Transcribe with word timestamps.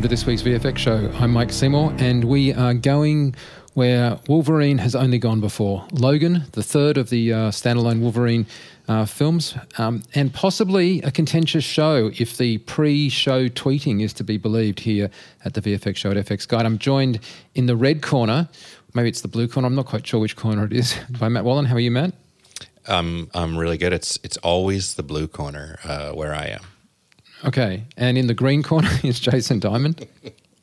Welcome 0.00 0.08
to 0.08 0.16
this 0.16 0.24
week's 0.24 0.40
VFX 0.40 0.78
show. 0.78 1.12
I'm 1.18 1.30
Mike 1.30 1.52
Seymour, 1.52 1.94
and 1.98 2.24
we 2.24 2.54
are 2.54 2.72
going 2.72 3.34
where 3.74 4.18
Wolverine 4.28 4.78
has 4.78 4.94
only 4.94 5.18
gone 5.18 5.42
before. 5.42 5.86
Logan, 5.92 6.44
the 6.52 6.62
third 6.62 6.96
of 6.96 7.10
the 7.10 7.34
uh, 7.34 7.36
standalone 7.50 8.00
Wolverine 8.00 8.46
uh, 8.88 9.04
films, 9.04 9.54
um, 9.76 10.02
and 10.14 10.32
possibly 10.32 11.02
a 11.02 11.10
contentious 11.10 11.64
show 11.64 12.10
if 12.18 12.38
the 12.38 12.56
pre 12.56 13.10
show 13.10 13.48
tweeting 13.48 14.00
is 14.00 14.14
to 14.14 14.24
be 14.24 14.38
believed 14.38 14.80
here 14.80 15.10
at 15.44 15.52
the 15.52 15.60
VFX 15.60 15.96
show 15.96 16.10
at 16.10 16.16
FX 16.16 16.48
Guide. 16.48 16.64
I'm 16.64 16.78
joined 16.78 17.20
in 17.54 17.66
the 17.66 17.76
red 17.76 18.00
corner, 18.00 18.48
maybe 18.94 19.10
it's 19.10 19.20
the 19.20 19.28
blue 19.28 19.48
corner, 19.48 19.66
I'm 19.66 19.74
not 19.74 19.84
quite 19.84 20.06
sure 20.06 20.18
which 20.18 20.34
corner 20.34 20.64
it 20.64 20.72
is, 20.72 20.98
by 21.20 21.28
Matt 21.28 21.44
Wallin. 21.44 21.66
How 21.66 21.74
are 21.74 21.78
you, 21.78 21.90
Matt? 21.90 22.14
Um, 22.86 23.28
I'm 23.34 23.54
really 23.54 23.76
good. 23.76 23.92
It's 23.92 24.18
it's 24.22 24.38
always 24.38 24.94
the 24.94 25.02
blue 25.02 25.28
corner 25.28 25.78
uh, 25.84 26.12
where 26.12 26.34
I 26.34 26.46
am. 26.46 26.62
Okay, 27.44 27.84
and 27.96 28.18
in 28.18 28.26
the 28.26 28.34
green 28.34 28.62
corner 28.62 28.90
is 29.02 29.18
Jason 29.20 29.58
Diamond. 29.60 30.06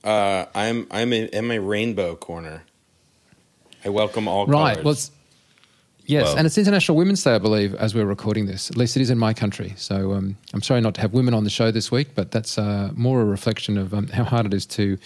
Uh, 0.03 0.45
I'm 0.53 0.87
I'm 0.91 1.11
in, 1.13 1.27
in 1.29 1.47
my 1.47 1.55
rainbow 1.55 2.15
corner. 2.15 2.63
I 3.85 3.89
welcome 3.89 4.27
all 4.27 4.45
Right. 4.47 4.73
colors. 4.73 4.83
Well, 4.85 4.91
it's, 4.93 5.11
yes, 6.05 6.23
Well- 6.25 6.37
and 6.37 6.45
it's 6.47 6.57
International 6.57 6.97
Women's 6.97 7.23
Day, 7.23 7.35
I 7.35 7.37
believe, 7.39 7.73
as 7.75 7.95
we're 7.95 8.05
recording 8.05 8.45
this. 8.45 8.69
At 8.69 8.77
least 8.77 8.95
it 8.97 9.01
is 9.01 9.09
in 9.09 9.17
my 9.17 9.33
country. 9.33 9.73
So 9.77 10.13
um, 10.13 10.37
I'm 10.53 10.61
sorry 10.61 10.81
not 10.81 10.93
to 10.95 11.01
have 11.01 11.13
women 11.13 11.33
on 11.33 11.43
the 11.43 11.49
show 11.49 11.71
this 11.71 11.91
week, 11.91 12.09
but 12.15 12.31
that's 12.31 12.57
uh, 12.57 12.91
more 12.95 13.21
a 13.21 13.25
reflection 13.25 13.77
of 13.77 13.93
um, 13.93 14.07
how 14.07 14.23
hard 14.23 14.45
it 14.45 14.53
is 14.53 14.65
to 14.67 14.97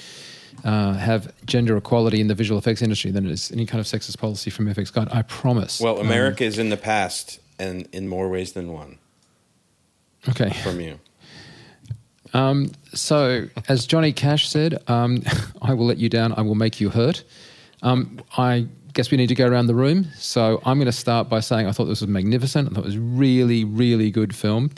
uh, 0.64 0.94
have 0.94 1.32
gender 1.46 1.78
equality 1.78 2.20
in 2.22 2.28
the 2.28 2.36
visual 2.36 2.58
effects 2.58 2.82
industry 2.82 3.12
than 3.12 3.26
it 3.26 3.32
is 3.32 3.52
any 3.52 3.66
kind 3.66 3.80
of 3.80 3.86
sexist 3.88 4.18
policy 4.18 4.50
from 4.50 4.66
FX 4.68 4.92
Guide. 4.92 5.08
I 5.12 5.22
promise. 5.24 5.80
well, 5.80 6.00
Um, 6.00 6.06
America 6.06 6.44
is 6.44 6.58
in 6.60 6.70
the 6.70 6.78
past 6.78 7.40
and 7.60 7.88
in 7.94 8.08
more 8.08 8.30
ways 8.30 8.52
than 8.54 8.72
one 8.74 8.98
okay. 10.30 10.50
from 10.64 10.80
you. 10.82 11.00
Um, 12.34 12.72
so, 12.94 13.48
as 13.68 13.86
Johnny 13.86 14.14
Cash 14.14 14.50
said, 14.50 14.82
um, 14.88 15.24
I 15.62 15.74
will 15.74 15.86
let 15.86 15.98
you 15.98 16.10
down, 16.10 16.34
I 16.34 16.42
will 16.42 16.56
make 16.56 16.80
you 16.80 16.90
hurt. 16.90 17.24
Um, 17.82 18.22
I 18.38 18.68
guess 18.94 19.10
we 19.12 19.18
need 19.18 19.28
to 19.28 19.36
go 19.36 19.48
around 19.48 19.68
the 19.68 19.76
room. 19.76 20.08
So, 20.16 20.62
I'm 20.66 20.78
going 20.78 20.86
to 20.86 20.92
start 20.92 21.30
by 21.30 21.40
saying 21.40 21.68
I 21.68 21.72
thought 21.72 21.86
this 21.86 22.02
was 22.02 22.10
magnificent. 22.10 22.70
I 22.70 22.76
thought 22.76 22.84
it 22.84 22.86
was 22.86 22.98
really, 22.98 23.64
really 23.64 24.12
good 24.12 24.36
film. 24.36 24.72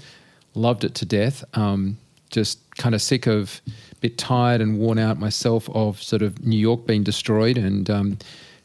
Loved 0.56 0.84
it 0.84 0.96
to 0.96 1.06
death. 1.06 1.44
Um, 1.54 1.98
just 2.30 2.60
kind 2.78 2.96
of 2.96 3.02
sick 3.02 3.28
of, 3.28 3.62
bit 4.02 4.18
tired 4.18 4.60
and 4.60 4.80
worn 4.80 5.00
out 5.00 5.18
myself 5.18 5.70
of 5.70 6.02
sort 6.04 6.22
of 6.22 6.46
New 6.46 6.60
York 6.60 6.86
being 6.86 7.04
destroyed 7.04 7.58
and 7.58 7.90
um, 7.90 8.18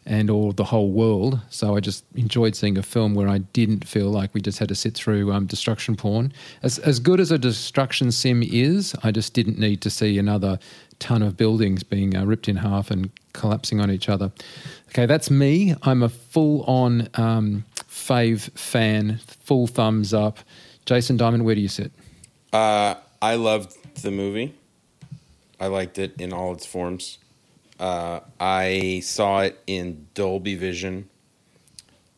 and 0.08 0.30
or 0.30 0.54
the 0.54 0.64
whole 0.64 0.90
world. 0.90 1.38
So 1.50 1.76
I 1.76 1.80
just 1.80 2.04
enjoyed 2.14 2.56
seeing 2.56 2.78
a 2.78 2.82
film 2.82 3.14
where 3.14 3.28
I 3.28 3.38
didn't 3.38 3.86
feel 3.86 4.10
like 4.10 4.32
we 4.32 4.40
just 4.40 4.58
had 4.58 4.68
to 4.68 4.74
sit 4.74 4.94
through 4.94 5.30
um, 5.32 5.46
destruction 5.46 5.94
porn. 5.96 6.32
As 6.62 6.78
as 6.80 6.98
good 6.98 7.20
as 7.20 7.30
a 7.30 7.38
destruction 7.38 8.10
sim 8.10 8.42
is, 8.42 8.96
I 9.04 9.12
just 9.12 9.34
didn't 9.34 9.58
need 9.58 9.82
to 9.82 9.90
see 9.90 10.18
another 10.18 10.58
ton 10.98 11.22
of 11.22 11.36
buildings 11.36 11.82
being 11.82 12.16
uh, 12.16 12.24
ripped 12.24 12.48
in 12.48 12.56
half 12.56 12.90
and 12.90 13.10
collapsing 13.34 13.80
on 13.80 13.90
each 13.90 14.08
other. 14.08 14.32
Okay, 14.88 15.06
that's 15.06 15.30
me. 15.30 15.74
I'm 15.82 16.02
a 16.02 16.08
full 16.08 16.62
on 16.62 17.08
um, 17.14 17.64
fave 17.82 18.50
fan, 18.58 19.18
full 19.26 19.66
thumbs 19.66 20.14
up. 20.14 20.38
Jason 20.86 21.18
Diamond, 21.18 21.44
where 21.44 21.54
do 21.54 21.60
you 21.60 21.68
sit? 21.68 21.92
Uh, 22.52 22.94
I 23.20 23.34
loved 23.34 23.76
the 24.02 24.10
movie. 24.10 24.54
I 25.60 25.66
liked 25.66 25.98
it 25.98 26.18
in 26.18 26.32
all 26.32 26.54
its 26.54 26.64
forms. 26.64 27.18
Uh, 27.78 28.20
I 28.40 29.00
saw 29.04 29.40
it 29.40 29.58
in 29.66 30.08
Dolby 30.14 30.56
Vision 30.56 31.08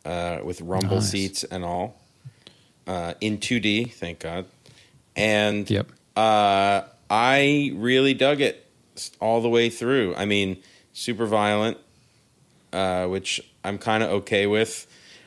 uh, 0.04 0.38
with 0.42 0.60
rumble 0.62 0.96
Nice. 0.96 1.10
seats 1.10 1.44
and 1.44 1.64
all 1.64 2.00
uh, 2.86 3.14
in 3.20 3.38
2D, 3.38 3.92
thank 3.92 4.20
God. 4.20 4.46
And 5.16 5.68
Yep. 5.68 5.92
uh, 6.16 6.82
I 7.10 7.72
really 7.74 8.14
dug 8.14 8.40
it 8.40 8.66
all 9.20 9.40
the 9.40 9.48
way 9.48 9.70
through. 9.70 10.14
I 10.16 10.24
mean, 10.24 10.62
super 10.92 11.26
violent, 11.26 11.78
uh, 12.72 13.06
which 13.06 13.40
I'm 13.64 13.78
kind 13.78 14.02
of 14.02 14.10
okay 14.10 14.46
with. 14.46 14.86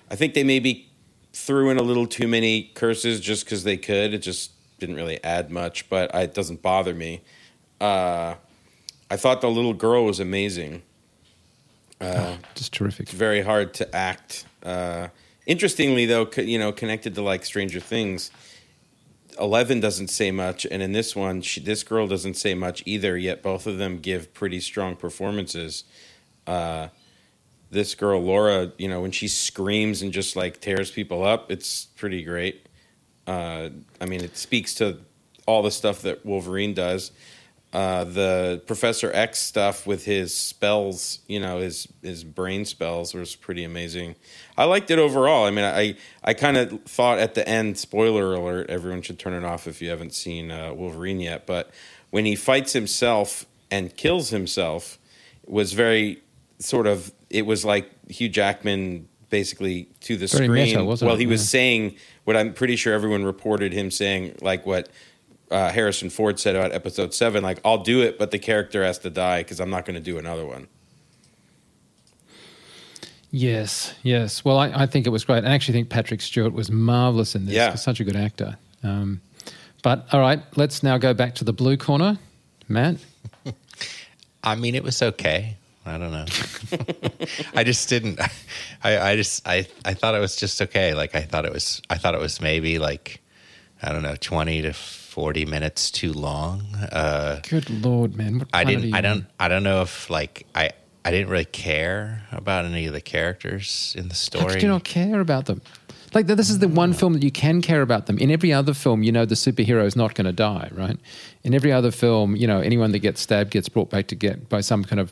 I 0.09 0.15
think 0.15 0.33
they 0.33 0.43
maybe 0.43 0.89
threw 1.31 1.69
in 1.69 1.77
a 1.77 1.83
little 1.83 2.05
too 2.07 2.27
many 2.27 2.63
curses 2.73 3.19
just 3.19 3.45
because 3.45 3.63
they 3.63 3.77
could. 3.77 4.13
It 4.13 4.19
just 4.19 4.51
didn't 4.79 4.95
really 4.95 5.23
add 5.23 5.49
much, 5.51 5.89
but 5.89 6.13
I, 6.13 6.21
it 6.23 6.33
doesn't 6.33 6.61
bother 6.61 6.93
me. 6.93 7.21
Uh, 7.79 8.35
I 9.13 9.15
thought 9.15 9.41
the 9.41 9.49
little 9.49 9.75
girl 9.75 10.05
was 10.05 10.19
amazing. 10.19 10.81
Uh, 12.01 12.37
Just 12.55 12.73
terrific. 12.73 13.01
It's 13.01 13.11
very 13.13 13.41
hard 13.41 13.75
to 13.75 13.95
act. 13.95 14.45
Uh, 14.63 15.09
interestingly, 15.45 16.07
though, 16.07 16.25
co- 16.25 16.41
you 16.41 16.57
know, 16.57 16.71
connected 16.71 17.13
to 17.13 17.21
like 17.21 17.45
Stranger 17.45 17.79
Things, 17.79 18.31
Eleven 19.39 19.79
doesn't 19.79 20.07
say 20.07 20.31
much, 20.31 20.65
and 20.65 20.81
in 20.81 20.93
this 20.93 21.15
one, 21.15 21.43
she, 21.43 21.61
this 21.61 21.83
girl 21.83 22.07
doesn't 22.07 22.33
say 22.37 22.55
much 22.55 22.81
either. 22.87 23.15
Yet 23.15 23.43
both 23.43 23.67
of 23.67 23.77
them 23.77 23.99
give 23.99 24.33
pretty 24.33 24.59
strong 24.59 24.95
performances. 24.95 25.83
Uh, 26.47 26.87
this 27.69 27.93
girl 27.93 28.19
Laura, 28.19 28.71
you 28.79 28.87
know, 28.87 29.01
when 29.01 29.11
she 29.11 29.27
screams 29.27 30.01
and 30.01 30.11
just 30.11 30.35
like 30.35 30.59
tears 30.59 30.89
people 30.89 31.23
up, 31.23 31.51
it's 31.51 31.85
pretty 31.85 32.23
great. 32.23 32.65
Uh, 33.27 33.69
I 34.01 34.05
mean, 34.07 34.23
it 34.23 34.37
speaks 34.37 34.73
to 34.75 34.97
all 35.45 35.61
the 35.61 35.71
stuff 35.71 36.01
that 36.01 36.25
Wolverine 36.25 36.73
does. 36.73 37.11
Uh, 37.73 38.03
the 38.03 38.61
Professor 38.67 39.09
X 39.15 39.39
stuff 39.39 39.87
with 39.87 40.05
his 40.05 40.31
spells, 40.31 41.19
you 41.27 41.39
know, 41.39 41.57
his 41.57 41.87
his 42.03 42.23
brain 42.23 42.65
spells 42.65 43.15
was 43.15 43.35
pretty 43.35 43.63
amazing. 43.63 44.15
I 44.55 44.65
liked 44.65 44.91
it 44.91 44.99
overall. 44.99 45.45
I 45.45 45.49
mean, 45.49 45.65
I 45.65 45.95
I 46.23 46.35
kind 46.35 46.55
of 46.57 46.83
thought 46.83 47.17
at 47.17 47.33
the 47.33 47.47
end, 47.49 47.79
spoiler 47.79 48.31
alert, 48.35 48.69
everyone 48.69 49.01
should 49.01 49.17
turn 49.17 49.33
it 49.33 49.43
off 49.43 49.65
if 49.67 49.81
you 49.81 49.89
haven't 49.89 50.13
seen 50.13 50.51
uh, 50.51 50.71
Wolverine 50.73 51.19
yet. 51.19 51.47
But 51.47 51.71
when 52.11 52.25
he 52.25 52.35
fights 52.35 52.73
himself 52.73 53.47
and 53.71 53.95
kills 53.97 54.29
himself, 54.29 54.99
it 55.41 55.49
was 55.49 55.73
very 55.73 56.21
sort 56.59 56.85
of. 56.85 57.11
It 57.31 57.47
was 57.47 57.65
like 57.65 57.89
Hugh 58.07 58.29
Jackman 58.29 59.07
basically 59.29 59.85
to 60.01 60.15
the 60.15 60.27
Very 60.27 60.45
screen. 60.45 60.65
meta, 60.77 60.83
well, 61.03 61.15
it? 61.15 61.19
he 61.19 61.25
was 61.25 61.41
Yeah. 61.41 61.57
saying 61.59 61.95
what 62.25 62.37
I'm 62.37 62.53
pretty 62.53 62.75
sure 62.75 62.93
everyone 62.93 63.25
reported 63.25 63.73
him 63.73 63.89
saying, 63.89 64.35
like 64.41 64.63
what 64.63 64.89
uh, 65.51 65.71
Harrison 65.71 66.09
Ford 66.09 66.39
said 66.39 66.55
about 66.55 66.71
Episode 66.71 67.13
Seven. 67.13 67.43
Like, 67.43 67.59
I'll 67.63 67.83
do 67.83 68.01
it, 68.01 68.17
but 68.17 68.31
the 68.31 68.39
character 68.39 68.83
has 68.83 68.99
to 68.99 69.09
die 69.09 69.41
because 69.41 69.59
I'm 69.59 69.69
not 69.69 69.85
going 69.85 69.95
to 69.95 70.01
do 70.01 70.17
another 70.17 70.45
one. 70.45 70.67
Yes, 73.31 73.95
yes. 74.03 74.45
Well, 74.45 74.59
I, 74.59 74.83
I 74.83 74.85
think 74.85 75.07
it 75.07 75.09
was 75.09 75.25
great. 75.25 75.43
I 75.43 75.53
actually 75.53 75.73
think 75.73 75.89
Patrick 75.89 76.21
Stewart 76.21 76.53
was 76.53 76.69
marvelous 76.69 77.33
in 77.33 77.45
this. 77.45 77.55
Yeah. 77.55 77.71
He's 77.71 77.81
such 77.81 77.99
a 77.99 78.03
good 78.03 78.15
actor. 78.15 78.57
Um, 78.83 79.21
but 79.81 80.05
all 80.11 80.19
right, 80.19 80.41
let's 80.55 80.83
now 80.83 80.99
go 80.99 81.15
back 81.15 81.35
to 81.35 81.43
the 81.43 81.53
blue 81.53 81.75
corner. 81.75 82.19
Matt, 82.67 82.97
I 84.43 84.55
mean, 84.55 84.75
it 84.75 84.83
was 84.83 85.01
okay. 85.01 85.57
I 85.85 85.97
don't 85.97 86.11
know. 86.11 86.25
I 87.55 87.63
just 87.63 87.89
didn't. 87.89 88.19
I, 88.83 88.99
I 88.99 89.15
just 89.15 89.47
I 89.47 89.67
I 89.83 89.93
thought 89.93 90.15
it 90.15 90.19
was 90.19 90.35
just 90.35 90.61
okay. 90.61 90.93
Like 90.93 91.15
I 91.15 91.21
thought 91.21 91.45
it 91.45 91.51
was. 91.51 91.81
I 91.89 91.97
thought 91.97 92.15
it 92.15 92.21
was 92.21 92.39
maybe 92.39 92.79
like 92.79 93.21
I 93.81 93.91
don't 93.91 94.03
know, 94.03 94.15
twenty 94.15 94.61
to 94.61 94.73
forty 95.13 95.45
minutes 95.45 95.91
too 95.91 96.11
long. 96.11 96.75
Uh, 96.91 97.39
good 97.47 97.69
lord, 97.69 98.15
man! 98.15 98.39
What 98.39 98.47
I 98.51 98.63
didn't. 98.63 98.95
I 98.95 99.01
don't. 99.01 99.25
I 99.39 99.47
don't 99.47 99.63
know 99.63 99.81
if 99.83 100.09
like 100.09 100.47
I. 100.55 100.71
I 101.05 101.11
didn't 101.11 101.27
really 101.29 101.43
care 101.43 102.23
about 102.31 102.63
any 102.63 102.85
of 102.87 102.93
the 102.93 103.01
characters 103.01 103.93
in 103.97 104.07
the 104.07 104.15
story. 104.15 104.45
How 104.45 104.49
could 104.53 104.63
you 104.63 104.69
not 104.69 104.85
care 104.85 105.19
about 105.19 105.47
them? 105.47 105.61
Like 106.13 106.27
this 106.27 106.49
is 106.49 106.59
the 106.59 106.67
one 106.67 106.93
film 106.93 107.13
that 107.13 107.23
you 107.23 107.31
can 107.31 107.61
care 107.61 107.81
about 107.81 108.05
them. 108.05 108.19
In 108.19 108.29
every 108.29 108.53
other 108.53 108.73
film, 108.73 109.01
you 109.01 109.11
know 109.11 109.25
the 109.25 109.35
superhero 109.35 109.83
is 109.85 109.95
not 109.95 110.13
going 110.13 110.25
to 110.25 110.31
die, 110.31 110.69
right? 110.73 110.97
In 111.43 111.53
every 111.55 111.71
other 111.71 111.89
film, 111.91 112.35
you 112.35 112.45
know 112.45 112.59
anyone 112.59 112.91
that 112.91 112.99
gets 112.99 113.21
stabbed 113.21 113.51
gets 113.51 113.67
brought 113.67 113.89
back 113.89 114.07
to 114.07 114.15
get 114.15 114.47
by 114.47 114.61
some 114.61 114.83
kind 114.83 114.99
of 114.99 115.11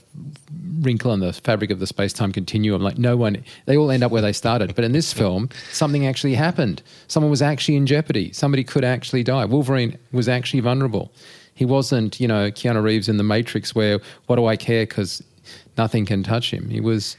wrinkle 0.82 1.14
in 1.14 1.20
the 1.20 1.34
fabric 1.34 1.72
of 1.72 1.80
the 1.80 1.88
space-time 1.88 2.32
continuum. 2.32 2.82
Like 2.82 2.98
no 2.98 3.16
one, 3.18 3.44
they 3.66 3.78
all 3.78 3.92
end 3.92 4.04
up 4.04 4.12
where 4.12 4.22
they 4.22 4.34
started. 4.34 4.76
But 4.76 4.86
in 4.86 4.92
this 4.92 5.14
film, 5.22 5.50
something 5.72 6.06
actually 6.06 6.36
happened. 6.36 6.82
Someone 7.08 7.30
was 7.30 7.42
actually 7.42 7.78
in 7.78 7.86
jeopardy. 7.86 8.32
Somebody 8.34 8.64
could 8.64 8.84
actually 8.84 9.24
die. 9.24 9.46
Wolverine 9.46 9.98
was 10.12 10.28
actually 10.30 10.60
vulnerable. 10.60 11.12
He 11.54 11.66
wasn't, 11.66 12.20
you 12.20 12.28
know, 12.28 12.50
Keanu 12.50 12.82
Reeves 12.82 13.10
in 13.10 13.18
The 13.18 13.24
Matrix, 13.24 13.76
where 13.76 14.00
what 14.28 14.38
do 14.38 14.46
I 14.46 14.56
care 14.56 14.84
because 14.84 15.24
nothing 15.78 16.06
can 16.06 16.24
touch 16.24 16.52
him. 16.52 16.70
He 16.70 16.80
was. 16.80 17.18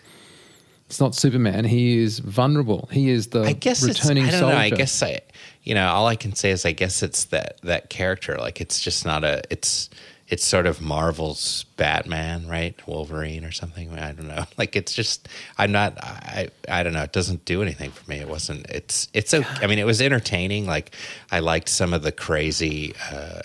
It's 0.92 1.00
not 1.00 1.14
Superman. 1.14 1.64
He 1.64 1.96
is 2.02 2.18
vulnerable. 2.18 2.86
He 2.92 3.08
is 3.08 3.28
the 3.28 3.44
I 3.44 3.54
guess 3.54 3.82
returning 3.82 4.26
it's, 4.26 4.36
I 4.36 4.40
don't 4.40 4.50
soldier. 4.50 4.56
know. 4.56 4.60
I 4.60 4.68
guess 4.68 5.02
I, 5.02 5.22
you 5.62 5.74
know, 5.74 5.88
all 5.88 6.06
I 6.06 6.16
can 6.16 6.34
say 6.34 6.50
is 6.50 6.66
I 6.66 6.72
guess 6.72 7.02
it's 7.02 7.24
that 7.26 7.56
that 7.62 7.88
character. 7.88 8.36
Like 8.36 8.60
it's 8.60 8.78
just 8.78 9.06
not 9.06 9.24
a. 9.24 9.42
It's 9.48 9.88
it's 10.28 10.44
sort 10.44 10.66
of 10.66 10.82
Marvel's 10.82 11.64
Batman, 11.78 12.46
right? 12.46 12.78
Wolverine 12.86 13.42
or 13.42 13.52
something. 13.52 13.98
I 13.98 14.12
don't 14.12 14.28
know. 14.28 14.44
Like 14.58 14.76
it's 14.76 14.92
just 14.92 15.30
I'm 15.56 15.72
not. 15.72 15.96
I 16.04 16.50
I 16.68 16.82
don't 16.82 16.92
know. 16.92 17.04
It 17.04 17.12
doesn't 17.12 17.46
do 17.46 17.62
anything 17.62 17.90
for 17.90 18.10
me. 18.10 18.18
It 18.18 18.28
wasn't. 18.28 18.66
It's 18.68 19.08
it's. 19.14 19.32
Okay. 19.32 19.48
I 19.64 19.68
mean, 19.68 19.78
it 19.78 19.86
was 19.86 20.02
entertaining. 20.02 20.66
Like 20.66 20.94
I 21.30 21.38
liked 21.38 21.70
some 21.70 21.94
of 21.94 22.02
the 22.02 22.12
crazy. 22.12 22.94
Uh, 23.10 23.40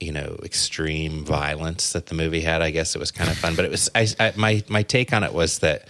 you 0.00 0.12
know 0.12 0.38
extreme 0.42 1.24
violence 1.24 1.92
that 1.92 2.06
the 2.06 2.14
movie 2.14 2.40
had. 2.40 2.62
I 2.62 2.70
guess 2.70 2.94
it 2.94 2.98
was 2.98 3.10
kind 3.10 3.30
of 3.30 3.36
fun, 3.36 3.54
but 3.54 3.64
it 3.64 3.70
was 3.70 3.88
I, 3.94 4.08
I, 4.20 4.32
my 4.36 4.62
my 4.68 4.82
take 4.82 5.12
on 5.12 5.22
it 5.24 5.32
was 5.32 5.60
that, 5.60 5.86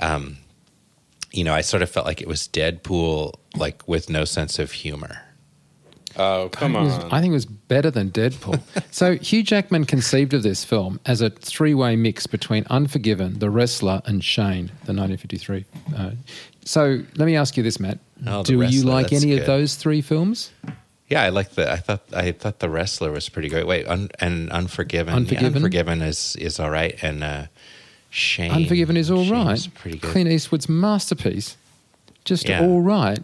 um, 0.00 0.36
you 1.32 1.44
know, 1.44 1.54
I 1.54 1.60
sort 1.60 1.82
of 1.82 1.90
felt 1.90 2.06
like 2.06 2.20
it 2.20 2.28
was 2.28 2.48
Deadpool 2.48 3.34
like 3.56 3.86
with 3.88 4.08
no 4.10 4.24
sense 4.24 4.58
of 4.58 4.72
humor. 4.72 5.22
Oh, 6.16 6.48
come 6.50 6.74
it 6.74 6.82
was- 6.82 6.94
on. 6.98 7.12
I 7.12 7.20
think 7.20 7.30
it 7.30 7.34
was 7.34 7.46
better 7.46 7.90
than 7.90 8.10
Deadpool. 8.10 8.60
so 8.90 9.16
Hugh 9.16 9.42
Jackman 9.42 9.84
conceived 9.84 10.34
of 10.34 10.42
this 10.42 10.64
film 10.64 10.98
as 11.06 11.20
a 11.20 11.30
three-way 11.30 11.94
mix 11.94 12.26
between 12.26 12.64
Unforgiven, 12.70 13.38
The 13.38 13.50
Wrestler, 13.50 14.02
and 14.04 14.24
Shane, 14.24 14.66
the 14.84 14.94
1953. 14.94 15.64
Uh, 15.96 16.10
so 16.64 17.00
let 17.16 17.26
me 17.26 17.36
ask 17.36 17.56
you 17.56 17.62
this, 17.62 17.78
Matt: 17.78 17.98
Oh, 18.26 18.42
The 18.42 18.56
Do 18.56 18.62
you 18.62 18.82
like 18.82 19.10
that's 19.10 19.22
any 19.22 19.38
of 19.38 19.46
those 19.46 19.76
three 19.76 20.00
films? 20.00 20.50
Yeah, 21.08 21.22
I 21.22 21.30
like 21.30 21.50
the. 21.52 21.70
I 21.72 21.76
thought 21.76 22.02
I 22.12 22.32
thought 22.32 22.58
the 22.58 22.68
wrestler 22.68 23.10
was 23.10 23.28
pretty 23.28 23.48
great. 23.48 23.66
Wait, 23.66 23.86
un, 23.88 24.10
and 24.20 24.50
Unforgiven. 24.50 25.12
Yeah, 25.14 25.16
Unforgiven? 25.16 25.54
Unforgiven 25.56 26.02
is 26.02 26.36
is 26.36 26.60
all 26.60 26.70
right, 26.70 26.96
and 27.02 27.24
uh, 27.24 27.46
Shane. 28.10 28.52
Unforgiven 28.52 28.96
is 28.96 29.10
all 29.10 29.24
Shane's 29.24 29.68
right. 29.68 29.74
Pretty 29.74 29.98
good. 29.98 30.10
Clint 30.10 30.30
Eastwood's 30.30 30.68
masterpiece, 30.68 31.56
just 32.24 32.46
Yeah. 32.48 32.60
all 32.62 32.82
right. 32.82 33.18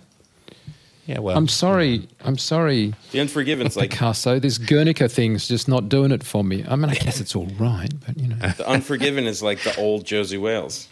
yeah, 1.07 1.19
well, 1.19 1.37
I'm 1.37 1.47
sorry. 1.49 2.09
I'm 2.25 2.39
sorry, 2.39 2.95
the 3.13 3.21
Unforgiven's 3.21 3.77
like 3.77 3.91
Picasso. 3.91 4.39
This 4.39 4.57
Guernica 4.57 5.07
thing's 5.09 5.47
just 5.47 5.69
not 5.69 5.91
doing 5.91 6.11
it 6.11 6.25
for 6.25 6.43
me. 6.43 6.65
I 6.67 6.77
mean, 6.77 6.89
I 6.89 6.95
guess 6.95 7.21
it's 7.21 7.37
all 7.37 7.49
right, 7.59 7.93
but 8.07 8.19
you 8.19 8.29
know. 8.29 8.37
the 8.37 8.67
Unforgiven 8.67 9.27
is 9.27 9.43
like 9.43 9.63
the 9.63 9.77
old 9.77 10.07
Josey 10.07 10.39
Wales. 10.39 10.89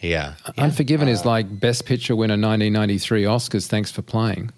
Yeah, 0.00 0.34
Unforgiven 0.56 1.08
Uh, 1.08 1.12
is 1.12 1.24
like 1.24 1.58
Best 1.60 1.84
Picture 1.84 2.14
winner 2.14 2.34
1993 2.34 3.24
Oscars. 3.24 3.66
Thanks 3.66 3.90
for 3.90 4.02
playing. 4.02 4.50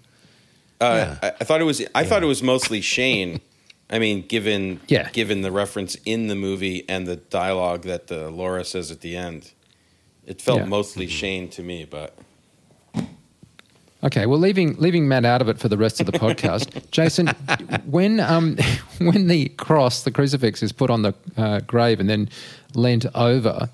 Uh, 0.79 0.85
Yeah. 0.85 1.19
I, 1.23 1.27
I 1.41 1.43
thought 1.43 1.61
it 1.61 1.65
was. 1.65 1.81
I 1.95 2.03
thought 2.03 2.21
it 2.23 2.27
was 2.27 2.43
mostly 2.43 2.79
Shane. 2.81 3.41
I 3.89 3.99
mean, 3.99 4.21
given 4.27 4.79
Yeah. 4.87 5.09
given 5.11 5.41
the 5.41 5.51
reference 5.51 5.95
in 6.05 6.27
the 6.27 6.35
movie 6.35 6.85
and 6.87 7.07
the 7.07 7.15
dialogue 7.17 7.83
that 7.83 8.07
the 8.07 8.29
Laura 8.29 8.63
says 8.63 8.91
at 8.91 9.01
the 9.01 9.17
end, 9.17 9.51
it 10.25 10.41
felt 10.41 10.59
Yeah. 10.59 10.65
mostly 10.65 11.07
Shane 11.07 11.49
to 11.49 11.63
me. 11.63 11.85
But 11.89 12.15
Okay, 14.03 14.25
well, 14.25 14.39
leaving 14.39 14.75
leaving 14.77 15.07
Matt 15.07 15.25
out 15.25 15.41
of 15.41 15.49
it 15.49 15.59
for 15.59 15.67
the 15.69 15.77
rest 15.77 15.99
of 15.99 16.07
the 16.07 16.13
podcast, 16.13 16.89
Jason, 16.91 17.27
when 17.85 18.19
um 18.19 18.57
when 18.99 19.27
the 19.27 19.49
cross, 19.49 20.03
the 20.03 20.11
crucifix, 20.11 20.63
is 20.63 20.71
put 20.71 20.89
on 20.89 21.01
the 21.03 21.13
uh, 21.37 21.59
grave 21.61 21.99
and 21.99 22.09
then 22.09 22.29
leant 22.73 23.05
over, 23.13 23.69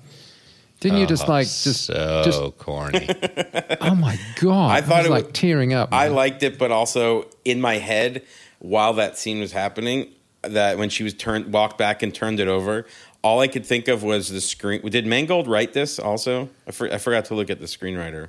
didn't 0.80 0.98
you 0.98 1.06
just 1.06 1.24
Oh, 1.28 1.32
like 1.32 1.46
just 1.46 1.84
so 1.86 2.22
just 2.24 2.58
corny. 2.58 3.08
oh 3.80 3.94
my 3.94 4.18
god? 4.40 4.70
I 4.72 4.80
thought 4.80 4.98
was 4.98 5.06
it 5.06 5.10
like 5.10 5.24
was- 5.24 5.32
tearing 5.32 5.72
up. 5.74 5.88
I 5.92 6.06
man. 6.06 6.14
liked 6.14 6.42
it. 6.42 6.58
But 6.58 6.70
also 6.70 7.26
in 7.44 7.60
my 7.60 7.74
head, 7.78 8.22
while 8.60 8.92
that 8.94 9.18
scene 9.18 9.40
was 9.40 9.52
happening, 9.52 10.08
that 10.42 10.78
when 10.78 10.88
she 10.88 11.02
was 11.02 11.14
turned, 11.14 11.52
walked 11.52 11.78
back 11.78 12.02
and 12.02 12.14
turned 12.14 12.38
it 12.40 12.48
over, 12.48 12.86
all 13.22 13.40
I 13.40 13.48
could 13.48 13.66
think 13.66 13.88
of 13.88 14.02
was 14.04 14.28
the 14.28 14.40
screen. 14.40 14.80
Did 14.82 15.04
Mangold 15.06 15.48
write 15.48 15.72
this 15.72 15.98
also? 15.98 16.48
I, 16.66 16.70
for, 16.70 16.92
I 16.92 16.98
forgot 16.98 17.24
to 17.26 17.34
look 17.34 17.50
at 17.50 17.58
the 17.58 17.66
screenwriter. 17.66 18.28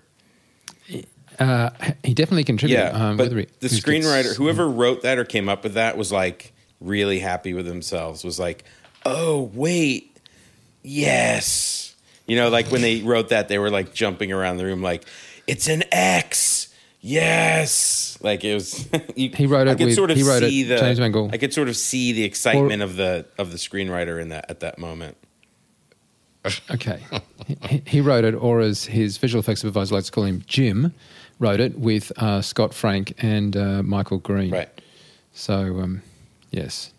uh, 1.39 1.69
he 2.03 2.13
definitely 2.15 2.43
contributed. 2.43 2.83
Yeah, 2.93 3.09
um, 3.09 3.17
but 3.17 3.31
he- 3.31 3.47
the 3.59 3.67
screenwriter, 3.67 4.23
gets- 4.23 4.35
whoever 4.37 4.67
wrote 4.67 5.03
that 5.03 5.17
or 5.19 5.25
came 5.25 5.47
up 5.49 5.63
with 5.63 5.75
that, 5.75 5.97
was 5.97 6.11
like 6.11 6.51
really 6.81 7.19
happy 7.19 7.53
with 7.53 7.65
themselves. 7.67 8.23
Was 8.23 8.39
like, 8.39 8.63
oh 9.05 9.51
wait, 9.53 10.17
yes, 10.83 11.88
you 12.29 12.35
know, 12.37 12.49
like 12.49 12.67
when 12.71 12.81
they 12.81 13.01
wrote 13.01 13.29
that, 13.29 13.47
they 13.49 13.57
were 13.59 13.69
like 13.69 13.93
jumping 13.93 14.31
around 14.31 14.57
the 14.57 14.65
room, 14.65 14.81
like 14.81 15.05
it's 15.47 15.67
an 15.67 15.83
X, 15.91 16.73
yes, 17.01 18.17
like 18.21 18.43
it 18.43 18.53
was. 18.53 18.87
you, 19.15 19.29
He 19.33 19.45
wrote 19.45 19.67
it. 19.67 19.71
I 19.71 19.73
it 19.73 19.77
could 19.77 19.85
with- 19.87 19.95
sort 19.95 20.11
of 20.11 20.17
he 20.17 20.23
wrote 20.23 20.43
it- 20.43 20.49
see 20.49 20.63
the. 20.63 20.77
James 20.77 20.99
Mangold. 20.99 21.33
I 21.33 21.37
could 21.37 21.53
sort 21.53 21.67
of 21.69 21.75
see 21.75 22.13
the 22.13 22.23
excitement 22.23 22.81
of 22.81 22.95
the 22.95 23.25
of 23.37 23.51
the 23.51 23.57
screenwriter 23.57 24.21
in 24.21 24.29
that 24.29 24.45
at 24.49 24.59
that 24.61 24.77
moment. 24.79 25.17
Okay. 26.71 26.99
he, 27.67 27.83
he 27.85 28.01
wrote 28.01 28.23
it, 28.23 28.33
or 28.33 28.61
as 28.61 28.85
his 28.85 29.17
visual 29.17 29.41
effects 29.41 29.61
supervisor 29.61 29.93
likes 29.95 30.05
to 30.07 30.11
call 30.13 30.23
him, 30.23 30.41
Jim, 30.47 30.93
wrote 31.37 31.59
it 31.59 31.77
with 31.77 32.11
uh, 32.17 32.41
Scott 32.41 32.73
Frank 32.73 33.13
and 33.21 33.57
uh, 33.57 33.83
Michael 33.83 34.19
Green. 34.19 34.49
Right. 34.51 34.69
So, 35.33 35.79
um, 35.81 36.01
yes. 36.49 36.93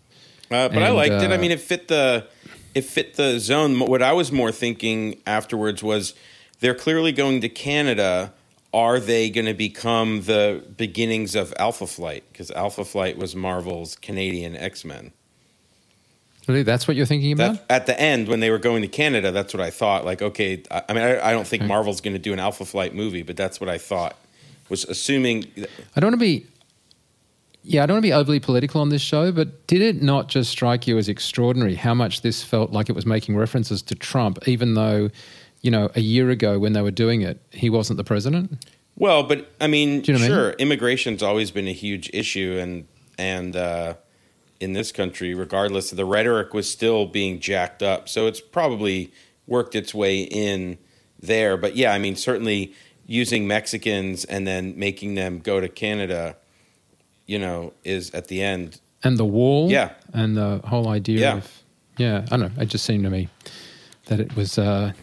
Uh, 0.51 0.69
but 0.69 0.77
I 0.77 0.87
And, 0.87 0.95
liked 0.95 1.13
it. 1.15 1.31
I 1.31 1.35
uh, 1.35 1.37
mean, 1.39 1.51
it 1.51 1.59
fit 1.59 1.87
the 1.87 2.27
it 2.73 2.83
fit 2.83 3.15
the 3.15 3.39
zone. 3.39 3.79
What 3.79 4.01
I 4.01 4.13
was 4.13 4.31
more 4.31 4.51
thinking 4.51 5.21
afterwards 5.25 5.83
was 5.83 6.13
they're 6.59 6.75
clearly 6.75 7.11
going 7.11 7.41
to 7.41 7.49
Canada. 7.49 8.33
Are 8.73 8.99
they 8.99 9.29
going 9.29 9.47
to 9.47 9.53
become 9.53 10.21
the 10.21 10.63
beginnings 10.77 11.35
of 11.35 11.53
Alpha 11.59 11.85
Flight? 11.85 12.23
Because 12.31 12.51
Alpha 12.51 12.85
Flight 12.85 13.17
was 13.17 13.35
Marvel's 13.35 13.95
Canadian 13.95 14.55
X 14.55 14.85
Men. 14.85 15.11
Really, 16.47 16.63
that's 16.63 16.87
what 16.87 16.97
you're 16.97 17.05
thinking 17.05 17.33
about? 17.33 17.67
That 17.67 17.81
at 17.81 17.85
the 17.85 17.99
end 17.99 18.27
when 18.27 18.39
they 18.39 18.49
were 18.49 18.57
going 18.57 18.81
to 18.81 18.87
Canada, 18.87 19.31
that's 19.31 19.53
what 19.53 19.61
I 19.61 19.69
thought. 19.69 20.05
Like, 20.05 20.21
okay, 20.21 20.63
I, 20.71 20.83
I 20.89 20.93
mean, 20.93 21.03
I, 21.03 21.29
I 21.29 21.31
don't 21.33 21.45
think 21.45 21.63
Marvel's 21.63 22.01
going 22.01 22.13
to 22.13 22.19
do 22.19 22.33
an 22.33 22.39
Alpha 22.39 22.65
Flight 22.65 22.95
movie, 22.95 23.23
but 23.23 23.37
that's 23.37 23.59
what 23.59 23.69
I 23.69 23.77
thought. 23.77 24.15
Was 24.69 24.85
assuming 24.85 25.45
I 25.95 25.99
don't 25.99 26.11
want 26.11 26.13
to 26.13 26.25
be. 26.25 26.47
Yeah, 27.63 27.83
I 27.83 27.85
don't 27.85 27.95
want 27.95 28.03
to 28.03 28.07
be 28.07 28.13
overly 28.13 28.39
political 28.39 28.81
on 28.81 28.89
this 28.89 29.01
show, 29.01 29.31
but 29.31 29.67
did 29.67 29.81
it 29.81 30.01
not 30.01 30.29
just 30.29 30.49
strike 30.49 30.87
you 30.87 30.97
as 30.97 31.07
extraordinary 31.07 31.75
how 31.75 31.93
much 31.93 32.21
this 32.21 32.43
felt 32.43 32.71
like 32.71 32.89
it 32.89 32.93
was 32.93 33.05
making 33.05 33.35
references 33.37 33.81
to 33.83 33.95
Trump, 33.95 34.47
even 34.47 34.73
though, 34.73 35.09
you 35.61 35.69
know, 35.69 35.91
a 35.95 36.01
year 36.01 36.31
ago 36.31 36.57
when 36.57 36.73
they 36.73 36.81
were 36.81 36.91
doing 36.91 37.21
it, 37.21 37.39
he 37.51 37.69
wasn't 37.69 37.97
the 37.97 38.03
president? 38.03 38.65
Well, 38.97 39.23
but 39.23 39.51
I 39.61 39.67
mean, 39.67 40.03
you 40.05 40.13
know 40.13 40.19
what 40.19 40.25
I 40.25 40.27
sure, 40.27 40.47
mean? 40.49 40.55
immigration's 40.59 41.23
always 41.23 41.51
been 41.51 41.67
a 41.67 41.73
huge 41.73 42.09
issue, 42.13 42.57
and 42.59 42.87
and 43.17 43.55
uh, 43.55 43.93
in 44.59 44.73
this 44.73 44.91
country, 44.91 45.33
regardless, 45.33 45.91
the 45.91 46.05
rhetoric 46.05 46.53
was 46.53 46.69
still 46.69 47.05
being 47.05 47.39
jacked 47.39 47.81
up. 47.83 48.09
So 48.09 48.27
it's 48.27 48.41
probably 48.41 49.11
worked 49.47 49.75
its 49.75 49.93
way 49.93 50.21
in 50.23 50.77
there. 51.19 51.57
But 51.57 51.75
yeah, 51.75 51.93
I 51.93 51.99
mean, 51.99 52.15
certainly 52.15 52.73
using 53.05 53.47
Mexicans 53.47 54.23
and 54.25 54.47
then 54.47 54.77
making 54.77 55.15
them 55.15 55.39
go 55.39 55.59
to 55.59 55.67
Canada, 55.67 56.37
you 57.27 57.39
know, 57.39 57.73
is 57.83 58.11
at 58.11 58.27
the 58.27 58.41
end. 58.41 58.79
And 59.03 59.17
the 59.17 59.25
wall? 59.25 59.69
Yeah. 59.71 59.91
And 60.13 60.35
the 60.37 60.61
whole 60.65 60.87
idea 60.89 61.19
Yeah. 61.19 61.37
of. 61.37 61.63
Yeah, 61.97 62.25
I 62.31 62.37
don't 62.37 62.55
know. 62.55 62.61
It 62.61 62.67
just 62.69 62.85
seemed 62.85 63.03
to 63.03 63.09
me 63.09 63.29
that 64.07 64.19
it 64.19 64.35
was. 64.35 64.57
Uh, 64.57 64.93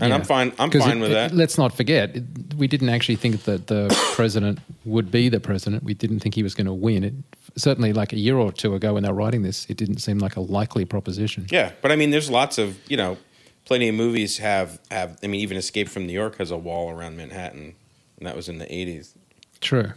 And 0.00 0.10
yeah. 0.10 0.14
I'm 0.16 0.24
fine. 0.24 0.52
I'm 0.58 0.70
fine 0.70 0.98
it- 0.98 1.00
with 1.00 1.10
it- 1.10 1.14
that. 1.14 1.34
Let's 1.34 1.56
not 1.56 1.72
forget, 1.74 2.14
it, 2.16 2.24
we 2.58 2.66
didn't 2.68 2.90
actually 2.90 3.16
think 3.16 3.44
that 3.44 3.66
the 3.68 3.88
president 4.14 4.58
would 4.84 5.10
be 5.10 5.30
the 5.30 5.40
president. 5.40 5.82
We 5.84 5.94
didn't 5.94 6.20
think 6.20 6.34
he 6.34 6.42
was 6.42 6.54
going 6.54 6.66
to 6.66 6.74
win. 6.74 7.02
It 7.04 7.14
certainly, 7.56 7.92
like 7.94 8.12
a 8.12 8.18
year 8.18 8.36
or 8.36 8.52
two 8.52 8.74
ago, 8.74 8.92
when 8.94 9.02
they 9.04 9.08
were 9.08 9.14
writing 9.24 9.42
this, 9.42 9.64
it 9.70 9.78
didn't 9.78 9.98
seem 10.00 10.18
like 10.18 10.36
a 10.36 10.40
likely 10.42 10.84
proposition. 10.84 11.46
Yeah, 11.50 11.72
but 11.80 11.90
I 11.92 11.96
mean, 11.96 12.10
there's 12.10 12.28
lots 12.30 12.58
of 12.58 12.76
you 12.90 12.96
know, 12.98 13.16
plenty 13.64 13.88
of 13.88 13.94
movies 13.94 14.36
have 14.38 14.78
have. 14.90 15.16
I 15.22 15.28
mean, 15.28 15.40
even 15.40 15.56
Escape 15.56 15.88
from 15.88 16.06
New 16.06 16.12
York 16.12 16.36
has 16.38 16.50
a 16.50 16.58
wall 16.58 16.90
around 16.90 17.16
Manhattan, 17.16 17.74
and 18.18 18.26
that 18.26 18.36
was 18.36 18.48
in 18.50 18.58
the 18.58 18.66
'80s. 18.66 19.14
True. 19.60 19.92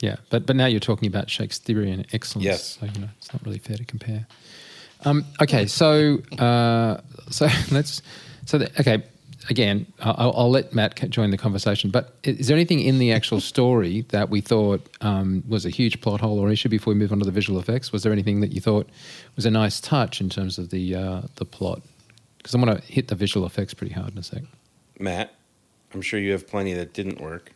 Yeah, 0.00 0.16
but 0.30 0.46
but 0.46 0.56
now 0.56 0.66
you're 0.66 0.80
talking 0.80 1.08
about 1.08 1.28
Shakespearean 1.30 2.06
excellence. 2.12 2.44
Yes. 2.44 2.78
So 2.80 2.86
you 2.86 3.00
know 3.00 3.08
it's 3.18 3.32
not 3.32 3.44
really 3.44 3.58
fair 3.58 3.76
to 3.76 3.84
compare. 3.84 4.26
Um, 5.04 5.24
okay, 5.40 5.66
so 5.66 6.18
uh, 6.38 7.00
so 7.30 7.48
let's 7.70 8.02
so 8.46 8.58
the, 8.58 8.70
okay 8.80 9.02
again. 9.48 9.86
I'll, 10.00 10.32
I'll 10.36 10.50
let 10.50 10.74
Matt 10.74 10.96
join 11.10 11.30
the 11.30 11.38
conversation. 11.38 11.90
But 11.90 12.14
is 12.24 12.48
there 12.48 12.56
anything 12.56 12.80
in 12.80 12.98
the 12.98 13.12
actual 13.12 13.40
story 13.52 14.02
that 14.10 14.28
we 14.28 14.40
thought 14.40 14.86
um, 15.00 15.42
was 15.48 15.64
a 15.64 15.70
huge 15.70 16.00
plot 16.00 16.20
hole 16.20 16.38
or 16.38 16.50
issue 16.50 16.68
before 16.68 16.92
we 16.92 16.98
move 16.98 17.12
on 17.12 17.18
to 17.20 17.24
the 17.24 17.30
visual 17.30 17.58
effects? 17.58 17.92
Was 17.92 18.02
there 18.02 18.12
anything 18.12 18.40
that 18.40 18.52
you 18.52 18.60
thought 18.60 18.88
was 19.36 19.46
a 19.46 19.50
nice 19.50 19.80
touch 19.80 20.20
in 20.20 20.28
terms 20.28 20.58
of 20.58 20.70
the 20.70 20.94
uh, 20.94 21.22
the 21.36 21.44
plot? 21.44 21.82
Because 22.38 22.54
I'm 22.54 22.62
going 22.62 22.76
to 22.76 22.82
hit 22.84 23.08
the 23.08 23.14
visual 23.14 23.46
effects 23.46 23.74
pretty 23.74 23.92
hard 23.92 24.12
in 24.12 24.18
a 24.18 24.22
sec. 24.22 24.42
Matt, 24.98 25.34
I'm 25.92 26.00
sure 26.02 26.18
you 26.18 26.32
have 26.32 26.46
plenty 26.46 26.72
that 26.74 26.94
didn't 26.94 27.20
work. 27.20 27.52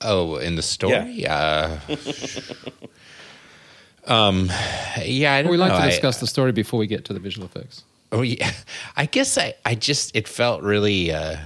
Oh, 0.00 0.36
in 0.36 0.54
the 0.56 0.62
story? 0.62 1.26
Uh, 1.26 1.78
um, 4.06 4.50
yeah, 5.04 5.34
I 5.34 5.42
don't 5.42 5.50
we 5.50 5.56
like 5.58 5.72
know. 5.72 5.78
to 5.78 5.84
I- 5.84 5.88
discuss 5.90 6.20
the 6.20 6.26
story 6.26 6.52
before 6.52 6.78
we 6.78 6.86
get 6.86 7.04
to 7.06 7.12
the 7.12 7.20
visual 7.20 7.46
effects. 7.46 7.84
Oh 8.10 8.22
yeah, 8.22 8.50
I 8.96 9.06
guess 9.06 9.36
I, 9.36 9.54
I 9.64 9.74
just 9.74 10.16
it 10.16 10.26
felt 10.28 10.62
really 10.62 11.12
uh, 11.12 11.36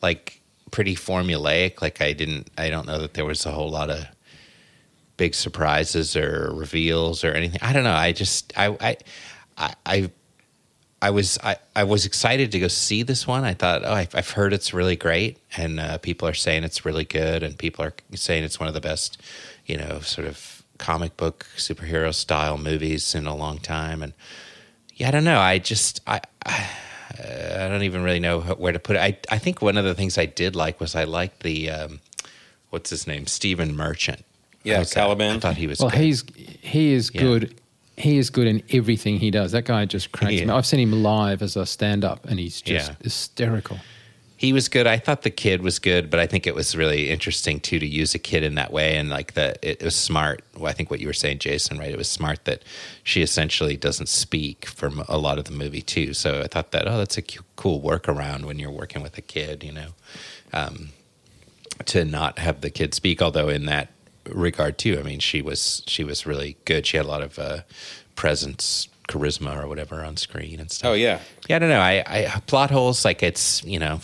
like 0.00 0.40
pretty 0.70 0.94
formulaic. 0.94 1.82
Like 1.82 2.00
I 2.00 2.12
didn't 2.12 2.48
I 2.56 2.70
don't 2.70 2.86
know 2.86 2.98
that 3.00 3.14
there 3.14 3.24
was 3.24 3.44
a 3.46 3.50
whole 3.50 3.70
lot 3.70 3.90
of 3.90 4.04
big 5.16 5.34
surprises 5.34 6.14
or 6.14 6.52
reveals 6.54 7.24
or 7.24 7.32
anything. 7.32 7.58
I 7.62 7.72
don't 7.72 7.84
know. 7.84 7.94
I 7.94 8.12
just 8.12 8.52
I 8.56 8.68
I 8.80 8.96
I. 9.56 9.74
I 9.86 10.10
I 11.00 11.10
was 11.10 11.38
I, 11.44 11.56
I 11.76 11.84
was 11.84 12.04
excited 12.06 12.50
to 12.52 12.58
go 12.58 12.68
see 12.68 13.02
this 13.04 13.26
one. 13.26 13.44
I 13.44 13.54
thought, 13.54 13.84
oh, 13.84 13.92
I've, 13.92 14.14
I've 14.14 14.30
heard 14.30 14.52
it's 14.52 14.74
really 14.74 14.96
great, 14.96 15.38
and 15.56 15.78
uh, 15.78 15.98
people 15.98 16.26
are 16.26 16.34
saying 16.34 16.64
it's 16.64 16.84
really 16.84 17.04
good, 17.04 17.42
and 17.42 17.56
people 17.56 17.84
are 17.84 17.94
saying 18.14 18.42
it's 18.44 18.58
one 18.58 18.66
of 18.68 18.74
the 18.74 18.80
best, 18.80 19.20
you 19.66 19.76
know, 19.76 20.00
sort 20.00 20.26
of 20.26 20.62
comic 20.78 21.16
book 21.16 21.46
superhero 21.56 22.12
style 22.14 22.58
movies 22.58 23.14
in 23.14 23.26
a 23.26 23.34
long 23.36 23.58
time. 23.58 24.02
And 24.02 24.12
yeah, 24.96 25.08
I 25.08 25.10
don't 25.12 25.24
know. 25.24 25.38
I 25.38 25.58
just 25.58 26.00
I 26.06 26.20
I, 26.44 26.68
I 27.20 27.68
don't 27.68 27.82
even 27.84 28.02
really 28.02 28.20
know 28.20 28.40
where 28.40 28.72
to 28.72 28.78
put 28.80 28.96
it. 28.96 29.00
I 29.00 29.18
I 29.30 29.38
think 29.38 29.62
one 29.62 29.76
of 29.76 29.84
the 29.84 29.94
things 29.94 30.18
I 30.18 30.26
did 30.26 30.56
like 30.56 30.80
was 30.80 30.96
I 30.96 31.04
liked 31.04 31.44
the 31.44 31.70
um, 31.70 32.00
what's 32.70 32.90
his 32.90 33.06
name 33.06 33.26
Stephen 33.28 33.76
Merchant. 33.76 34.24
Yeah, 34.64 34.80
I 34.80 34.84
thought- 34.84 34.94
Caliban. 34.94 35.36
I 35.36 35.38
thought 35.38 35.56
he 35.56 35.68
was. 35.68 35.78
Well, 35.78 35.90
good. 35.90 36.00
he's 36.00 36.24
he 36.60 36.92
is 36.92 37.12
Yeah. 37.14 37.20
good. 37.22 37.60
He 37.98 38.18
is 38.18 38.30
good 38.30 38.46
in 38.46 38.62
everything 38.70 39.18
he 39.18 39.30
does. 39.30 39.52
That 39.52 39.64
guy 39.64 39.84
just 39.84 40.12
cracks 40.12 40.32
me. 40.32 40.48
I've 40.48 40.66
seen 40.66 40.80
him 40.80 41.02
live 41.02 41.42
as 41.42 41.56
a 41.56 41.66
stand-up, 41.66 42.24
and 42.26 42.38
he's 42.38 42.60
just 42.62 42.90
Yeah. 42.90 42.96
hysterical. 43.02 43.78
he 44.36 44.52
was 44.52 44.68
good. 44.68 44.86
I 44.86 44.98
thought 44.98 45.22
the 45.22 45.30
kid 45.30 45.62
was 45.62 45.80
good, 45.80 46.10
but 46.10 46.20
I 46.20 46.26
think 46.28 46.46
it 46.46 46.54
was 46.54 46.76
really 46.76 47.10
interesting 47.10 47.58
too 47.58 47.80
to 47.80 47.86
use 47.86 48.14
a 48.14 48.20
kid 48.20 48.44
in 48.44 48.54
that 48.54 48.72
way, 48.72 48.96
and 48.96 49.10
like 49.10 49.34
that 49.34 49.58
it, 49.62 49.82
was 49.82 49.96
smart. 49.96 50.44
Well, 50.56 50.70
I 50.70 50.72
think 50.74 50.92
what 50.92 51.00
you 51.00 51.08
were 51.08 51.12
saying, 51.12 51.40
Jason, 51.40 51.76
right? 51.76 51.90
It 51.90 51.98
was 51.98 52.06
smart 52.08 52.44
that 52.44 52.62
she 53.02 53.20
essentially 53.20 53.76
doesn't 53.76 54.08
speak 54.08 54.66
for 54.66 54.92
a 55.08 55.18
lot 55.18 55.38
of 55.38 55.46
the 55.46 55.50
movie 55.52 55.82
too. 55.82 56.14
So 56.14 56.40
I 56.40 56.46
thought 56.46 56.70
that 56.70 56.86
oh, 56.86 56.98
that's 56.98 57.18
a 57.18 57.22
cool 57.56 57.80
workaround 57.82 58.44
when 58.44 58.60
you're 58.60 58.70
working 58.70 59.02
with 59.02 59.18
a 59.18 59.22
kid, 59.22 59.64
you 59.64 59.72
know, 59.72 59.88
um, 60.52 60.90
to 61.86 62.04
not 62.04 62.38
have 62.38 62.60
the 62.60 62.70
kid 62.70 62.94
speak. 62.94 63.20
Although 63.20 63.48
in 63.48 63.66
that 63.66 63.90
regard 64.30 64.78
too, 64.78 64.98
I 64.98 65.02
mean, 65.02 65.20
she 65.20 65.42
was 65.42 65.82
she 65.86 66.04
was 66.04 66.26
really 66.26 66.56
good. 66.64 66.86
She 66.86 66.96
had 66.96 67.06
a 67.06 67.08
lot 67.08 67.22
of 67.22 67.38
uh, 67.38 67.60
presence 68.16 68.88
charisma 69.08 69.62
or 69.62 69.66
whatever 69.66 70.04
on 70.04 70.16
screen 70.16 70.60
and 70.60 70.70
stuff. 70.70 70.90
Oh 70.90 70.94
yeah, 70.94 71.20
yeah. 71.48 71.56
I 71.56 71.58
don't 71.58 71.70
know. 71.70 71.80
I, 71.80 72.04
I 72.06 72.40
plot 72.46 72.70
holes 72.70 73.04
like 73.04 73.22
it's 73.22 73.64
you 73.64 73.78
know, 73.78 74.00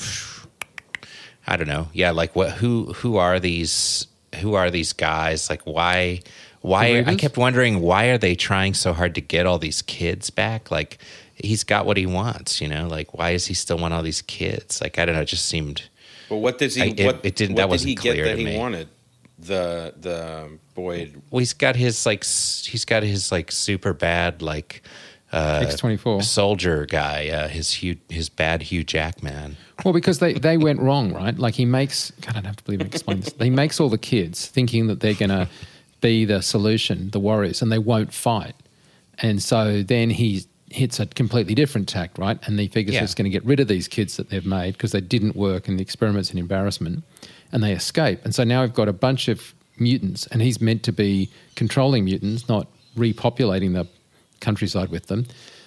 I 1.46 1.56
don't 1.56 1.68
know. 1.68 1.88
Yeah, 1.92 2.10
like 2.10 2.34
what? 2.34 2.52
Who 2.52 2.92
who 2.94 3.16
are 3.16 3.38
these? 3.38 4.06
Who 4.40 4.54
are 4.54 4.70
these 4.70 4.92
guys? 4.92 5.48
Like 5.48 5.62
why? 5.62 6.22
Why 6.60 7.04
I 7.06 7.14
kept 7.16 7.36
wondering 7.36 7.80
why 7.80 8.06
are 8.06 8.16
they 8.16 8.34
trying 8.34 8.72
so 8.72 8.94
hard 8.94 9.14
to 9.16 9.20
get 9.20 9.44
all 9.44 9.58
these 9.58 9.82
kids 9.82 10.30
back? 10.30 10.70
Like 10.70 10.98
he's 11.34 11.62
got 11.62 11.84
what 11.84 11.98
he 11.98 12.06
wants, 12.06 12.60
you 12.60 12.68
know. 12.68 12.88
Like 12.88 13.12
why 13.12 13.32
does 13.32 13.46
he 13.46 13.54
still 13.54 13.76
want 13.76 13.92
all 13.92 14.02
these 14.02 14.22
kids? 14.22 14.80
Like 14.80 14.98
I 14.98 15.04
don't 15.04 15.14
know. 15.14 15.20
It 15.20 15.26
just 15.26 15.46
seemed. 15.46 15.82
But 16.30 16.36
what 16.36 16.56
does 16.56 16.74
he? 16.74 16.82
I, 16.82 16.86
it, 16.96 17.04
what, 17.04 17.20
it 17.22 17.36
didn't. 17.36 17.56
What 17.56 17.62
that 17.62 17.68
wasn't 17.68 17.88
did 17.88 17.90
he 17.90 17.96
clear 17.96 18.14
get 18.14 18.24
that 18.24 18.30
to 18.32 18.38
he 18.38 18.44
me. 18.44 18.58
wanted? 18.58 18.88
The 19.38 19.94
the 19.98 20.58
Boyd. 20.74 21.20
Well, 21.30 21.40
he's 21.40 21.52
got 21.52 21.76
his 21.76 22.06
like 22.06 22.24
he's 22.24 22.84
got 22.84 23.02
his 23.02 23.32
like 23.32 23.50
super 23.50 23.92
bad 23.92 24.42
like 24.42 24.82
uh, 25.32 25.64
X 25.66 25.76
twenty 25.76 25.96
four 25.96 26.22
soldier 26.22 26.86
guy. 26.86 27.28
Uh, 27.28 27.48
his 27.48 27.72
Hugh, 27.72 27.96
his 28.08 28.28
bad 28.28 28.62
Hugh 28.62 28.84
Jackman. 28.84 29.56
Well, 29.84 29.92
because 29.92 30.20
they, 30.20 30.34
they 30.34 30.56
went 30.56 30.78
wrong, 30.80 31.12
right? 31.12 31.36
Like 31.36 31.54
he 31.54 31.64
makes. 31.64 32.12
God, 32.20 32.30
I 32.30 32.32
don't 32.34 32.44
have 32.44 32.56
to 32.56 32.64
believe 32.64 32.80
him 32.80 32.86
explain 32.86 33.20
this. 33.20 33.34
He 33.40 33.50
makes 33.50 33.80
all 33.80 33.88
the 33.88 33.98
kids 33.98 34.46
thinking 34.46 34.86
that 34.86 35.00
they're 35.00 35.14
going 35.14 35.30
to 35.30 35.48
be 36.00 36.24
the 36.24 36.40
solution, 36.40 37.10
the 37.10 37.18
warriors, 37.18 37.60
and 37.60 37.72
they 37.72 37.78
won't 37.78 38.12
fight. 38.14 38.54
And 39.18 39.42
so 39.42 39.82
then 39.82 40.10
he 40.10 40.44
hits 40.70 41.00
a 41.00 41.06
completely 41.06 41.54
different 41.56 41.88
tack, 41.88 42.16
right? 42.18 42.38
And 42.46 42.58
he 42.58 42.68
figures 42.68 42.94
Yeah. 42.94 43.00
he's 43.00 43.14
going 43.14 43.24
to 43.24 43.30
get 43.30 43.44
rid 43.44 43.58
of 43.58 43.66
these 43.68 43.88
kids 43.88 44.16
that 44.16 44.30
they've 44.30 44.46
made 44.46 44.74
because 44.74 44.92
they 44.92 45.00
didn't 45.00 45.34
work 45.34 45.66
and 45.66 45.78
the 45.78 45.82
experiment's 45.82 46.30
an 46.30 46.38
embarrassment, 46.38 47.02
and 47.54 47.62
they 47.62 47.72
escape. 47.72 48.22
And 48.24 48.34
so 48.34 48.44
now 48.44 48.62
we've 48.62 48.74
got 48.74 48.88
a 48.88 48.92
bunch 48.92 49.28
of 49.28 49.54
mutants, 49.78 50.26
and 50.26 50.42
he's 50.42 50.60
meant 50.60 50.82
to 50.82 50.92
be 50.92 51.30
controlling 51.54 52.04
mutants, 52.04 52.48
not 52.48 52.66
repopulating 52.96 53.72
the 53.72 53.86
countryside 54.40 54.90
with 54.90 55.06
them. 55.06 55.26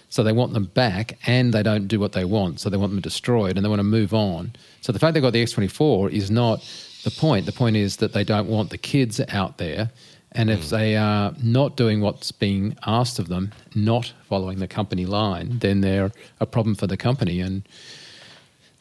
So 0.10 0.22
they 0.22 0.34
want 0.34 0.54
them 0.54 0.66
back, 0.66 1.18
and 1.26 1.54
they 1.54 1.64
don't 1.64 1.88
do 1.88 2.00
what 2.00 2.12
they 2.12 2.26
want. 2.26 2.60
So 2.60 2.70
they 2.70 2.78
want 2.78 2.92
them 2.92 3.02
destroyed, 3.02 3.56
and 3.56 3.66
they 3.66 3.70
want 3.70 3.80
to 3.80 3.84
move 3.84 4.14
on. 4.14 4.52
So 4.82 4.92
the 4.92 5.00
fact 5.00 5.14
they've 5.14 5.24
got 5.24 5.34
the 5.34 5.42
X 5.42 5.54
twenty 5.54 5.70
four 5.70 6.10
is 6.10 6.30
not 6.30 6.60
the 7.04 7.12
point. 7.12 7.46
The 7.46 7.52
point 7.54 7.78
is 7.78 7.98
that 7.98 8.12
they 8.14 8.24
don't 8.24 8.48
want 8.48 8.70
the 8.70 8.78
kids 8.78 9.22
out 9.30 9.58
there. 9.58 9.90
And 10.34 10.50
if 10.50 10.64
hmm. 10.66 10.76
they 10.76 10.98
are 10.98 11.34
not 11.42 11.78
doing 11.78 12.02
what's 12.02 12.34
being 12.34 12.78
asked 12.86 13.18
of 13.18 13.30
them, 13.30 13.54
not 13.76 14.14
following 14.28 14.60
the 14.60 14.68
company 14.68 15.06
line, 15.06 15.60
then 15.60 15.82
they're 15.82 16.12
a 16.42 16.46
problem 16.46 16.76
for 16.76 16.86
the 16.88 16.98
company, 16.98 17.40
and 17.40 17.64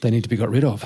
they 0.00 0.10
need 0.10 0.24
to 0.24 0.28
be 0.28 0.36
got 0.36 0.50
rid 0.50 0.64
of. 0.64 0.84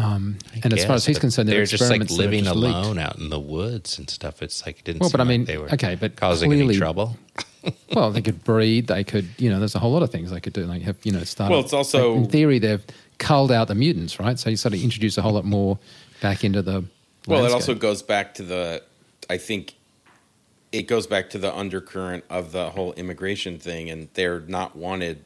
Um, 0.00 0.38
and 0.64 0.72
as 0.72 0.84
far 0.84 0.94
as 0.96 1.04
he's 1.04 1.18
concerned, 1.18 1.48
they're, 1.48 1.56
they're 1.58 1.66
just 1.66 1.90
like 1.90 2.00
experiments 2.00 2.16
that 2.16 2.22
are 2.22 2.26
living 2.26 2.44
just 2.44 2.56
leaked. 2.56 2.74
alone 2.76 2.98
out 2.98 3.18
in 3.18 3.28
the 3.28 3.38
woods 3.38 3.98
and 3.98 4.08
stuff. 4.08 4.42
It's 4.42 4.64
like 4.64 4.78
it 4.78 4.84
didn't. 4.84 5.00
Well, 5.00 5.10
seem 5.10 5.18
but 5.18 5.20
I 5.20 5.24
like 5.24 5.28
mean, 5.30 5.44
they 5.44 5.58
were 5.58 5.70
okay, 5.74 5.94
but 5.94 6.16
causing 6.16 6.48
clearly- 6.50 6.74
any 6.74 6.78
trouble. 6.78 7.16
Well, 7.94 8.10
they 8.10 8.22
could 8.22 8.42
breed. 8.44 8.86
They 8.86 9.04
could, 9.04 9.28
you 9.36 9.50
know, 9.50 9.58
there's 9.58 9.74
a 9.74 9.78
whole 9.78 9.92
lot 9.92 10.02
of 10.02 10.10
things 10.10 10.30
they 10.30 10.40
could 10.40 10.54
do. 10.54 10.64
Like 10.64 10.80
have, 10.80 10.96
you 11.04 11.12
know, 11.12 11.22
start. 11.24 11.50
Well, 11.50 11.60
it's 11.60 11.74
also- 11.74 12.14
in 12.14 12.26
theory 12.26 12.58
they've 12.58 12.82
culled 13.18 13.52
out 13.52 13.68
the 13.68 13.74
mutants, 13.74 14.18
right? 14.18 14.38
So 14.38 14.48
you 14.48 14.56
sort 14.56 14.72
of 14.72 14.82
introduce 14.82 15.18
a 15.18 15.22
whole 15.22 15.32
lot 15.34 15.44
more 15.44 15.78
back 16.22 16.42
into 16.42 16.62
the. 16.62 16.84
Well, 17.28 17.44
it 17.44 17.52
also 17.52 17.74
goes 17.74 18.00
back 18.02 18.32
to 18.34 18.42
the. 18.42 18.82
I 19.28 19.36
think 19.36 19.74
it 20.72 20.84
goes 20.84 21.06
back 21.06 21.28
to 21.30 21.38
the 21.38 21.54
undercurrent 21.54 22.24
of 22.30 22.52
the 22.52 22.70
whole 22.70 22.94
immigration 22.94 23.58
thing, 23.58 23.90
and 23.90 24.08
they're 24.14 24.40
not 24.40 24.74
wanted, 24.74 25.22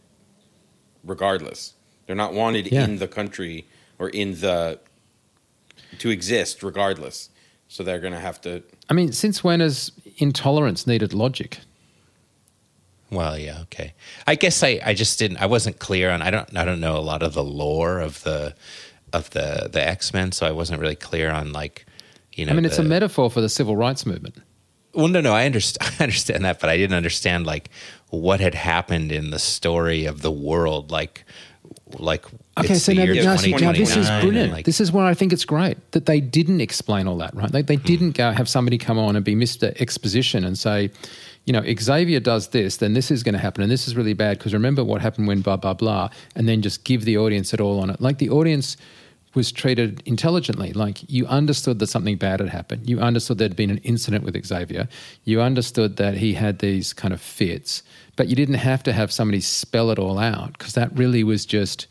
regardless. 1.04 1.74
They're 2.06 2.16
not 2.16 2.34
wanted 2.34 2.70
Yeah. 2.72 2.84
in 2.84 2.98
the 2.98 3.08
country 3.08 3.64
or 3.98 4.08
in 4.08 4.40
the 4.40 4.78
to 5.98 6.10
exist, 6.10 6.62
regardless. 6.62 7.30
So 7.68 7.82
they're 7.82 8.00
going 8.00 8.12
to 8.12 8.20
have 8.20 8.40
to. 8.42 8.62
I 8.88 8.94
mean, 8.94 9.12
since 9.12 9.42
when 9.42 9.60
has 9.60 9.90
intolerance 10.18 10.86
needed 10.86 11.12
logic? 11.14 11.58
Well, 13.10 13.38
yeah, 13.38 13.60
okay. 13.62 13.94
I 14.26 14.34
guess 14.34 14.62
I, 14.62 14.80
I 14.84 14.94
just 14.94 15.18
didn't. 15.18 15.38
I 15.38 15.46
wasn't 15.46 15.78
clear 15.78 16.10
on. 16.10 16.22
I 16.22 16.30
don't. 16.30 16.56
I 16.56 16.64
don't 16.64 16.80
know 16.80 16.96
a 16.96 17.00
lot 17.00 17.22
of 17.22 17.34
the 17.34 17.44
lore 17.44 18.00
of 18.00 18.22
the 18.22 18.54
of 19.12 19.30
the 19.30 19.68
the 19.72 19.86
X 19.86 20.12
Men, 20.12 20.32
so 20.32 20.46
I 20.46 20.50
wasn't 20.50 20.80
really 20.80 20.96
clear 20.96 21.30
on 21.30 21.52
like, 21.52 21.86
you 22.32 22.44
know. 22.44 22.52
I 22.52 22.54
mean, 22.56 22.64
it's 22.64 22.78
a 22.78 22.82
metaphor 22.82 23.30
for 23.30 23.40
the 23.40 23.48
civil 23.48 23.76
rights 23.76 24.04
movement. 24.04 24.36
Well, 24.92 25.08
no, 25.08 25.20
no, 25.20 25.32
I 25.32 25.46
understand. 25.46 25.94
I 26.00 26.04
understand 26.04 26.44
that, 26.44 26.60
but 26.60 26.70
I 26.70 26.76
didn't 26.76 26.96
understand 26.96 27.46
like 27.46 27.70
what 28.10 28.40
had 28.40 28.54
happened 28.54 29.12
in 29.12 29.30
the 29.30 29.38
story 29.38 30.04
of 30.04 30.22
the 30.22 30.30
world, 30.30 30.90
like, 30.90 31.24
like. 31.98 32.24
Okay, 32.58 32.74
so 32.74 32.92
now, 32.92 33.04
now, 33.04 33.36
see, 33.36 33.52
now 33.52 33.72
this 33.72 33.96
is 33.96 34.08
brilliant. 34.20 34.52
like- 34.52 34.64
this 34.64 34.80
is 34.80 34.92
where 34.92 35.04
I 35.04 35.14
think 35.14 35.32
it's 35.32 35.44
great 35.44 35.76
that 35.92 36.06
they 36.06 36.20
didn't 36.20 36.60
explain 36.60 37.06
all 37.06 37.16
that, 37.18 37.34
right? 37.34 37.50
They, 37.50 37.62
they 37.62 37.76
didn't 37.76 38.12
go 38.12 38.30
have 38.30 38.48
somebody 38.48 38.78
come 38.78 38.98
on 38.98 39.16
and 39.16 39.24
be 39.24 39.34
Mr. 39.34 39.78
Exposition 39.80 40.44
and 40.44 40.58
say, 40.58 40.90
you 41.44 41.52
know, 41.52 41.62
Xavier 41.78 42.20
does 42.20 42.48
this, 42.48 42.78
then 42.78 42.94
this 42.94 43.10
is 43.10 43.22
going 43.22 43.34
to 43.34 43.38
happen, 43.38 43.62
and 43.62 43.70
this 43.70 43.86
is 43.86 43.96
really 43.96 44.14
bad 44.14 44.38
because 44.38 44.54
remember 44.54 44.82
what 44.82 45.02
happened 45.02 45.28
when 45.28 45.40
blah, 45.42 45.56
blah, 45.56 45.74
blah, 45.74 46.08
and 46.34 46.48
then 46.48 46.62
just 46.62 46.84
give 46.84 47.04
the 47.04 47.18
audience 47.18 47.52
it 47.52 47.60
all 47.60 47.80
on 47.80 47.90
it. 47.90 48.00
Like 48.00 48.18
the 48.18 48.30
audience 48.30 48.76
was 49.34 49.52
treated 49.52 50.02
intelligently. 50.06 50.72
Like 50.72 51.08
you 51.10 51.26
understood 51.26 51.78
that 51.80 51.88
something 51.88 52.16
bad 52.16 52.40
had 52.40 52.48
happened. 52.48 52.88
You 52.88 53.00
understood 53.00 53.38
there'd 53.38 53.56
been 53.56 53.70
an 53.70 53.78
incident 53.78 54.24
with 54.24 54.42
Xavier. 54.46 54.88
You 55.24 55.40
understood 55.42 55.96
that 55.96 56.14
he 56.14 56.34
had 56.34 56.60
these 56.60 56.92
kind 56.92 57.12
of 57.12 57.20
fits, 57.20 57.82
but 58.16 58.28
you 58.28 58.36
didn't 58.36 58.56
have 58.56 58.82
to 58.84 58.92
have 58.92 59.12
somebody 59.12 59.40
spell 59.40 59.90
it 59.90 59.98
all 59.98 60.18
out 60.18 60.52
because 60.58 60.74
that 60.74 60.90
really 60.96 61.24
was 61.24 61.44
just 61.46 61.86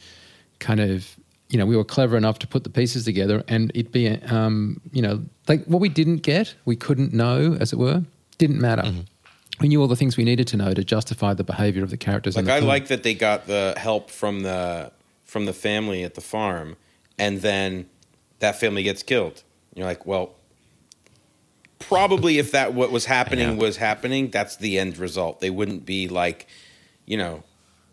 kind 0.60 0.80
of 0.80 1.16
you 1.50 1.58
know 1.58 1.66
we 1.66 1.76
were 1.78 1.84
clever 1.84 2.16
enough 2.18 2.40
to 2.40 2.48
put 2.48 2.64
the 2.64 2.70
pieces 2.70 3.06
together 3.06 3.44
and 3.48 3.72
it'd 3.76 3.92
be 3.92 4.08
um, 4.10 4.80
you 4.92 5.02
know 5.02 5.22
like 5.48 5.64
what 5.66 5.82
we 5.82 5.90
didn't 5.90 6.18
get 6.18 6.56
we 6.66 6.76
couldn't 6.76 7.14
know 7.14 7.56
as 7.60 7.74
it 7.74 7.78
were 7.80 8.04
didn't 8.38 8.60
matter 8.60 8.84
Mm-hmm. 8.84 9.02
we 9.62 9.68
knew 9.68 9.80
all 9.82 9.88
the 9.88 9.96
things 9.96 10.18
we 10.18 10.24
needed 10.24 10.48
to 10.48 10.58
know 10.58 10.74
to 10.74 10.84
justify 10.84 11.34
the 11.34 11.44
behavior 11.44 11.84
of 11.84 11.90
the 11.90 11.98
characters 11.98 12.36
Like 12.36 12.46
the 12.46 12.54
I 12.54 12.60
film. 12.60 12.68
like 12.70 12.88
that 12.88 13.04
they 13.04 13.14
got 13.14 13.46
the 13.48 13.74
help 13.78 14.10
from 14.10 14.42
the 14.42 14.92
from 15.26 15.46
the 15.46 15.54
family 15.54 16.04
at 16.04 16.14
the 16.14 16.22
farm, 16.22 16.76
and 17.18 17.42
then 17.42 17.88
that 18.40 18.60
family 18.60 18.84
gets 18.84 19.02
killed. 19.02 19.42
You're 19.74 19.88
like, 19.88 20.06
well, 20.06 20.36
probably 21.88 22.38
if 22.40 22.52
that 22.52 22.74
what 22.74 22.92
was 22.92 23.06
happening 23.06 23.58
was 23.58 23.78
happening, 23.78 24.30
that's 24.30 24.56
the 24.58 24.80
end 24.80 24.98
result. 24.98 25.40
They 25.40 25.50
wouldn't 25.50 25.86
be 25.86 26.08
like, 26.08 26.48
you 27.06 27.18
know, 27.18 27.44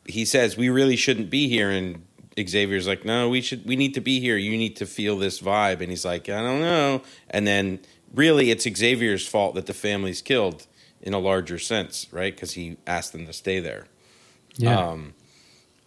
he 0.07 0.25
says 0.25 0.57
we 0.57 0.69
really 0.69 0.97
shouldn't 0.97 1.31
be 1.31 1.49
here, 1.49 1.71
and 1.71 2.05
Xavier's 2.39 2.87
like, 2.87 3.05
no, 3.05 3.29
we 3.29 3.41
should, 3.41 3.67
we 3.67 3.77
need 3.77 3.95
to 3.95 4.01
be 4.01 4.21
here. 4.21 4.37
You 4.37 4.57
need 4.57 4.77
to 4.77 4.87
feel 4.87 5.17
this 5.19 5.41
vibe, 5.41 5.81
and 5.81 5.91
he's 5.91 6.05
like, 6.05 6.29
I 6.29 6.41
don't 6.41 6.61
know, 6.61 7.03
and 7.29 7.47
then 7.47 7.81
really 8.15 8.51
it's 8.51 8.65
Xavier's 8.65 9.27
fault 9.27 9.55
that 9.55 9.67
the 9.67 9.75
family's 9.75 10.23
killed 10.23 10.67
in 11.03 11.15
a 11.15 11.19
larger 11.19 11.59
sense, 11.59 12.07
right? 12.13 12.35
Because 12.35 12.53
he 12.53 12.77
asked 12.87 13.13
them 13.13 13.27
to 13.27 13.33
stay 13.33 13.61
there. 13.61 13.87
yeah 14.57 14.79
Um, 14.79 15.15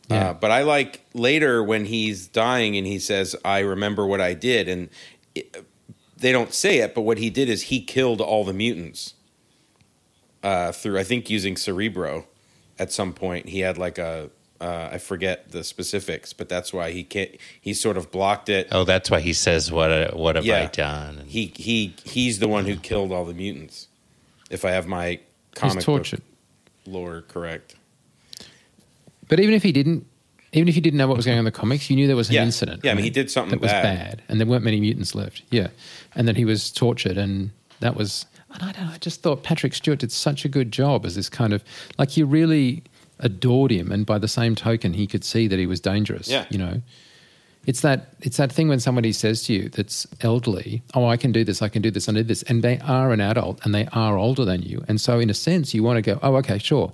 Yeah. 0.10 0.30
uh, 0.30 0.34
but 0.34 0.52
I 0.52 0.64
like 0.64 1.02
later 1.14 1.64
when 1.64 1.86
he's 1.86 2.28
dying 2.28 2.76
and 2.78 2.86
he 2.88 3.00
says, 3.00 3.36
"I 3.46 3.60
remember 3.60 4.06
what 4.06 4.20
I 4.22 4.34
did," 4.34 4.68
and 4.68 4.90
it, 5.36 5.66
they 6.24 6.32
don't 6.32 6.54
say 6.54 6.78
it, 6.80 6.96
but 6.96 7.02
what 7.02 7.18
he 7.18 7.30
did 7.30 7.50
is 7.50 7.64
he 7.64 7.82
killed 7.82 8.22
all 8.22 8.44
the 8.46 8.54
mutants 8.54 9.14
uh, 10.42 10.72
through, 10.72 10.98
I 10.98 11.04
think, 11.04 11.30
using 11.30 11.58
Cerebro. 11.58 12.26
At 12.80 12.92
some 12.92 13.14
point, 13.14 13.50
he 13.50 13.60
had 13.60 13.78
like 13.78 13.98
a 13.98 14.30
uh, 14.62 14.90
I 14.94 14.98
forget 14.98 15.52
the 15.52 15.64
specifics, 15.64 16.32
but 16.32 16.48
that's 16.48 16.72
why 16.72 16.92
he 16.92 17.04
can't. 17.04 17.32
He 17.60 17.74
sort 17.74 17.98
of 17.98 18.10
blocked 18.12 18.48
it. 18.48 18.70
Oh, 18.72 18.86
that's 18.86 19.12
why 19.12 19.20
he 19.20 19.34
says, 19.34 19.72
"What? 19.72 19.92
uh, 19.92 20.12
What 20.12 20.38
have 20.38 20.46
I 20.50 20.66
done?" 20.68 21.20
And 21.20 21.30
He 21.30 21.52
he 21.56 21.94
he's 22.06 22.40
the 22.40 22.48
one 22.48 22.66
who 22.66 22.78
killed 22.78 23.12
all 23.12 23.26
the 23.26 23.34
mutants. 23.34 23.90
If 24.50 24.64
I 24.66 24.72
have 24.72 24.88
my 24.88 25.20
comic 25.56 25.84
tortured 25.84 26.22
book 26.22 26.94
lore 26.94 27.22
correct. 27.28 27.76
but 29.28 29.40
even 29.40 29.54
if 29.54 29.64
he 29.64 29.72
didn't 29.72 30.06
even 30.54 30.68
if 30.70 30.76
you 30.76 30.82
didn't 30.82 30.98
know 30.98 31.08
what 31.08 31.18
was 31.18 31.26
going 31.26 31.38
on 31.38 31.40
in 31.40 31.46
the 31.46 31.52
comics 31.52 31.90
you 31.90 31.96
knew 31.96 32.08
there 32.08 32.16
was 32.16 32.30
an 32.30 32.36
Yeah. 32.36 32.44
incident 32.44 32.82
Yeah, 32.84 32.92
I 32.92 32.94
mean, 32.96 33.04
he 33.04 33.10
did 33.10 33.30
something 33.32 33.52
that 33.52 33.62
was 33.62 33.72
bad. 33.72 33.84
bad 33.84 34.22
and 34.30 34.40
there 34.40 34.48
weren't 34.48 34.64
many 34.64 34.80
mutants 34.80 35.14
left 35.16 35.42
yeah 35.52 35.68
and 36.16 36.28
then 36.28 36.36
he 36.36 36.46
was 36.46 36.72
tortured 36.72 37.18
and 37.18 37.52
that 37.80 37.96
was 37.96 38.26
and 38.54 38.64
I 38.64 38.72
don't 38.72 38.86
know 38.86 38.92
I 38.94 38.98
just 39.00 39.22
thought 39.24 39.44
Patrick 39.44 39.74
Stewart 39.74 40.00
did 40.00 40.12
such 40.12 40.46
a 40.46 40.50
good 40.50 40.72
job 40.72 41.06
as 41.06 41.16
this 41.16 41.30
kind 41.30 41.54
of 41.54 41.64
like 41.98 42.16
you 42.18 42.26
really 42.26 42.84
adored 43.20 43.72
him 43.72 43.92
and 43.92 44.06
by 44.06 44.18
the 44.20 44.28
same 44.28 44.54
token 44.56 44.94
he 44.94 45.08
could 45.08 45.24
see 45.24 45.48
that 45.48 45.58
he 45.60 45.66
was 45.66 45.80
dangerous 45.80 46.28
Yeah. 46.30 46.46
you 46.50 46.58
know 46.58 46.82
it's 47.66 47.80
that 47.82 48.14
it's 48.22 48.36
that 48.38 48.52
thing 48.52 48.68
when 48.68 48.80
somebody 48.82 49.14
says 49.14 49.44
to 49.44 49.54
you 49.54 49.70
that's 49.70 50.06
elderly, 50.20 50.82
oh, 50.96 51.06
I 51.06 51.16
can 51.16 51.32
do 51.32 51.46
this, 51.46 51.62
I 51.62 51.70
can 51.70 51.82
do 51.82 51.90
this, 51.92 52.10
I 52.10 52.12
did 52.12 52.28
this, 52.28 52.44
and 52.44 52.62
they 52.62 52.78
are 52.80 53.12
an 53.14 53.22
adult 53.22 53.66
and 53.66 53.74
they 53.74 53.86
are 53.94 54.18
older 54.18 54.44
than 54.44 54.64
you, 54.64 54.84
and 54.90 55.00
so 55.00 55.18
in 55.18 55.30
a 55.30 55.34
sense 55.34 55.74
you 55.74 55.82
want 55.82 55.96
to 55.96 56.02
go, 56.02 56.20
oh, 56.22 56.36
okay, 56.36 56.58
sure, 56.58 56.92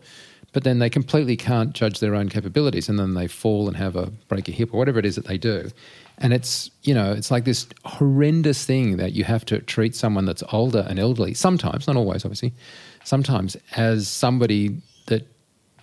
but 0.52 0.64
then 0.64 0.80
they 0.80 0.90
completely 0.90 1.38
can't 1.38 1.74
judge 1.74 2.00
their 2.00 2.16
own 2.16 2.30
capabilities, 2.30 2.90
and 2.90 2.98
then 2.98 3.14
they 3.14 3.28
fall 3.28 3.68
and 3.68 3.78
have 3.78 3.96
a 3.96 4.08
break 4.28 4.48
a 4.48 4.52
hip 4.52 4.74
or 4.74 4.78
whatever 4.78 5.00
it 5.00 5.06
is 5.06 5.16
that 5.16 5.26
they 5.26 5.38
do. 5.38 5.70
And 6.18 6.34
it's 6.34 6.70
you 6.84 6.94
know 6.94 7.12
it's 7.12 7.32
like 7.32 7.46
this 7.46 7.68
horrendous 7.86 8.66
thing 8.66 8.98
that 8.98 9.14
you 9.14 9.24
have 9.24 9.46
to 9.46 9.60
treat 9.60 9.96
someone 9.96 10.26
that's 10.26 10.44
older 10.52 10.86
and 10.90 11.00
elderly 11.00 11.34
sometimes, 11.34 11.88
not 11.88 11.96
always, 11.96 12.26
obviously, 12.26 12.54
sometimes 13.04 13.58
as 13.76 14.08
somebody 14.08 14.82
that 15.08 15.28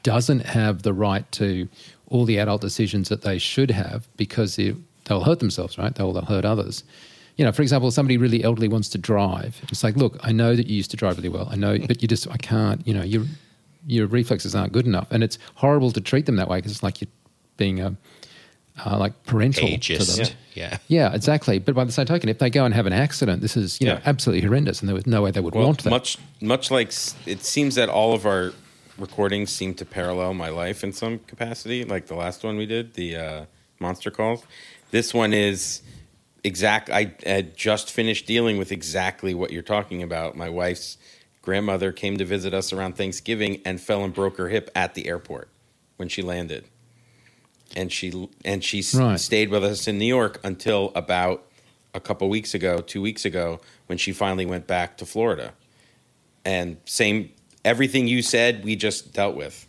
doesn't 0.02 0.46
have 0.46 0.82
the 0.82 0.92
right 0.92 1.30
to 1.32 1.68
all 2.08 2.24
the 2.24 2.38
adult 2.38 2.60
decisions 2.60 3.08
that 3.08 3.22
they 3.22 3.38
should 3.38 3.70
have 3.70 4.06
because 4.16 4.58
it, 4.58 4.76
they'll 5.04 5.24
hurt 5.24 5.40
themselves, 5.40 5.76
right? 5.78 5.94
They'll, 5.94 6.12
they'll 6.12 6.24
hurt 6.24 6.44
others. 6.44 6.84
You 7.36 7.44
know, 7.44 7.52
for 7.52 7.62
example, 7.62 7.90
somebody 7.90 8.16
really 8.16 8.44
elderly 8.44 8.68
wants 8.68 8.88
to 8.90 8.98
drive. 8.98 9.60
It's 9.70 9.84
like, 9.84 9.96
look, 9.96 10.16
I 10.22 10.32
know 10.32 10.54
that 10.54 10.68
you 10.68 10.76
used 10.76 10.90
to 10.92 10.96
drive 10.96 11.16
really 11.16 11.28
well. 11.28 11.48
I 11.50 11.56
know, 11.56 11.76
mm. 11.76 11.86
but 11.86 12.00
you 12.00 12.08
just, 12.08 12.30
I 12.30 12.36
can't. 12.36 12.86
You 12.86 12.94
know, 12.94 13.02
your 13.02 13.24
your 13.86 14.06
reflexes 14.06 14.54
aren't 14.54 14.72
good 14.72 14.86
enough, 14.86 15.08
and 15.10 15.22
it's 15.22 15.38
horrible 15.54 15.90
to 15.92 16.00
treat 16.00 16.26
them 16.26 16.36
that 16.36 16.48
way 16.48 16.58
because 16.58 16.72
it's 16.72 16.82
like 16.82 17.00
you're 17.00 17.10
being 17.56 17.80
a 17.80 17.96
uh, 18.84 18.98
like 18.98 19.24
parental 19.24 19.66
Ageist. 19.68 20.16
to 20.16 20.24
them. 20.24 20.36
Yeah. 20.54 20.78
Yeah, 20.88 21.14
exactly. 21.14 21.58
But 21.58 21.74
by 21.74 21.84
the 21.84 21.92
same 21.92 22.04
token, 22.06 22.28
if 22.28 22.38
they 22.38 22.50
go 22.50 22.64
and 22.64 22.74
have 22.74 22.86
an 22.86 22.92
accident, 22.92 23.40
this 23.40 23.56
is 23.56 23.80
you 23.80 23.86
know 23.86 23.98
absolutely 24.04 24.46
horrendous, 24.46 24.80
and 24.80 24.88
there 24.88 24.94
was 24.94 25.06
no 25.06 25.22
way 25.22 25.30
they 25.30 25.40
would 25.40 25.54
Well, 25.54 25.66
want 25.66 25.82
that. 25.84 25.90
much 25.90 26.18
much 26.40 26.70
like 26.70 26.88
it 27.26 27.42
seems 27.44 27.74
that 27.76 27.88
all 27.88 28.12
of 28.12 28.26
our 28.26 28.52
recordings 28.98 29.50
seem 29.50 29.74
to 29.74 29.84
parallel 29.84 30.34
my 30.34 30.48
life 30.48 30.82
in 30.84 30.92
some 30.92 31.18
capacity. 31.20 31.84
Like 31.84 32.06
the 32.06 32.14
last 32.14 32.44
one 32.44 32.56
we 32.56 32.66
did, 32.66 32.94
the 32.94 33.16
uh, 33.16 33.44
monster 33.80 34.10
calls. 34.10 34.44
This 34.90 35.12
one 35.14 35.32
is 35.32 35.82
exact. 36.44 36.90
I 36.90 37.14
had 37.24 37.56
just 37.56 37.90
finished 37.90 38.26
dealing 38.26 38.56
with 38.58 38.72
exactly 38.72 39.34
what 39.34 39.50
you're 39.52 39.62
talking 39.62 40.02
about. 40.02 40.36
My 40.36 40.48
wife's 40.48 40.96
grandmother 41.50 41.92
came 41.92 42.16
to 42.18 42.24
visit 42.24 42.52
us 42.52 42.72
around 42.72 42.96
Thanksgiving 42.96 43.60
and 43.64 43.80
fell 43.80 44.02
and 44.04 44.12
broke 44.12 44.36
her 44.36 44.48
hip 44.48 44.68
at 44.74 44.94
the 44.94 45.06
airport 45.08 45.48
when 45.96 46.08
she 46.08 46.20
landed, 46.20 46.64
and 47.74 47.90
she 47.92 48.28
and 48.44 48.62
she 48.64 48.84
Right. 48.94 49.18
stayed 49.18 49.48
with 49.48 49.62
us 49.64 49.86
in 49.88 49.96
New 49.96 50.06
York 50.06 50.40
until 50.42 50.90
about 50.96 51.46
a 51.94 52.00
couple 52.00 52.28
weeks 52.28 52.52
ago, 52.52 52.78
two 52.78 53.00
weeks 53.00 53.24
ago, 53.24 53.60
when 53.86 53.96
she 53.96 54.12
finally 54.12 54.44
went 54.44 54.66
back 54.66 54.98
to 54.98 55.06
Florida. 55.06 55.54
And 56.44 56.76
same, 56.84 57.30
everything 57.64 58.06
you 58.08 58.22
said, 58.22 58.64
we 58.64 58.74
just 58.76 59.12
dealt 59.14 59.36
with. 59.36 59.66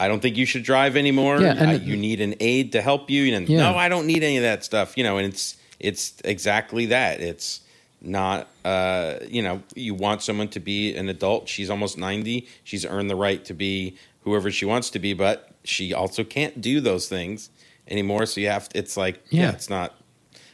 I 0.00 0.08
don't 0.08 0.20
think 0.20 0.36
you 0.36 0.46
should 0.46 0.62
drive 0.62 0.96
anymore. 0.96 1.40
Yeah, 1.42 1.54
and 1.58 1.70
I- 1.70 1.74
you 1.74 1.96
need 1.96 2.20
an 2.22 2.34
aid 2.40 2.72
to 2.72 2.80
help 2.80 3.10
you. 3.10 3.34
And 3.34 3.46
Yeah. 3.48 3.58
no, 3.58 3.76
I 3.76 3.88
don't 3.90 4.06
need 4.06 4.22
any 4.24 4.38
of 4.38 4.42
that 4.44 4.64
stuff. 4.64 4.96
You 4.96 5.04
know, 5.04 5.18
and 5.18 5.26
it's 5.30 5.56
it's 5.78 6.14
exactly 6.24 6.86
that. 6.86 7.20
It's 7.20 7.60
not. 8.00 8.48
Uh, 8.64 9.18
you 9.28 9.42
know, 9.42 9.62
you 9.74 9.94
want 9.94 10.22
someone 10.22 10.48
to 10.48 10.60
be 10.60 10.94
an 10.94 11.08
adult. 11.08 11.48
She's 11.48 11.70
almost 11.70 11.98
ninety. 11.98 12.46
She's 12.64 12.84
earned 12.86 13.10
the 13.10 13.16
right 13.16 13.44
to 13.46 13.54
be 13.54 13.96
whoever 14.22 14.50
she 14.50 14.64
wants 14.64 14.90
to 14.90 14.98
be, 14.98 15.14
but 15.14 15.50
she 15.64 15.92
also 15.92 16.24
can't 16.24 16.60
do 16.60 16.80
those 16.80 17.08
things 17.08 17.50
anymore. 17.88 18.26
So 18.26 18.40
you 18.40 18.48
have. 18.48 18.68
to, 18.70 18.78
It's 18.78 18.96
like 18.96 19.22
yeah, 19.30 19.42
Yeah. 19.44 19.50
it's 19.52 19.68
not 19.70 19.94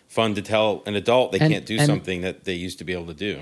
fun 0.09 0.35
to 0.37 0.43
tell 0.43 0.83
an 0.87 0.95
adult 0.95 1.33
they 1.33 1.39
And- 1.41 1.53
can't 1.53 1.67
do 1.67 1.77
and- 1.77 1.87
something 1.87 2.21
that 2.23 2.45
they 2.45 2.55
used 2.55 2.79
to 2.79 2.85
be 2.85 2.93
able 2.93 3.07
to 3.07 3.15
do. 3.15 3.41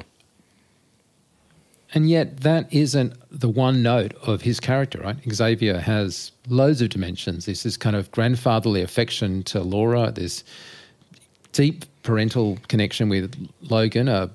And 1.95 2.09
yet, 2.09 2.39
that 2.41 2.73
isn't 2.73 3.13
the 3.31 3.51
one 3.51 3.83
note 3.83 4.15
of 4.23 4.41
his 4.43 4.61
character, 4.61 5.01
right? 5.01 5.17
Xavier 5.31 5.79
has 5.79 6.33
loads 6.49 6.81
of 6.81 6.89
dimensions. 6.89 7.45
There's 7.45 7.63
this 7.65 7.77
kind 7.77 7.95
of 7.95 8.11
grandfatherly 8.13 8.81
affection 8.81 9.43
to 9.45 9.61
Laura, 9.61 10.11
this 10.11 10.43
deep 11.53 11.85
parental 12.03 12.59
connection 12.69 13.09
with 13.09 13.35
Logan, 13.61 14.09
a 14.09 14.31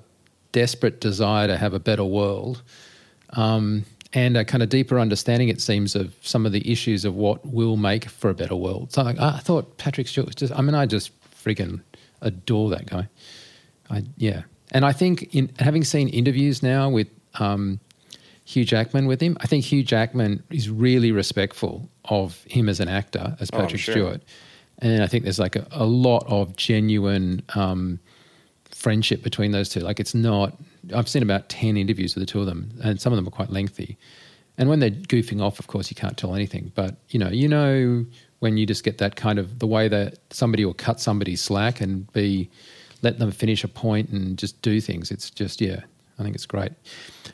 desperate 0.52 1.00
desire 1.00 1.46
to 1.46 1.56
have 1.56 1.74
a 1.74 1.78
better 1.78 2.04
world, 2.04 2.62
um, 3.30 3.84
and 4.14 4.36
a 4.36 4.44
kind 4.44 4.62
of 4.62 4.68
deeper 4.70 4.98
understanding, 4.98 5.48
it 5.48 5.60
seems, 5.60 5.94
of 5.94 6.14
some 6.22 6.46
of 6.46 6.52
the 6.52 6.70
issues 6.70 7.04
of 7.04 7.14
what 7.14 7.44
will 7.44 7.76
make 7.76 8.08
for 8.08 8.30
a 8.30 8.34
better 8.34 8.56
world. 8.56 8.92
So 8.92 9.02
like, 9.02 9.18
I 9.18 9.38
thought 9.38 9.76
Patrick 9.76 10.08
Stewart 10.08 10.26
was 10.26 10.34
just, 10.34 10.52
I 10.54 10.62
mean, 10.62 10.74
I 10.74 10.86
just 10.86 11.10
freaking 11.44 11.82
adore 12.22 12.70
that 12.70 12.86
guy. 12.86 13.08
I, 13.90 14.04
yeah. 14.16 14.42
And 14.72 14.84
I 14.84 14.92
think 14.92 15.34
in 15.34 15.50
having 15.58 15.84
seen 15.84 16.08
interviews 16.08 16.62
now 16.62 16.88
with 16.88 17.08
um, 17.34 17.80
Hugh 18.44 18.64
Jackman 18.64 19.06
with 19.06 19.20
him, 19.20 19.36
I 19.40 19.46
think 19.46 19.64
Hugh 19.64 19.82
Jackman 19.82 20.42
is 20.50 20.70
really 20.70 21.12
respectful 21.12 21.88
of 22.06 22.42
him 22.44 22.68
as 22.68 22.80
an 22.80 22.88
actor, 22.88 23.36
as 23.40 23.50
Oh, 23.52 23.58
Patrick 23.58 23.80
sure. 23.80 23.92
Stewart. 23.94 24.22
And 24.80 25.02
I 25.02 25.06
think 25.06 25.24
there's 25.24 25.38
like 25.38 25.56
a, 25.56 25.66
a 25.72 25.84
lot 25.84 26.24
of 26.26 26.56
genuine 26.56 27.42
um, 27.54 27.98
friendship 28.70 29.22
between 29.22 29.50
those 29.50 29.68
two. 29.68 29.80
Like 29.80 29.98
it's 30.00 30.14
not, 30.14 30.56
I've 30.94 31.08
seen 31.08 31.22
about 31.22 31.48
10 31.48 31.76
interviews 31.76 32.14
with 32.14 32.22
the 32.22 32.26
two 32.26 32.40
of 32.40 32.46
them, 32.46 32.70
and 32.82 33.00
some 33.00 33.12
of 33.12 33.16
them 33.16 33.26
are 33.26 33.32
quite 33.32 33.50
lengthy. 33.50 33.98
And 34.56 34.68
when 34.68 34.80
they're 34.80 34.90
goofing 34.90 35.40
off, 35.40 35.60
of 35.60 35.68
course, 35.68 35.90
you 35.90 35.94
can't 35.94 36.16
tell 36.16 36.34
anything. 36.34 36.72
But 36.74 36.96
you 37.10 37.18
know, 37.18 37.28
you 37.28 37.48
know 37.48 38.04
when 38.40 38.56
you 38.56 38.66
just 38.66 38.84
get 38.84 38.98
that 38.98 39.16
kind 39.16 39.38
of 39.38 39.58
the 39.58 39.66
way 39.66 39.88
that 39.88 40.18
somebody 40.30 40.64
will 40.64 40.74
cut 40.74 41.00
somebody 41.00 41.36
slack 41.36 41.80
and 41.80 42.12
be 42.12 42.50
let 43.02 43.18
them 43.18 43.30
finish 43.30 43.64
a 43.64 43.68
point 43.68 44.10
and 44.10 44.36
just 44.36 44.60
do 44.62 44.80
things. 44.80 45.10
It's 45.10 45.30
just 45.30 45.60
yeah, 45.60 45.80
I 46.18 46.22
think 46.22 46.34
it's 46.34 46.46
great. 46.46 46.72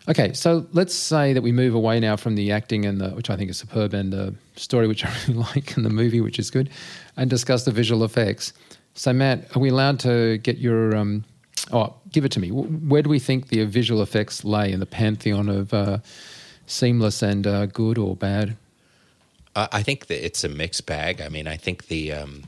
Okay, 0.08 0.34
so 0.34 0.66
let's 0.72 0.94
say 0.94 1.32
that 1.32 1.42
we 1.42 1.52
move 1.52 1.74
away 1.74 1.98
now 2.00 2.16
from 2.16 2.34
the 2.34 2.52
acting 2.52 2.84
and 2.84 3.00
the 3.00 3.10
which 3.10 3.30
I 3.30 3.36
think 3.36 3.50
is 3.50 3.56
superb 3.56 3.94
and 3.94 4.12
the 4.12 4.34
story 4.56 4.86
which 4.86 5.04
I 5.04 5.12
really 5.26 5.40
like 5.40 5.76
and 5.76 5.84
the 5.84 5.90
movie 5.90 6.20
which 6.20 6.38
is 6.38 6.50
good, 6.50 6.70
and 7.16 7.30
discuss 7.30 7.64
the 7.64 7.70
visual 7.70 8.04
effects. 8.04 8.52
So 8.94 9.12
Matt, 9.12 9.56
are 9.56 9.60
we 9.60 9.68
allowed 9.70 9.98
to 10.00 10.38
get 10.38 10.58
your 10.58 10.94
um, 10.96 11.24
oh 11.72 11.94
give 12.12 12.24
it 12.24 12.32
to 12.32 12.40
me? 12.40 12.48
Where 12.50 13.02
do 13.02 13.10
we 13.10 13.18
think 13.18 13.48
the 13.48 13.64
visual 13.64 14.02
effects 14.02 14.44
lay 14.44 14.72
in 14.72 14.80
the 14.80 14.86
pantheon 14.86 15.48
of 15.48 15.74
uh, 15.74 15.98
seamless 16.66 17.22
and 17.22 17.46
uh, 17.46 17.66
good 17.66 17.98
or 17.98 18.16
bad? 18.16 18.56
I 19.56 19.84
think 19.84 20.06
that 20.06 20.24
it's 20.24 20.42
a 20.42 20.48
mixed 20.48 20.84
bag. 20.86 21.20
I 21.20 21.28
mean, 21.28 21.46
I 21.46 21.56
think 21.56 21.86
the. 21.86 22.12
Um, 22.12 22.44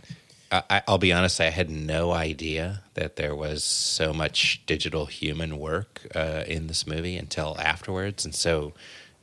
I, 0.50 0.62
I- 0.70 0.82
I'll 0.88 0.98
be 0.98 1.12
honest. 1.12 1.40
I 1.40 1.50
had 1.50 1.70
no 1.70 2.10
idea 2.12 2.82
that 2.94 3.14
there 3.16 3.34
was 3.34 3.62
so 3.62 4.12
much 4.12 4.62
digital 4.66 5.06
human 5.06 5.58
work 5.58 6.04
uh, 6.16 6.42
in 6.48 6.66
this 6.66 6.84
movie 6.86 7.16
until 7.16 7.56
afterwards, 7.60 8.24
and 8.24 8.34
so 8.34 8.72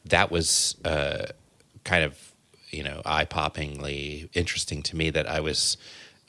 that 0.06 0.32
was 0.32 0.78
uh, 0.86 1.26
kind 1.84 2.06
of 2.06 2.18
you 2.74 2.84
know 2.84 3.02
eye 3.06 3.26
poppingly 3.26 4.30
interesting 4.34 4.82
to 4.84 4.96
me. 4.96 5.10
That 5.10 5.28
I 5.28 5.40
was. 5.40 5.78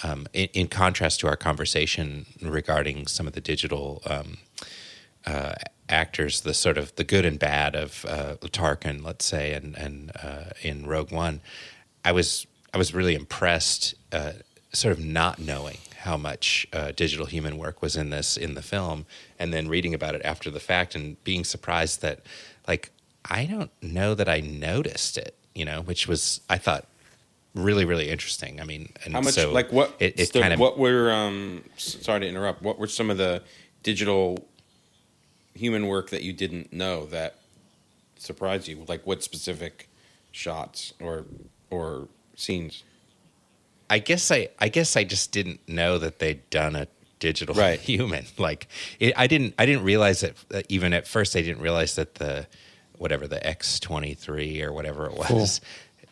Um, 0.02 0.26
in, 0.33 0.48
in 0.52 0.66
contrast 0.66 1.20
to 1.20 1.28
our 1.28 1.37
conversation 1.37 2.26
regarding 2.42 3.07
some 3.07 3.28
of 3.28 3.33
the 3.33 3.40
digital 3.40 4.02
um, 4.04 4.38
uh, 5.24 5.54
actors, 5.88 6.40
the 6.40 6.52
sort 6.52 6.78
of 6.78 6.94
the 6.96 7.04
good 7.04 7.24
and 7.24 7.38
bad 7.38 7.76
of 7.76 8.04
uh, 8.09 8.35
Tarkin, 8.48 9.04
let's 9.04 9.24
say, 9.24 9.52
and 9.52 9.76
and 9.76 10.11
uh, 10.22 10.50
in 10.62 10.87
Rogue 10.87 11.12
One, 11.12 11.40
I 12.04 12.12
was 12.12 12.46
I 12.72 12.78
was 12.78 12.92
really 12.92 13.14
impressed, 13.14 13.94
uh, 14.12 14.33
sort 14.72 14.98
of 14.98 15.04
not 15.04 15.38
knowing 15.38 15.78
how 15.98 16.16
much 16.16 16.66
uh, 16.72 16.90
digital 16.94 17.26
human 17.26 17.57
work 17.57 17.80
was 17.80 17.96
in 17.96 18.11
this 18.11 18.37
in 18.37 18.54
the 18.54 18.62
film, 18.62 19.07
and 19.38 19.52
then 19.52 19.68
reading 19.68 19.94
about 19.94 20.14
it 20.14 20.22
after 20.24 20.50
the 20.50 20.61
fact 20.61 20.94
and 20.94 21.22
being 21.24 21.44
surprised 21.44 22.02
that, 22.02 22.20
like, 22.66 22.90
I 23.24 23.46
don't 23.46 23.70
know 23.80 24.14
that 24.14 24.28
I 24.28 24.40
noticed 24.40 25.16
it, 25.16 25.35
you 25.54 25.64
know, 25.64 25.82
which 25.82 26.06
was 26.08 26.40
I 26.48 26.58
thought 26.58 26.86
really 27.54 27.84
really 27.84 28.10
interesting. 28.10 28.60
I 28.60 28.64
mean, 28.64 28.92
and 29.04 29.14
How 29.14 29.20
much 29.20 29.34
so 29.34 29.52
like 29.52 29.70
what 29.72 29.94
it, 30.00 30.18
it 30.18 30.26
stood- 30.26 30.42
kind 30.42 30.54
of 30.54 30.60
what 30.60 30.78
were 30.78 31.12
um 31.12 31.64
sorry 31.76 32.20
to 32.20 32.28
interrupt 32.28 32.62
what 32.62 32.78
were 32.78 32.88
some 32.88 33.10
of 33.10 33.16
the 33.18 33.42
digital 33.82 34.46
human 35.54 35.86
work 35.86 36.10
that 36.10 36.22
you 36.22 36.32
didn't 36.32 36.72
know 36.72 37.06
that 37.06 37.36
surprised 38.16 38.66
you 38.68 38.84
like 38.88 39.06
what 39.06 39.22
specific 39.22 39.88
shots 40.32 40.94
or 41.00 41.24
or 41.70 42.08
scenes 42.34 42.82
I 43.88 43.98
guess 44.00 44.30
I 44.30 44.48
I 44.58 44.68
guess 44.68 44.96
I 44.96 45.04
just 45.04 45.30
didn't 45.30 45.60
know 45.68 45.98
that 45.98 46.18
they'd 46.18 46.48
done 46.50 46.74
a 46.74 46.88
digital 47.20 47.54
Right. 47.54 47.78
human. 47.92 48.24
Like 48.38 48.66
it, 48.98 49.12
I 49.16 49.26
didn't 49.26 49.54
I 49.58 49.66
didn't 49.66 49.84
realize 49.84 50.20
that 50.22 50.34
uh, 50.52 50.62
even 50.68 50.92
at 50.92 51.06
first 51.06 51.36
I 51.36 51.42
didn't 51.42 51.62
realize 51.62 51.94
that 51.96 52.16
the 52.16 52.46
whatever 52.98 53.26
the 53.26 53.44
X 53.46 53.78
twenty 53.80 54.14
three 54.14 54.62
or 54.62 54.72
whatever 54.72 55.07
it 55.07 55.16
was. 55.16 55.61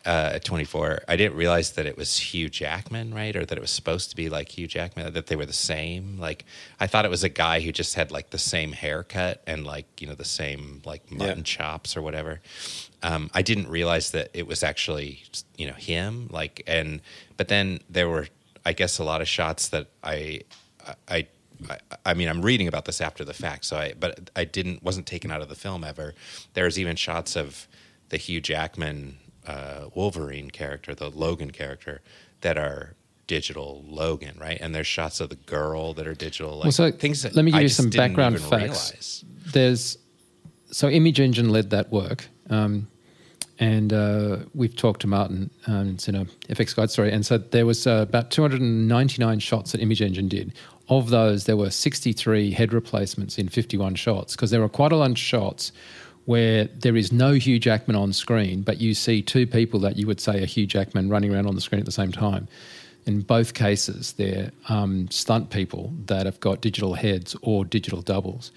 Uh, 0.05 0.37
24. 0.39 1.03
I 1.07 1.15
didn't 1.15 1.37
realize 1.37 1.71
that 1.71 1.85
it 1.85 1.95
was 1.95 2.19
Hugh 2.19 2.49
Jackman, 2.49 3.13
right? 3.13 3.33
Or 3.37 3.45
that 3.45 3.57
it 3.57 3.61
was 3.61 3.71
supposed 3.71 4.09
to 4.09 4.17
be 4.17 4.27
like 4.27 4.49
Hugh 4.57 4.67
Jackman, 4.67 5.13
that 5.13 5.27
they 5.27 5.37
were 5.37 5.45
the 5.45 5.53
same. 5.53 6.19
Like, 6.19 6.43
I 6.77 6.87
thought 6.87 7.05
it 7.05 7.09
was 7.11 7.23
a 7.23 7.29
guy 7.29 7.61
who 7.61 7.71
just 7.71 7.95
had 7.95 8.11
like 8.11 8.31
the 8.31 8.37
same 8.37 8.73
haircut 8.73 9.41
and 9.47 9.65
like, 9.65 10.01
you 10.01 10.07
know, 10.07 10.13
the 10.13 10.25
same 10.25 10.81
like 10.83 11.09
mutton 11.09 11.37
Yeah. 11.37 11.43
chops 11.43 11.95
or 11.95 12.01
whatever. 12.01 12.41
Um, 13.01 13.29
I 13.33 13.43
didn't 13.43 13.69
realize 13.69 14.11
that 14.11 14.29
it 14.33 14.45
was 14.45 14.61
actually, 14.61 15.23
you 15.55 15.67
know, 15.67 15.73
him. 15.73 16.27
Like, 16.29 16.63
and 16.67 16.99
but 17.37 17.47
then 17.47 17.79
there 17.89 18.09
were, 18.09 18.27
I 18.65 18.73
guess, 18.73 18.99
a 18.99 19.05
lot 19.05 19.21
of 19.21 19.29
shots 19.29 19.69
that 19.69 19.87
I, 20.03 20.41
I, 21.07 21.27
I, 21.69 21.79
I 22.05 22.13
mean, 22.13 22.27
I'm 22.27 22.41
reading 22.41 22.67
about 22.67 22.85
this 22.85 23.01
after 23.01 23.23
the 23.23 23.33
fact. 23.33 23.65
So 23.65 23.77
I, 23.77 23.93
but 23.99 24.29
I 24.35 24.45
didn't, 24.45 24.83
wasn't 24.83 25.07
taken 25.07 25.31
out 25.31 25.41
of 25.41 25.49
the 25.49 25.55
film 25.55 25.83
ever. 25.83 26.13
There's 26.53 26.79
even 26.79 26.95
shots 26.95 27.35
of 27.35 27.67
the 28.09 28.17
Hugh 28.17 28.41
Jackman 28.41 29.17
uh, 29.47 29.89
Wolverine 29.93 30.49
character, 30.51 30.93
the 30.95 31.09
Logan 31.09 31.51
character, 31.51 32.01
that 32.41 32.57
are 32.57 32.95
digital 33.27 33.83
Logan, 33.87 34.37
right? 34.39 34.57
And 34.59 34.73
there's 34.75 34.87
shots 34.87 35.19
of 35.19 35.29
the 35.29 35.35
girl 35.35 35.93
that 35.93 36.07
are 36.07 36.13
digital. 36.13 36.55
Like 36.55 36.65
well, 36.65 36.71
so 36.71 36.91
things 36.91 37.23
that 37.23 37.35
let 37.35 37.45
me 37.45 37.51
give 37.51 37.59
I 37.59 37.61
you 37.61 37.69
some 37.69 37.89
background 37.89 38.39
facts. 38.39 38.51
realize. 38.51 39.25
There's 39.53 39.97
so 40.71 40.89
Image 40.89 41.19
Engine 41.19 41.49
led 41.49 41.69
that 41.69 41.91
work, 41.91 42.27
um, 42.49 42.87
and 43.59 43.93
uh, 43.93 44.37
we've 44.53 44.75
talked 44.75 45.01
to 45.01 45.07
Martin. 45.07 45.49
Um, 45.67 45.89
it's 45.91 46.07
in 46.07 46.15
a 46.15 46.25
FX 46.49 46.75
Guide 46.75 46.89
story, 46.89 47.11
and 47.11 47.25
so 47.25 47.37
there 47.37 47.65
was 47.65 47.85
uh, 47.87 48.05
about 48.07 48.31
299 48.31 49.39
shots 49.39 49.71
that 49.71 49.81
Image 49.81 50.01
Engine 50.01 50.27
did. 50.27 50.53
Of 50.97 51.09
those, 51.09 51.45
there 51.45 51.57
were 51.57 51.71
63 51.71 52.51
head 52.51 52.71
replacements 52.71 53.39
in 53.39 53.49
51 53.49 53.95
shots 53.95 54.35
because 54.35 54.51
there 54.51 54.61
were 54.61 54.69
quite 54.69 54.91
a 54.91 54.95
lot 54.95 55.09
of 55.09 55.17
shots 55.17 55.71
where 56.25 56.65
there 56.65 56.95
is 56.95 57.11
no 57.11 57.33
Hugh 57.33 57.57
Jackman 57.59 57.95
on 57.95 58.13
screen, 58.13 58.61
but 58.61 58.79
you 58.79 58.93
see 58.93 59.21
two 59.21 59.47
people 59.47 59.79
that 59.79 59.97
you 59.97 60.05
would 60.05 60.21
say 60.21 60.41
are 60.41 60.45
Hugh 60.45 60.67
Jackman 60.67 61.09
running 61.09 61.33
around 61.33 61.47
on 61.47 61.55
the 61.55 61.61
screen 61.61 61.79
at 61.79 61.85
the 61.85 61.91
same 61.91 62.11
time. 62.11 62.47
In 63.05 63.21
both 63.21 63.55
cases, 63.55 64.13
they're 64.13 64.51
um, 64.69 65.09
stunt 65.09 65.49
people 65.49 65.91
that 66.05 66.25
have 66.27 66.39
got 66.39 66.61
digital 66.61 66.93
heads 66.93 67.35
or 67.41 67.65
digital 67.65 68.01
doubles. 68.01 68.51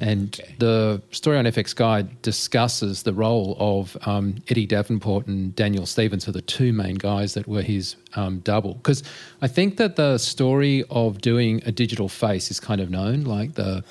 And 0.00 0.38
Okay. 0.38 0.54
the 0.58 1.00
story 1.10 1.38
on 1.38 1.44
FX 1.46 1.74
Guide 1.74 2.20
discusses 2.22 3.02
the 3.04 3.12
role 3.14 3.56
of 3.58 3.96
um, 4.06 4.36
Eddie 4.48 4.66
Davenport 4.66 5.26
and 5.26 5.54
Daniel 5.56 5.86
Stevens, 5.86 6.28
are 6.28 6.32
the 6.32 6.42
two 6.42 6.72
main 6.72 6.96
guys 6.96 7.34
that 7.34 7.48
were 7.48 7.62
his 7.62 7.96
um, 8.14 8.40
double. 8.40 8.74
Because 8.74 9.02
I 9.42 9.48
think 9.48 9.76
that 9.78 9.96
the 9.96 10.18
story 10.18 10.84
of 10.90 11.20
doing 11.20 11.62
a 11.66 11.72
digital 11.72 12.08
face 12.08 12.50
is 12.50 12.60
kind 12.60 12.80
of 12.80 12.90
known, 12.90 13.24
like 13.24 13.54
the, 13.54 13.84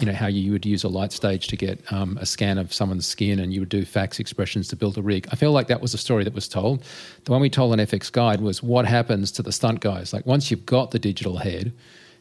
you 0.00 0.06
know, 0.06 0.12
how 0.12 0.26
you 0.26 0.52
would 0.52 0.66
use 0.66 0.84
a 0.84 0.88
light 0.88 1.12
stage 1.12 1.46
to 1.48 1.56
get 1.56 1.80
um, 1.92 2.18
a 2.20 2.26
scan 2.26 2.58
of 2.58 2.72
someone's 2.72 3.06
skin, 3.06 3.38
and 3.38 3.52
you 3.54 3.60
would 3.60 3.68
do 3.68 3.84
FACS 3.84 4.20
expressions 4.20 4.68
to 4.68 4.76
build 4.76 4.96
a 4.98 5.02
rig. 5.02 5.26
I 5.32 5.36
feel 5.36 5.52
like 5.52 5.68
that 5.68 5.80
was 5.80 5.94
a 5.94 5.98
story 5.98 6.24
that 6.24 6.34
was 6.34 6.48
told. 6.48 6.84
The 7.24 7.32
one 7.32 7.40
we 7.40 7.50
told 7.50 7.72
on 7.72 7.78
FX 7.78 8.10
Guide 8.12 8.40
was 8.40 8.62
what 8.62 8.86
happens 8.86 9.32
to 9.32 9.42
the 9.42 9.52
stunt 9.52 9.80
guys. 9.80 10.12
Like 10.12 10.26
once 10.26 10.50
you've 10.50 10.66
got 10.66 10.90
the 10.90 10.98
digital 10.98 11.38
head 11.38 11.72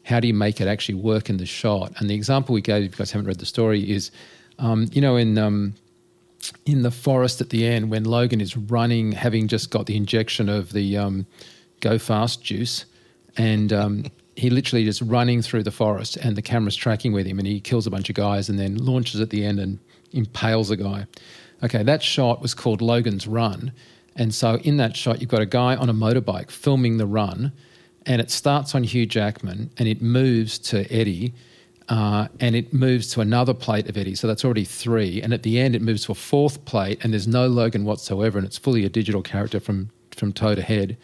how 0.05 0.19
do 0.19 0.27
you 0.27 0.33
make 0.33 0.61
it 0.61 0.67
actually 0.67 0.95
work 0.95 1.29
in 1.29 1.37
the 1.37 1.45
shot? 1.45 1.91
And 1.97 2.09
the 2.09 2.15
example 2.15 2.53
we 2.53 2.61
gave, 2.61 2.83
if 2.83 2.91
you 2.91 2.97
guys 2.97 3.11
haven't 3.11 3.27
read 3.27 3.39
the 3.39 3.45
story, 3.45 3.89
is 3.89 4.11
um, 4.59 4.87
you 4.93 5.01
know 5.01 5.17
in 5.17 5.37
um, 5.37 5.73
in 6.65 6.83
the 6.83 6.91
forest 6.91 7.41
at 7.41 7.49
the 7.49 7.65
end 7.65 7.89
when 7.89 8.05
Logan 8.05 8.39
is 8.39 8.55
running, 8.55 9.11
having 9.11 9.47
just 9.47 9.71
got 9.71 9.87
the 9.87 9.97
injection 9.97 10.47
of 10.47 10.71
the 10.73 10.97
um, 10.97 11.25
Go 11.81 11.97
Fast 11.97 12.43
juice, 12.43 12.85
and 13.35 13.73
um, 13.73 14.05
he 14.35 14.49
literally 14.49 14.85
just 14.85 15.01
running 15.01 15.41
through 15.41 15.63
the 15.63 15.71
forest, 15.71 16.17
and 16.17 16.35
the 16.35 16.41
camera's 16.41 16.75
tracking 16.75 17.11
with 17.11 17.25
him, 17.25 17.39
and 17.39 17.47
he 17.47 17.59
kills 17.59 17.87
a 17.87 17.91
bunch 17.91 18.09
of 18.09 18.15
guys, 18.15 18.47
and 18.47 18.59
then 18.59 18.77
launches 18.77 19.19
at 19.19 19.31
the 19.31 19.43
end 19.43 19.59
and 19.59 19.79
impales 20.11 20.69
a 20.69 20.77
guy. 20.77 21.07
Okay, 21.63 21.81
that 21.81 22.03
shot 22.03 22.41
was 22.43 22.53
called 22.53 22.79
Logan's 22.79 23.25
Run, 23.27 23.71
and 24.15 24.35
so 24.35 24.57
in 24.57 24.77
that 24.77 24.95
shot, 24.95 25.19
you've 25.19 25.31
got 25.31 25.41
a 25.41 25.47
guy 25.47 25.75
on 25.75 25.89
a 25.89 25.93
motorbike 25.93 26.51
filming 26.51 26.97
the 26.97 27.07
run, 27.07 27.51
and 28.05 28.21
it 28.21 28.31
starts 28.31 28.75
on 28.75 28.83
Hugh 28.83 29.05
Jackman, 29.05 29.71
and 29.77 29.87
it 29.87 30.01
moves 30.01 30.59
to 30.59 30.91
Eddie 30.93 31.33
uh, 31.89 32.27
and 32.39 32.55
it 32.55 32.73
moves 32.73 33.09
to 33.11 33.21
another 33.21 33.53
plate 33.53 33.87
of 33.87 33.97
Eddie. 33.97 34.15
So 34.15 34.27
that's 34.27 34.43
already 34.43 34.65
three. 34.65 35.21
And 35.21 35.33
at 35.33 35.43
the 35.43 35.59
end, 35.59 35.75
it 35.75 35.81
moves 35.81 36.05
to 36.05 36.11
a 36.11 36.15
fourth 36.15 36.63
plate, 36.65 36.99
and 37.03 37.13
there's 37.13 37.27
no 37.27 37.47
Logan 37.47 37.85
whatsoever, 37.85 38.37
and 38.37 38.47
it's 38.47 38.57
fully 38.57 38.85
a 38.85 38.89
digital 38.89 39.21
character 39.21 39.59
from 39.59 39.89
from 40.11 40.31
toe 40.31 40.55
to 40.55 40.61
head 40.61 40.97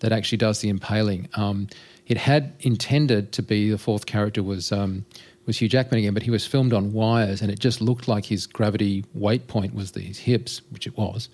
that 0.00 0.12
actually 0.12 0.36
does 0.38 0.60
the 0.60 0.68
impaling. 0.68 1.26
Um, 1.34 1.68
it 2.06 2.18
had 2.18 2.52
intended 2.60 3.32
to 3.32 3.42
be 3.42 3.70
the 3.70 3.78
fourth 3.78 4.06
character 4.06 4.42
was 4.42 4.70
um, 4.70 5.04
was 5.46 5.58
Hugh 5.58 5.68
Jackman 5.68 5.98
again, 5.98 6.14
but 6.14 6.22
he 6.22 6.30
was 6.30 6.46
filmed 6.46 6.72
on 6.72 6.92
wires, 6.92 7.42
and 7.42 7.50
it 7.50 7.58
just 7.58 7.80
looked 7.80 8.06
like 8.06 8.26
his 8.26 8.46
gravity 8.46 9.04
weight 9.14 9.48
point 9.48 9.74
was 9.74 9.92
the, 9.92 10.00
his 10.00 10.18
hips, 10.18 10.60
which 10.70 10.86
it 10.86 10.96
was. 10.96 11.28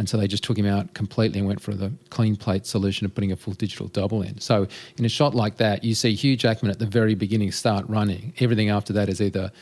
And 0.00 0.08
so 0.08 0.16
they 0.16 0.26
just 0.26 0.42
took 0.42 0.56
him 0.56 0.64
out 0.64 0.94
completely 0.94 1.40
and 1.40 1.46
went 1.46 1.60
for 1.60 1.74
the 1.74 1.92
clean 2.08 2.34
plate 2.34 2.64
solution 2.64 3.04
of 3.04 3.14
putting 3.14 3.32
a 3.32 3.36
full 3.36 3.52
digital 3.52 3.86
double 3.88 4.22
in. 4.22 4.40
So 4.40 4.66
in 4.96 5.04
a 5.04 5.10
shot 5.10 5.34
like 5.34 5.58
that, 5.58 5.84
you 5.84 5.94
see 5.94 6.14
Hugh 6.14 6.38
Jackman 6.38 6.70
at 6.70 6.78
the 6.78 6.86
very 6.86 7.14
beginning 7.14 7.52
start 7.52 7.84
running. 7.86 8.32
Everything 8.40 8.70
after 8.70 8.94
that 8.94 9.10
is 9.10 9.20
either 9.20 9.52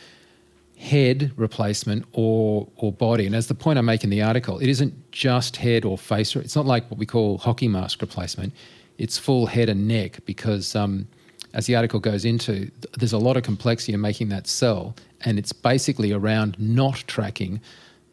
head 0.78 1.32
replacement 1.34 2.04
or 2.12 2.68
or 2.76 2.92
body. 2.92 3.26
And 3.26 3.34
as 3.34 3.48
the 3.48 3.56
point 3.56 3.80
I 3.80 3.82
make 3.82 4.04
in 4.04 4.10
the 4.10 4.22
article, 4.22 4.60
it 4.60 4.68
isn't 4.68 5.10
just 5.10 5.56
head 5.56 5.84
or 5.84 5.98
face. 5.98 6.36
It's 6.36 6.54
not 6.54 6.66
like 6.66 6.88
what 6.88 6.98
we 6.98 7.04
call 7.04 7.38
hockey 7.38 7.66
mask 7.66 8.00
replacement. 8.00 8.54
It's 8.96 9.18
full 9.18 9.46
head 9.46 9.68
and 9.68 9.88
neck 9.88 10.20
because, 10.24 10.76
um, 10.76 11.08
as 11.52 11.66
the 11.66 11.74
article 11.74 11.98
goes 11.98 12.24
into, 12.24 12.70
there's 12.96 13.12
a 13.12 13.18
lot 13.18 13.36
of 13.36 13.42
complexity 13.42 13.92
in 13.92 14.00
making 14.00 14.28
that 14.28 14.46
sell, 14.46 14.94
and 15.24 15.36
it's 15.36 15.52
basically 15.52 16.12
around 16.12 16.56
not 16.60 17.02
tracking 17.08 17.60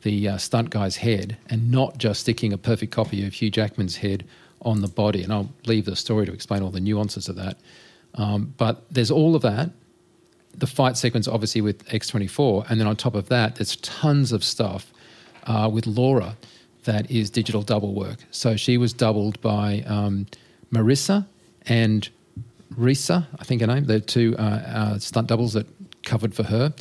the 0.06 0.30
uh, 0.30 0.38
stunt 0.38 0.70
guy's 0.70 0.96
head 0.96 1.36
and 1.50 1.70
not 1.70 1.98
just 1.98 2.22
sticking 2.22 2.54
a 2.54 2.58
perfect 2.58 2.94
copy 2.94 3.26
of 3.26 3.34
Hugh 3.34 3.50
Jackman's 3.52 3.98
head 3.98 4.24
on 4.62 4.82
the 4.82 4.88
body. 4.88 5.24
And 5.24 5.34
I'll 5.34 5.52
leave 5.66 5.86
the 5.86 5.96
story 5.96 6.26
to 6.28 6.32
explain 6.32 6.62
all 6.62 6.72
the 6.72 6.80
nuances 6.80 7.28
of 7.28 7.36
that. 7.36 7.58
Um, 8.14 8.54
but 8.58 8.86
there's 8.90 9.12
all 9.12 9.36
of 9.36 9.42
that 9.42 9.72
the 10.58 10.68
fight 10.68 10.98
sequence, 10.98 11.28
obviously, 11.28 11.62
with 11.62 11.86
X24. 11.88 12.70
And 12.70 12.80
then 12.80 12.88
on 12.88 12.96
top 12.96 13.16
of 13.16 13.30
that, 13.30 13.56
there's 13.56 13.76
tons 13.78 14.32
of 14.32 14.44
stuff 14.44 14.94
uh, 15.44 15.70
with 15.72 15.86
Laura 15.86 16.38
that 16.86 17.10
is 17.10 17.30
digital 17.30 17.62
double 17.62 17.94
work. 17.94 18.20
So 18.32 18.56
she 18.56 18.78
was 18.78 18.94
doubled 18.94 19.42
by 19.42 19.84
um, 19.86 20.28
Marissa 20.72 21.26
and 21.66 22.08
Risa, 22.74 23.28
I 23.40 23.44
think 23.44 23.62
her 23.62 23.68
name. 23.68 23.86
They're 23.86 24.00
two 24.00 24.36
uh, 24.38 24.42
uh, 24.42 25.00
stunt 25.00 25.28
doubles 25.28 25.54
that 25.54 25.68
covered 26.04 26.34
for 26.34 26.44
her. 26.44 26.74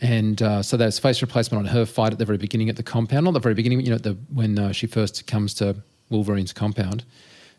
And 0.00 0.42
uh, 0.42 0.62
so 0.62 0.76
there's 0.76 0.98
face 0.98 1.22
replacement 1.22 1.66
on 1.66 1.72
her 1.72 1.86
fight 1.86 2.12
at 2.12 2.18
the 2.18 2.24
very 2.24 2.38
beginning 2.38 2.68
at 2.68 2.76
the 2.76 2.82
compound. 2.82 3.24
Not 3.24 3.32
the 3.32 3.40
very 3.40 3.54
beginning, 3.54 3.80
you 3.80 3.90
know, 3.90 3.98
the, 3.98 4.12
when 4.32 4.58
uh, 4.58 4.72
she 4.72 4.86
first 4.86 5.26
comes 5.26 5.54
to 5.54 5.76
Wolverine's 6.10 6.52
compound. 6.52 7.04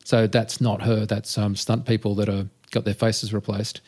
So 0.04 0.28
that's 0.28 0.62
not 0.62 0.84
her. 0.84 1.06
That's 1.06 1.38
um, 1.38 1.56
stunt 1.56 1.86
people 1.86 2.16
that 2.16 2.30
are 2.30 2.48
got 2.72 2.86
their 2.86 2.94
faces 2.94 3.34
replaced. 3.34 3.82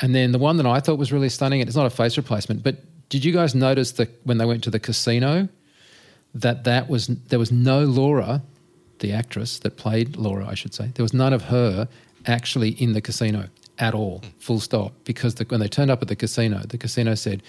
And 0.00 0.14
then 0.14 0.32
the 0.32 0.38
one 0.38 0.56
that 0.56 0.66
I 0.66 0.80
thought 0.80 0.98
was 0.98 1.12
really 1.12 1.28
stunning, 1.28 1.60
and 1.60 1.68
it's 1.68 1.76
not 1.76 1.86
a 1.86 1.90
face 1.90 2.16
replacement, 2.16 2.62
but 2.62 2.76
did 3.08 3.24
you 3.24 3.32
guys 3.32 3.54
notice 3.54 3.92
that 3.92 4.10
when 4.24 4.38
they 4.38 4.44
went 4.44 4.64
to 4.64 4.70
the 4.70 4.80
casino, 4.80 5.48
that 6.34 6.64
that 6.64 6.88
was 6.88 7.06
there 7.06 7.38
was 7.38 7.52
no 7.52 7.84
Laura, 7.84 8.42
the 8.98 9.12
actress 9.12 9.58
that 9.60 9.76
played 9.76 10.16
Laura, 10.16 10.46
I 10.48 10.54
should 10.54 10.74
say, 10.74 10.90
there 10.94 11.04
was 11.04 11.14
none 11.14 11.32
of 11.32 11.42
her 11.42 11.88
actually 12.26 12.70
in 12.70 12.92
the 12.92 13.00
casino 13.00 13.48
at 13.78 13.94
all, 13.94 14.22
full 14.38 14.60
stop. 14.60 14.92
Because 15.04 15.36
the, 15.36 15.44
when 15.44 15.60
they 15.60 15.68
turned 15.68 15.90
up 15.90 16.02
at 16.02 16.08
the 16.08 16.16
casino, 16.16 16.58
the 16.60 16.78
casino 16.78 17.14
said, 17.14 17.42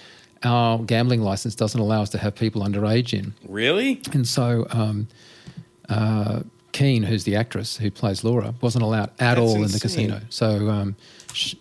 "Our 0.46 0.80
gambling 0.80 1.22
license 1.22 1.56
doesn't 1.56 1.80
allow 1.80 2.02
us 2.02 2.10
to 2.12 2.18
have 2.18 2.36
people 2.36 2.62
underage 2.62 3.14
in." 3.14 3.34
Really? 3.50 4.02
And 4.14 4.26
so 4.26 4.68
um, 4.70 5.08
uh, 5.90 6.42
Keen, 6.76 7.04
who's 7.04 7.24
the 7.24 7.38
actress 7.38 7.78
who 7.78 7.90
plays 7.90 8.26
Laura, 8.26 8.54
wasn't 8.60 8.84
allowed 8.84 9.10
at 9.12 9.36
That's 9.36 9.40
all 9.40 9.64
in 9.64 9.72
the 9.72 9.80
casino. 9.80 10.20
So, 10.28 10.70
um, 10.70 10.98
sh- 11.32 11.56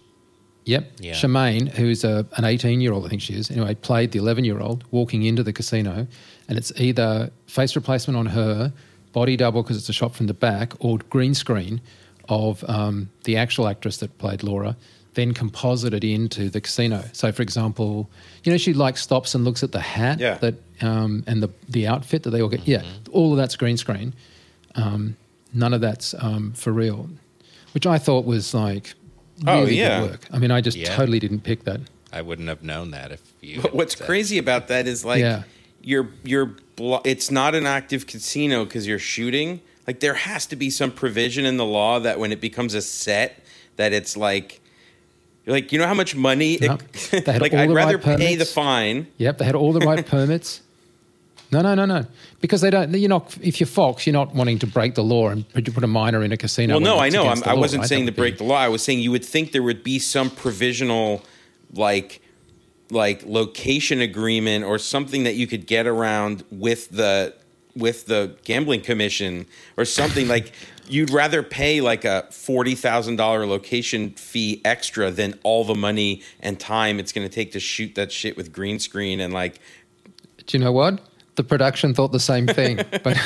yep, 0.65 0.91
Yeah. 0.99 1.13
Shemaine, 1.13 1.69
who's 1.69 2.03
a, 2.03 2.27
an 2.37 2.45
18 2.45 2.81
year 2.81 2.93
old, 2.93 3.07
I 3.07 3.11
think 3.11 3.23
she 3.23 3.35
is, 3.35 3.49
anyway, 3.49 3.77
played 3.77 4.11
the 4.11 4.19
11 4.19 4.45
year 4.45 4.59
old 4.59 4.83
walking 4.91 5.23
into 5.23 5.45
the 5.45 5.53
casino. 5.53 6.09
And 6.49 6.59
it's 6.59 6.73
either 6.81 7.31
face 7.47 7.77
replacement 7.77 8.17
on 8.17 8.27
her, 8.27 8.73
body 9.13 9.37
double 9.37 9.63
because 9.63 9.77
it's 9.77 9.89
a 9.89 9.93
shot 9.93 10.17
from 10.17 10.27
the 10.27 10.35
back, 10.35 10.73
or 10.81 10.99
green 11.11 11.35
screen 11.35 11.81
of 12.29 12.65
um, 12.69 13.09
the 13.23 13.37
actual 13.37 13.69
actress 13.69 13.99
that 13.99 14.19
played 14.19 14.43
Laura. 14.43 14.77
Then 15.15 15.33
composited 15.33 16.03
into 16.03 16.51
the 16.51 16.61
casino. 16.61 17.05
So, 17.13 17.31
for 17.31 17.43
example, 17.43 18.11
you 18.43 18.51
know, 18.51 18.59
she 18.59 18.73
like 18.75 18.97
stops 18.97 19.35
and 19.35 19.45
looks 19.45 19.63
at 19.63 19.71
the 19.73 19.81
hat 19.81 20.19
Yeah. 20.19 20.35
that 20.39 20.55
um, 20.83 21.23
and 21.29 21.43
the 21.43 21.51
the 21.69 21.87
outfit 21.87 22.25
that 22.25 22.31
they 22.31 22.43
all 22.43 22.49
get. 22.49 22.67
Yeah, 22.67 22.83
all 23.13 23.31
of 23.33 23.37
that's 23.39 23.55
green 23.57 23.77
screen. 23.77 24.13
Um, 24.75 25.17
none 25.53 25.73
of 25.73 25.81
that's 25.81 26.15
um, 26.19 26.53
for 26.55 26.73
real, 26.73 27.09
which 27.75 27.87
I 27.87 27.99
thought 27.99 28.25
was 28.25 28.55
like 28.55 28.95
Oh, 29.47 29.61
really 29.61 29.79
yeah. 29.79 30.01
good 30.01 30.11
work. 30.11 30.27
I 30.33 30.39
mean, 30.39 30.51
I 30.51 30.61
just 30.61 30.77
Yeah. 30.77 30.95
totally 30.97 31.19
didn't 31.21 31.41
pick 31.43 31.65
that. 31.65 31.81
I 32.13 32.23
wouldn't 32.23 32.49
have 32.49 32.63
known 32.63 32.91
that 32.91 33.13
if 33.13 33.21
you. 33.41 33.61
But 33.63 33.75
what's 33.75 33.97
said- 33.97 34.07
crazy 34.07 34.39
about 34.39 34.67
that 34.69 34.87
is 34.89 35.05
like 35.05 35.21
Yeah. 35.21 35.45
you're 35.83 36.09
you're 36.25 36.57
blo- 36.77 37.03
it's 37.05 37.31
not 37.31 37.55
an 37.55 37.67
active 37.67 38.07
casino 38.09 38.65
because 38.65 38.87
you're 38.89 38.99
shooting. 38.99 39.61
Like 39.87 40.01
there 40.01 40.15
has 40.15 40.47
to 40.47 40.57
be 40.57 40.71
some 40.71 40.91
provision 40.91 41.45
in 41.45 41.57
the 41.57 41.65
law 41.65 42.01
that 42.01 42.19
when 42.19 42.33
it 42.33 42.41
becomes 42.41 42.75
a 42.75 42.83
set, 42.83 43.45
that 43.77 43.93
it's 43.93 44.17
like. 44.17 44.61
Like 45.47 45.73
you 45.73 45.79
know 45.79 45.87
how 45.87 45.95
much 45.95 46.15
money? 46.17 46.55
It, 46.55 46.71
They 47.11 47.33
had 47.33 47.43
like 47.43 47.53
all 47.53 47.59
I'd 47.59 47.71
the 47.71 47.75
rather 47.75 47.99
right 47.99 48.19
pay 48.19 48.37
the 48.37 48.45
fine. 48.45 49.07
Yep, 49.19 49.39
they 49.39 49.45
had 49.45 49.55
all 49.55 49.73
the 49.73 49.81
right 49.81 50.05
permits. 50.15 50.63
No, 51.53 51.61
no, 51.61 51.75
no, 51.75 51.85
no. 51.85 52.07
Because 52.41 52.63
they 52.63 52.71
don't. 52.71 52.93
You're 52.95 53.09
not. 53.09 53.37
If 53.41 53.61
you're 53.61 53.67
Fox, 53.67 54.07
you're 54.07 54.13
not 54.13 54.35
wanting 54.35 54.59
to 54.61 54.67
break 54.67 54.95
the 54.95 55.05
law 55.05 55.29
and 55.29 55.45
put 55.53 55.85
a 55.85 55.87
minor 55.87 56.25
in 56.25 56.33
a 56.33 56.37
casino. 56.37 56.75
Well, 56.75 56.81
no, 56.81 56.99
I 56.99 57.11
know. 57.11 57.29
I'm, 57.29 57.43
I 57.45 57.55
wasn't 57.55 57.83
right? 57.83 57.89
saying 57.89 58.07
That 58.07 58.13
to 58.13 58.17
break 58.21 58.39
the 58.39 58.45
law. 58.45 58.57
I 58.57 58.69
was 58.69 58.83
saying 58.83 59.01
you 59.01 59.13
would 59.13 59.25
think 59.25 59.53
there 59.53 59.63
would 59.63 59.85
be 59.85 59.99
some 60.01 60.31
provisional, 60.31 61.23
like, 61.73 62.21
like 62.91 63.25
location 63.25 64.01
agreement 64.01 64.65
or 64.65 64.79
something 64.79 65.25
that 65.25 65.35
you 65.37 65.47
could 65.47 65.67
get 65.67 65.87
around 65.87 66.43
with 66.51 66.91
the 66.91 67.35
with 67.77 68.07
the 68.07 68.37
gambling 68.45 68.81
commission 68.81 69.47
or 69.77 69.85
something 69.85 70.29
like. 70.29 70.53
You'd 70.87 71.09
rather 71.09 71.43
pay 71.43 71.81
like 71.81 72.05
a 72.05 72.27
forty 72.31 72.75
thousand 72.75 73.17
dollar 73.17 73.47
location 73.47 74.11
fee 74.11 74.61
extra 74.67 75.11
than 75.11 75.39
all 75.43 75.65
the 75.65 75.75
money 75.75 76.21
and 76.41 76.61
time 76.61 76.99
it's 76.99 77.11
going 77.11 77.27
to 77.27 77.35
take 77.35 77.53
to 77.53 77.61
shoot 77.61 77.95
that 77.95 78.13
shit 78.13 78.37
with 78.37 78.53
green 78.53 78.79
screen 78.79 79.19
and 79.19 79.33
like 79.33 79.61
Do 80.47 80.59
you 80.59 80.63
know 80.63 80.73
what? 80.73 81.01
The 81.37 81.43
production 81.43 81.95
thought 81.95 82.13
the 82.13 82.21
same 82.21 82.47
thing, 82.47 82.77
but 83.03 83.17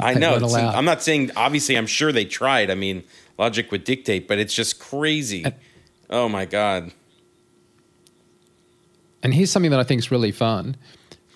I 0.00 0.14
know. 0.14 0.36
I'm 0.36 0.86
not 0.86 1.02
saying. 1.02 1.30
Obviously, 1.36 1.76
I'm 1.76 1.86
sure 1.86 2.10
they 2.10 2.24
tried. 2.24 2.70
I 2.70 2.74
mean, 2.74 3.04
logic 3.38 3.70
would 3.70 3.84
dictate, 3.84 4.26
but 4.26 4.38
it's 4.38 4.54
just 4.54 4.80
crazy. 4.80 5.44
Oh 6.08 6.28
my 6.28 6.46
god! 6.46 6.90
And 9.22 9.32
here's 9.32 9.50
something 9.50 9.70
that 9.70 9.80
I 9.80 9.84
think 9.84 10.00
is 10.00 10.10
really 10.10 10.32
fun. 10.32 10.76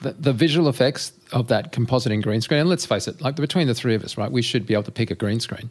The, 0.00 0.12
the 0.12 0.32
visual 0.32 0.68
effects 0.68 1.12
of 1.32 1.48
that 1.48 1.72
compositing 1.72 2.22
green 2.22 2.40
screen, 2.40 2.61
and 2.61 2.68
let's 2.68 2.87
face 2.87 3.08
it, 3.08 3.20
like 3.20 3.34
between 3.37 3.66
the 3.66 3.74
three 3.74 3.94
of 3.94 4.04
us, 4.04 4.16
right, 4.16 4.30
we 4.30 4.42
should 4.42 4.66
be 4.66 4.74
able 4.74 4.84
to 4.84 4.92
pick 4.92 5.11
a 5.11 5.14
green 5.14 5.40
screen. 5.40 5.70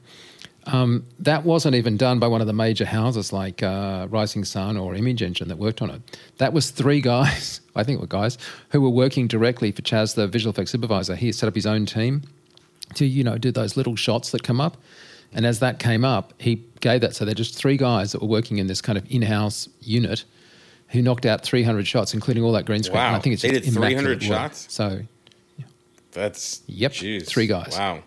Um, 0.68 1.06
that 1.20 1.46
wasn't 1.46 1.76
even 1.76 1.96
done 1.96 2.20
by 2.20 2.28
one 2.28 2.42
of 2.42 2.48
the 2.48 2.54
major 2.54 2.86
houses 2.86 3.32
like 3.32 3.64
uh, 3.64 4.08
Rising 4.10 4.44
Sun 4.44 4.76
or 4.76 4.96
Image 4.96 5.22
Engine 5.22 5.48
that 5.48 5.58
worked 5.58 5.82
on 5.82 5.90
it. 5.90 6.20
That 6.40 6.52
was 6.52 6.72
three 6.72 7.00
guys, 7.14 7.62
I 7.76 7.84
think 7.84 8.02
were 8.02 8.08
guys, 8.08 8.38
who 8.70 8.82
were 8.82 8.90
working 8.90 9.28
directly 9.28 9.72
for 9.72 9.82
Chas, 9.82 10.16
the 10.16 10.28
visual 10.28 10.52
effects 10.52 10.72
supervisor. 10.72 11.16
He 11.16 11.32
set 11.32 11.48
up 11.48 11.56
his 11.56 11.66
own 11.66 11.86
team 11.86 12.24
to, 12.96 13.06
you 13.06 13.24
know, 13.24 13.38
do 13.38 13.52
those 13.52 13.78
little 13.78 13.96
shots 13.96 14.32
that 14.32 14.44
come 14.44 14.60
up. 14.60 14.78
And 15.34 15.46
as 15.46 15.60
that 15.60 15.80
came 15.80 16.04
up, 16.04 16.34
he 16.38 16.64
gave 16.80 17.02
that. 17.02 17.16
So 17.16 17.24
they're 17.26 17.34
just 17.34 17.56
three 17.56 17.78
guys 17.78 18.12
that 18.12 18.22
were 18.22 18.28
working 18.28 18.58
in 18.58 18.68
this 18.68 18.82
kind 18.82 18.98
of 18.98 19.06
in-house 19.10 19.70
unit 19.82 20.26
who 20.90 21.02
knocked 21.02 21.26
out 21.26 21.44
300 21.44 21.86
shots, 21.88 22.14
including 22.14 22.44
all 22.44 22.52
that 22.54 22.66
green 22.66 22.84
screen. 22.84 22.98
Wow. 22.98 23.08
And 23.08 23.16
I 23.18 23.20
think 23.20 23.34
it's 23.34 23.42
They 23.42 23.50
just 23.52 23.64
did 23.66 23.74
300 23.74 23.94
immaculate 23.98 24.30
work. 24.30 24.40
shots? 24.52 24.68
So 24.74 25.02
That's 26.12 26.62
Yep, 26.68 26.92
jeez. 26.94 27.28
three 27.28 27.48
guys. 27.48 27.76
Wow, 27.78 28.02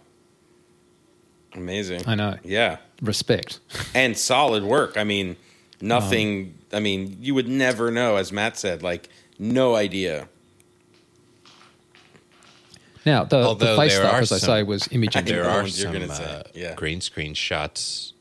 amazing. 1.54 2.02
I 2.06 2.14
know. 2.14 2.36
Yeah, 2.42 2.78
respect. 3.02 3.60
and 3.94 4.16
solid 4.16 4.62
work. 4.64 4.96
I 4.96 5.04
mean, 5.04 5.36
nothing. 5.80 6.54
I 6.72 6.80
mean, 6.80 7.18
you 7.20 7.34
would 7.34 7.48
never 7.48 7.90
know, 7.90 8.16
as 8.16 8.32
Matt 8.32 8.56
said. 8.56 8.82
Like, 8.82 9.08
no 9.38 9.74
idea. 9.76 10.28
Now 13.06 13.24
the, 13.24 13.38
the 13.40 13.46
Although 13.46 13.76
face 13.76 13.94
stuff, 13.94 14.12
are 14.14 14.20
as 14.20 14.32
I 14.32 14.38
say, 14.38 14.62
was 14.62 14.88
image 14.90 15.16
I 15.16 15.22
there 15.22 15.44
are 15.48 15.62
what 15.62 15.78
you're 15.78 15.92
some 15.92 16.08
say. 16.16 16.24
uh, 16.24 16.42
Yeah. 16.54 16.74
green 16.74 17.00
screen 17.00 17.32
shots 17.34 18.12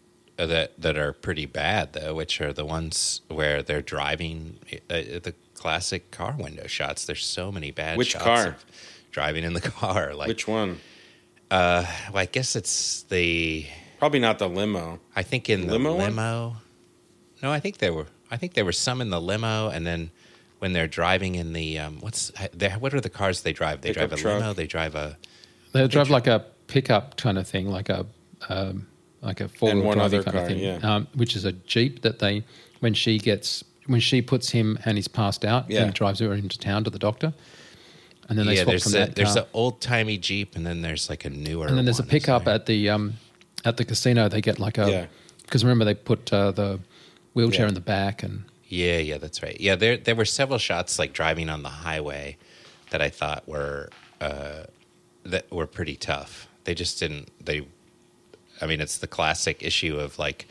that 0.48 0.80
that 0.82 0.98
are 0.98 1.14
pretty 1.14 1.46
bad 1.46 1.94
though, 1.94 2.14
which 2.16 2.40
are 2.42 2.54
the 2.54 2.66
ones 2.66 3.22
where 3.28 3.62
they're 3.64 3.82
driving 3.82 4.58
uh, 4.90 4.96
the 5.24 5.34
classic 5.56 6.12
car 6.12 6.36
window 6.38 6.68
shots. 6.68 7.06
There's 7.06 7.26
so 7.26 7.52
many 7.52 7.72
bad 7.72 7.98
Which 7.98 8.10
shots 8.12 8.24
car? 8.24 8.48
of 8.48 8.66
driving 9.12 9.44
in 9.44 9.54
the 9.54 9.62
car. 9.82 10.14
Like, 10.16 10.28
Which 10.28 10.48
one? 10.48 10.80
uh, 11.52 11.86
well, 12.14 12.22
I 12.22 12.26
guess 12.26 12.56
it's 12.56 13.04
the. 13.04 13.66
Probably 14.00 14.20
not 14.20 14.40
the 14.40 14.48
limo. 14.48 15.00
I 15.16 15.24
think 15.24 15.50
in 15.50 15.68
the 15.68 15.74
Limo 15.74 15.96
limo. 15.98 16.48
one? 16.50 16.58
No, 17.44 17.52
I 17.52 17.60
think 17.60 17.80
there 17.80 17.94
were. 17.94 18.08
I 18.32 18.38
think 18.38 18.54
there 18.54 18.64
were 18.66 18.72
some 18.72 19.02
in 19.02 19.10
the 19.10 19.20
limo, 19.20 19.70
and 19.70 19.86
then 19.86 20.12
when 20.60 20.72
they're 20.74 20.88
driving 20.88 21.36
in 21.36 21.52
the 21.54 21.80
um, 21.80 22.00
what's 22.00 22.32
they, 22.54 22.70
what 22.70 22.94
are 22.94 23.02
the 23.02 23.10
cars 23.10 23.42
they 23.42 23.52
drive? 23.54 23.82
They 23.82 23.90
Pickup 23.90 24.10
drive 24.10 24.20
a 24.20 24.22
truck. 24.22 24.40
limo. 24.40 24.54
They 24.54 24.68
drive 24.68 24.96
a 24.96 25.18
They 25.74 25.88
drive 25.88 26.10
like 26.10 26.28
a 26.28 26.46
pickup 26.68 27.18
kind 27.18 27.38
of 27.38 27.48
thing, 27.48 27.70
like 27.70 27.90
a 27.90 28.06
um, 28.48 28.88
like 29.22 29.42
a 29.42 29.48
four 29.48 29.70
And 29.70 29.80
wheel 29.80 29.88
one 29.90 29.98
drive 29.98 30.06
other 30.14 30.24
kind 30.24 30.38
of 30.38 30.48
thing, 30.48 30.60
yeah. 30.60 30.78
um, 30.96 31.08
which 31.16 31.36
is 31.36 31.46
a 31.46 31.52
jeep 31.52 32.02
that 32.02 32.20
they 32.20 32.44
when 32.80 32.94
she 32.94 33.18
gets 33.20 33.64
when 33.88 34.00
she 34.00 34.22
puts 34.22 34.50
him 34.52 34.78
and 34.86 34.98
he's 34.98 35.08
passed 35.08 35.44
out, 35.44 35.70
Yeah. 35.70 35.84
and 35.84 35.94
drives 35.94 36.20
her 36.20 36.34
into 36.34 36.58
town 36.60 36.84
to 36.84 36.90
the 36.90 37.00
doctor, 37.00 37.34
and 38.30 38.38
then 38.38 38.46
they 38.46 38.56
yeah. 38.56 38.64
swap 38.64 38.72
There's 38.74 38.84
from 38.84 38.94
a, 38.94 38.98
that 39.06 39.16
there's 39.16 39.34
car. 39.34 39.44
an 39.44 39.50
old 39.54 39.82
timey 39.82 40.18
Jeep, 40.18 40.56
and 40.56 40.66
then 40.66 40.82
there's 40.82 41.10
like 41.10 41.26
a 41.26 41.30
newer. 41.30 41.68
and 41.68 41.78
then 41.78 41.86
there's 41.86 42.00
a 42.00 42.04
one, 42.04 42.08
isn't 42.10 42.20
pickup 42.22 42.48
at 42.48 42.66
the 42.66 42.90
um, 42.90 43.14
at 43.66 43.78
the 43.78 43.86
casino. 43.86 44.30
They 44.30 44.42
get 44.42 44.60
like 44.60 44.78
a 44.78 44.90
Yeah. 44.90 45.06
because 45.44 45.64
remember 45.64 45.86
they 45.86 45.96
put 45.96 46.32
uh, 46.32 46.52
the 46.52 46.80
wheelchair 47.34 47.66
Yeah. 47.66 47.70
in 47.70 47.74
the 47.74 47.82
back 47.82 48.24
and 48.24 48.44
Yeah, 48.68 49.00
yeah, 49.00 49.18
that's 49.18 49.42
right. 49.44 49.60
Yeah, 49.60 49.76
there 49.76 49.98
there 49.98 50.16
were 50.16 50.26
several 50.26 50.60
shots 50.60 50.98
like 51.00 51.12
driving 51.14 51.50
on 51.50 51.64
the 51.64 51.70
highway 51.70 52.38
that 52.92 53.02
I 53.02 53.10
thought 53.10 53.48
were 53.48 53.90
uh, 54.22 54.64
that 55.24 55.52
were 55.52 55.68
pretty 55.68 55.96
tough. 55.96 56.48
They 56.66 56.76
just 56.76 57.00
didn't. 57.00 57.30
They, 57.44 57.68
I 58.62 58.66
mean, 58.66 58.82
it's 58.82 58.98
the 58.98 59.08
classic 59.08 59.64
issue 59.64 59.98
of 59.98 60.18
like, 60.20 60.48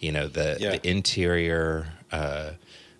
you 0.00 0.12
know, 0.12 0.28
the 0.28 0.56
Yeah. 0.60 0.70
the 0.72 0.88
interior 0.88 1.88
uh, 2.10 2.50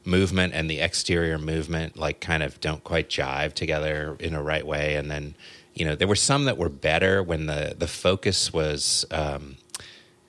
movement 0.04 0.52
and 0.54 0.68
the 0.70 0.80
exterior 0.80 1.38
movement 1.38 1.96
like 1.96 2.20
kind 2.20 2.42
of 2.42 2.60
don't 2.60 2.82
quite 2.82 3.08
jive 3.08 3.52
together 3.54 4.16
in 4.18 4.34
a 4.34 4.42
right 4.42 4.66
way. 4.66 4.96
And 4.96 5.10
then, 5.10 5.34
you 5.74 5.84
know, 5.84 5.94
there 5.94 6.08
were 6.08 6.16
some 6.16 6.44
that 6.46 6.58
were 6.58 6.68
better 6.68 7.22
when 7.22 7.46
the 7.46 7.74
the 7.78 7.88
focus 7.88 8.52
was. 8.52 9.04
Um, 9.10 9.56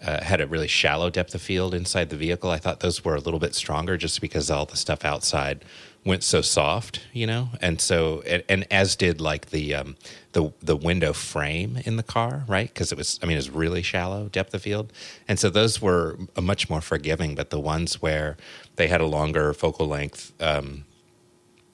uh, 0.06 0.22
had 0.22 0.42
a 0.42 0.48
really 0.48 0.68
shallow 0.68 1.10
depth 1.10 1.34
of 1.34 1.42
field 1.42 1.74
inside 1.74 2.10
the 2.10 2.18
vehicle. 2.18 2.50
I 2.50 2.58
thought 2.58 2.82
those 2.82 3.06
were 3.06 3.16
a 3.16 3.22
little 3.22 3.40
bit 3.40 3.56
stronger 3.56 3.96
just 3.96 4.20
because 4.20 4.52
all 4.52 4.66
the 4.66 4.76
stuff 4.76 5.06
outside 5.06 5.64
went 6.06 6.24
so 6.24 6.42
soft, 6.42 7.02
you 7.14 7.26
know, 7.26 7.50
and 7.62 7.80
so 7.80 8.22
and, 8.22 8.44
and 8.50 8.68
as 8.72 8.96
did 8.96 9.22
like 9.22 9.52
the 9.52 9.74
um, 9.74 9.96
the 10.34 10.52
the 10.62 10.76
window 10.76 11.14
frame 11.14 11.80
in 11.86 11.96
the 11.96 12.04
car, 12.04 12.44
right? 12.48 12.68
Because 12.68 12.92
it 12.92 12.98
was, 12.98 13.20
I 13.24 13.26
mean, 13.26 13.34
it 13.34 13.40
was 13.40 13.50
really 13.50 13.82
shallow 13.82 14.28
depth 14.30 14.54
of 14.54 14.62
field, 14.62 14.92
and 15.28 15.40
so 15.40 15.50
those 15.50 15.82
were 15.82 16.18
much 16.40 16.70
more 16.70 16.82
forgiving. 16.82 17.36
But 17.36 17.50
the 17.50 17.60
ones 17.60 18.02
where 18.02 18.38
they 18.76 18.88
had 18.88 19.02
a 19.02 19.06
longer 19.06 19.54
focal 19.54 19.88
length, 19.88 20.34
um, 20.42 20.86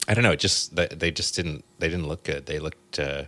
I 0.06 0.14
don't 0.14 0.24
know, 0.24 0.32
it 0.32 0.40
just 0.40 0.76
they, 0.76 0.86
they 0.86 1.10
just 1.10 1.34
didn't 1.34 1.64
they 1.78 1.88
didn't 1.88 2.06
look 2.06 2.22
good. 2.22 2.46
They 2.46 2.58
looked. 2.58 2.98
Uh, 2.98 3.24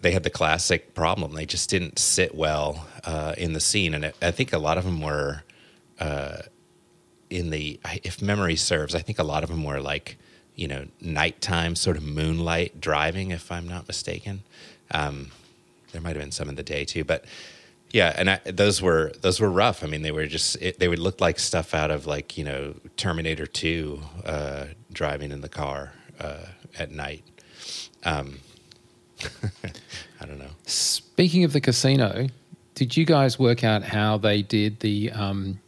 they 0.00 0.10
had 0.10 0.24
the 0.24 0.30
classic 0.30 0.94
problem. 0.94 1.34
They 1.34 1.46
just 1.46 1.70
didn't 1.70 1.96
sit 1.96 2.34
well 2.34 2.88
uh, 3.04 3.34
in 3.38 3.52
the 3.52 3.60
scene, 3.60 3.94
and 3.94 4.06
it, 4.06 4.16
I 4.20 4.32
think 4.32 4.52
a 4.52 4.58
lot 4.58 4.76
of 4.76 4.84
them 4.84 5.00
were 5.00 5.44
uh, 6.00 6.38
in 7.32 7.50
the. 7.50 7.80
If 8.04 8.22
memory 8.22 8.56
serves, 8.56 8.94
I 8.94 9.00
think 9.00 9.18
a 9.18 9.24
lot 9.24 9.42
of 9.42 9.48
them 9.48 9.64
were 9.64 9.80
like 9.80 10.16
you 10.54 10.68
know 10.68 10.86
nighttime 11.00 11.74
sort 11.74 11.96
of 11.96 12.02
moonlight 12.02 12.80
driving, 12.80 13.30
if 13.30 13.50
I'm 13.50 13.68
not 13.68 13.88
mistaken. 13.88 14.42
Um, 14.90 15.30
there 15.92 16.00
might 16.00 16.16
have 16.16 16.22
been 16.22 16.32
some 16.32 16.48
in 16.48 16.54
the 16.54 16.62
day 16.62 16.84
too, 16.84 17.04
but 17.04 17.24
yeah, 17.92 18.14
and 18.16 18.30
I, 18.30 18.40
those 18.44 18.80
were 18.80 19.12
those 19.20 19.40
were 19.40 19.50
rough. 19.50 19.84
I 19.84 19.86
mean, 19.86 20.02
they 20.02 20.12
were 20.12 20.26
just 20.26 20.56
it, 20.60 20.78
they 20.78 20.88
would 20.88 20.98
look 20.98 21.20
like 21.20 21.38
stuff 21.38 21.74
out 21.74 21.90
of 21.90 22.06
like 22.06 22.38
you 22.38 22.44
know 22.44 22.74
Terminator 22.96 23.46
Two, 23.46 24.00
uh, 24.24 24.66
driving 24.92 25.30
in 25.30 25.42
the 25.42 25.48
car 25.48 25.92
uh, 26.18 26.46
at 26.78 26.90
night. 26.90 27.22
Um, 28.04 28.40
I 30.20 30.26
don't 30.26 30.38
know. 30.38 30.50
Speaking 30.64 31.44
of 31.44 31.52
the 31.52 31.60
casino, 31.60 32.28
did 32.74 32.96
you 32.96 33.04
guys 33.04 33.38
work 33.38 33.62
out 33.62 33.82
how 33.82 34.16
they 34.16 34.42
did 34.42 34.80
the 34.80 35.10
um, 35.12 35.60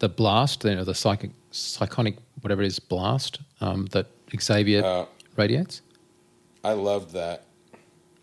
the 0.00 0.08
blast, 0.08 0.64
you 0.64 0.74
know, 0.74 0.84
the 0.84 0.94
psychic, 0.94 1.30
psychonic, 1.52 2.16
whatever 2.40 2.62
it 2.62 2.66
is, 2.66 2.78
blast 2.80 3.38
um, 3.60 3.86
that 3.92 4.06
Xavier 4.38 4.84
Uh, 4.84 5.04
radiates? 5.36 5.80
I 6.64 6.72
loved 6.72 7.12
that. 7.14 7.44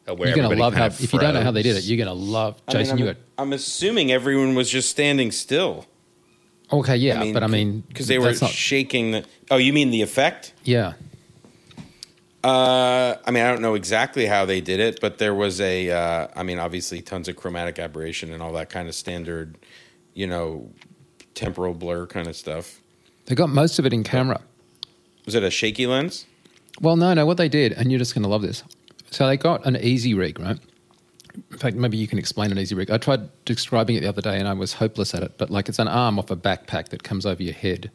You're 0.07 0.15
going 0.35 0.49
to 0.49 0.55
love 0.55 0.73
how. 0.73 0.85
If 0.85 1.11
you 1.13 1.19
don't 1.19 1.33
know 1.33 1.41
how 1.41 1.51
they 1.51 1.63
did 1.63 1.75
it, 1.75 1.83
you're 1.85 1.97
going 1.97 2.07
to 2.07 2.13
love. 2.13 2.61
I 2.67 2.73
mean, 2.73 2.81
Jason, 2.81 2.93
I'm, 2.93 2.99
you 2.99 3.05
got 3.13 3.17
I'm 3.37 3.51
assuming 3.53 4.11
everyone 4.11 4.55
was 4.55 4.69
just 4.69 4.89
standing 4.89 5.31
still. 5.31 5.85
okay, 6.71 6.95
yeah, 6.95 7.31
but 7.33 7.43
I 7.43 7.47
mean, 7.47 7.81
because 7.87 8.07
they 8.07 8.17
were 8.19 8.33
not- 8.39 8.51
shaking. 8.51 9.11
The, 9.11 9.25
oh, 9.51 9.57
you 9.57 9.73
mean 9.73 9.89
the 9.91 10.01
effect? 10.01 10.53
yeah, 10.63 10.93
Uh, 12.43 13.15
I 13.25 13.31
mean, 13.31 13.43
I 13.43 13.49
don't 13.51 13.61
know 13.61 13.73
exactly 13.73 14.25
how 14.27 14.45
they 14.45 14.61
did 14.61 14.79
it, 14.79 14.99
but 15.01 15.17
there 15.17 15.35
was 15.35 15.59
a. 15.59 15.89
Uh, 15.91 16.27
I 16.35 16.43
mean, 16.43 16.59
obviously, 16.59 17.01
tons 17.01 17.27
of 17.27 17.35
chromatic 17.35 17.77
aberration 17.77 18.31
and 18.31 18.41
all 18.41 18.53
that 18.53 18.69
kind 18.69 18.87
of 18.87 18.95
standard, 18.95 19.57
you 20.13 20.27
know, 20.27 20.69
temporal 21.37 21.73
blur 21.73 22.05
kind 22.07 22.27
of 22.27 22.35
stuff. 22.35 22.79
they 23.27 23.35
got 23.35 23.49
most 23.49 23.79
of 23.79 23.85
it 23.85 23.93
in 23.93 24.03
camera. 24.03 24.41
Was 25.25 25.35
it 25.35 25.43
a 25.43 25.51
shaky 25.51 25.85
lens? 25.87 26.25
Well, 26.81 26.95
no, 26.95 27.13
no. 27.13 27.25
What 27.25 27.37
they 27.37 27.49
did, 27.49 27.73
and 27.73 27.91
you're 27.91 27.99
just 27.99 28.13
going 28.13 28.23
to 28.23 28.29
love 28.29 28.41
this. 28.41 28.63
So 29.11 29.27
they 29.27 29.37
got 29.37 29.65
an 29.65 29.75
easy 29.77 30.13
rig, 30.13 30.39
right? 30.39 30.57
In 31.51 31.57
fact, 31.57 31.75
maybe 31.75 31.97
you 31.97 32.07
can 32.07 32.17
explain 32.17 32.51
an 32.51 32.57
easy 32.57 32.75
rig. 32.75 32.89
I 32.89 32.97
tried 32.97 33.29
describing 33.45 33.95
it 33.95 34.01
the 34.01 34.09
other 34.09 34.21
day, 34.21 34.37
and 34.39 34.47
I 34.47 34.53
was 34.53 34.73
hopeless 34.73 35.13
at 35.13 35.21
it. 35.23 35.33
But 35.37 35.49
like, 35.49 35.69
it's 35.69 35.79
an 35.79 35.87
arm 35.87 36.17
off 36.19 36.31
a 36.31 36.35
backpack 36.35 36.89
that 36.89 37.03
comes 37.03 37.25
over 37.25 37.41
your 37.43 37.53
head, 37.53 37.91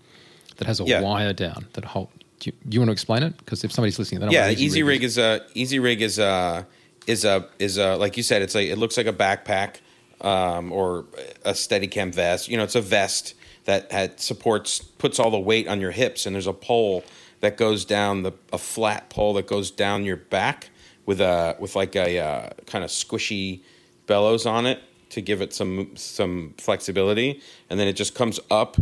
that 0.56 0.66
has 0.66 0.78
a 0.80 0.84
Yeah. 0.84 1.00
wire 1.00 1.32
down 1.32 1.66
that 1.72 1.84
hold. 1.84 2.08
Do 2.40 2.50
you, 2.50 2.56
you 2.70 2.80
want 2.80 2.88
to 2.88 2.92
explain 2.92 3.22
it? 3.22 3.36
Because 3.38 3.64
if 3.64 3.72
somebody's 3.72 3.98
listening, 3.98 4.20
they 4.20 4.26
don't 4.26 4.32
yeah, 4.32 4.48
an 4.48 4.58
easy, 4.58 4.82
rig 4.82 5.02
is 5.02 5.16
a 5.18 5.40
easy 5.54 5.78
rig 5.78 6.02
is 6.02 6.18
a 6.18 6.66
is 7.06 7.24
a 7.24 7.48
is 7.58 7.78
a 7.78 7.96
like 7.96 8.16
you 8.16 8.22
said, 8.22 8.42
it's 8.42 8.54
like 8.54 8.68
it 8.68 8.76
looks 8.78 8.96
like 8.96 9.06
a 9.06 9.12
backpack 9.12 9.76
um, 10.22 10.72
or 10.72 11.04
a 11.44 11.52
Steadicam 11.52 12.14
vest. 12.14 12.48
You 12.48 12.56
know, 12.56 12.64
it's 12.64 12.74
a 12.74 12.80
vest 12.80 13.34
that 13.64 13.92
had 13.92 14.20
supports 14.20 14.80
puts 14.80 15.18
all 15.18 15.30
the 15.30 15.38
weight 15.38 15.68
on 15.68 15.80
your 15.80 15.90
hips, 15.90 16.26
and 16.26 16.34
there's 16.34 16.46
a 16.46 16.52
pole 16.52 17.04
that 17.40 17.56
goes 17.56 17.84
down 17.84 18.22
the 18.22 18.32
a 18.52 18.58
flat 18.58 19.10
pole 19.10 19.34
that 19.34 19.46
goes 19.46 19.70
down 19.70 20.04
your 20.04 20.16
back 20.16 20.70
with 21.06 21.20
a 21.20 21.56
with 21.58 21.76
like 21.76 21.94
a 21.96 22.18
uh, 22.18 22.50
kind 22.66 22.84
of 22.84 22.90
squishy 22.90 23.60
bellows 24.06 24.46
on 24.46 24.66
it 24.66 24.80
to 25.10 25.20
give 25.20 25.42
it 25.42 25.52
some 25.52 25.94
some 25.96 26.54
flexibility, 26.58 27.40
and 27.68 27.78
then 27.78 27.86
it 27.86 27.94
just 27.94 28.14
comes 28.14 28.40
up 28.50 28.76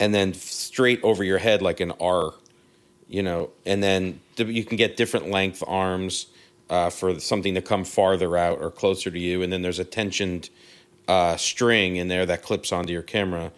and 0.00 0.14
then 0.14 0.34
straight 0.34 1.02
over 1.04 1.22
your 1.22 1.38
head 1.38 1.62
like 1.62 1.80
an 1.80 1.92
R 2.00 2.34
you 3.08 3.22
know, 3.22 3.50
and 3.66 3.82
then 3.82 4.20
th- 4.36 4.48
you 4.48 4.64
can 4.64 4.76
get 4.76 4.96
different 4.96 5.30
length 5.30 5.62
arms 5.66 6.26
uh, 6.70 6.90
for 6.90 7.18
something 7.20 7.54
to 7.54 7.62
come 7.62 7.84
farther 7.84 8.36
out 8.36 8.60
or 8.60 8.70
closer 8.70 9.10
to 9.10 9.18
you, 9.18 9.42
and 9.42 9.52
then 9.52 9.62
there's 9.62 9.78
a 9.78 9.84
tensioned 9.84 10.50
uh, 11.08 11.36
string 11.36 11.96
in 11.96 12.08
there 12.08 12.26
that 12.26 12.42
clips 12.42 12.72
onto 12.72 12.92
your 12.92 13.02
camera, 13.02 13.52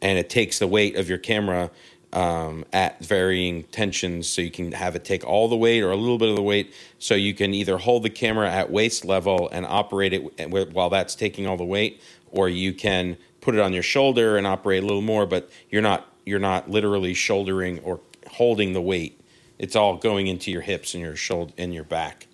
and 0.00 0.18
it 0.18 0.30
takes 0.30 0.58
the 0.58 0.66
weight 0.66 0.96
of 0.96 1.08
your 1.08 1.18
camera 1.18 1.70
um, 2.12 2.64
at 2.72 3.04
varying 3.04 3.64
tensions, 3.64 4.28
so 4.28 4.40
you 4.40 4.50
can 4.50 4.72
have 4.72 4.96
it 4.96 5.04
take 5.04 5.24
all 5.24 5.48
the 5.48 5.56
weight 5.56 5.82
or 5.82 5.90
a 5.90 5.96
little 5.96 6.18
bit 6.18 6.28
of 6.30 6.36
the 6.36 6.42
weight, 6.42 6.72
so 6.98 7.14
you 7.14 7.34
can 7.34 7.52
either 7.52 7.76
hold 7.78 8.02
the 8.02 8.10
camera 8.10 8.50
at 8.50 8.70
waist 8.70 9.04
level 9.04 9.48
and 9.52 9.66
operate 9.66 10.12
it 10.12 10.72
while 10.72 10.88
that's 10.88 11.14
taking 11.14 11.46
all 11.46 11.56
the 11.56 11.64
weight, 11.64 12.00
or 12.30 12.48
you 12.48 12.72
can 12.72 13.16
put 13.40 13.54
it 13.54 13.60
on 13.60 13.72
your 13.72 13.82
shoulder 13.82 14.36
and 14.38 14.46
operate 14.46 14.82
a 14.82 14.86
little 14.86 15.02
more, 15.02 15.26
but 15.26 15.50
you're 15.70 15.82
not 15.82 16.06
you're 16.24 16.40
not 16.40 16.68
literally 16.70 17.14
shouldering 17.14 17.78
or 17.80 18.00
holding 18.28 18.72
the 18.72 18.80
weight 18.82 19.20
It's 19.58 19.76
all 19.76 19.96
going 19.96 20.26
into 20.26 20.50
your 20.50 20.62
hips 20.62 20.94
and 20.94 21.02
your 21.02 21.16
shoulder 21.16 21.52
and 21.56 21.72
your 21.72 21.84
back. 21.84 22.26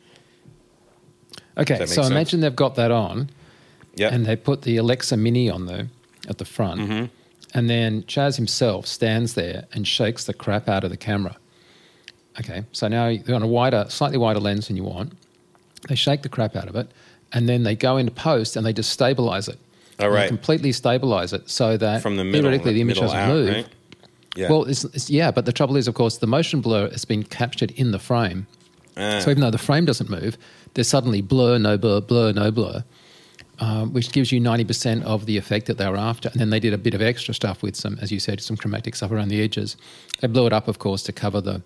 Okay, 1.56 1.76
Does 1.76 1.78
that 1.78 1.80
make 1.80 1.88
so 1.88 2.02
sense? 2.02 2.10
imagine 2.10 2.40
they've 2.40 2.56
got 2.56 2.76
that 2.76 2.90
on, 2.90 3.30
Yeah. 3.94 4.14
and 4.14 4.24
they 4.26 4.36
put 4.36 4.62
the 4.62 4.76
Alexa 4.78 5.16
Mini 5.16 5.50
on 5.50 5.66
there 5.66 5.88
at 6.28 6.38
the 6.38 6.44
front, 6.44 6.80
Mm-hmm. 6.80 7.04
and 7.54 7.68
then 7.70 8.04
Chas 8.06 8.36
himself 8.36 8.86
stands 8.86 9.34
there 9.34 9.64
and 9.72 9.86
shakes 9.86 10.24
the 10.24 10.32
crap 10.34 10.68
out 10.68 10.84
of 10.84 10.90
the 10.90 10.96
camera. 10.96 11.36
Okay, 12.40 12.64
so 12.72 12.88
now 12.88 13.08
you're 13.08 13.36
on 13.36 13.42
a 13.42 13.46
wider, 13.46 13.84
slightly 13.88 14.16
wider 14.18 14.40
lens 14.40 14.68
than 14.68 14.76
you 14.76 14.84
want. 14.84 15.12
They 15.88 15.94
shake 15.94 16.22
the 16.22 16.28
crap 16.30 16.56
out 16.56 16.68
of 16.68 16.76
it, 16.76 16.90
and 17.32 17.48
then 17.48 17.62
they 17.64 17.74
go 17.76 17.96
into 17.98 18.12
post 18.12 18.56
and 18.56 18.64
they 18.64 18.72
just 18.72 18.90
stabilize 18.90 19.48
it. 19.48 19.58
All 20.00 20.06
And 20.06 20.16
they 20.16 20.28
completely 20.28 20.72
stabilize 20.72 21.32
it 21.34 21.50
so 21.50 21.76
that 21.76 22.00
From 22.00 22.16
the 22.16 22.24
middle, 22.24 22.42
theoretically 22.42 22.72
the 22.72 22.80
image 22.80 22.96
middle 22.96 23.10
doesn't 23.12 23.18
out, 23.18 23.28
move. 23.34 23.48
right? 23.54 23.66
Yeah. 24.34 24.48
Well, 24.48 24.64
it's, 24.64 24.84
it's, 24.84 25.10
yeah, 25.10 25.30
but 25.30 25.44
the 25.44 25.52
trouble 25.52 25.76
is, 25.76 25.86
of 25.86 25.94
course, 25.94 26.16
the 26.18 26.26
motion 26.26 26.62
blur 26.62 26.88
has 26.90 27.04
been 27.04 27.22
captured 27.22 27.70
in 27.72 27.90
the 27.92 27.98
frame. 27.98 28.46
Ah. 28.96 29.18
So 29.20 29.30
even 29.30 29.42
though 29.42 29.50
the 29.50 29.58
frame 29.58 29.84
doesn't 29.84 30.08
move, 30.08 30.38
there's 30.72 30.88
suddenly 30.88 31.20
blur, 31.20 31.58
no 31.58 31.76
blur, 31.76 32.00
blur, 32.00 32.32
no 32.32 32.50
blur, 32.50 32.82
um, 33.62 33.92
which 33.92 34.10
gives 34.10 34.32
you 34.32 34.40
90% 34.40 35.04
of 35.04 35.24
the 35.26 35.38
effect 35.38 35.66
that 35.66 35.78
they 35.78 35.88
were 35.88 35.96
after. 35.96 36.28
And 36.30 36.40
then 36.40 36.50
they 36.50 36.58
did 36.58 36.74
a 36.74 36.78
bit 36.78 36.94
of 36.94 37.00
extra 37.00 37.32
stuff 37.32 37.62
with 37.62 37.76
some, 37.76 37.96
as 38.02 38.10
you 38.10 38.18
said, 38.18 38.40
some 38.40 38.56
chromatic 38.56 38.96
stuff 38.96 39.12
around 39.12 39.28
the 39.28 39.40
edges. 39.40 39.76
They 40.18 40.26
blew 40.26 40.48
it 40.48 40.52
up, 40.52 40.66
of 40.66 40.80
course, 40.80 41.04
to 41.04 41.12
cover 41.12 41.40
the, 41.40 41.62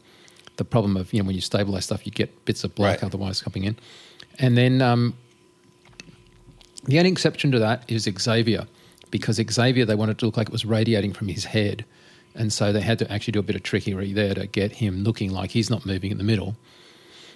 the 0.57 0.65
problem 0.65 0.99
of, 0.99 1.11
you 1.15 1.23
know, 1.23 1.27
when 1.27 1.35
you 1.35 1.41
stabilize 1.41 1.87
stuff, 1.87 2.05
you 2.05 2.13
get 2.13 2.45
bits 2.45 2.65
of 2.65 2.75
black 2.75 3.01
Right. 3.01 3.05
otherwise 3.05 3.41
coming 3.41 3.65
in. 3.65 3.77
And 4.39 4.59
then 4.59 4.83
um, 4.83 5.15
the 6.85 6.99
only 6.99 7.11
exception 7.13 7.51
to 7.53 7.59
that 7.61 7.91
is 7.91 8.03
Xavier, 8.03 8.67
because 9.11 9.41
Xavier, 9.51 9.87
they 9.87 9.95
wanted 9.95 10.19
to 10.19 10.27
look 10.27 10.37
like 10.37 10.49
it 10.49 10.53
was 10.53 10.67
radiating 10.67 11.15
from 11.15 11.29
his 11.29 11.47
head. 11.47 11.87
And 12.35 12.53
so 12.53 12.75
they 12.75 12.83
had 12.83 12.99
to 12.99 13.11
actually 13.11 13.33
do 13.33 13.39
a 13.39 13.43
bit 13.43 13.57
of 13.57 13.63
trickery 13.63 14.13
there 14.13 14.35
to 14.35 14.47
get 14.47 14.73
him 14.73 15.03
looking 15.03 15.31
like 15.31 15.53
he's 15.53 15.71
not 15.71 15.87
moving 15.87 16.11
in 16.11 16.19
the 16.19 16.25
middle 16.25 16.57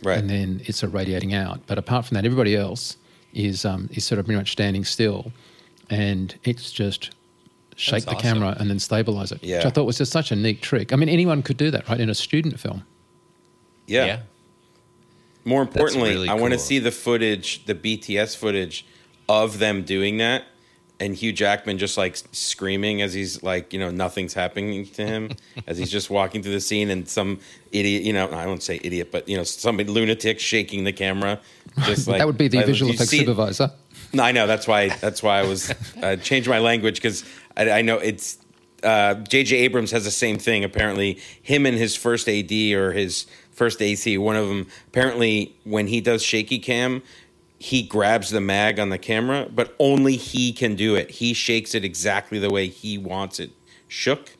right. 0.03 0.18
and 0.18 0.29
then 0.29 0.61
it's 0.66 0.83
of 0.83 0.92
radiating 0.92 1.33
out. 1.33 1.61
But 1.66 1.79
apart 1.79 2.05
from 2.05 2.16
that, 2.16 2.27
everybody 2.27 2.55
else 2.55 2.99
is 3.35 3.64
um, 3.64 3.88
is 3.93 4.05
sort 4.05 4.19
of 4.19 4.27
pretty 4.27 4.38
much 4.38 4.53
standing 4.53 4.85
still, 4.85 5.33
and 5.88 6.35
it's 6.45 6.71
just 6.73 7.11
shake 7.77 7.93
That's 7.93 8.05
the 8.05 8.11
awesome. 8.12 8.40
camera 8.40 8.57
and 8.59 8.69
then 8.69 8.79
stabilize 8.79 9.33
it. 9.33 9.43
Yeah. 9.43 9.59
Which 9.59 9.66
I 9.66 9.71
thought 9.71 9.85
was 9.85 9.99
just 9.99 10.12
such 10.12 10.31
a 10.33 10.37
neat 10.37 10.61
trick. 10.62 10.93
I 10.93 10.97
mean, 10.97 11.09
anyone 11.09 11.43
could 11.43 11.57
do 11.57 11.71
that, 11.71 11.88
right? 11.88 11.99
In 12.01 12.11
a 12.11 12.14
student 12.14 12.61
film. 12.61 12.85
yeah. 13.87 14.21
More 15.47 15.62
importantly, 15.62 16.11
really 16.11 16.29
I 16.29 16.35
want 16.35 16.53
to 16.53 16.59
see 16.59 16.79
the 16.79 16.90
footage, 16.90 17.64
the 17.64 17.75
BTS 17.75 18.37
footage 18.37 18.85
of 19.27 19.59
them 19.59 19.83
doing 19.85 20.19
that, 20.19 20.45
and 21.01 21.17
Hugh 21.17 21.33
Jackman 21.33 21.79
just 21.79 21.97
like 21.97 22.19
screaming 22.33 23.01
as 23.03 23.15
he's 23.15 23.43
like, 23.43 23.73
you 23.73 23.81
know, 23.81 23.91
nothing's 23.91 24.35
happening 24.35 24.87
to 24.87 25.07
him 25.07 25.31
as 25.67 25.79
he's 25.79 25.91
just 25.91 26.11
walking 26.11 26.43
through 26.43 26.53
the 26.53 26.61
scene, 26.61 26.91
and 26.91 27.09
some 27.09 27.41
idiot, 27.73 28.03
you 28.03 28.13
know, 28.13 28.29
I 28.29 28.47
won't 28.47 28.63
say 28.63 28.79
idiot, 28.85 29.11
but 29.11 29.29
you 29.29 29.37
know, 29.37 29.43
some 29.43 29.79
lunatic 29.79 30.39
shaking 30.39 30.85
the 30.85 30.93
camera, 30.93 31.41
just 31.85 32.07
like 32.09 32.19
that 32.19 32.27
would 32.27 32.39
be 32.39 32.49
the 32.49 32.61
I- 32.61 32.65
visual 32.65 32.93
effects 32.93 33.11
supervisor. 33.11 33.73
No, 34.13 34.25
I 34.25 34.33
know 34.33 34.47
that's 34.47 34.67
why 34.67 34.89
that's 34.89 35.23
why 35.23 35.39
I 35.39 35.47
was 35.47 35.73
uh, 36.03 36.17
changed 36.17 36.49
my 36.49 36.59
language 36.59 36.97
because 36.97 37.25
I, 37.57 37.71
I 37.71 37.83
know 37.83 37.99
it's 37.99 38.39
uh, 38.83 39.15
J.J. 39.15 39.57
Abrams 39.57 39.91
has 39.91 40.05
the 40.05 40.11
same 40.11 40.39
thing. 40.39 40.65
Apparently, 40.65 41.19
him 41.43 41.67
and 41.67 41.77
his 41.77 41.97
first 41.97 42.29
AD 42.29 42.53
or 42.53 42.93
his 42.93 43.27
first 43.53 43.83
AC, 43.83 44.17
one 44.19 44.37
of 44.37 44.49
them. 44.49 44.67
Apparently, 44.89 45.55
when 45.65 45.87
he 45.87 46.01
does 46.01 46.23
shaky 46.23 46.59
cam, 46.59 47.03
he 47.62 47.83
grabs 47.83 48.31
the 48.31 48.40
mag 48.40 48.81
on 48.81 48.88
the 48.88 48.96
camera, 48.96 49.46
but 49.55 49.77
only 49.79 50.16
he 50.16 50.51
can 50.51 50.75
do 50.75 50.94
it. 50.94 51.11
He 51.11 51.35
shakes 51.35 51.75
it 51.75 51.85
exactly 51.85 52.38
the 52.38 52.51
way 52.51 52.68
he 52.68 52.96
wants 52.96 53.38
it 53.38 53.51
shook. 53.87 54.31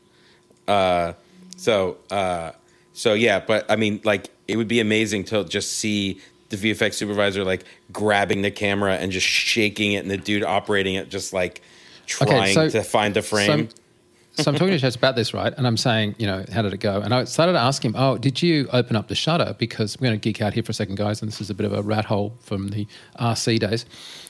Uh, 0.67 1.13
so 1.55 1.99
uh, 2.11 2.53
so 2.95 3.13
yeah, 3.13 3.39
but 3.39 3.71
I 3.71 3.77
mean, 3.77 4.01
like 4.05 4.31
it 4.49 4.57
would 4.57 4.69
be 4.69 4.81
amazing 4.81 5.25
to 5.25 5.45
just 5.45 5.75
see 5.75 6.19
the 6.49 6.57
VFX 6.57 6.95
supervisor 6.95 7.45
like 7.45 7.65
grabbing 7.93 8.41
the 8.41 8.51
camera 8.51 8.95
and 8.95 9.13
just 9.13 9.27
shaking 9.27 9.93
it, 9.93 9.99
and 9.99 10.11
the 10.11 10.17
dude 10.17 10.43
operating 10.43 10.95
it 10.95 11.11
just 11.11 11.35
like 11.35 11.61
trying 12.07 12.55
so- 12.55 12.71
to 12.71 12.83
find 12.83 13.13
the 13.13 13.23
frame. 13.23 13.69
So, 13.69 13.77
so 14.43 14.51
I'm 14.51 14.57
talking 14.57 14.73
to 14.73 14.79
Chas 14.79 14.97
about 14.97 15.17
this, 15.17 15.33
right? 15.35 15.53
And 15.57 15.67
I'm 15.67 15.77
saying, 15.77 16.15
you 16.19 16.27
know, 16.27 16.45
how 16.53 16.63
did 16.63 16.73
it 16.73 16.81
go? 16.81 17.01
And 17.01 17.15
I 17.15 17.25
started 17.25 17.53
to 17.53 17.59
ask 17.59 17.85
him, 17.85 17.95
oh, 17.97 18.19
did 18.19 18.43
you 18.43 18.69
open 18.73 18.97
up 18.97 19.09
the 19.09 19.15
shutter? 19.15 19.55
Because 19.59 19.97
we're 20.01 20.09
going 20.09 20.19
to 20.21 20.23
geek 20.23 20.41
out 20.43 20.53
here 20.55 20.63
for 20.63 20.71
a 20.71 20.75
second, 20.75 20.97
guys, 20.97 21.23
and 21.23 21.31
this 21.31 21.41
is 21.41 21.51
a 21.51 21.55
bit 21.55 21.67
of 21.67 21.73
a 21.73 21.83
rat 21.83 22.05
hole 22.05 22.35
from 22.41 22.69
the 22.69 22.87
RC 23.19 23.59
days. 23.61 23.87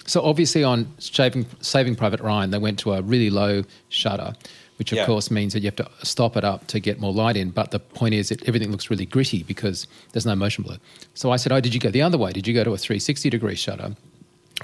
So 0.07 0.23
obviously 0.23 0.65
on 0.65 0.93
Saving, 0.99 1.47
Saving 1.61 1.95
Private 1.97 2.21
Ryan, 2.21 2.51
they 2.51 2.59
went 2.59 2.79
to 2.81 2.93
a 2.95 3.03
really 3.03 3.31
low 3.31 3.63
shutter, 3.89 4.33
which 4.79 4.93
of 4.93 4.99
Yeah. 4.99 5.07
course 5.07 5.31
means 5.31 5.53
that 5.53 5.61
you 5.61 5.67
have 5.67 5.77
to 5.77 5.89
stop 6.03 6.37
it 6.37 6.45
up 6.45 6.67
to 6.69 6.81
get 6.81 7.01
more 7.01 7.13
light 7.13 7.37
in. 7.37 7.51
But 7.51 7.71
the 7.71 7.79
point 7.81 8.15
is 8.15 8.31
that 8.31 8.43
everything 8.49 8.71
looks 8.71 8.91
really 8.91 9.07
gritty 9.07 9.43
because 9.43 9.87
there's 10.13 10.27
no 10.27 10.35
motion 10.35 10.65
blur. 10.65 10.79
So 11.15 11.31
I 11.31 11.37
said, 11.37 11.53
oh, 11.53 11.61
did 11.61 11.75
you 11.75 11.81
go 11.81 11.91
the 11.91 12.03
other 12.03 12.19
way? 12.19 12.33
Did 12.33 12.47
you 12.47 12.55
go 12.55 12.65
to 12.65 12.73
a 12.73 12.79
360 12.79 13.31
degree 13.31 13.55
shutter? 13.55 13.95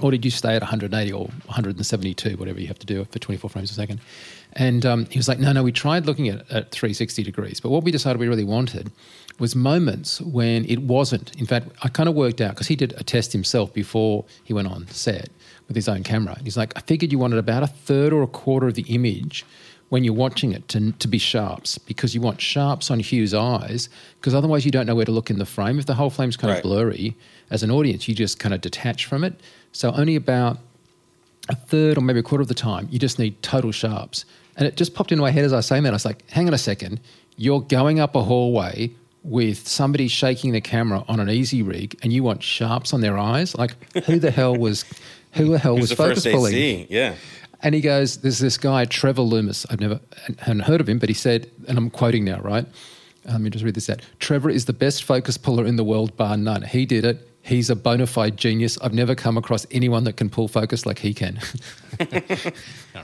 or 0.03 0.11
did 0.11 0.27
you 0.27 0.31
stay 0.31 0.55
at 0.55 0.61
180 0.61 1.11
or 1.11 1.25
172, 1.47 2.37
whatever 2.37 2.61
you 2.61 2.67
have 2.67 2.79
to 2.79 2.85
do 2.85 3.03
for 3.11 3.19
24 3.19 3.49
frames 3.49 3.71
a 3.71 3.75
second? 3.75 3.99
And 4.57 4.85
um, 4.87 5.05
he 5.07 5.19
was 5.19 5.29
like, 5.29 5.39
no, 5.39 5.53
no, 5.53 5.63
we 5.63 5.71
tried 5.71 6.07
looking 6.07 6.29
at, 6.29 6.41
at 6.51 6.71
360 6.71 7.23
degrees, 7.23 7.61
but 7.61 7.69
what 7.71 7.85
we 7.85 7.91
decided 7.91 8.19
we 8.19 8.27
really 8.27 8.43
wanted 8.45 8.91
was 9.39 9.55
moments 9.55 10.21
when 10.23 10.65
it 10.65 10.81
wasn't. 10.81 11.35
In 11.39 11.45
fact, 11.45 11.69
I 11.83 11.89
kind 11.89 12.09
of 12.09 12.15
worked 12.15 12.41
out 12.41 12.53
because 12.55 12.67
he 12.69 12.75
did 12.75 12.95
a 12.97 13.05
test 13.05 13.33
himself 13.35 13.73
before 13.75 14.25
he 14.45 14.55
went 14.55 14.69
on 14.69 14.89
set 14.89 15.29
with 15.69 15.77
his 15.77 15.89
own 15.89 16.03
camera. 16.03 16.39
He's 16.43 16.57
like, 16.57 16.73
I 16.75 16.81
figured 16.81 17.13
you 17.13 17.19
wanted 17.19 17.39
about 17.39 17.63
a 17.63 17.67
third 17.67 18.15
or 18.15 18.23
a 18.23 18.27
quarter 18.27 18.67
of 18.69 18.75
the 18.75 18.83
image 18.89 19.45
when 19.91 20.05
you're 20.05 20.15
watching 20.15 20.53
it 20.53 20.67
to, 20.69 20.91
to 20.93 21.07
be 21.07 21.19
sharps 21.19 21.77
because 21.77 22.15
you 22.15 22.21
want 22.23 22.41
sharps 22.41 22.91
on 22.91 22.99
Hugh's 22.99 23.35
eyes 23.35 23.91
because 24.19 24.35
otherwise 24.35 24.65
you 24.65 24.71
don't 24.71 24.87
know 24.87 24.95
where 24.95 25.05
to 25.05 25.13
look 25.13 25.29
in 25.29 25.39
the 25.39 25.45
frame. 25.47 25.79
If 25.79 25.85
the 25.85 25.95
whole 25.95 26.11
frame's 26.11 26.37
kind 26.39 26.51
Right. 26.51 26.57
of 26.59 26.63
blurry, 26.63 27.15
as 27.51 27.63
an 27.63 27.71
audience, 27.71 28.09
you 28.09 28.15
just 28.15 28.39
kind 28.39 28.55
of 28.55 28.63
detach 28.63 29.05
from 29.05 29.23
it. 29.23 29.39
So 29.73 29.93
only 29.93 30.17
about 30.17 30.59
a 31.51 31.55
third 31.55 31.99
or 31.99 32.01
maybe 32.01 32.21
a 32.21 32.23
quarter 32.23 32.43
of 32.43 32.49
the 32.49 32.55
time, 32.55 32.89
you 32.91 32.99
just 32.99 33.19
need 33.19 33.41
total 33.43 33.71
sharps. 33.71 34.25
And 34.57 34.67
it 34.67 34.77
just 34.77 34.95
popped 34.95 35.13
into 35.13 35.23
my 35.23 35.31
head 35.31 35.45
as 35.45 35.53
I 35.53 35.57
was 35.57 35.67
saying 35.67 35.83
that. 35.85 35.91
I 35.91 35.93
was 35.93 36.05
like, 36.05 36.29
hang 36.31 36.49
on 36.49 36.55
a 36.55 36.59
second. 36.59 37.01
You're 37.37 37.61
going 37.61 38.01
up 38.01 38.15
a 38.15 38.23
hallway 38.23 38.91
with 39.23 39.67
somebody 39.67 40.09
shaking 40.09 40.53
the 40.53 40.61
camera 40.61 41.05
on 41.09 41.21
an 41.21 41.29
easy 41.29 41.61
rig 41.63 41.99
and 42.03 42.13
you 42.13 42.23
want 42.23 42.43
sharps 42.43 42.95
on 42.95 43.01
their 43.01 43.19
eyes? 43.19 43.55
Like, 43.57 43.75
who 44.05 44.19
the 44.19 44.31
hell 44.31 44.57
was, 44.57 44.85
who 45.33 45.51
the 45.51 45.59
hell 45.59 45.75
Who's 45.75 45.83
was 45.83 45.91
the 45.91 45.97
focus 45.97 46.25
first 46.25 46.35
pulling? 46.35 46.87
Yeah. 46.89 47.15
And 47.63 47.75
he 47.75 47.81
goes, 47.81 48.19
There's 48.19 48.39
this 48.39 48.57
guy, 48.59 48.85
Trevor 48.85 49.23
Loomis. 49.23 49.67
I've 49.69 49.81
never 49.81 50.01
hadn't 50.39 50.61
heard 50.61 50.81
of 50.81 50.89
him, 50.89 50.99
but 50.99 51.09
he 51.09 51.15
said, 51.15 51.51
and 51.69 51.77
I'm 51.77 51.91
quoting 51.91 52.25
now, 52.25 52.39
right? 52.41 52.65
Um, 53.27 53.33
Let 53.33 53.41
me 53.41 53.51
just 53.51 53.65
read 53.65 53.75
this 53.75 53.91
out. 53.91 54.03
Trevor 54.21 54.51
is 54.51 54.67
the 54.67 54.73
best 54.73 55.05
focus 55.05 55.37
puller 55.37 55.67
in 55.67 55.77
the 55.77 55.85
world, 55.85 56.17
bar 56.17 56.37
none. 56.37 56.63
He 56.63 56.87
did 56.87 57.05
it. 57.05 57.29
He's 57.43 57.71
a 57.71 57.77
bona 57.77 58.07
fide 58.07 58.37
genius. 58.37 58.77
I've 58.81 58.95
never 58.95 59.15
come 59.15 59.37
across 59.37 59.67
anyone 59.71 60.05
that 60.05 60.17
can 60.17 60.29
pull 60.29 60.49
focus 60.49 60.85
like 60.85 60.99
he 60.99 61.15
can. 61.15 61.39
All 62.01 62.07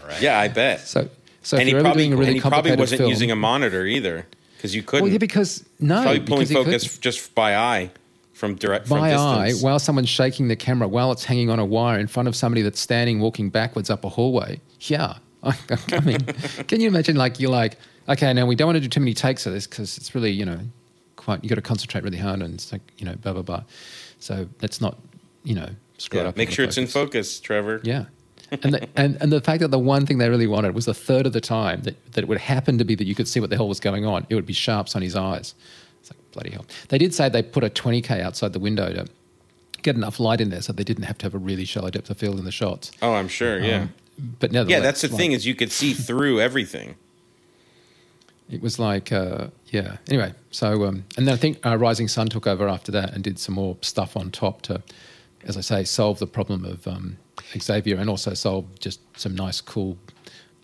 right. 0.06 0.20
Yeah, 0.20 0.38
I 0.38 0.48
bet. 0.48 0.80
so, 0.80 1.08
so 1.42 1.56
and 1.56 1.62
if 1.62 1.66
he 1.66 1.70
you're 1.70 1.80
ever 1.80 1.86
probably 1.88 2.04
doing 2.04 2.12
a 2.12 2.16
really 2.16 2.28
and 2.32 2.36
he 2.36 2.40
probably 2.48 2.76
wasn't 2.76 2.98
film, 2.98 3.10
using 3.10 3.30
a 3.30 3.36
monitor 3.36 3.84
either 3.86 4.26
because 4.56 4.74
you 4.74 4.82
couldn't. 4.82 5.04
well, 5.04 5.12
yeah, 5.12 5.18
because 5.18 5.64
no, 5.80 6.02
probably 6.02 6.20
pulling 6.20 6.28
because 6.40 6.48
he 6.48 6.54
couldn't. 6.56 6.72
focus 6.80 6.98
just 6.98 7.34
by 7.34 7.56
eye 7.56 7.90
from 8.32 8.54
direct 8.56 8.88
from 8.88 8.98
by 9.00 9.12
eye 9.12 9.52
while 9.60 9.78
someone's 9.78 10.08
shaking 10.08 10.48
the 10.48 10.56
camera 10.56 10.88
while 10.88 11.12
it's 11.12 11.24
hanging 11.24 11.50
on 11.50 11.58
a 11.58 11.64
wire 11.64 11.98
in 11.98 12.06
front 12.06 12.28
of 12.28 12.34
somebody 12.34 12.62
that's 12.62 12.80
standing 12.80 13.20
walking 13.20 13.50
backwards 13.50 13.90
up 13.90 14.04
a 14.04 14.08
hallway. 14.08 14.60
Yeah. 14.80 15.16
I, 15.44 15.56
I 15.92 16.00
mean, 16.00 16.20
can 16.68 16.80
you 16.80 16.88
imagine 16.88 17.16
like 17.16 17.40
you're 17.40 17.50
like, 17.50 17.76
okay, 18.08 18.32
now 18.32 18.46
we 18.46 18.54
don't 18.54 18.66
want 18.66 18.76
to 18.76 18.80
do 18.80 18.88
too 18.88 19.00
many 19.00 19.14
takes 19.14 19.44
of 19.46 19.52
this 19.52 19.66
because 19.66 19.96
it's 19.98 20.14
really, 20.14 20.30
you 20.30 20.44
know, 20.44 20.60
quite, 21.16 21.42
you 21.42 21.48
got 21.48 21.56
to 21.56 21.62
concentrate 21.62 22.04
really 22.04 22.18
hard 22.18 22.40
and 22.40 22.54
it's 22.54 22.70
like, 22.72 22.80
you 22.98 23.04
know, 23.04 23.14
blah, 23.16 23.32
blah, 23.32 23.42
blah. 23.42 23.62
So 24.20 24.48
let's 24.60 24.80
not, 24.80 24.98
you 25.44 25.54
know, 25.56 25.68
screw 25.98 26.20
it 26.20 26.22
Yeah, 26.22 26.28
up. 26.28 26.36
make 26.36 26.50
sure 26.50 26.64
it's 26.64 26.78
in 26.78 26.86
focus, 26.86 27.40
Trevor. 27.40 27.80
Yeah. 27.82 28.04
And 28.62 28.74
the, 28.74 28.88
and, 28.96 29.16
and 29.22 29.32
the 29.32 29.40
fact 29.40 29.60
that 29.60 29.70
the 29.70 29.78
one 29.78 30.04
thing 30.04 30.18
they 30.18 30.28
really 30.28 30.46
wanted 30.46 30.74
was 30.74 30.86
a 30.86 30.94
third 30.94 31.26
of 31.26 31.32
the 31.32 31.40
time 31.40 31.82
that, 31.82 32.12
that 32.12 32.22
it 32.22 32.28
would 32.28 32.38
happen 32.38 32.76
to 32.78 32.84
be 32.84 32.94
that 32.94 33.06
you 33.06 33.14
could 33.14 33.26
see 33.26 33.40
what 33.40 33.50
the 33.50 33.56
hell 33.56 33.68
was 33.68 33.80
going 33.80 34.04
on. 34.04 34.26
It 34.28 34.34
would 34.34 34.46
be 34.46 34.52
sharps 34.52 34.94
on 34.94 35.02
his 35.02 35.16
eyes. 35.16 35.54
It's 36.00 36.10
like, 36.10 36.32
bloody 36.32 36.50
hell. 36.50 36.66
They 36.88 36.98
did 36.98 37.14
say 37.14 37.28
they 37.28 37.42
put 37.42 37.64
a 37.64 37.70
20K 37.70 38.20
outside 38.20 38.52
the 38.52 38.58
window 38.58 38.92
to 38.92 39.06
get 39.82 39.96
enough 39.96 40.20
light 40.20 40.40
in 40.40 40.50
there 40.50 40.60
so 40.60 40.72
they 40.72 40.84
didn't 40.84 41.04
have 41.04 41.18
to 41.18 41.26
have 41.26 41.34
a 41.34 41.38
really 41.38 41.64
shallow 41.64 41.90
depth 41.90 42.10
of 42.10 42.18
field 42.18 42.38
in 42.38 42.44
the 42.44 42.52
shots. 42.52 42.92
Oh, 43.00 43.14
I'm 43.14 43.28
sure. 43.28 43.60
Yeah. 43.60 43.82
Um, 43.82 43.94
but 44.38 44.52
nevertheless, 44.52 44.78
yeah, 44.78 44.80
that's 44.80 45.00
the 45.00 45.08
like, 45.08 45.16
thing 45.16 45.32
is 45.32 45.46
you 45.46 45.54
could 45.54 45.72
see 45.72 45.94
through 45.94 46.40
everything. 46.40 46.96
It 48.50 48.60
was 48.60 48.78
like, 48.78 49.10
uh, 49.10 49.46
yeah. 49.68 49.96
Anyway, 50.08 50.34
so 50.50 50.84
um, 50.84 51.04
and 51.16 51.26
then 51.26 51.34
I 51.34 51.36
think 51.38 51.64
uh, 51.64 51.78
Rising 51.78 52.08
Sun 52.08 52.28
took 52.28 52.46
over 52.46 52.68
after 52.68 52.92
that 52.92 53.14
and 53.14 53.24
did 53.24 53.38
some 53.38 53.54
more 53.54 53.78
stuff 53.80 54.16
on 54.16 54.30
top 54.30 54.60
to, 54.62 54.82
as 55.44 55.56
I 55.56 55.62
say, 55.62 55.84
solve 55.84 56.18
the 56.18 56.26
problem 56.26 56.64
of 56.66 56.86
um, 56.86 57.16
Xavier 57.58 57.96
and 57.98 58.08
also 58.10 58.34
solve 58.34 58.66
just 58.78 59.00
some 59.18 59.34
nice, 59.34 59.60
cool 59.60 59.96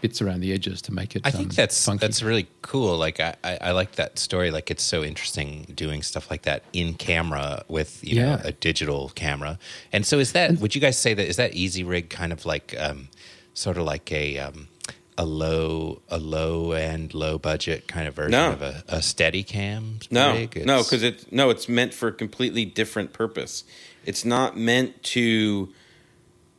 bits 0.00 0.22
around 0.22 0.40
the 0.40 0.52
edges 0.52 0.80
to 0.82 0.92
make 0.94 1.16
it. 1.16 1.22
I 1.24 1.30
think 1.32 1.48
um, 1.50 1.54
that's 1.56 1.84
funky. 1.84 2.00
that's 2.06 2.22
really 2.22 2.46
cool. 2.62 2.96
Like 2.96 3.18
I, 3.20 3.34
I, 3.42 3.58
I 3.62 3.70
like 3.72 3.92
that 3.96 4.18
story. 4.18 4.50
Like 4.50 4.70
it's 4.70 4.82
so 4.84 5.02
interesting 5.02 5.66
doing 5.74 6.02
stuff 6.02 6.30
like 6.30 6.42
that 6.42 6.62
in 6.72 6.94
camera 6.94 7.64
with 7.68 8.04
you 8.04 8.16
Yeah. 8.20 8.36
know 8.36 8.40
a 8.44 8.52
digital 8.52 9.10
camera. 9.16 9.58
And 9.92 10.06
so 10.06 10.18
is 10.18 10.32
that? 10.32 10.58
would 10.60 10.74
you 10.74 10.80
guys 10.80 10.96
say 10.98 11.14
that 11.14 11.26
is 11.26 11.36
that 11.36 11.54
Easy 11.54 11.82
Rig 11.82 12.10
kind 12.10 12.32
of 12.32 12.46
like 12.46 12.76
um, 12.78 13.08
sort 13.54 13.76
of 13.76 13.84
like 13.84 14.12
a 14.12 14.38
um, 14.38 14.68
a 15.16 15.24
low 15.26 16.00
a 16.08 16.18
low 16.18 16.70
end 16.72 17.12
low 17.12 17.36
budget 17.38 17.88
kind 17.88 18.06
of 18.06 18.14
version 18.14 18.30
No. 18.30 18.52
of 18.52 18.62
a, 18.62 18.84
a 18.86 19.02
steady 19.02 19.42
cam 19.42 19.98
No, 20.12 20.32
rig? 20.34 20.64
no, 20.64 20.84
because 20.84 21.02
it's 21.02 21.26
no, 21.32 21.50
it's 21.50 21.68
meant 21.68 21.92
for 21.92 22.06
a 22.06 22.12
completely 22.12 22.64
different 22.64 23.12
purpose. 23.12 23.64
It's 24.06 24.24
not 24.24 24.56
meant 24.56 25.02
to. 25.14 25.70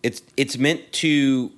It's 0.03 0.21
it's 0.37 0.57
meant 0.57 0.91
to 0.93 1.51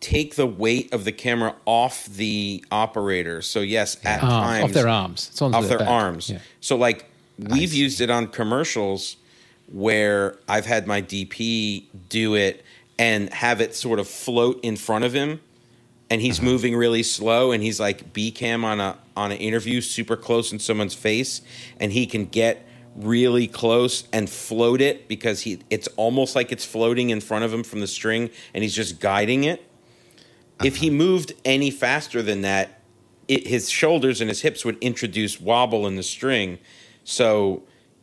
take 0.00 0.34
the 0.34 0.46
weight 0.46 0.92
of 0.94 1.04
the 1.04 1.12
camera 1.12 1.54
off 1.66 2.06
the 2.06 2.64
operator. 2.70 3.42
So 3.42 3.60
yes, 3.60 3.96
at 4.04 4.22
Ah, 4.22 4.28
times 4.28 4.64
off 4.64 4.72
their 4.72 4.88
arms. 4.88 5.28
It's 5.30 5.42
off 5.42 5.68
their 5.68 5.78
back. 5.78 5.88
arms. 5.88 6.30
Yeah. 6.30 6.38
So 6.60 6.76
like 6.76 7.06
we've 7.38 7.72
used 7.72 8.00
it 8.00 8.10
on 8.10 8.26
commercials 8.28 9.16
where 9.72 10.36
I've 10.48 10.66
had 10.66 10.86
my 10.86 11.00
DP 11.02 11.84
do 12.08 12.34
it 12.34 12.64
and 12.98 13.32
have 13.32 13.60
it 13.60 13.74
sort 13.74 13.98
of 13.98 14.08
float 14.08 14.58
in 14.62 14.76
front 14.76 15.04
of 15.04 15.12
him 15.12 15.40
and 16.10 16.20
he's 16.20 16.42
moving 16.42 16.74
really 16.76 17.02
slow 17.04 17.52
and 17.52 17.62
he's 17.62 17.78
like 17.78 18.12
B 18.12 18.30
cam 18.32 18.64
on 18.64 18.80
a 18.80 18.96
on 19.16 19.30
an 19.32 19.38
interview 19.38 19.80
super 19.80 20.16
close 20.16 20.50
in 20.52 20.58
someone's 20.58 20.94
face 20.94 21.40
and 21.78 21.92
he 21.92 22.06
can 22.06 22.24
get 22.26 22.66
really 22.96 23.46
close 23.46 24.04
and 24.12 24.28
float 24.28 24.80
it 24.80 25.08
because 25.08 25.42
he 25.42 25.60
it's 25.70 25.88
almost 25.96 26.34
like 26.34 26.50
it's 26.52 26.64
floating 26.64 27.10
in 27.10 27.20
front 27.20 27.44
of 27.44 27.52
him 27.52 27.62
from 27.62 27.80
the 27.80 27.86
string 27.86 28.30
and 28.54 28.62
he's 28.62 28.74
just 28.74 29.00
guiding 29.00 29.44
it. 29.44 29.64
If 30.62 30.76
he 30.76 30.90
moved 30.90 31.32
any 31.44 31.70
faster 31.70 32.20
than 32.20 32.42
that, 32.42 32.80
it, 33.28 33.46
his 33.46 33.70
shoulders 33.70 34.20
and 34.20 34.28
his 34.28 34.42
hips 34.42 34.64
would 34.64 34.76
introduce 34.82 35.40
wobble 35.40 35.86
in 35.86 35.96
the 35.96 36.02
string. 36.02 36.58
So 37.04 37.62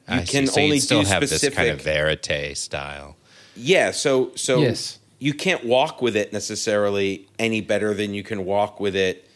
you 0.10 0.16
I 0.16 0.24
see. 0.24 0.32
can 0.32 0.48
So 0.48 0.62
only 0.62 0.80
still 0.80 1.04
do 1.04 1.08
have 1.10 1.24
specific. 1.28 1.50
this 1.50 1.56
kind 1.58 1.70
of 1.70 1.82
verite 1.82 2.58
style. 2.58 3.16
yeah, 3.56 3.92
so 3.92 4.32
so 4.36 4.60
Yes. 4.62 5.00
you 5.20 5.34
can't 5.34 5.66
walk 5.66 6.02
with 6.02 6.16
it 6.16 6.34
necessarily 6.34 7.28
any 7.38 7.62
better 7.62 7.94
than 7.94 8.14
you 8.14 8.24
can 8.24 8.46
walk 8.46 8.80
with 8.80 8.96
it 8.96 9.27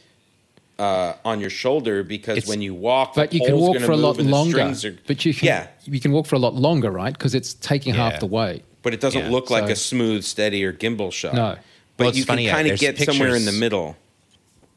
uh, 0.81 1.15
on 1.23 1.39
your 1.39 1.49
shoulder 1.51 2.03
because 2.03 2.37
It's- 2.39 2.49
when 2.49 2.61
you 2.61 2.73
walk, 2.73 3.13
But 3.15 3.29
the 3.29 3.37
you 3.37 3.45
can 3.45 3.57
walk 3.57 3.77
for 3.79 3.91
a 3.91 3.97
lot 3.97 4.17
longer. 4.17 4.61
are- 4.61 4.97
but 5.05 5.23
you 5.25 5.33
can, 5.33 5.45
yeah, 5.45 5.67
you 5.85 5.99
can 5.99 6.11
walk 6.11 6.25
for 6.25 6.35
a 6.35 6.39
lot 6.39 6.55
longer, 6.55 6.89
right? 6.89 7.13
Because 7.13 7.35
it's 7.35 7.53
taking 7.53 7.93
Yeah. 7.93 8.09
half 8.09 8.19
the 8.19 8.25
weight. 8.25 8.63
but 8.83 8.95
it 8.95 8.99
doesn't 8.99 9.25
Yeah, 9.25 9.29
look 9.29 9.51
like 9.51 9.67
so- 9.67 9.73
a 9.73 9.75
smooth, 9.75 10.23
steady 10.23 10.65
or 10.65 10.73
gimbal 10.73 11.11
shot. 11.13 11.35
No. 11.35 11.55
but 11.97 12.05
Well, 12.05 12.15
you 12.15 12.23
funny, 12.25 12.45
can 12.45 12.55
kind 12.55 12.67
of 12.71 12.79
there's 12.79 12.97
get 12.97 13.05
somewhere 13.05 13.35
in 13.35 13.45
the 13.45 13.51
middle. 13.51 13.95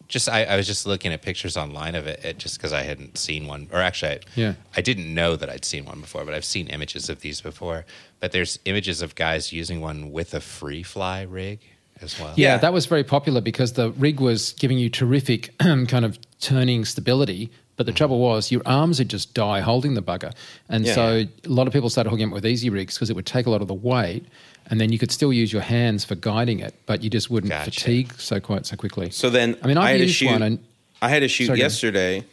Just 0.09 0.29
I, 0.29 0.45
I 0.45 0.57
was 0.57 0.67
just 0.67 0.87
looking 0.87 1.11
at 1.15 1.23
pictures 1.23 1.57
online 1.57 1.95
of 1.95 2.07
it, 2.07 2.23
it 2.23 2.37
just 2.39 2.59
because 2.59 2.75
I 2.75 2.83
hadn't 2.83 3.17
seen 3.17 3.47
one, 3.47 3.69
or 3.73 3.81
actually, 3.81 4.11
I, 4.17 4.19
Yeah. 4.37 4.53
I 4.77 4.83
didn't 4.83 5.13
know 5.15 5.37
that 5.37 5.49
I'd 5.49 5.65
seen 5.65 5.87
one 5.87 6.01
before, 6.03 6.23
but 6.27 6.35
I've 6.35 6.45
seen 6.45 6.67
images 6.67 7.09
of 7.09 7.23
these 7.23 7.41
before. 7.41 7.87
But 8.21 8.33
there's 8.33 8.59
images 8.67 9.01
of 9.01 9.15
guys 9.15 9.55
using 9.55 9.81
one 9.81 10.13
with 10.13 10.35
a 10.35 10.41
free 10.41 10.83
fly 10.83 11.23
rig 11.23 11.61
as 12.01 12.19
well. 12.19 12.33
Yeah, 12.37 12.55
Yeah. 12.55 12.59
that 12.59 12.73
was 12.73 12.87
very 12.87 13.05
popular 13.05 13.41
because 13.41 13.75
the 13.75 13.91
rig 13.93 14.21
was 14.21 14.53
giving 14.55 14.79
you 14.79 14.91
terrific 14.91 15.57
kind 15.59 16.05
of 16.05 16.19
turning 16.41 16.85
stability. 16.85 17.51
But 17.77 17.87
the 17.87 17.93
trouble 17.93 18.21
was 18.21 18.53
your 18.53 18.63
arms 18.67 19.01
would 19.01 19.09
just 19.09 19.35
die 19.35 19.61
holding 19.61 19.95
the 19.95 20.03
bugger. 20.03 20.33
And 20.69 20.85
Yeah. 20.87 20.95
so 20.95 21.25
a 21.45 21.49
lot 21.49 21.67
of 21.67 21.73
people 21.73 21.91
started 21.91 22.11
hooking 22.11 22.29
up 22.29 22.33
with 22.33 22.47
easy 22.47 22.71
rigs 22.71 22.95
because 22.95 23.11
it 23.11 23.17
would 23.17 23.27
take 23.27 23.47
a 23.47 23.51
lot 23.51 23.63
of 23.63 23.69
the 23.69 23.75
weight 23.75 24.25
and 24.71 24.81
then 24.81 24.93
you 24.93 24.99
could 24.99 25.11
still 25.11 25.33
use 25.33 25.53
your 25.53 25.61
hands 25.63 26.05
for 26.05 26.15
guiding 26.15 26.61
it, 26.61 26.75
but 26.87 27.03
you 27.03 27.11
just 27.11 27.31
wouldn't 27.31 27.51
Gotcha. 27.51 27.71
fatigue 27.73 28.13
so 28.19 28.39
quite 28.39 28.65
so 28.65 28.77
quickly. 28.77 29.11
So 29.11 29.29
then 29.29 29.57
I 29.63 29.67
mean, 29.67 29.77
I've 29.77 29.89
had 29.89 29.97
to 29.99 30.03
used 30.05 30.15
shoot, 30.15 30.27
one 30.31 30.43
and 30.43 30.59
I 31.03 31.09
had 31.09 31.23
a 31.25 31.29
shoot 31.29 31.47
Sorry, 31.47 31.59
yesterday 31.59 32.25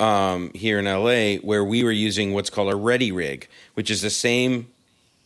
um, 0.00 0.50
here 0.52 0.80
in 0.80 0.84
LA 0.86 1.36
where 1.46 1.64
we 1.64 1.84
were 1.84 1.92
using 1.92 2.32
what's 2.34 2.50
called 2.50 2.72
a 2.72 2.76
ready 2.76 3.12
rig, 3.12 3.46
which 3.74 3.88
is 3.90 4.02
the 4.02 4.10
same 4.10 4.66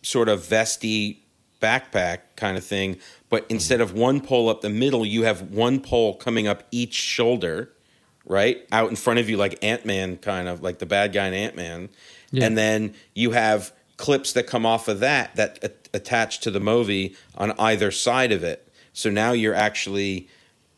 sort 0.02 0.28
of 0.28 0.44
vesty 0.46 1.22
backpack 1.66 2.18
kind 2.36 2.56
of 2.56 2.64
thing, 2.64 2.98
but 3.28 3.46
instead 3.48 3.80
of 3.80 3.92
one 3.92 4.20
pole 4.20 4.48
up 4.48 4.60
the 4.60 4.70
middle, 4.70 5.04
you 5.04 5.22
have 5.24 5.38
one 5.50 5.80
pole 5.80 6.14
coming 6.14 6.46
up 6.46 6.62
each 6.70 6.94
shoulder, 6.94 7.72
right? 8.24 8.56
Out 8.70 8.90
in 8.90 8.96
front 8.96 9.18
of 9.20 9.28
you 9.28 9.36
like 9.36 9.54
Ant-Man 9.62 10.18
kind 10.18 10.48
of 10.48 10.62
like 10.62 10.78
the 10.78 10.86
bad 10.86 11.12
guy 11.12 11.26
in 11.26 11.34
Ant-Man. 11.34 11.88
Yeah. 12.30 12.44
And 12.44 12.56
then 12.56 12.94
you 13.14 13.32
have 13.32 13.72
clips 13.96 14.32
that 14.34 14.46
come 14.46 14.66
off 14.66 14.88
of 14.88 15.00
that 15.00 15.34
that 15.36 15.58
a- 15.64 15.96
attach 15.96 16.40
to 16.40 16.50
the 16.50 16.60
Movi 16.60 17.16
on 17.34 17.52
either 17.58 17.90
side 17.90 18.32
of 18.32 18.44
it. 18.44 18.68
So 18.92 19.10
now 19.10 19.32
you're 19.32 19.54
actually 19.54 20.28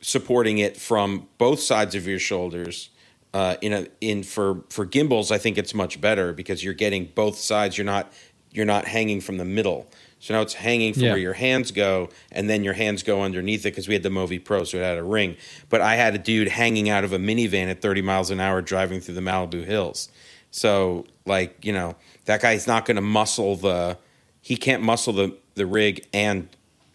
supporting 0.01 0.59
it 0.59 0.77
from 0.77 1.29
both 1.39 1.61
sides 1.61 1.95
of 1.95 2.07
your 2.07 2.21
shoulders. 2.21 2.91
Uh, 3.35 3.57
in 3.61 3.73
a 3.75 3.87
in 4.01 4.23
for 4.23 4.65
for 4.71 4.87
gimbals, 4.87 5.31
I 5.31 5.39
think 5.39 5.59
it's 5.59 5.75
much 5.75 6.01
better 6.01 6.33
because 6.33 6.65
you're 6.65 6.81
getting 6.87 7.13
both 7.15 7.37
sides. 7.37 7.77
You're 7.77 7.85
not 7.85 8.11
you're 8.51 8.65
not 8.67 8.87
hanging 8.87 9.21
from 9.21 9.37
the 9.37 9.45
middle. 9.45 9.87
So 10.21 10.35
now 10.35 10.41
it's 10.43 10.55
hanging 10.55 10.95
from 10.95 11.05
Yeah. 11.05 11.11
where 11.11 11.19
your 11.19 11.35
hands 11.35 11.71
go, 11.71 12.09
and 12.33 12.51
then 12.51 12.65
your 12.65 12.75
hands 12.75 13.03
go 13.05 13.23
underneath 13.23 13.61
it 13.61 13.71
because 13.71 13.87
we 13.87 13.95
had 13.95 14.03
the 14.03 14.09
Movi 14.09 14.43
Pro, 14.43 14.65
so 14.65 14.79
it 14.79 14.83
had 14.83 14.99
a 14.99 15.03
ring. 15.05 15.37
But 15.69 15.81
I 15.81 15.95
had 15.95 16.15
a 16.15 16.19
dude 16.19 16.49
hanging 16.49 16.89
out 16.91 17.05
of 17.05 17.13
a 17.13 17.19
minivan 17.19 17.69
at 17.71 17.81
30 17.81 18.03
miles 18.03 18.31
an 18.31 18.41
hour 18.41 18.61
driving 18.61 19.01
through 19.01 19.15
the 19.15 19.21
Malibu 19.21 19.65
hills. 19.65 20.09
So 20.51 21.07
like 21.27 21.65
you 21.65 21.73
know 21.73 21.95
that 22.25 22.41
guy's 22.41 22.67
not 22.67 22.85
going 22.85 22.97
to 22.97 23.03
muscle 23.03 23.55
the 23.57 23.97
he 24.41 24.57
can't 24.57 24.83
muscle 24.83 25.13
the 25.13 25.37
the 25.55 25.67
rig 25.67 26.05
and 26.13 26.49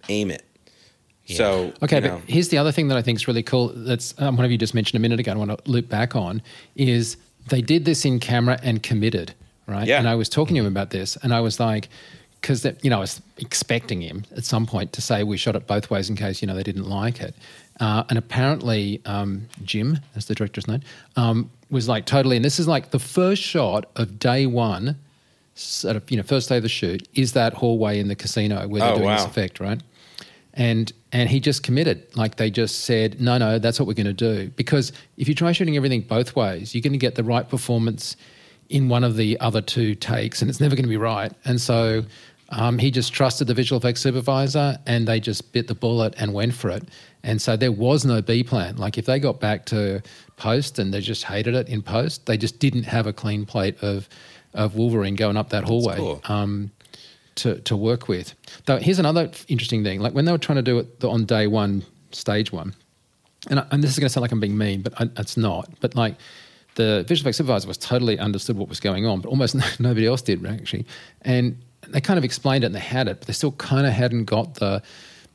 aim 0.09 0.31
it. 0.31 0.43
So 1.29 1.71
Okay, 1.81 1.97
you 1.97 2.01
but 2.09 2.21
here's 2.27 2.49
the 2.49 2.57
other 2.57 2.71
thing 2.73 2.89
that 2.89 2.97
I 2.97 3.01
think 3.01 3.17
is 3.19 3.27
really 3.27 3.43
cool. 3.43 3.71
That's 3.73 4.13
um, 4.19 4.35
one 4.35 4.43
of 4.45 4.51
you 4.51 4.57
just 4.57 4.73
mentioned 4.73 4.97
a 4.97 5.01
minute 5.01 5.19
ago. 5.21 5.31
I 5.31 5.35
want 5.35 5.51
to 5.51 5.71
loop 5.71 5.87
back 5.87 6.15
on 6.15 6.41
is 6.75 7.15
they 7.47 7.61
did 7.61 7.85
this 7.85 8.03
in 8.05 8.19
camera 8.19 8.59
and 8.63 8.83
committed, 8.83 9.33
right? 9.67 9.87
Yeah. 9.87 9.99
And 9.99 10.07
I 10.07 10.15
was 10.15 10.29
talking 10.29 10.55
to 10.55 10.61
him 10.61 10.67
about 10.67 10.89
this, 10.89 11.17
and 11.23 11.33
I 11.33 11.39
was 11.41 11.59
like, 11.59 11.89
because 12.41 12.65
you 12.81 12.89
know 12.89 12.97
I 12.97 12.99
was 12.99 13.21
expecting 13.37 14.01
him 14.01 14.25
at 14.35 14.43
some 14.43 14.65
point 14.65 14.91
to 14.93 15.01
say 15.01 15.23
we 15.23 15.37
shot 15.37 15.55
it 15.55 15.65
both 15.65 15.89
ways 15.89 16.09
in 16.09 16.15
case 16.15 16.41
you 16.41 16.47
know 16.47 16.55
they 16.55 16.63
didn't 16.63 16.89
like 16.89 17.21
it, 17.21 17.35
uh, 17.79 18.03
and 18.09 18.17
apparently 18.17 19.01
um, 19.05 19.47
Jim, 19.63 19.99
as 20.15 20.25
the 20.25 20.35
director's 20.35 20.67
name, 20.67 20.81
um, 21.15 21.49
was 21.69 21.87
like 21.87 22.05
totally. 22.05 22.35
And 22.35 22.43
this 22.43 22.59
is 22.59 22.67
like 22.67 22.91
the 22.91 22.99
first 22.99 23.41
shot 23.41 23.85
of 23.95 24.19
day 24.19 24.45
one, 24.45 24.97
sort 25.55 25.95
of 25.95 26.09
you 26.11 26.17
know 26.17 26.23
first 26.23 26.49
day 26.49 26.57
of 26.57 26.63
the 26.63 26.69
shoot 26.69 27.07
is 27.13 27.31
that 27.33 27.53
hallway 27.53 27.99
in 27.99 28.07
the 28.09 28.15
casino 28.15 28.67
where 28.67 28.81
they're 28.81 28.91
Oh, 28.91 28.97
doing 28.97 29.09
this 29.09 29.25
effect, 29.25 29.59
right? 29.59 29.81
and 30.55 30.93
and 31.11 31.29
he 31.31 31.39
just 31.39 31.63
committed 31.63 32.05
like 32.15 32.35
they 32.35 32.51
just 32.51 32.81
said 32.81 33.19
no 33.19 33.39
no 33.39 33.57
that's 33.57 33.79
what 33.79 33.87
we're 33.87 33.93
going 33.95 34.05
to 34.05 34.13
do 34.13 34.49
because 34.49 34.91
if 35.17 35.27
you 35.27 35.33
try 35.33 35.51
shooting 35.51 35.75
everything 35.75 35.99
both 36.01 36.35
ways 36.35 36.75
you're 36.75 36.81
going 36.83 36.93
to 36.93 36.99
get 36.99 37.15
the 37.15 37.23
right 37.23 37.49
performance 37.49 38.15
in 38.73 38.89
one 38.89 39.03
of 39.03 39.15
the 39.15 39.39
other 39.39 39.61
two 39.61 39.95
takes 39.95 40.41
and 40.41 40.49
it's 40.49 40.59
never 40.59 40.75
going 40.75 40.83
to 40.83 40.89
be 40.89 40.97
right 40.97 41.31
and 41.45 41.59
so 41.59 42.03
um, 42.49 42.77
he 42.77 42.91
just 42.91 43.13
trusted 43.13 43.47
the 43.47 43.53
visual 43.53 43.77
effects 43.77 44.01
supervisor 44.01 44.77
and 44.85 45.07
they 45.07 45.19
just 45.19 45.51
bit 45.53 45.67
the 45.67 45.75
bullet 45.75 46.13
and 46.17 46.33
went 46.33 46.53
for 46.53 46.69
it 46.69 46.83
and 47.23 47.41
so 47.41 47.55
there 47.55 47.71
was 47.71 48.05
no 48.05 48.21
b 48.21 48.43
plan 48.43 48.75
like 48.77 48.97
if 48.97 49.05
they 49.05 49.19
got 49.19 49.39
back 49.39 49.65
to 49.65 50.01
post 50.37 50.79
and 50.79 50.93
they 50.93 51.01
just 51.01 51.23
hated 51.23 51.55
it 51.55 51.69
in 51.69 51.81
post 51.81 52.25
they 52.25 52.37
just 52.37 52.59
didn't 52.59 52.83
have 52.83 53.07
a 53.07 53.13
clean 53.13 53.45
plate 53.45 53.81
of 53.81 54.09
of 54.53 54.75
wolverine 54.75 55.15
going 55.15 55.37
up 55.37 55.49
that 55.49 55.63
hallway 55.63 55.97
cool. 55.97 56.21
um, 56.25 56.71
to, 57.35 57.59
to 57.61 57.75
work 57.75 58.07
with. 58.07 58.35
Though 58.65 58.77
here's 58.77 58.99
another 58.99 59.31
interesting 59.47 59.83
thing: 59.83 59.99
like 59.99 60.13
when 60.13 60.25
they 60.25 60.31
were 60.31 60.37
trying 60.37 60.57
to 60.57 60.61
do 60.61 60.79
it 60.79 61.03
on 61.03 61.25
day 61.25 61.47
one, 61.47 61.83
stage 62.11 62.51
one, 62.51 62.75
and, 63.49 63.59
I, 63.59 63.65
and 63.71 63.83
this 63.83 63.91
is 63.91 63.99
going 63.99 64.07
to 64.07 64.09
sound 64.09 64.21
like 64.21 64.31
I'm 64.31 64.39
being 64.39 64.57
mean, 64.57 64.81
but 64.81 64.99
I, 64.99 65.09
it's 65.17 65.37
not. 65.37 65.69
But 65.79 65.95
like 65.95 66.15
the 66.75 67.05
visual 67.07 67.25
effects 67.25 67.37
supervisor 67.37 67.67
was 67.67 67.77
totally 67.77 68.17
understood 68.19 68.57
what 68.57 68.69
was 68.69 68.79
going 68.79 69.05
on, 69.05 69.21
but 69.21 69.29
almost 69.29 69.55
nobody 69.79 70.07
else 70.07 70.21
did 70.21 70.45
actually. 70.45 70.85
And 71.21 71.61
they 71.89 72.01
kind 72.01 72.17
of 72.17 72.23
explained 72.23 72.63
it 72.63 72.67
and 72.67 72.75
they 72.75 72.79
had 72.79 73.07
it, 73.07 73.19
but 73.19 73.27
they 73.27 73.33
still 73.33 73.51
kind 73.53 73.85
of 73.85 73.93
hadn't 73.93 74.25
got 74.25 74.55
the, 74.55 74.81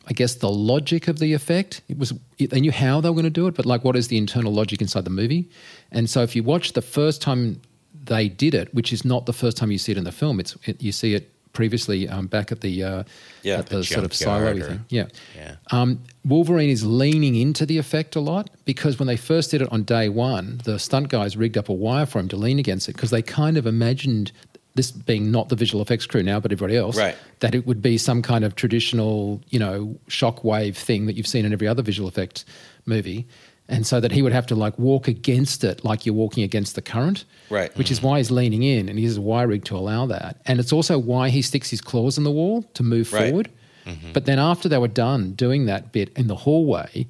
I 0.07 0.13
guess, 0.13 0.37
the 0.37 0.51
logic 0.51 1.09
of 1.09 1.19
the 1.19 1.33
effect. 1.35 1.83
It 1.89 1.99
was 1.99 2.13
they 2.39 2.61
knew 2.61 2.73
how 2.73 3.01
they 3.01 3.09
were 3.09 3.15
going 3.15 3.25
to 3.25 3.31
do 3.31 3.47
it, 3.47 3.55
but 3.55 3.67
like 3.67 3.85
what 3.85 3.97
is 3.97 4.09
the 4.09 4.19
internal 4.19 4.53
logic 4.53 4.81
inside 4.81 5.05
the 5.05 5.11
movie? 5.11 5.49
And 5.93 6.09
so 6.09 6.23
if 6.23 6.35
you 6.35 6.43
watch 6.43 6.73
the 6.73 6.83
first 6.83 7.23
time 7.23 7.61
they 8.05 8.29
did 8.29 8.55
it, 8.55 8.73
which 8.75 8.93
is 8.93 9.05
not 9.05 9.27
the 9.27 9.33
first 9.33 9.57
time 9.57 9.71
you 9.71 9.79
see 9.79 9.93
it 9.93 9.99
in 9.99 10.05
the 10.05 10.13
film, 10.13 10.41
it's 10.41 10.57
it, 10.65 10.83
you 10.83 10.93
see 10.93 11.15
it 11.15 11.33
previously 11.53 12.09
um, 12.09 12.27
back 12.27 12.53
at 12.53 12.61
the 12.61 12.83
uh, 12.83 13.05
Yeah, 13.43 13.59
at 13.59 13.67
the, 13.67 13.79
the 13.79 13.85
sort 13.85 14.05
of 14.05 14.15
silo 14.15 14.53
or- 14.57 14.61
thing. 14.61 14.85
Yeah. 14.89 15.07
Yeah. 15.37 15.57
Um, 15.71 16.03
Wolverine 16.25 16.71
is 16.71 16.85
leaning 16.85 17.35
into 17.35 17.65
the 17.67 17.79
effect 17.79 18.17
a 18.17 18.21
lot 18.21 18.51
because 18.65 18.99
when 18.99 19.07
they 19.07 19.17
first 19.17 19.51
did 19.51 19.63
it 19.63 19.69
on 19.73 19.83
day 19.85 20.09
one, 20.09 20.61
the 20.65 20.79
stunt 20.79 21.09
guys 21.09 21.37
rigged 21.37 21.57
up 21.59 21.69
a 21.69 21.73
wire 21.73 22.07
for 22.07 22.19
him 22.19 22.29
to 22.29 22.37
lean 22.37 22.59
against 22.59 22.89
it 22.89 22.95
because 22.97 23.11
they 23.11 23.23
kind 23.23 23.57
of 23.57 23.67
imagined 23.67 24.31
this 24.75 24.91
being 24.93 25.31
not 25.33 25.49
the 25.49 25.57
visual 25.57 25.83
effects 25.83 26.07
crew 26.07 26.23
now, 26.23 26.39
but 26.39 26.53
everybody 26.53 26.77
else, 26.77 26.97
Right. 26.97 27.17
that 27.41 27.53
it 27.55 27.67
would 27.67 27.83
be 27.83 27.99
some 27.99 28.23
kind 28.23 28.45
of 28.45 28.55
traditional, 28.55 29.41
you 29.49 29.59
know, 29.59 29.97
shockwave 30.09 30.77
thing 30.77 31.07
that 31.07 31.17
you've 31.17 31.27
seen 31.27 31.45
in 31.45 31.53
every 31.53 31.67
other 31.67 31.83
visual 31.83 32.09
effects 32.09 32.45
movie. 32.87 33.27
And 33.71 33.87
so 33.87 34.01
that 34.01 34.13
he 34.13 34.23
would 34.23 34.33
have 34.33 34.47
to 34.47 34.55
like 34.55 34.79
walk 34.79 35.09
against 35.09 35.63
it 35.63 35.85
like 35.85 36.07
you're 36.07 36.15
walking 36.15 36.43
against 36.43 36.75
the 36.75 36.83
current. 36.83 37.25
Right. 37.51 37.77
Which 37.77 37.91
is 37.91 38.03
why 38.03 38.17
he's 38.19 38.31
leaning 38.31 38.63
in 38.63 38.89
and 38.89 38.99
he 38.99 39.05
has 39.05 39.19
a 39.19 39.21
wire 39.21 39.47
rig 39.49 39.65
to 39.67 39.77
allow 39.77 40.07
that. 40.07 40.41
And 40.47 40.59
it's 40.59 40.73
also 40.73 40.99
why 40.99 41.29
he 41.29 41.43
sticks 41.43 41.69
his 41.69 41.81
claws 41.83 42.17
in 42.17 42.25
the 42.25 42.31
wall 42.31 42.63
to 42.75 42.83
move 42.83 43.13
Right. 43.13 43.29
forward. 43.29 43.51
Mm-hmm. 43.87 44.13
But 44.13 44.25
then 44.25 44.39
after 44.39 44.69
they 44.69 44.79
were 44.79 44.89
done 44.89 45.33
doing 45.33 45.67
that 45.67 45.93
bit 45.93 46.11
in 46.17 46.29
the 46.29 46.35
hallway, 46.37 47.07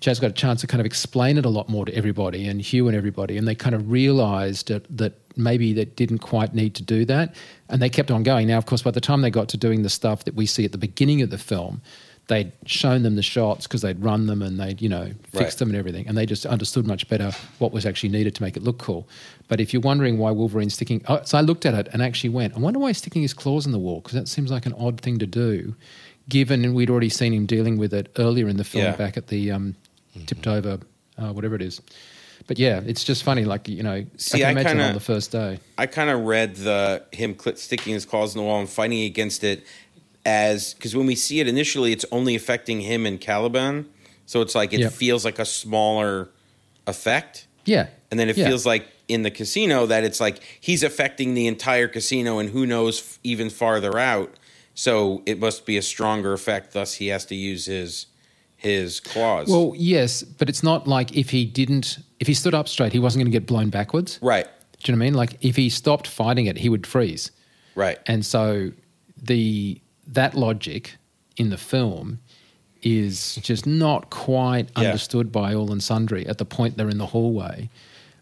Chas 0.00 0.18
got 0.18 0.30
a 0.30 0.34
chance 0.34 0.62
to 0.62 0.66
kind 0.66 0.80
of 0.80 0.86
explain 0.86 1.36
it 1.36 1.44
a 1.44 1.50
lot 1.50 1.68
more 1.68 1.84
to 1.84 1.94
everybody 1.94 2.46
and 2.48 2.60
Hugh 2.60 2.88
and 2.88 2.96
everybody, 2.96 3.36
and 3.36 3.46
they 3.46 3.54
kind 3.54 3.74
of 3.74 3.90
realised 3.90 4.68
that, 4.68 4.84
that 4.96 5.12
maybe 5.36 5.74
they 5.74 5.84
didn't 5.84 6.18
quite 6.20 6.54
need 6.54 6.74
to 6.76 6.82
do 6.82 7.04
that, 7.04 7.34
and 7.68 7.82
they 7.82 7.90
kept 7.90 8.10
on 8.10 8.22
going. 8.22 8.46
Now, 8.46 8.56
of 8.56 8.64
course, 8.64 8.80
by 8.82 8.90
the 8.92 9.00
time 9.00 9.20
they 9.20 9.30
got 9.30 9.50
to 9.50 9.58
doing 9.58 9.82
the 9.82 9.90
stuff 9.90 10.24
that 10.24 10.34
we 10.34 10.46
see 10.46 10.64
at 10.64 10.72
the 10.72 10.78
beginning 10.78 11.20
of 11.20 11.28
the 11.28 11.36
film, 11.38 11.82
they'd 12.30 12.52
shown 12.64 13.02
them 13.02 13.16
the 13.16 13.22
shots 13.22 13.66
because 13.66 13.82
they'd 13.82 14.02
run 14.02 14.26
them 14.26 14.40
and 14.40 14.58
they'd 14.58 14.80
you 14.80 14.88
know 14.88 15.06
fixed 15.32 15.34
Right. 15.34 15.58
them 15.58 15.68
and 15.70 15.76
everything, 15.76 16.06
and 16.08 16.16
they 16.16 16.24
just 16.24 16.46
understood 16.46 16.86
much 16.86 17.08
better 17.08 17.32
what 17.58 17.72
was 17.72 17.84
actually 17.84 18.08
needed 18.10 18.34
to 18.36 18.42
make 18.42 18.56
it 18.56 18.62
look 18.62 18.78
cool. 18.78 19.06
But 19.48 19.60
if 19.60 19.72
you're 19.74 19.82
wondering 19.82 20.16
why 20.16 20.30
Wolverine's 20.30 20.74
sticking, 20.74 21.02
oh, 21.08 21.20
so 21.24 21.36
I 21.36 21.40
looked 21.42 21.66
at 21.66 21.74
it 21.74 21.88
and 21.92 22.02
actually 22.02 22.30
went, 22.30 22.56
I 22.56 22.58
wonder 22.60 22.78
why 22.78 22.88
he's 22.90 22.98
sticking 22.98 23.22
his 23.22 23.34
claws 23.34 23.66
in 23.66 23.72
the 23.72 23.78
wall 23.80 24.00
because 24.00 24.14
that 24.14 24.28
seems 24.28 24.50
like 24.50 24.64
an 24.64 24.74
odd 24.78 25.00
thing 25.00 25.18
to 25.18 25.26
do, 25.26 25.74
given 26.28 26.72
we'd 26.74 26.88
already 26.90 27.08
seen 27.08 27.32
him 27.34 27.46
dealing 27.46 27.76
with 27.78 27.92
it 27.92 28.10
earlier 28.18 28.48
in 28.48 28.56
the 28.56 28.64
film 28.64 28.84
Yeah. 28.84 28.96
back 28.96 29.16
at 29.16 29.26
the 29.26 29.50
um, 29.50 29.74
tipped 30.26 30.46
over, 30.46 30.78
uh, 31.18 31.32
whatever 31.32 31.54
it 31.56 31.62
is. 31.62 31.80
But 32.46 32.58
yeah, 32.58 32.80
it's 32.86 33.04
just 33.04 33.22
funny. 33.22 33.44
Like 33.44 33.68
you 33.68 33.82
know, 33.82 34.04
See, 34.16 34.42
I 34.42 34.48
I 34.48 34.52
imagine 34.52 34.70
kinda- 34.72 34.84
on 34.88 34.94
the 34.94 35.00
first 35.00 35.30
day. 35.30 35.60
I 35.76 35.86
kind 35.86 36.08
of 36.10 36.20
read 36.22 36.56
the 36.56 37.02
him 37.12 37.36
cl- 37.38 37.56
sticking 37.56 37.92
his 37.92 38.04
claws 38.06 38.34
in 38.34 38.38
the 38.40 38.44
wall 38.44 38.60
and 38.60 38.68
fighting 38.68 39.02
against 39.02 39.44
it 39.44 39.62
as 40.24 40.74
because 40.74 40.94
when 40.94 41.06
we 41.06 41.14
see 41.14 41.40
it 41.40 41.48
initially, 41.48 41.92
it's 41.92 42.04
only 42.12 42.34
affecting 42.34 42.80
him 42.82 43.06
and 43.06 43.20
Caliban, 43.20 43.86
so 44.26 44.40
it's 44.42 44.54
like 44.54 44.72
it 44.72 44.80
Yep. 44.80 44.92
feels 44.92 45.24
like 45.24 45.38
a 45.38 45.44
smaller 45.44 46.30
effect, 46.86 47.46
Yeah, 47.66 47.86
and 48.10 48.18
then 48.18 48.28
it 48.28 48.36
Yeah. 48.36 48.48
feels 48.48 48.66
like 48.66 48.86
in 49.08 49.22
the 49.22 49.30
casino 49.30 49.86
that 49.86 50.04
it's 50.04 50.20
like 50.20 50.40
he's 50.60 50.82
affecting 50.82 51.34
the 51.34 51.46
entire 51.46 51.88
casino 51.88 52.38
and 52.38 52.50
who 52.50 52.64
knows 52.66 53.00
f- 53.00 53.18
even 53.24 53.50
farther 53.50 53.98
out. 53.98 54.34
So 54.74 55.22
it 55.26 55.38
must 55.40 55.66
be 55.66 55.76
a 55.76 55.82
stronger 55.82 56.32
effect. 56.32 56.72
Thus, 56.72 56.94
he 56.94 57.08
has 57.08 57.24
to 57.26 57.34
use 57.34 57.66
his 57.66 58.06
his 58.56 59.00
claws. 59.00 59.48
Well, 59.48 59.72
yes, 59.76 60.22
but 60.22 60.48
it's 60.50 60.62
not 60.62 60.86
like 60.86 61.16
if 61.16 61.30
he 61.30 61.44
didn't, 61.46 61.98
if 62.18 62.26
he 62.26 62.34
stood 62.34 62.54
up 62.54 62.68
straight, 62.68 62.92
he 62.92 62.98
wasn't 62.98 63.22
going 63.24 63.32
to 63.32 63.36
get 63.38 63.46
blown 63.46 63.70
backwards. 63.70 64.18
right, 64.20 64.46
Do 64.82 64.92
you 64.92 64.96
know 64.96 64.98
what 65.00 65.06
I 65.06 65.08
mean? 65.10 65.14
Like 65.14 65.36
if 65.40 65.56
he 65.56 65.70
stopped 65.70 66.06
fighting 66.06 66.44
it, 66.46 66.58
he 66.58 66.68
would 66.68 66.86
freeze. 66.86 67.30
right, 67.74 67.98
And 68.06 68.24
so 68.24 68.70
the 69.22 69.80
that 70.12 70.34
logic 70.34 70.96
in 71.36 71.50
the 71.50 71.56
film 71.56 72.18
is 72.82 73.36
just 73.36 73.66
not 73.66 74.10
quite 74.10 74.68
Yeah. 74.76 74.86
understood 74.88 75.30
by 75.30 75.54
all 75.54 75.70
and 75.72 75.82
sundry 75.82 76.26
at 76.26 76.38
the 76.38 76.44
point 76.44 76.76
they're 76.76 76.88
in 76.88 76.98
the 76.98 77.06
hallway. 77.06 77.68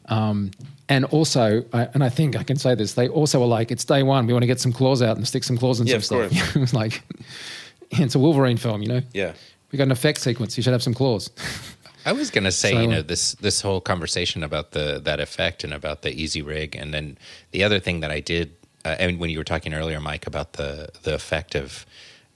Um, 0.06 0.50
and 0.88 1.04
also, 1.06 1.64
I, 1.72 1.88
and 1.94 2.02
I 2.02 2.08
think 2.08 2.34
I 2.36 2.42
can 2.42 2.56
say 2.56 2.74
this, 2.74 2.94
they 2.94 3.08
also 3.08 3.40
were 3.40 3.46
like, 3.46 3.70
it's 3.70 3.84
day 3.84 4.02
one, 4.02 4.26
we 4.26 4.32
want 4.32 4.42
to 4.42 4.46
get 4.46 4.58
some 4.58 4.72
claws 4.72 5.02
out 5.02 5.16
and 5.16 5.28
stick 5.28 5.44
some 5.44 5.58
claws 5.58 5.80
in 5.80 5.86
Yeah, 5.86 5.98
some 5.98 6.20
of 6.22 6.30
stuff. 6.32 6.42
course. 6.42 6.56
it 6.56 6.60
was 6.60 6.74
like, 6.74 7.02
it's 7.90 8.14
a 8.14 8.18
Wolverine 8.18 8.56
film, 8.56 8.82
you 8.82 8.88
know? 8.88 9.02
yeah. 9.12 9.32
We 9.70 9.76
got 9.76 9.84
an 9.84 9.92
effect 9.92 10.20
sequence, 10.22 10.56
you 10.56 10.62
should 10.62 10.72
have 10.72 10.82
some 10.82 10.94
claws. 10.94 11.30
I 12.06 12.12
was 12.12 12.30
gonna 12.30 12.52
say, 12.52 12.72
So- 12.72 12.80
you 12.80 12.86
know, 12.86 13.02
this 13.02 13.32
this 13.34 13.60
whole 13.60 13.82
conversation 13.82 14.42
about 14.42 14.70
the 14.72 14.98
that 15.04 15.20
effect 15.20 15.62
and 15.62 15.74
about 15.74 16.00
the 16.00 16.10
easy 16.10 16.40
rig, 16.40 16.74
and 16.74 16.94
then 16.94 17.18
the 17.50 17.62
other 17.64 17.78
thing 17.78 18.00
that 18.00 18.10
I 18.10 18.20
did, 18.20 18.52
uh, 18.88 18.96
and 18.98 19.18
when 19.18 19.28
you 19.28 19.36
were 19.36 19.44
talking 19.44 19.74
earlier, 19.74 20.00
Mike, 20.00 20.26
about 20.26 20.54
the 20.54 20.88
the 21.02 21.14
effect 21.14 21.54
of 21.54 21.84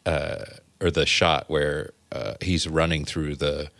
uh, 0.05 0.45
or 0.81 0.91
the 0.91 1.07
shot 1.07 1.49
where 1.49 1.93
uh, 2.11 2.35
he's 2.43 2.69
running 2.69 3.05
through 3.05 3.37
the 3.37 3.71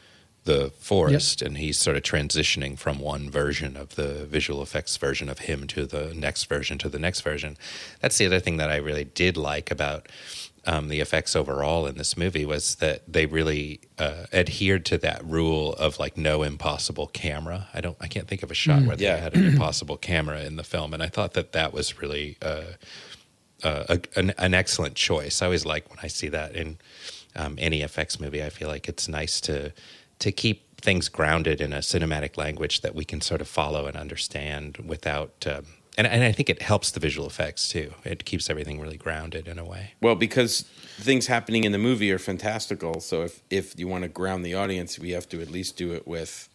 the 0.45 0.73
forest 0.79 1.41
and 1.41 1.59
he's 1.59 1.79
sort 1.79 1.97
of 1.97 2.03
transitioning 2.03 2.77
from 2.77 2.99
one 2.99 3.31
version 3.31 3.77
of 3.77 3.95
the 3.95 4.25
visual 4.25 4.61
effects 4.61 4.97
version 4.97 5.29
of 5.29 5.41
him 5.41 5.69
to 5.69 5.87
the 5.87 6.13
next 6.15 6.45
version 6.45 6.79
to 6.79 6.89
the 6.89 6.99
next 6.99 7.21
version. 7.21 7.57
That's 8.01 8.19
the 8.19 8.27
other 8.27 8.41
thing 8.41 8.57
that 8.57 8.71
I 8.71 8.77
really 8.77 9.05
did 9.05 9.37
like 9.37 9.71
about 9.71 10.09
um, 10.65 10.89
the 10.89 11.01
effects 11.01 11.35
overall 11.35 11.87
in 11.87 11.97
this 11.97 12.17
movie 12.17 12.45
was 12.47 12.77
that 12.77 13.03
they 13.13 13.27
really 13.27 13.81
uh, 13.99 14.27
adhered 14.33 14.85
to 14.87 14.99
that 14.99 15.25
rule 15.25 15.73
of 15.75 15.99
like 15.99 16.17
no 16.17 16.43
impossible 16.43 17.09
camera. 17.09 17.69
I 17.75 17.81
don't, 17.81 17.97
I 18.01 18.07
can't 18.07 18.29
think 18.29 18.43
of 18.43 18.51
a 18.51 18.55
shot 18.55 18.83
where 18.85 18.97
they 18.97 19.05
Yeah. 19.05 19.17
had 19.17 19.35
an 19.35 19.45
impossible 19.45 19.97
camera 19.97 20.41
in 20.43 20.57
the 20.57 20.65
film, 20.65 20.95
and 20.95 21.03
I 21.03 21.09
thought 21.09 21.33
that 21.35 21.53
that 21.53 21.73
was 21.73 22.01
really 22.01 22.37
uh, 22.41 22.63
uh, 23.65 23.85
a, 23.89 24.01
an, 24.17 24.35
an 24.39 24.55
excellent 24.55 24.95
choice. 24.95 25.43
I 25.43 25.47
always 25.47 25.67
like 25.67 25.89
when 25.91 25.99
I 26.03 26.07
see 26.09 26.29
that 26.29 26.55
in 26.55 26.79
um, 27.35 27.57
any 27.59 27.83
effects 27.83 28.21
movie. 28.21 28.43
I 28.45 28.51
feel 28.51 28.69
like 28.69 28.89
it's 28.89 29.09
nice 29.09 29.41
to 29.43 29.73
to 30.21 30.31
keep 30.33 30.81
things 30.81 31.09
grounded 31.09 31.61
in 31.61 31.73
a 31.73 31.79
cinematic 31.79 32.37
language 32.37 32.81
that 32.83 32.95
we 32.95 33.05
can 33.05 33.21
sort 33.21 33.41
of 33.41 33.49
follow 33.49 33.87
and 33.87 33.97
understand 33.97 34.77
without. 34.79 35.47
Um, 35.47 35.67
and, 35.99 36.07
and 36.07 36.25
I 36.25 36.33
think 36.33 36.49
it 36.49 36.63
helps 36.63 36.91
the 36.91 37.01
visual 37.01 37.27
effects 37.27 37.69
too. 37.69 37.93
It 38.05 38.25
keeps 38.25 38.49
everything 38.49 38.81
really 38.81 38.97
grounded 38.97 39.47
in 39.47 39.59
a 39.59 39.65
way. 39.65 39.93
Well, 40.01 40.15
because 40.15 40.63
things 40.99 41.27
happening 41.27 41.65
in 41.65 41.73
the 41.73 41.79
movie 41.79 42.11
are 42.13 42.19
fantastical. 42.19 43.01
So 43.01 43.23
if 43.23 43.43
if 43.51 43.79
you 43.79 43.89
want 43.89 44.03
to 44.03 44.09
ground 44.09 44.45
the 44.45 44.55
audience, 44.55 44.99
we 44.99 45.11
have 45.11 45.29
to 45.31 45.41
at 45.41 45.51
least 45.51 45.77
do 45.77 45.93
it 45.93 46.07
with 46.07 46.49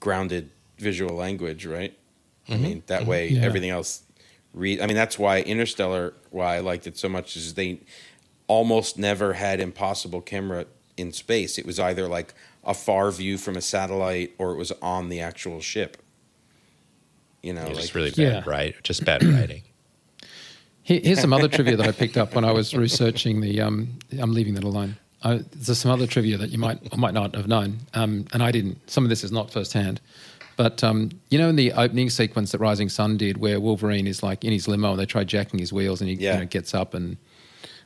grounded 0.00 0.50
visual 0.78 1.14
language, 1.14 1.66
right? 1.66 1.96
I 2.48 2.52
mm-hmm. 2.52 2.62
mean, 2.62 2.82
that 2.86 3.02
mm-hmm. 3.02 3.10
way 3.10 3.28
Yeah. 3.28 3.42
everything 3.42 3.70
else. 3.70 4.02
Re- 4.54 4.80
I 4.80 4.86
mean, 4.86 4.96
that's 4.96 5.18
why 5.18 5.42
Interstellar. 5.42 6.14
Why 6.30 6.56
I 6.56 6.60
liked 6.60 6.86
it 6.86 6.96
so 6.96 7.08
much 7.08 7.36
is 7.36 7.54
they 7.54 7.80
almost 8.46 8.98
never 8.98 9.34
had 9.34 9.60
impossible 9.60 10.20
camera 10.20 10.66
in 10.96 11.12
space. 11.12 11.58
It 11.58 11.66
was 11.66 11.78
either 11.78 12.08
like 12.08 12.32
a 12.64 12.74
far 12.74 13.10
view 13.10 13.38
from 13.38 13.56
a 13.56 13.60
satellite 13.60 14.34
or 14.38 14.52
it 14.52 14.56
was 14.56 14.72
on 14.82 15.08
the 15.08 15.20
actual 15.20 15.60
ship. 15.60 15.98
You 17.46 17.52
know, 17.52 17.60
It's 17.62 17.70
like 17.74 17.80
just 17.80 17.94
really 17.94 18.10
bad, 18.10 18.18
Yeah. 18.18 18.42
right? 18.44 18.74
Just 18.82 19.04
bad 19.04 19.22
writing. 19.34 19.62
Here's 20.82 21.20
some 21.20 21.32
other 21.32 21.48
trivia 21.48 21.76
that 21.76 21.86
I 21.88 21.92
picked 21.92 22.16
up 22.16 22.34
when 22.34 22.44
I 22.44 22.52
was 22.52 22.74
researching 22.74 23.40
the. 23.40 23.60
Um, 23.60 23.98
I'm 24.20 24.32
leaving 24.32 24.54
that 24.54 24.64
alone. 24.64 24.96
Uh, 25.22 25.38
there's 25.52 25.78
some 25.78 25.90
other 25.90 26.06
trivia 26.06 26.36
that 26.38 26.50
you 26.50 26.58
might 26.58 26.78
or 26.92 26.98
might 26.98 27.14
not 27.14 27.34
have 27.34 27.48
known, 27.48 27.78
um, 27.94 28.26
and 28.32 28.42
I 28.42 28.50
didn't. 28.52 28.88
Some 28.90 29.02
of 29.04 29.10
this 29.10 29.22
is 29.24 29.32
not 29.32 29.50
firsthand, 29.50 30.00
but 30.56 30.82
um, 30.84 31.10
you 31.30 31.38
know, 31.38 31.48
in 31.48 31.56
the 31.56 31.72
opening 31.72 32.10
sequence 32.10 32.50
that 32.52 32.58
Rising 32.58 32.88
Sun 32.88 33.16
did, 33.16 33.36
where 33.38 33.58
Wolverine 33.60 34.06
is 34.06 34.22
like 34.22 34.44
in 34.44 34.52
his 34.52 34.66
limo 34.68 34.90
and 34.92 34.98
they 35.00 35.06
try 35.06 35.24
jacking 35.24 35.58
his 35.60 35.72
wheels, 35.72 36.00
and 36.00 36.08
he 36.10 36.16
Yeah. 36.16 36.34
you 36.34 36.40
know, 36.40 36.46
gets 36.46 36.72
up 36.74 36.94
and, 36.94 37.16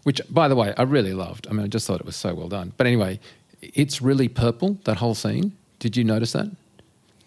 which 0.05 0.21
by 0.31 0.49
the 0.49 0.57
way, 0.57 0.75
I 0.77 0.83
really 0.83 1.15
loved. 1.15 1.47
I 1.49 1.53
mean, 1.53 1.65
I 1.65 1.69
just 1.69 1.87
thought 1.87 2.01
it 2.01 2.07
was 2.07 2.17
so 2.17 2.35
well 2.35 2.49
done. 2.49 2.73
But 2.77 2.87
anyway, 2.87 3.19
it's 3.63 4.01
really 4.03 4.29
purple 4.29 4.79
that 4.85 4.97
whole 4.99 5.15
scene. 5.15 5.53
Did 5.79 5.97
you 5.97 6.05
notice 6.05 6.33
that? 6.33 6.51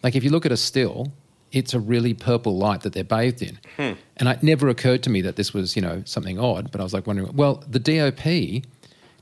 Like 0.04 0.16
if 0.16 0.24
you 0.24 0.30
look 0.30 0.46
at 0.46 0.52
a 0.52 0.58
still, 0.58 1.12
it's 1.54 1.74
a 1.74 1.80
really 1.80 2.14
purple 2.14 2.58
light 2.58 2.82
that 2.82 2.92
they're 2.94 3.04
bathed 3.06 3.42
in. 3.42 3.58
And 3.78 4.28
it 4.28 4.44
never 4.44 4.68
occurred 4.68 5.04
to 5.04 5.10
me 5.10 5.22
that 5.22 5.36
this 5.38 5.54
was, 5.54 5.76
you 5.78 5.82
know, 5.82 6.02
something 6.06 6.38
odd, 6.40 6.72
but 6.72 6.82
I 6.82 6.84
was 6.84 6.94
like 6.94 7.08
wondering, 7.08 7.34
well, 7.36 7.64
the 7.70 7.80
DOP 7.80 8.64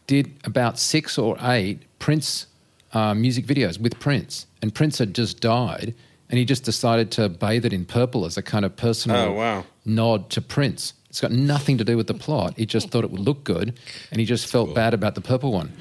did 0.07 0.32
about 0.45 0.79
six 0.79 1.17
or 1.17 1.38
eight 1.41 1.79
Prince 1.99 2.47
uh, 2.93 3.13
music 3.13 3.45
videos 3.45 3.79
with 3.79 3.99
Prince, 3.99 4.47
and 4.61 4.73
Prince 4.73 4.97
had 4.97 5.13
just 5.13 5.39
died, 5.39 5.93
and 6.29 6.38
he 6.39 6.45
just 6.45 6.63
decided 6.63 7.11
to 7.11 7.29
bathe 7.29 7.65
it 7.65 7.73
in 7.73 7.86
purple 7.86 8.25
as 8.25 8.38
a 8.38 8.41
kind 8.41 8.65
of 8.65 8.75
personal 8.75 9.17
Oh, 9.17 9.32
wow. 9.34 9.65
nod 9.86 10.29
to 10.32 10.41
Prince. 10.41 10.93
It's 11.09 11.19
got 11.21 11.32
nothing 11.32 11.77
to 11.77 11.84
do 11.84 11.97
with 11.97 12.07
the 12.07 12.13
plot. 12.13 12.53
He 12.57 12.65
just 12.65 12.89
thought 12.89 13.03
it 13.03 13.11
would 13.11 13.19
look 13.21 13.43
good, 13.43 13.77
and 14.11 14.19
he 14.19 14.25
just 14.25 14.47
felt 14.49 14.73
bad 14.73 14.93
about 14.93 15.15
the 15.15 15.21
purple 15.21 15.51
one, 15.51 15.71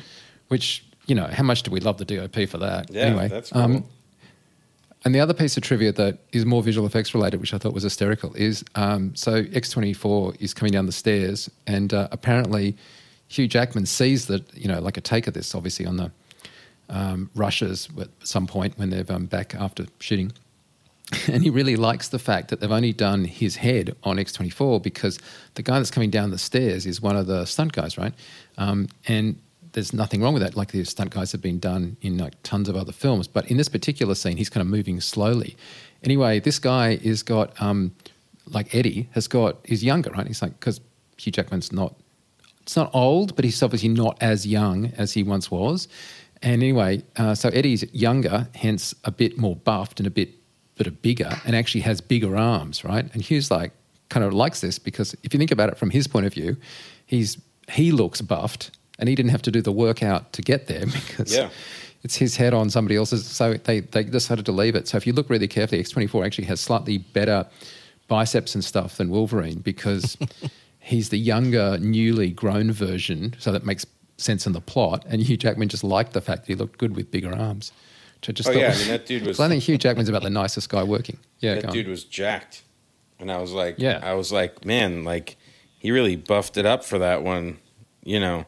which, 0.49 0.85
you 1.07 1.15
know, 1.15 1.27
how 1.27 1.45
much 1.45 1.63
do 1.63 1.71
we 1.71 1.79
love 1.81 1.99
the 1.99 2.05
DOP 2.05 2.49
for 2.49 2.59
that? 2.59 2.91
yeah, 2.93 3.03
anyway, 3.03 3.29
that's 3.29 3.51
cool. 3.51 3.63
um, 3.63 3.85
and 5.05 5.15
the 5.15 5.21
other 5.21 5.33
piece 5.33 5.57
of 5.57 5.63
trivia 5.63 5.93
that 5.93 6.19
is 6.33 6.45
more 6.45 6.63
visual 6.63 6.87
effects 6.87 7.15
related, 7.15 7.41
which 7.41 7.55
I 7.55 7.59
thought 7.59 7.73
was 7.73 7.85
hysterical, 7.85 8.35
is 8.35 8.65
um, 8.75 9.15
so 9.17 9.45
X24 9.45 10.41
is 10.41 10.53
coming 10.53 10.73
down 10.73 10.87
the 10.87 10.93
stairs, 10.93 11.51
and 11.67 11.95
uh, 11.95 12.09
apparently 12.13 12.77
Hugh 13.29 13.49
Jackman 13.49 13.87
sees 13.87 14.27
that, 14.27 14.55
you 14.55 14.69
know, 14.69 14.81
like 14.81 14.97
a 14.97 15.01
take 15.01 15.27
of 15.27 15.35
this, 15.35 15.55
obviously, 15.55 15.87
on 15.87 15.97
the 15.97 16.11
um, 16.91 17.31
rushes 17.35 17.89
at 17.99 18.09
some 18.25 18.47
point 18.47 18.77
when 18.77 18.91
they're 18.91 19.05
um, 19.09 19.27
back 19.27 19.55
after 19.55 19.87
shooting. 19.99 20.33
And 21.27 21.43
he 21.43 21.51
really 21.51 21.75
likes 21.75 22.09
the 22.09 22.21
fact 22.21 22.51
that 22.51 22.61
they've 22.61 22.71
only 22.71 22.93
done 22.93 23.25
his 23.25 23.57
head 23.57 23.97
on 24.05 24.17
X24 24.17 24.81
because 24.81 25.19
the 25.55 25.63
guy 25.63 25.79
that's 25.79 25.91
coming 25.91 26.11
down 26.11 26.31
the 26.31 26.39
stairs 26.39 26.87
is 26.87 27.03
one 27.03 27.17
of 27.17 27.27
the 27.27 27.47
stunt 27.47 27.73
guys, 27.73 27.99
right? 27.99 28.15
Um, 28.59 28.87
and 29.09 29.37
there's 29.73 29.93
nothing 29.93 30.23
wrong 30.23 30.35
with 30.35 30.43
that. 30.43 30.57
Like 30.57 30.73
the 30.73 30.85
stunt 30.85 31.11
guys 31.11 31.33
have 31.33 31.41
been 31.41 31.59
done 31.59 31.97
in 32.03 32.19
like 32.19 32.35
tons 32.43 32.69
of 32.69 32.77
other 32.77 32.93
films, 32.93 33.29
but 33.29 33.51
in 33.51 33.57
this 33.57 33.69
particular 33.69 34.15
scene, 34.15 34.37
he's 34.37 34.51
kind 34.51 34.63
of 34.63 34.69
moving 34.69 35.01
slowly. 35.01 35.57
Anyway, 36.03 36.41
this 36.41 36.59
guy 36.59 36.99
is 37.03 37.23
got 37.23 37.61
um, 37.61 37.95
like 38.47 38.75
Eddie 38.75 39.09
has 39.13 39.29
got 39.29 39.59
he's 39.65 39.85
younger, 39.85 40.11
right? 40.11 40.27
He's 40.27 40.43
like 40.43 40.59
because 40.59 40.81
Hugh 41.17 41.33
Jackman's 41.33 41.73
not 41.73 41.95
it's 42.63 42.77
not 42.77 42.91
old, 42.95 43.37
but 43.37 43.45
he's 43.45 43.63
obviously 43.63 43.89
not 43.89 44.17
as 44.21 44.47
young 44.47 44.93
as 44.97 45.13
he 45.13 45.23
once 45.23 45.51
was. 45.51 45.89
And 46.43 46.63
anyway, 46.63 47.03
uh, 47.17 47.35
so 47.35 47.49
Eddie's 47.51 47.85
younger, 47.93 48.49
hence 48.55 48.95
a 49.05 49.11
bit 49.11 49.39
more 49.39 49.57
buffed 49.57 50.01
and 50.01 50.07
a 50.07 50.11
bit 50.11 50.31
bit 50.77 50.87
of 50.87 51.03
bigger, 51.03 51.31
and 51.45 51.55
actually 51.55 51.83
has 51.83 52.01
bigger 52.01 52.37
arms, 52.37 52.85
right? 52.85 53.13
And 53.13 53.23
Hugh's 53.23 53.51
like 53.51 53.73
kind 54.09 54.25
of 54.25 54.33
likes 54.33 54.61
this 54.61 54.79
because 54.79 55.15
if 55.23 55.35
you 55.35 55.39
think 55.39 55.51
about 55.51 55.69
it 55.69 55.79
from 55.79 55.91
his 55.91 56.07
point 56.07 56.27
of 56.27 56.35
view, 56.35 56.57
he's 57.07 57.39
he 57.69 57.93
looks 57.93 58.21
buffed, 58.21 58.71
and 59.01 59.09
he 59.09 59.15
didn't 59.17 59.31
have 59.33 59.43
to 59.43 59.51
do 59.51 59.61
the 59.63 59.73
workout 59.73 60.33
to 60.35 60.43
get 60.43 60.67
there 60.69 60.87
because 60.99 61.35
Yeah. 61.35 61.51
it's 62.05 62.17
his 62.17 62.37
head 62.37 62.55
on 62.55 62.71
somebody 62.71 62.97
else's. 62.97 63.27
So 63.27 63.55
they 63.55 63.81
they 63.81 64.05
decided 64.05 64.45
to 64.47 64.53
leave 64.53 64.75
it. 64.77 64.87
So 64.89 64.97
if 64.97 65.07
you 65.07 65.13
look 65.13 65.29
really 65.29 65.49
carefully, 65.49 65.83
X24 65.83 66.25
actually 66.25 66.45
has 66.47 66.61
slightly 66.61 66.99
better 66.99 67.47
biceps 68.09 68.55
and 68.55 68.65
stuff 68.65 68.97
than 68.97 69.11
Wolverine 69.11 69.59
because 69.61 70.17
he's 70.81 71.09
the 71.11 71.19
younger, 71.19 71.79
newly 71.79 72.31
grown 72.31 72.73
version. 72.73 73.35
So 73.39 73.53
that 73.53 73.65
makes 73.65 73.85
sense 74.17 74.47
in 74.47 74.53
the 74.53 74.61
plot. 74.61 75.05
And 75.09 75.23
Hugh 75.23 75.37
Jackman 75.37 75.69
just 75.69 75.85
liked 75.85 76.13
the 76.13 76.21
fact 76.21 76.43
that 76.43 76.49
he 76.49 76.55
looked 76.55 76.79
good 76.79 76.95
with 76.97 77.11
bigger 77.11 77.33
arms. 77.35 77.73
Which 78.17 78.29
I 78.29 78.33
just 78.33 78.49
Oh, 78.49 78.53
thought 78.53 78.61
yeah, 78.61 78.73
I 78.75 78.79
mean, 78.79 78.89
that 78.95 79.07
dude 79.07 79.27
was- 79.27 79.41
I 79.41 79.49
think 79.49 79.63
Hugh 79.63 79.79
Jackman's 79.79 80.09
about 80.11 80.23
the 80.23 80.31
nicest 80.31 80.69
guy 80.69 80.83
working. 80.83 81.19
Yeah, 81.39 81.55
that 81.55 81.67
on. 81.67 81.73
dude 81.73 81.89
was 81.89 82.05
jacked, 82.05 82.63
and 83.19 83.31
I 83.33 83.39
was 83.39 83.53
like, 83.53 83.77
Yeah. 83.79 83.99
I 84.03 84.13
was 84.15 84.31
like, 84.31 84.65
man, 84.65 85.05
like 85.05 85.37
he 85.79 85.91
really 85.91 86.17
buffed 86.17 86.59
it 86.59 86.67
up 86.67 86.85
for 86.85 86.99
that 86.99 87.23
one, 87.23 87.59
you 88.05 88.21
know. 88.21 88.45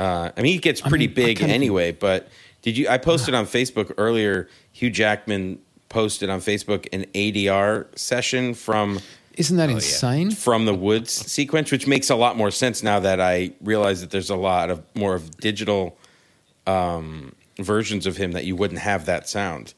Uh, 0.00 0.32
I 0.34 0.40
mean, 0.40 0.54
he 0.54 0.58
gets 0.58 0.80
pretty 0.80 1.08
mean, 1.08 1.14
big 1.14 1.42
anyway. 1.42 1.92
But 1.92 2.28
did 2.62 2.78
you? 2.78 2.88
I 2.88 2.96
posted 2.96 3.34
on 3.34 3.44
Facebook 3.44 3.92
earlier. 3.98 4.48
Hugh 4.72 4.90
Jackman 4.90 5.58
posted 5.90 6.30
on 6.30 6.40
Facebook 6.40 6.88
an 6.90 7.04
ADR 7.14 7.86
session 7.98 8.54
from 8.54 9.00
Isn't 9.34 9.58
that 9.58 9.68
insane? 9.68 10.30
from 10.30 10.64
the 10.64 10.74
woods 10.74 11.12
sequence, 11.12 11.70
which 11.70 11.86
makes 11.86 12.08
a 12.08 12.16
lot 12.16 12.38
more 12.38 12.50
sense 12.50 12.82
now 12.82 12.98
that 13.00 13.20
I 13.20 13.52
realize 13.60 14.00
that 14.00 14.10
there's 14.10 14.30
a 14.30 14.36
lot 14.36 14.70
of 14.70 14.82
more 14.94 15.14
of 15.14 15.36
digital 15.36 15.98
um, 16.66 17.34
versions 17.58 18.06
of 18.06 18.16
him 18.16 18.32
that 18.32 18.46
you 18.46 18.56
wouldn't 18.56 18.80
have 18.80 19.04
that 19.04 19.28
sound. 19.28 19.74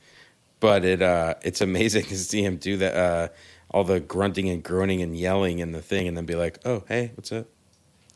But 0.60 0.84
it 0.84 1.02
uh, 1.02 1.34
it's 1.42 1.60
amazing 1.60 2.04
to 2.04 2.16
see 2.16 2.44
him 2.44 2.58
do 2.58 2.76
that, 2.76 2.94
uh, 2.94 3.28
all 3.72 3.82
the 3.82 3.98
grunting 3.98 4.48
and 4.48 4.62
groaning 4.62 5.02
and 5.02 5.16
yelling 5.16 5.58
in 5.58 5.72
the 5.72 5.82
thing, 5.82 6.06
and 6.06 6.16
then 6.16 6.26
be 6.26 6.36
like, 6.36 6.60
"Oh, 6.64 6.84
hey, 6.86 7.10
what's 7.16 7.32
up?" 7.32 7.48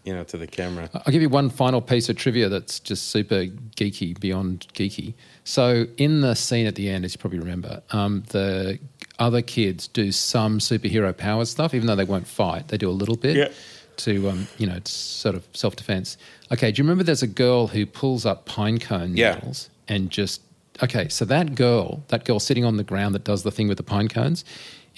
You 0.07 0.15
know, 0.15 0.23
to 0.23 0.37
the 0.37 0.47
camera. 0.47 0.89
I'll 0.95 1.13
give 1.13 1.21
you 1.21 1.29
one 1.29 1.51
final 1.51 1.81
piece 1.83 2.09
of 2.09 2.15
trivia 2.15 2.49
that's 2.49 2.79
just 2.79 3.09
super 3.09 3.47
geeky, 3.75 4.19
beyond 4.21 4.69
geeky. 4.73 5.15
So, 5.43 5.85
in 5.97 6.21
the 6.21 6.35
scene 6.37 6.65
at 6.67 6.77
the 6.77 6.89
end, 6.89 7.05
as 7.05 7.13
you 7.13 7.19
probably 7.19 7.41
remember, 7.41 7.83
um, 7.91 8.23
the 8.29 8.79
other 9.19 9.43
kids 9.43 9.89
do 9.89 10.13
some 10.13 10.61
superhero 10.61 11.15
power 11.17 11.45
stuff, 11.45 11.75
even 11.75 11.89
though 11.89 11.97
they 11.97 12.05
won't 12.05 12.29
fight. 12.29 12.69
They 12.69 12.77
do 12.79 12.89
a 12.89 12.93
little 12.93 13.17
bit 13.17 13.37
Yeah. 13.37 13.49
to, 13.97 14.29
um, 14.31 14.47
you 14.59 14.69
know, 14.69 14.77
it's 14.77 14.93
sort 14.93 15.35
of 15.35 15.43
self 15.55 15.75
defense. 15.75 16.17
Okay, 16.53 16.71
do 16.71 16.81
you 16.81 16.85
remember 16.85 17.03
there's 17.03 17.25
a 17.25 17.27
girl 17.27 17.67
who 17.67 17.85
pulls 17.85 18.25
up 18.25 18.47
pine 18.47 18.79
cone 18.79 19.17
Yeah. 19.17 19.35
needles 19.35 19.71
and 19.89 20.09
just. 20.11 20.41
Okay, 20.85 21.09
so 21.09 21.25
that 21.25 21.57
girl, 21.57 22.05
that 22.09 22.25
girl 22.25 22.39
sitting 22.39 22.65
on 22.65 22.77
the 22.77 22.85
ground 22.85 23.13
that 23.17 23.25
does 23.25 23.43
the 23.43 23.51
thing 23.51 23.67
with 23.67 23.79
the 23.79 23.83
pine 23.83 24.07
cones, 24.09 24.45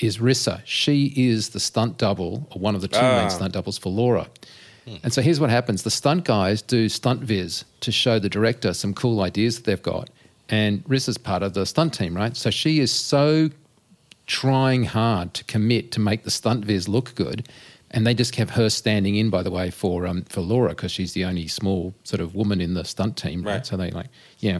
is 0.00 0.18
Rissa. 0.18 0.60
She 0.66 1.14
is 1.16 1.48
the 1.50 1.60
stunt 1.60 1.96
double, 1.96 2.46
or 2.50 2.60
one 2.60 2.74
of 2.74 2.82
the 2.82 2.88
two 2.88 2.98
Ah. 3.00 3.16
main 3.22 3.30
stunt 3.30 3.54
doubles 3.54 3.78
for 3.78 3.88
Laura. 3.90 4.26
And 5.02 5.12
so 5.12 5.22
here's 5.22 5.40
what 5.40 5.50
happens 5.50 5.82
the 5.82 5.90
stunt 5.90 6.24
guys 6.24 6.62
do 6.62 6.88
stunt 6.88 7.20
viz 7.22 7.64
to 7.80 7.92
show 7.92 8.18
the 8.18 8.28
director 8.28 8.74
some 8.74 8.94
cool 8.94 9.20
ideas 9.20 9.56
that 9.56 9.64
they've 9.64 9.82
got. 9.82 10.10
And 10.48 10.84
Rissa's 10.84 11.18
part 11.18 11.42
of 11.42 11.54
the 11.54 11.66
stunt 11.66 11.94
team, 11.94 12.16
right? 12.16 12.36
So 12.36 12.50
she 12.50 12.80
is 12.80 12.90
so 12.90 13.50
trying 14.26 14.84
hard 14.84 15.34
to 15.34 15.44
commit 15.44 15.92
to 15.92 16.00
make 16.00 16.24
the 16.24 16.30
stunt 16.30 16.64
viz 16.64 16.88
look 16.88 17.14
good. 17.14 17.48
And 17.90 18.06
they 18.06 18.14
just 18.14 18.36
have 18.36 18.50
her 18.50 18.68
standing 18.68 19.16
in, 19.16 19.30
by 19.30 19.42
the 19.42 19.50
way, 19.50 19.70
for 19.70 20.06
um, 20.06 20.22
for 20.24 20.42
Laura 20.42 20.70
because 20.70 20.92
she's 20.92 21.14
the 21.14 21.24
only 21.24 21.48
small 21.48 21.94
sort 22.04 22.20
of 22.20 22.34
woman 22.34 22.60
in 22.60 22.74
the 22.74 22.84
stunt 22.84 23.16
team, 23.16 23.42
right? 23.42 23.54
Right. 23.54 23.66
So 23.66 23.78
they 23.78 23.90
like, 23.90 24.08
yeah, 24.40 24.58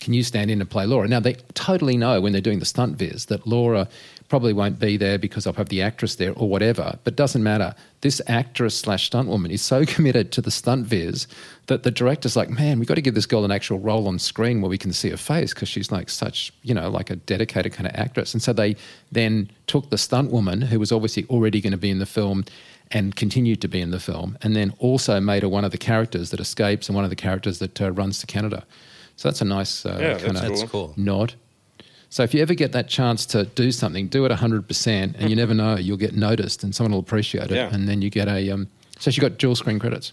can 0.00 0.12
you 0.12 0.22
stand 0.22 0.50
in 0.50 0.60
and 0.60 0.68
play 0.68 0.86
Laura? 0.86 1.06
Now 1.08 1.20
they 1.20 1.34
totally 1.54 1.96
know 1.96 2.20
when 2.20 2.32
they're 2.32 2.40
doing 2.40 2.58
the 2.58 2.64
stunt 2.64 2.96
viz 2.96 3.26
that 3.26 3.46
Laura 3.46 3.88
probably 4.28 4.52
won't 4.52 4.78
be 4.78 4.96
there 4.96 5.18
because 5.18 5.46
I'll 5.46 5.54
have 5.54 5.70
the 5.70 5.80
actress 5.80 6.16
there 6.16 6.32
or 6.34 6.48
whatever. 6.48 6.98
But 7.04 7.16
doesn't 7.16 7.42
matter. 7.42 7.74
This 8.02 8.20
actress 8.26 8.78
slash 8.78 9.06
stunt 9.06 9.28
woman 9.28 9.50
is 9.50 9.62
so 9.62 9.84
committed 9.94 10.32
to 10.32 10.42
the 10.42 10.50
stunt 10.50 10.86
viz 10.86 11.26
that 11.66 11.82
the 11.82 11.90
director's 11.90 12.36
like, 12.36 12.50
man, 12.50 12.78
we've 12.78 12.88
got 12.88 12.94
to 12.94 13.00
give 13.00 13.14
this 13.14 13.26
girl 13.26 13.44
an 13.44 13.50
actual 13.50 13.78
role 13.78 14.06
on 14.06 14.18
screen 14.18 14.60
where 14.60 14.68
we 14.68 14.78
can 14.78 14.92
see 14.92 15.10
her 15.10 15.16
face 15.16 15.54
because 15.54 15.68
she's 15.68 15.90
like 15.90 16.10
such, 16.10 16.52
you 16.62 16.74
know, 16.74 16.90
like 16.90 17.10
a 17.10 17.16
dedicated 17.16 17.72
kind 17.72 17.86
of 17.86 17.94
actress. 17.94 18.34
And 18.34 18.42
so 18.42 18.52
they 18.52 18.76
then 19.10 19.50
took 19.66 19.90
the 19.90 19.98
stunt 19.98 20.30
woman 20.30 20.60
who 20.60 20.78
was 20.78 20.92
obviously 20.92 21.24
already 21.30 21.60
going 21.60 21.72
to 21.72 21.78
be 21.78 21.90
in 21.90 21.98
the 21.98 22.06
film 22.06 22.44
and 22.90 23.16
continued 23.16 23.60
to 23.60 23.68
be 23.68 23.82
in 23.82 23.90
the 23.90 24.00
film, 24.00 24.38
and 24.40 24.56
then 24.56 24.72
also 24.78 25.20
made 25.20 25.42
her 25.42 25.48
one 25.48 25.62
of 25.62 25.72
the 25.72 25.78
characters 25.78 26.30
that 26.30 26.40
escapes 26.40 26.88
and 26.88 26.96
one 26.96 27.04
of 27.04 27.10
the 27.10 27.16
characters 27.16 27.58
that 27.58 27.80
uh, 27.82 27.90
runs 27.92 28.18
to 28.18 28.26
Canada. 28.26 28.64
So 29.16 29.28
that's 29.28 29.42
a 29.42 29.44
nice 29.44 29.84
uh, 29.84 29.98
Yeah, 30.00 30.18
kind 30.18 30.36
that's 30.36 30.46
of 30.46 30.58
That's 30.58 30.70
cool. 30.70 30.94
nod. 30.96 31.34
So 32.10 32.22
if 32.22 32.32
you 32.32 32.40
ever 32.40 32.54
get 32.54 32.72
that 32.72 32.88
chance 32.88 33.26
to 33.26 33.44
do 33.44 33.70
something, 33.70 34.08
do 34.08 34.24
it 34.24 34.32
100%, 34.32 35.14
and 35.18 35.28
you 35.30 35.36
never 35.36 35.52
know, 35.54 35.76
you'll 35.76 35.98
get 35.98 36.14
noticed 36.14 36.62
and 36.64 36.74
someone 36.74 36.92
will 36.92 37.00
appreciate 37.00 37.50
it. 37.50 37.56
Yeah. 37.56 37.68
And 37.72 37.86
then 37.88 38.00
you 38.00 38.08
get 38.10 38.28
a. 38.28 38.50
Um, 38.50 38.68
so 38.98 39.10
she 39.10 39.20
got 39.20 39.36
dual 39.38 39.54
screen 39.54 39.78
credits. 39.78 40.12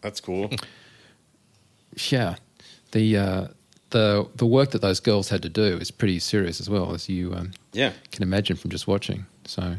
That's 0.00 0.20
cool. 0.20 0.50
Yeah. 2.10 2.36
The, 2.92 3.16
uh, 3.16 3.46
the, 3.90 4.28
the 4.36 4.46
work 4.46 4.70
that 4.70 4.80
those 4.80 5.00
girls 5.00 5.28
had 5.28 5.42
to 5.42 5.48
do 5.48 5.64
is 5.78 5.90
pretty 5.90 6.18
serious 6.20 6.60
as 6.60 6.70
well, 6.70 6.94
as 6.94 7.08
you 7.08 7.34
um, 7.34 7.50
Yeah. 7.72 7.92
can 8.12 8.22
imagine 8.22 8.56
from 8.56 8.70
just 8.70 8.86
watching. 8.86 9.26
So, 9.44 9.74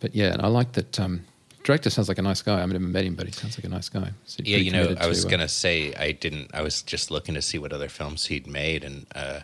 but 0.00 0.14
yeah, 0.14 0.32
and 0.32 0.42
I 0.42 0.46
like 0.46 0.72
that. 0.72 1.00
Um, 1.00 1.24
director 1.64 1.90
sounds 1.90 2.08
like 2.08 2.18
a 2.18 2.22
nice 2.22 2.40
guy. 2.42 2.62
I've 2.62 2.68
never 2.68 2.84
met 2.84 3.04
him, 3.04 3.14
but 3.16 3.26
he 3.26 3.32
sounds 3.32 3.58
like 3.58 3.64
a 3.64 3.68
nice 3.68 3.88
guy. 3.88 4.10
So 4.26 4.42
Yeah, 4.44 4.58
you 4.58 4.70
know, 4.70 4.94
I 5.00 5.06
was 5.06 5.22
to, 5.22 5.26
uh, 5.28 5.30
gonna 5.30 5.48
say 5.48 5.92
I 5.94 6.12
didn't. 6.12 6.50
I 6.54 6.60
was 6.62 6.82
just 6.82 7.10
looking 7.10 7.34
to 7.34 7.42
see 7.42 7.58
what 7.58 7.72
other 7.72 7.88
films 7.88 8.26
he'd 8.26 8.46
made, 8.46 8.84
and 8.84 9.06
uh, 9.14 9.40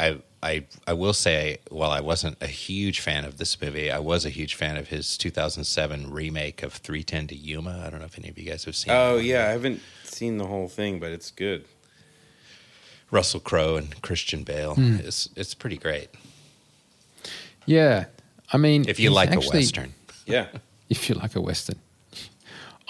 I, 0.00 0.20
I, 0.42 0.64
I 0.86 0.92
will 0.92 1.12
say, 1.12 1.58
while 1.70 1.90
I 1.90 2.00
wasn't 2.00 2.36
a 2.40 2.46
huge 2.46 3.00
fan 3.00 3.24
of 3.24 3.38
this 3.38 3.60
movie, 3.60 3.90
I 3.90 3.98
was 3.98 4.24
a 4.24 4.30
huge 4.30 4.54
fan 4.54 4.76
of 4.76 4.88
his 4.88 5.18
2007 5.18 6.10
remake 6.12 6.62
of 6.62 6.72
310 6.74 7.26
to 7.28 7.34
Yuma. 7.34 7.82
I 7.84 7.90
don't 7.90 7.98
know 8.00 8.06
if 8.06 8.18
any 8.18 8.28
of 8.28 8.38
you 8.38 8.44
guys 8.48 8.64
have 8.64 8.76
seen. 8.76 8.92
Oh 8.92 9.16
it. 9.18 9.24
yeah, 9.24 9.46
I 9.48 9.50
haven't 9.50 9.80
seen 10.04 10.38
the 10.38 10.46
whole 10.46 10.68
thing, 10.68 11.00
but 11.00 11.10
it's 11.10 11.30
good. 11.32 11.64
Russell 13.10 13.40
Crowe 13.40 13.76
and 13.76 14.00
Christian 14.02 14.42
Bale. 14.44 14.74
Hmm. 14.74 14.96
It's 14.96 15.28
it's 15.34 15.54
pretty 15.54 15.78
great 15.78 16.08
Yeah. 17.66 18.04
I 18.52 18.56
mean, 18.58 18.84
if 18.88 18.98
you 19.00 19.10
like 19.10 19.30
actually- 19.30 19.58
a 19.58 19.60
western. 19.60 19.94
Yeah. 20.26 20.46
if 20.88 21.08
you 21.08 21.14
like 21.14 21.34
a 21.36 21.40
western. 21.40 21.78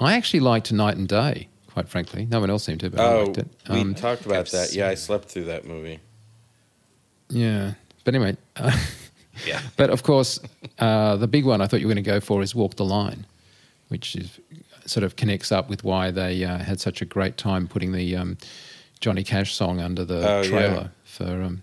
I 0.01 0.15
actually 0.15 0.41
liked 0.41 0.73
Knight 0.73 0.97
and 0.97 1.09
Day, 1.09 1.49
quite 1.73 1.89
frankly. 1.89 2.27
No 2.27 2.39
one 2.41 2.51
else 2.51 2.65
seemed 2.65 2.81
to, 2.81 2.91
but 2.91 3.01
I 3.01 3.05
Oh, 3.15 3.25
liked 3.25 3.39
it. 3.39 3.49
we 3.71 3.81
Um, 3.81 3.95
talked 3.95 4.27
about 4.27 4.47
that. 4.51 4.73
Yeah, 4.75 4.89
I 4.89 4.95
slept 4.95 5.29
through 5.29 5.45
that 5.47 5.65
movie. 5.65 5.99
Yeah, 7.31 7.75
but 8.05 8.15
anyway, 8.15 8.37
uh, 8.57 8.77
Yeah, 9.47 9.61
but 9.77 9.91
of 9.91 10.03
course, 10.03 10.41
uh, 10.81 11.15
the 11.17 11.29
big 11.29 11.45
one 11.45 11.61
I 11.61 11.67
thought 11.69 11.81
you 11.81 11.87
were 11.87 11.95
going 11.95 12.03
to 12.05 12.11
go 12.11 12.19
for 12.19 12.43
is 12.43 12.55
Walk 12.57 12.75
the 12.75 12.85
Line, 12.85 13.25
which 13.89 14.17
is 14.17 14.41
sort 14.85 15.05
of 15.05 15.15
connects 15.15 15.53
up 15.53 15.69
with 15.69 15.85
why 15.85 16.11
they 16.11 16.43
uh, 16.45 16.59
had 16.59 16.81
such 16.81 17.01
a 17.03 17.05
great 17.05 17.37
time 17.37 17.69
putting 17.69 17.93
the 17.93 18.17
um, 18.17 18.37
Johnny 19.01 19.23
Cash 19.23 19.55
song 19.55 19.81
under 19.81 20.05
the 20.05 20.29
Oh, 20.29 20.43
yeah. 20.43 20.49
trailer 20.49 20.91
for. 21.05 21.25
Um, 21.43 21.63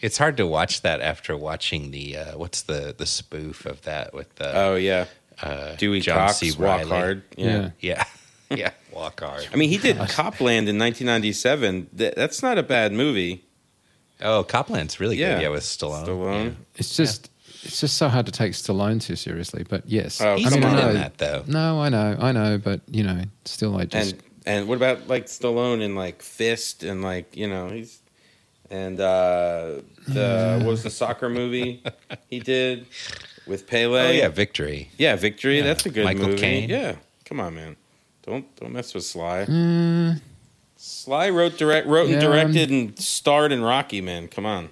it's 0.00 0.18
hard 0.18 0.36
to 0.36 0.46
watch 0.46 0.82
that 0.82 1.00
after 1.00 1.36
watching 1.36 1.90
the 1.90 2.16
uh, 2.18 2.38
what's 2.38 2.62
the 2.62 2.94
the 2.96 3.06
spoof 3.06 3.66
of 3.66 3.82
that 3.82 4.14
with 4.14 4.32
the 4.36 4.52
Oh 4.56 4.76
yeah, 4.76 5.06
uh, 5.42 5.74
Dewey 5.76 6.00
John 6.00 6.28
Cox, 6.28 6.38
C. 6.38 6.50
Walk 6.52 6.60
Reilly. 6.82 6.90
Hard. 6.90 7.22
Yeah. 7.36 7.46
Yeah. 7.48 7.70
Yeah, 7.80 8.04
yeah, 8.56 8.70
walk 8.92 9.18
hard. 9.20 9.48
I 9.52 9.56
mean, 9.56 9.70
he 9.70 9.78
did 9.78 9.96
Copland 10.08 10.68
in 10.68 10.78
1997. 10.78 11.88
That's 11.92 12.42
not 12.44 12.58
a 12.58 12.62
bad 12.62 12.92
movie. 12.92 13.44
Oh, 14.20 14.44
Copland's 14.44 15.00
really 15.00 15.16
Yeah. 15.16 15.34
good. 15.36 15.42
Yeah, 15.42 15.48
with 15.48 15.62
Stallone. 15.64 16.06
Stallone. 16.06 16.54
it's 16.76 16.96
just. 16.96 17.30
It's 17.64 17.80
just 17.80 17.96
so 17.96 18.08
hard 18.08 18.26
to 18.26 18.32
take 18.32 18.54
Stallone 18.54 19.00
too 19.00 19.14
seriously, 19.14 19.64
but 19.68 19.84
yes, 19.88 20.20
Oh, 20.20 20.34
He's 20.34 20.48
I 20.48 20.50
mean, 20.50 20.62
good 20.62 20.66
I 20.68 20.70
in 20.70 20.76
know- 20.78 20.92
that 20.94 21.18
though. 21.18 21.44
No, 21.46 21.80
I 21.80 21.90
know, 21.90 22.16
I 22.18 22.32
know, 22.32 22.58
but 22.58 22.80
you 22.90 23.04
know, 23.04 23.22
still, 23.44 23.76
I 23.76 23.84
just 23.84 24.14
And 24.14 24.22
and 24.44 24.68
what 24.68 24.74
about 24.78 25.06
like 25.06 25.26
Stallone 25.26 25.80
in 25.80 25.94
like 25.94 26.22
Fist 26.22 26.82
and 26.82 27.02
like 27.02 27.36
you 27.36 27.46
know 27.48 27.68
he's 27.68 28.00
and 28.68 28.98
uh 28.98 29.76
the 30.08 30.58
what 30.64 30.70
was 30.70 30.82
the 30.82 30.90
soccer 30.90 31.28
movie 31.28 31.84
he 32.28 32.40
did 32.40 32.86
with 33.46 33.68
Pele? 33.68 34.08
Oh 34.08 34.10
yeah, 34.10 34.26
Victory. 34.26 34.90
yeah, 34.98 35.14
Victory. 35.14 35.58
Yeah. 35.58 35.62
That's 35.64 35.86
a 35.86 35.90
good 35.90 36.04
Michael 36.04 36.26
movie. 36.30 36.40
Caine. 36.40 36.68
Yeah, 36.68 36.96
come 37.26 37.38
on, 37.38 37.54
man. 37.54 37.76
Don't 38.26 38.44
don't 38.56 38.72
mess 38.72 38.92
with 38.92 39.04
Sly. 39.04 39.44
Mm, 39.48 40.20
Sly 40.84 41.30
wrote 41.30 41.58
direct 41.58 41.86
wrote 41.86 42.08
and 42.10 42.20
Yeah, 42.20 42.26
um, 42.28 42.32
directed 42.32 42.70
and 42.70 42.98
starred 42.98 43.52
in 43.52 43.62
Rocky. 43.62 44.00
Man, 44.00 44.26
come 44.26 44.44
on. 44.44 44.70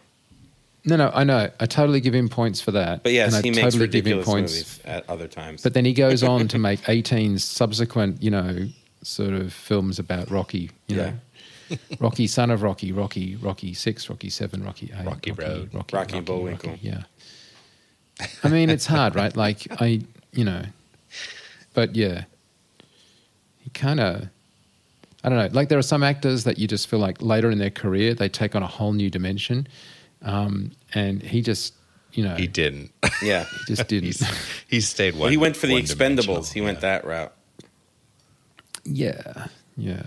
no, 0.85 0.97
no, 0.97 1.11
I 1.15 1.23
know. 1.23 1.51
I 1.61 1.67
totally 1.67 2.01
give 2.01 2.15
him 2.15 2.29
points 2.29 2.61
for 2.61 2.73
that. 2.73 3.05
But 3.05 3.13
yes, 3.13 3.29
and 3.29 3.37
I 3.37 3.43
he 3.43 3.51
makes 3.51 3.61
totally 3.75 3.87
give 3.87 4.07
him 4.07 4.23
points. 4.25 4.53
movies 4.53 4.81
at 4.85 5.09
other 5.09 5.29
times. 5.29 5.63
But 5.63 5.75
then 5.75 5.85
he 5.85 5.93
goes 5.93 6.25
on 6.25 6.49
to 6.49 6.59
make 6.69 6.89
18 6.89 7.39
subsequent, 7.39 8.21
you 8.23 8.31
know, 8.33 8.67
sort 9.03 9.35
of 9.35 9.53
films 9.53 10.01
about 10.01 10.31
Rocky. 10.33 10.71
You 10.89 10.97
Yeah. 10.97 11.13
know, 11.71 11.77
Rocky, 12.01 12.27
son 12.27 12.51
of 12.51 12.63
Rocky, 12.63 12.91
Rocky, 12.91 13.37
Rocky 13.37 13.73
Six, 13.73 14.11
Rocky 14.11 14.31
Seven, 14.31 14.65
Rocky 14.65 14.91
Eight, 14.99 15.07
Rocky 15.07 15.31
Road. 15.31 15.71
Rocky, 15.73 15.95
Rocky 15.97 16.21
Bullwinkle. 16.21 16.77
yeah. 16.83 17.05
I 18.43 18.49
mean, 18.49 18.69
it's 18.69 18.87
hard, 18.87 19.15
right? 19.15 19.35
Like 19.37 19.69
I, 19.81 20.01
you 20.33 20.45
know, 20.45 20.65
but 21.73 21.95
yeah, 21.95 22.25
he 23.61 23.71
kind 23.71 24.01
of. 24.01 24.29
I 25.23 25.29
don't 25.29 25.39
know. 25.39 25.49
Like 25.53 25.69
there 25.69 25.79
are 25.79 25.83
some 25.83 26.03
actors 26.03 26.45
that 26.45 26.59
you 26.59 26.67
just 26.67 26.89
feel 26.89 26.99
like 26.99 27.21
later 27.21 27.51
in 27.51 27.59
their 27.59 27.71
career 27.71 28.15
they 28.15 28.29
take 28.29 28.55
on 28.57 28.63
a 28.63 28.67
whole 28.67 28.93
new 28.93 29.11
dimension, 29.11 29.67
um, 30.23 30.73
and 30.95 31.23
he 31.23 31.43
just, 31.43 31.75
you 32.13 32.25
know, 32.25 32.35
He 32.37 32.47
didn't. 32.47 32.91
yeah, 33.23 33.45
he 33.67 33.75
just 33.75 33.89
didn't. 33.89 34.17
He 34.67 34.81
stayed 34.81 35.15
one. 35.15 35.21
well, 35.21 35.31
he 35.31 35.37
went 35.37 35.57
for 35.57 35.67
the. 35.67 35.75
Expendables. 35.75 36.53
He 36.53 36.61
went 36.61 36.81
that 36.81 37.05
route. 37.05 37.33
Yeah, 38.85 39.47
yeah. 39.77 40.03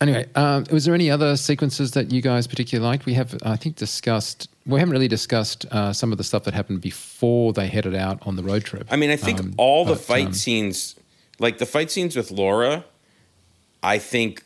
Anyway, 0.00 0.26
um, 0.34 0.64
was 0.70 0.84
there 0.84 0.94
any 0.94 1.10
other 1.10 1.36
sequences 1.36 1.92
that 1.92 2.12
you 2.12 2.20
guys 2.20 2.46
particularly 2.46 2.86
liked? 2.90 3.06
We 3.06 3.14
have, 3.14 3.38
I 3.44 3.56
think, 3.56 3.76
discussed. 3.76 4.50
We 4.66 4.78
haven't 4.78 4.92
really 4.92 5.08
discussed 5.08 5.64
uh, 5.70 5.92
some 5.92 6.10
of 6.12 6.18
the 6.18 6.24
stuff 6.24 6.44
that 6.44 6.52
happened 6.52 6.80
before 6.80 7.52
they 7.52 7.68
headed 7.68 7.94
out 7.94 8.18
on 8.26 8.36
the 8.36 8.42
road 8.42 8.64
trip. 8.64 8.86
I 8.90 8.96
mean, 8.96 9.10
I 9.10 9.16
think 9.16 9.38
Um, 9.40 9.54
all 9.56 9.84
the 9.84 9.92
but, 9.94 10.00
fight 10.02 10.26
um, 10.26 10.32
scenes, 10.34 10.96
like 11.38 11.58
the 11.58 11.64
fight 11.64 11.90
scenes 11.90 12.16
with 12.16 12.30
Laura, 12.32 12.84
I 13.84 13.98
think 13.98 14.44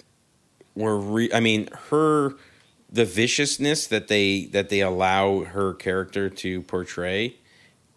were. 0.74 0.99
Re- 0.99 1.32
I 1.32 1.41
mean, 1.41 1.68
her 1.91 2.34
the 2.91 3.05
viciousness 3.05 3.86
that 3.86 4.09
they 4.09 4.47
that 4.53 4.68
they 4.68 4.80
allow 4.80 5.45
her 5.45 5.74
character 5.74 6.28
to 6.28 6.62
portray 6.62 7.36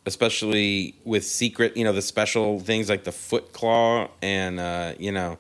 especially 0.06 0.96
with 1.04 1.24
secret, 1.24 1.78
you 1.78 1.84
know, 1.84 1.94
the 1.94 2.02
special 2.02 2.60
things 2.60 2.90
like 2.90 3.04
the 3.04 3.12
foot 3.12 3.54
claw 3.54 4.10
and 4.22 4.60
uh, 4.60 4.94
you 4.98 5.12
know, 5.12 5.38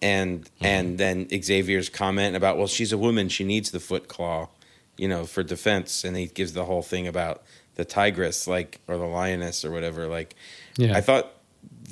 and 0.00 0.44
Mm-hmm. 0.44 0.64
and 0.64 0.98
then 0.98 1.42
Xavier's 1.42 1.88
comment 1.88 2.36
about, 2.36 2.56
well, 2.56 2.66
she's 2.68 2.92
a 2.92 2.98
woman, 2.98 3.28
she 3.28 3.44
needs 3.44 3.70
the 3.72 3.80
foot 3.80 4.08
claw, 4.08 4.48
you 4.96 5.08
know, 5.08 5.24
for 5.26 5.42
defense, 5.42 6.04
and 6.04 6.16
he 6.16 6.26
gives 6.26 6.52
the 6.52 6.64
whole 6.66 6.82
thing 6.82 7.08
about 7.08 7.42
the 7.74 7.84
tigress, 7.84 8.46
like 8.46 8.78
or 8.86 8.96
the 8.96 9.06
lioness 9.06 9.64
or 9.64 9.70
whatever. 9.72 10.06
Like, 10.06 10.36
Yeah. 10.76 10.96
I 10.96 11.00
thought 11.00 11.32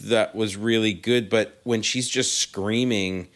that 0.04 0.34
was 0.34 0.56
really 0.56 0.92
good, 0.92 1.28
but 1.28 1.60
when 1.64 1.82
she's 1.82 2.08
just 2.08 2.38
screaming 2.38 3.28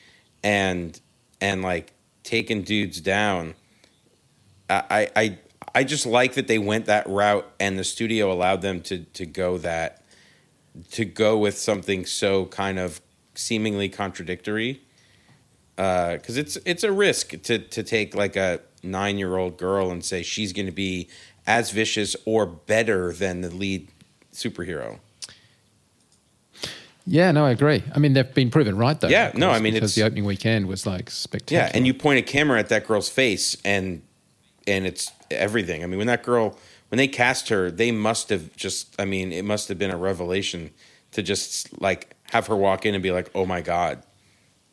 and 0.43 1.01
and 1.41 1.63
like 1.63 1.93
taking 2.23 2.63
dudes 2.63 3.01
down, 3.01 3.55
I 4.69 5.11
I 5.15 5.39
I 5.75 5.85
just 5.85 6.07
like 6.07 6.35
that 6.35 6.47
they 6.47 6.59
went 6.59 6.87
that 6.87 7.09
route 7.09 7.51
and 7.59 7.79
the 7.79 7.85
studio 7.85 8.33
allowed 8.33 8.63
them 8.63 8.81
to 8.83 9.05
to 9.05 9.27
go 9.27 9.59
that 9.59 10.05
to 10.93 11.05
go 11.05 11.37
with 11.39 11.59
something 11.59 12.07
so 12.07 12.47
kind 12.47 12.79
of 12.79 13.01
seemingly 13.35 13.89
contradictory 13.89 14.83
uh, 15.79 16.13
because 16.13 16.37
it's 16.37 16.57
it's 16.65 16.85
a 16.85 16.93
risk 16.93 17.41
to 17.43 17.59
to 17.59 17.83
take 17.83 18.15
like 18.15 18.37
a 18.37 18.61
nine 18.83 19.19
year 19.19 19.37
old 19.37 19.57
girl 19.57 19.91
and 19.91 20.05
say 20.05 20.23
she's 20.23 20.53
going 20.53 20.67
to 20.67 20.73
be 20.73 21.09
as 21.47 21.71
vicious 21.71 22.15
or 22.25 22.47
better 22.47 23.13
than 23.13 23.41
the 23.41 23.51
lead 23.51 23.89
superhero. 24.33 24.99
Yeah, 27.07 27.33
no, 27.33 27.45
I 27.45 27.51
agree. 27.51 27.83
I 27.95 27.99
mean, 27.99 28.13
they've 28.13 28.33
been 28.33 28.51
proven 28.51 28.77
right 28.77 28.99
though. 29.01 29.09
Yeah, 29.09 29.29
of 29.29 29.35
no, 29.35 29.51
I 29.51 29.59
mean, 29.59 29.75
because 29.75 29.95
the 29.95 30.03
opening 30.03 30.25
weekend 30.25 30.69
was 30.69 30.87
like 30.87 31.11
spectacular. 31.11 31.65
Yeah, 31.65 31.71
and 31.75 31.87
you 31.87 31.95
point 31.95 32.19
a 32.19 32.23
camera 32.23 32.59
at 32.59 32.69
that 32.69 32.87
girl's 32.87 33.09
face, 33.09 33.57
and 33.65 34.03
and 34.67 34.87
it's 34.87 35.11
everything. 35.31 35.83
I 35.83 35.87
mean, 35.87 35.99
when 35.99 36.07
that 36.07 36.23
girl, 36.23 36.57
when 36.89 36.99
they 36.99 37.09
cast 37.09 37.49
her, 37.49 37.71
they 37.71 37.91
must 37.91 38.29
have 38.29 38.55
just. 38.57 38.95
I 39.01 39.05
mean, 39.05 39.33
it 39.33 39.45
must 39.45 39.69
have 39.69 39.79
been 39.79 39.91
a 39.91 39.97
revelation 39.97 40.71
to 41.13 41.23
just 41.23 41.81
like 41.81 42.15
have 42.31 42.47
her 42.47 42.57
walk 42.57 42.87
in 42.87 42.95
and 42.95 43.03
be 43.03 43.11
like, 43.11 43.31
"Oh 43.35 43.47
my 43.47 43.63
god," 43.63 44.05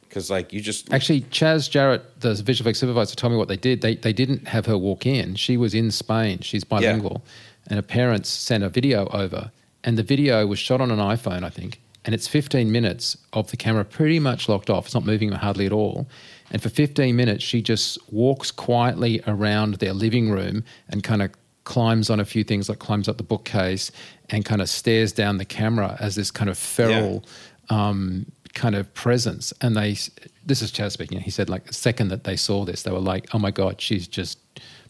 because 0.02 0.30
like 0.30 0.54
you 0.54 0.62
just 0.62 0.94
Actually, 0.94 1.22
Chas 1.32 1.68
Jarrett, 1.68 2.22
the 2.22 2.36
visual 2.36 2.68
effects 2.68 2.80
supervisor, 2.80 3.16
told 3.16 3.34
me 3.34 3.38
what 3.38 3.48
they 3.48 3.58
did. 3.58 3.82
They 3.82 3.96
they 3.96 4.14
didn't 4.14 4.48
have 4.48 4.68
her 4.68 4.78
walk 4.78 5.06
in. 5.06 5.36
She 5.36 5.58
was 5.58 5.74
in 5.74 5.90
Spain. 5.90 6.40
She's 6.42 6.64
bilingual, 6.64 7.24
and 7.68 7.78
her 7.78 7.82
parents 7.84 8.30
sent 8.30 8.64
a 8.64 8.70
video 8.70 9.08
over, 9.08 9.52
and 9.84 9.98
the 9.98 10.04
video 10.04 10.46
was 10.46 10.60
shot 10.60 10.80
on 10.80 10.92
an 10.92 11.00
iPhone, 11.00 11.44
I 11.44 11.50
think, 11.50 11.80
and 12.10 12.16
it's 12.16 12.28
15 12.28 12.72
minutes 12.72 13.16
of 13.34 13.52
the 13.52 13.56
camera 13.56 13.86
pretty 13.86 14.18
much 14.18 14.50
locked 14.50 14.68
off. 14.72 14.86
It's 14.86 14.96
not 14.96 15.06
moving 15.06 15.32
hardly 15.32 15.68
at 15.68 15.72
all. 15.72 16.08
And 16.50 16.60
for 16.60 16.68
15 16.68 17.16
minutes, 17.16 17.44
she 17.44 17.62
just 17.62 18.00
walks 18.12 18.50
quietly 18.50 19.22
around 19.28 19.76
their 19.76 19.94
living 19.94 20.32
room 20.32 20.64
and 20.88 21.04
kind 21.04 21.22
of 21.22 21.30
climbs 21.66 22.10
on 22.10 22.20
a 22.20 22.26
few 22.26 22.44
things, 22.44 22.68
like 22.68 22.80
climbs 22.80 23.08
up 23.08 23.18
the 23.18 23.24
bookcase 23.24 23.92
and 24.32 24.44
kind 24.44 24.60
of 24.60 24.68
stares 24.68 25.12
down 25.14 25.38
the 25.38 25.46
camera 25.46 25.98
as 26.00 26.16
this 26.16 26.32
kind 26.32 26.50
of 26.50 26.58
feral 26.58 27.24
um, 27.70 28.26
kind 28.56 28.74
of 28.74 28.92
presence. 28.96 29.54
And 29.62 29.78
they, 29.78 29.96
this 30.44 30.64
is 30.64 30.72
Chas 30.72 30.94
speaking. 30.94 31.20
He 31.20 31.30
said, 31.30 31.48
like, 31.48 31.66
the 31.66 31.76
second 31.76 32.08
that 32.08 32.24
they 32.24 32.36
saw 32.38 32.66
this, 32.66 32.82
they 32.82 32.92
were 32.92 32.98
like, 32.98 33.28
oh 33.36 33.38
my 33.38 33.52
God, 33.52 33.80
she's 33.80 34.08
just 34.08 34.40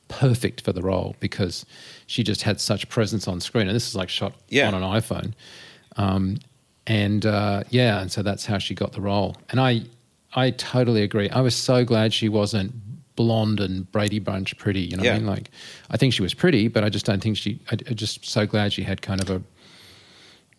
perfect 0.07 0.61
for 0.61 0.71
the 0.71 0.81
role 0.81 1.17
because 1.19 1.65
she 2.07 2.23
just 2.23 2.43
had 2.43 2.61
such 2.61 2.87
presence 2.87 3.27
on 3.27 3.41
screen. 3.41 3.67
And 3.67 3.75
this 3.75 3.89
is 3.89 3.95
like 3.97 4.07
shot 4.07 4.35
Yeah. 4.47 4.69
on 4.69 4.73
an 4.73 4.83
iPhone. 4.83 5.33
Um, 5.97 6.37
and 6.89 7.25
uh, 7.25 7.63
yeah, 7.69 8.01
and 8.01 8.11
so 8.11 8.21
that's 8.21 8.45
how 8.45 8.57
she 8.57 8.75
got 8.75 8.91
the 8.91 8.99
role. 9.01 9.37
And 9.51 9.59
I, 9.61 9.83
I 10.33 10.51
totally 10.51 11.03
agree. 11.03 11.29
I 11.29 11.39
was 11.39 11.55
so 11.55 11.85
glad 11.85 12.13
she 12.13 12.27
wasn't 12.27 12.73
blonde 13.15 13.59
and 13.59 13.89
Brady 13.91 14.19
Bunch 14.19 14.57
pretty. 14.57 14.81
You 14.81 14.97
know 14.97 15.03
what 15.03 15.11
I 15.13 15.17
mean? 15.19 15.27
Like, 15.27 15.51
I 15.91 15.97
think 15.97 16.13
she 16.13 16.21
was 16.21 16.33
pretty, 16.33 16.67
but 16.67 16.83
I 16.83 16.89
just 16.89 17.05
don't 17.05 17.21
think 17.21 17.37
she. 17.37 17.59
I, 17.71 17.77
I'm 17.87 17.95
just 17.95 18.25
so 18.25 18.45
glad 18.45 18.73
she 18.73 18.83
had 18.83 19.01
kind 19.01 19.21
of 19.21 19.29
a. 19.29 19.41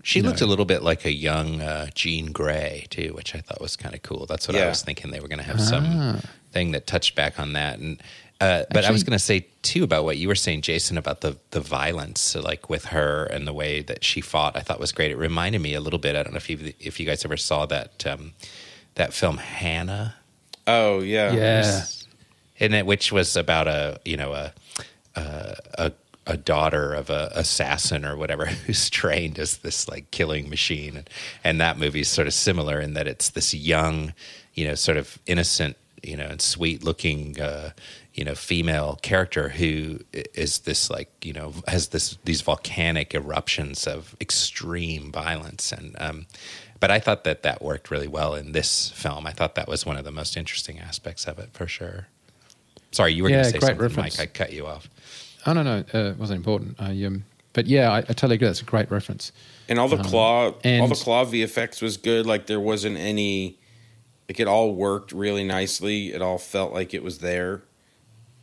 She 0.02 0.22
looked 0.22 0.40
know. 0.40 0.46
a 0.46 0.48
little 0.48 0.64
bit 0.64 0.82
like 0.82 1.04
a 1.04 1.12
young 1.12 1.60
uh, 1.60 1.88
Jean 1.94 2.32
Grey 2.32 2.86
too, 2.88 3.12
which 3.14 3.34
I 3.34 3.40
thought 3.40 3.60
was 3.60 3.76
kind 3.76 3.94
of 3.94 4.00
cool. 4.02 4.24
That's 4.24 4.48
what 4.48 4.56
I 4.56 4.66
was 4.66 4.82
thinking 4.82 5.10
they 5.10 5.20
were 5.20 5.28
going 5.28 5.40
to 5.40 5.44
have 5.44 5.60
some 5.60 5.84
Ah. 5.86 6.20
thing 6.52 6.70
that 6.72 6.86
touched 6.86 7.14
back 7.14 7.38
on 7.38 7.52
that. 7.52 7.78
And 7.80 8.02
uh, 8.40 8.64
but 8.70 8.84
I 8.84 8.90
was 8.90 9.02
going 9.04 9.12
to 9.18 9.24
say 9.24 9.46
too 9.62 9.84
about 9.84 10.04
what 10.04 10.16
you 10.16 10.26
were 10.28 10.34
saying, 10.34 10.62
Jason, 10.62 10.96
about 10.96 11.20
the 11.20 11.36
the 11.50 11.60
violence, 11.60 12.20
so 12.20 12.40
like 12.40 12.70
with 12.70 12.86
her 12.86 13.24
and 13.24 13.46
the 13.46 13.52
way 13.52 13.82
that 13.82 14.02
she 14.04 14.20
fought. 14.20 14.56
I 14.56 14.60
thought 14.60 14.80
was 14.80 14.92
great. 14.92 15.10
It 15.10 15.16
reminded 15.18 15.60
me 15.60 15.74
a 15.74 15.80
little 15.80 15.98
bit. 15.98 16.16
I 16.16 16.22
don't 16.22 16.32
know 16.32 16.38
if 16.38 16.48
you 16.48 16.72
if 16.80 16.98
you 16.98 17.06
guys 17.06 17.24
ever 17.24 17.36
saw 17.36 17.66
that 17.66 18.06
um, 18.06 18.32
that 18.94 19.12
film 19.12 19.36
Hannah. 19.38 20.14
oh 20.66 21.00
yeah 21.00 21.32
Yeah. 21.32 21.84
in 22.58 22.74
it, 22.74 22.86
which 22.86 23.12
was 23.12 23.36
about 23.36 23.68
a 23.68 24.00
you 24.04 24.16
know 24.16 24.32
a 24.32 24.52
a 25.16 25.56
a, 25.74 25.92
a 26.26 26.36
daughter 26.36 26.94
of 26.94 27.10
a 27.10 27.30
assassin 27.34 28.04
or 28.04 28.16
whatever 28.16 28.46
who's 28.66 28.88
trained 28.88 29.38
as 29.38 29.58
this 29.58 29.86
like 29.88 30.10
killing 30.12 30.48
machine, 30.48 30.96
and, 30.96 31.10
and 31.44 31.60
that 31.60 31.78
movie 31.78 32.00
is 32.00 32.08
sort 32.08 32.26
of 32.26 32.32
similar 32.34 32.80
in 32.80 32.94
that 32.94 33.06
it's 33.06 33.30
this 33.30 33.52
young, 33.52 34.14
you 34.54 34.66
know, 34.66 34.74
sort 34.74 34.96
of 34.96 35.18
innocent, 35.26 35.76
you 36.02 36.16
know, 36.16 36.26
and 36.26 36.40
sweet 36.40 36.82
looking. 36.82 37.38
Uh, 37.38 37.72
you 38.20 38.26
know, 38.26 38.34
female 38.34 38.98
character 39.00 39.48
who 39.48 40.00
is 40.12 40.58
this 40.60 40.90
like 40.90 41.08
you 41.24 41.32
know 41.32 41.54
has 41.66 41.88
this 41.88 42.18
these 42.26 42.42
volcanic 42.42 43.14
eruptions 43.14 43.86
of 43.86 44.14
extreme 44.20 45.10
violence, 45.10 45.72
and 45.72 45.96
um, 45.98 46.26
but 46.80 46.90
I 46.90 46.98
thought 47.00 47.24
that 47.24 47.42
that 47.44 47.62
worked 47.62 47.90
really 47.90 48.08
well 48.08 48.34
in 48.34 48.52
this 48.52 48.90
film. 48.94 49.26
I 49.26 49.32
thought 49.32 49.54
that 49.54 49.68
was 49.68 49.86
one 49.86 49.96
of 49.96 50.04
the 50.04 50.12
most 50.12 50.36
interesting 50.36 50.78
aspects 50.78 51.24
of 51.26 51.38
it 51.38 51.48
for 51.54 51.66
sure. 51.66 52.08
Sorry, 52.92 53.14
you 53.14 53.22
were 53.22 53.30
Yeah, 53.30 53.36
going 53.36 53.44
to 53.44 53.50
say 53.52 53.58
great 53.58 53.68
something, 53.68 53.82
reference. 53.86 54.18
Mike. 54.18 54.28
I 54.28 54.44
cut 54.44 54.52
you 54.52 54.66
off. 54.66 54.90
Oh 55.46 55.54
no, 55.54 55.62
no, 55.62 55.84
uh, 55.94 55.98
it 56.10 56.18
wasn't 56.18 56.36
important. 56.36 56.76
I, 56.78 56.90
um, 57.04 57.24
but 57.54 57.66
yeah, 57.66 57.90
I, 57.90 57.98
I 58.00 58.02
totally 58.02 58.34
agree. 58.34 58.48
That's 58.48 58.60
a 58.60 58.64
great 58.66 58.90
reference. 58.90 59.32
and 59.66 59.78
all 59.78 59.88
the 59.88 59.96
claw 60.02 60.50
all 60.50 60.82
Um, 60.82 60.88
the 60.90 60.94
claw 60.94 61.24
VFX 61.24 61.80
was 61.80 61.96
good. 61.96 62.26
Like 62.26 62.48
there 62.48 62.60
wasn't 62.60 62.98
any 62.98 63.58
like 64.28 64.38
it 64.40 64.46
all 64.46 64.74
worked 64.74 65.10
really 65.12 65.44
nicely. 65.44 66.12
It 66.12 66.20
all 66.20 66.36
felt 66.36 66.74
like 66.74 66.92
it 66.92 67.02
was 67.02 67.20
there. 67.20 67.62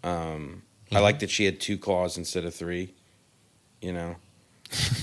Um, 0.07 0.61
I 0.91 0.99
like 0.99 1.19
that 1.19 1.29
she 1.29 1.45
had 1.45 1.59
two 1.59 1.77
claws 1.77 2.17
instead 2.17 2.45
of 2.45 2.53
three. 2.55 2.93
You 3.81 3.93
know. 3.93 4.15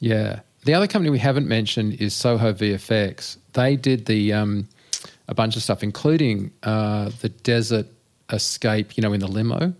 Yeah. 0.00 0.40
The 0.64 0.74
other 0.74 0.86
company 0.86 1.10
we 1.10 1.18
haven't 1.18 1.48
mentioned 1.48 1.94
is 2.00 2.14
Soho 2.14 2.52
VFX. 2.52 3.36
They 3.52 3.76
did 3.76 4.06
the 4.06 4.32
um, 4.32 4.68
a 5.28 5.34
bunch 5.34 5.56
of 5.56 5.62
stuff, 5.62 5.82
including 5.82 6.52
uh, 6.62 7.10
the 7.20 7.28
desert 7.30 7.86
escape, 8.32 8.96
you 8.96 9.02
know, 9.02 9.12
in 9.12 9.20
the 9.20 9.26
limo. 9.28 9.74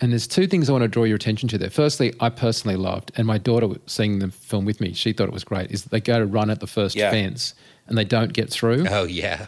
And 0.00 0.12
there's 0.12 0.26
two 0.26 0.46
things 0.46 0.68
I 0.68 0.72
want 0.72 0.82
to 0.82 0.88
draw 0.88 1.04
your 1.04 1.16
attention 1.16 1.48
to 1.50 1.58
there. 1.58 1.70
Firstly, 1.70 2.14
I 2.20 2.30
personally 2.30 2.76
loved, 2.76 3.12
and 3.16 3.26
my 3.26 3.36
daughter 3.38 3.68
seeing 3.86 4.20
the 4.20 4.28
film 4.30 4.64
with 4.64 4.80
me, 4.80 4.92
she 4.92 5.12
thought 5.12 5.28
it 5.28 5.32
was 5.34 5.44
great. 5.44 5.70
Is 5.70 5.82
that 5.82 5.90
they 5.90 6.00
go 6.00 6.18
to 6.18 6.26
run 6.26 6.50
at 6.50 6.60
the 6.60 6.66
first 6.68 6.94
Yeah. 6.96 7.10
fence 7.10 7.54
and 7.88 7.98
they 7.98 8.04
don't 8.04 8.32
get 8.32 8.48
through, 8.50 8.86
Oh 8.88 9.04
yeah, 9.04 9.46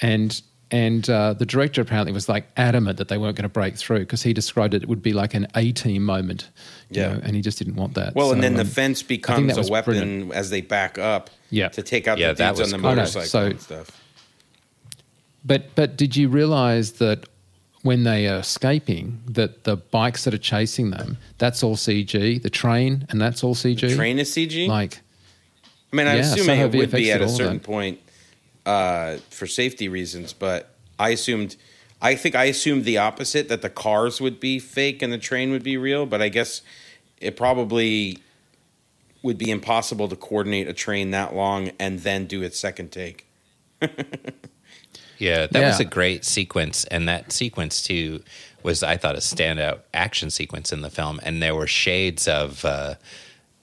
and 0.00 0.40
and 0.72 1.08
uh, 1.08 1.34
the 1.34 1.46
director 1.46 1.80
apparently 1.82 2.12
was 2.12 2.28
like 2.28 2.46
adamant 2.56 2.96
that 2.98 3.08
they 3.08 3.18
weren't 3.18 3.36
going 3.36 3.42
to 3.44 3.48
break 3.48 3.76
through 3.76 4.00
because 4.00 4.22
he 4.22 4.32
described 4.32 4.72
it, 4.74 4.82
it 4.82 4.88
would 4.88 5.02
be 5.02 5.12
like 5.12 5.34
an 5.34 5.46
A 5.54 5.70
team 5.72 6.02
moment, 6.04 6.48
you 6.90 7.00
Yeah. 7.02 7.12
know, 7.12 7.20
and 7.22 7.36
he 7.36 7.42
just 7.42 7.58
didn't 7.58 7.76
want 7.76 7.94
that. 7.94 8.14
Well, 8.14 8.32
and 8.32 8.38
So, 8.38 8.42
then 8.42 8.54
the 8.54 8.62
um, 8.62 8.66
fence 8.66 9.02
becomes 9.02 9.56
a 9.56 9.70
weapon 9.70 9.94
brilliant. 9.94 10.32
as 10.32 10.50
they 10.50 10.62
back 10.62 10.98
up. 10.98 11.30
Yeah. 11.50 11.68
To 11.68 11.82
take 11.82 12.08
out 12.08 12.18
Yeah, 12.18 12.28
the 12.28 12.34
that 12.38 12.56
dudes 12.56 12.72
on 12.72 12.80
the 12.80 12.88
cool. 12.88 12.96
Motorcycle 12.96 13.28
so- 13.28 13.46
and 13.46 13.60
stuff. 13.60 13.90
But 15.44 15.74
but 15.74 15.96
did 15.96 16.16
you 16.16 16.28
realize 16.28 16.92
that 16.92 17.26
when 17.82 18.04
they 18.04 18.28
are 18.28 18.38
escaping, 18.38 19.20
that 19.26 19.64
the 19.64 19.76
bikes 19.76 20.22
that 20.24 20.32
are 20.32 20.38
chasing 20.38 20.90
them, 20.90 21.18
that's 21.38 21.62
all 21.64 21.74
CG. 21.76 22.40
The 22.40 22.50
train 22.50 23.06
and 23.10 23.20
that's 23.20 23.42
all 23.42 23.54
CG. 23.56 23.80
The 23.88 23.94
train 23.96 24.18
is 24.20 24.30
CG. 24.30 24.68
like 24.68 25.00
I 25.92 25.96
mean, 25.96 26.06
I'm 26.06 26.16
yeah, 26.18 26.22
assuming 26.22 26.44
Soho 26.60 26.64
it 26.68 26.74
would 26.76 26.90
be 26.92 27.10
at 27.10 27.20
a 27.20 27.24
all 27.24 27.30
of 27.30 27.36
certain 27.36 27.54
that. 27.54 27.62
point 27.64 27.98
uh, 28.66 29.16
for 29.30 29.46
safety 29.46 29.88
reasons, 29.88 30.32
but 30.32 30.74
I 30.98 31.10
assumed. 31.10 31.56
I 32.04 32.16
think 32.16 32.34
I 32.34 32.46
assumed 32.46 32.84
the 32.84 32.98
opposite 32.98 33.48
that 33.48 33.62
the 33.62 33.70
cars 33.70 34.20
would 34.20 34.40
be 34.40 34.58
fake 34.58 35.02
and 35.02 35.12
the 35.12 35.18
train 35.18 35.52
would 35.52 35.62
be 35.62 35.76
real, 35.76 36.04
but 36.04 36.20
I 36.20 36.30
guess 36.30 36.60
it 37.20 37.36
probably 37.36 38.18
would 39.22 39.38
be 39.38 39.50
impossible 39.50 40.08
to 40.08 40.16
coordinate 40.16 40.66
a 40.66 40.72
train 40.72 41.12
that 41.12 41.34
long 41.34 41.70
and 41.78 42.00
then 42.00 42.26
do 42.26 42.42
its 42.42 42.58
second 42.58 42.90
take. 42.90 43.26
yeah. 45.18 45.46
That 45.46 45.62
was 45.62 45.80
a 45.80 45.84
great 45.84 46.24
sequence, 46.24 46.84
and 46.86 47.08
that 47.08 47.30
sequence 47.30 47.82
too 47.82 48.22
was, 48.62 48.82
I 48.82 48.96
thought, 48.96 49.14
a 49.14 49.18
standout 49.18 49.80
action 49.94 50.30
sequence 50.30 50.72
in 50.72 50.82
the 50.82 50.90
film. 50.90 51.20
And 51.22 51.42
there 51.42 51.54
were 51.54 51.66
shades 51.66 52.28
of 52.28 52.64
uh, 52.64 52.94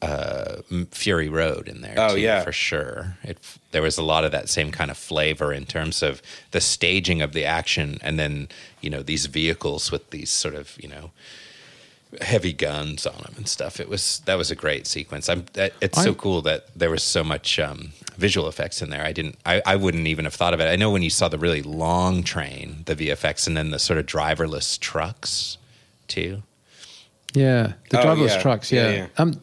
uh, 0.02 0.58
Fury 0.92 1.30
Road 1.30 1.68
in 1.68 1.82
there. 1.82 1.96
Oh, 1.98 2.16
too, 2.16 2.22
yeah. 2.22 2.44
for 2.44 2.52
sure. 2.52 3.18
It 3.24 3.38
there 3.72 3.82
was 3.82 3.98
a 3.98 4.04
lot 4.04 4.24
of 4.26 4.32
that 4.32 4.50
same 4.50 4.72
kind 4.72 4.90
of 4.92 4.98
flavor 4.98 5.54
in 5.54 5.66
terms 5.66 6.02
of 6.04 6.22
the 6.52 6.62
staging 6.62 7.22
of 7.22 7.34
the 7.34 7.46
action, 7.46 7.98
and 8.02 8.18
then 8.20 8.48
you 8.82 8.90
know 8.90 9.04
these 9.04 9.26
vehicles 9.28 9.92
with 9.92 10.10
these 10.10 10.30
sort 10.30 10.56
of 10.56 10.76
you 10.82 10.90
know 10.90 11.12
heavy 12.22 12.52
guns 12.54 13.06
on 13.06 13.18
them 13.22 13.34
and 13.38 13.48
stuff. 13.48 13.80
It 13.80 13.88
was 13.88 14.20
that 14.26 14.36
was 14.36 14.50
a 14.50 14.56
great 14.56 14.88
sequence. 14.88 15.30
I'm 15.30 15.46
that, 15.54 15.74
it's 15.82 16.02
so 16.02 16.16
cool 16.16 16.42
that 16.42 16.66
there 16.76 16.90
was 16.90 17.04
so 17.04 17.24
much 17.24 17.60
um, 17.60 17.92
visual 18.18 18.48
effects 18.48 18.82
in 18.82 18.90
there. 18.90 19.04
I 19.06 19.12
didn't 19.12 19.38
I, 19.46 19.62
I 19.66 19.76
wouldn't 19.76 20.08
even 20.08 20.26
have 20.26 20.34
thought 20.34 20.56
of 20.56 20.60
it. 20.60 20.66
I 20.66 20.76
know 20.76 20.90
when 20.90 21.04
you 21.04 21.12
saw 21.12 21.28
the 21.30 21.38
really 21.38 21.62
long 21.62 22.24
train, 22.24 22.82
the 22.88 22.96
VFX, 22.96 23.46
and 23.46 23.56
then 23.56 23.70
the 23.70 23.78
sort 23.80 24.00
of 24.00 24.08
driverless 24.08 24.80
trucks 24.80 25.58
too. 26.08 26.42
yeah, 27.36 27.74
the 27.92 28.00
Oh, 28.02 28.06
driverless 28.06 28.30
yeah. 28.30 28.42
trucks. 28.42 28.72
Yeah, 28.72 28.90
Yeah. 28.90 28.96
yeah. 28.98 29.08
Um, 29.20 29.42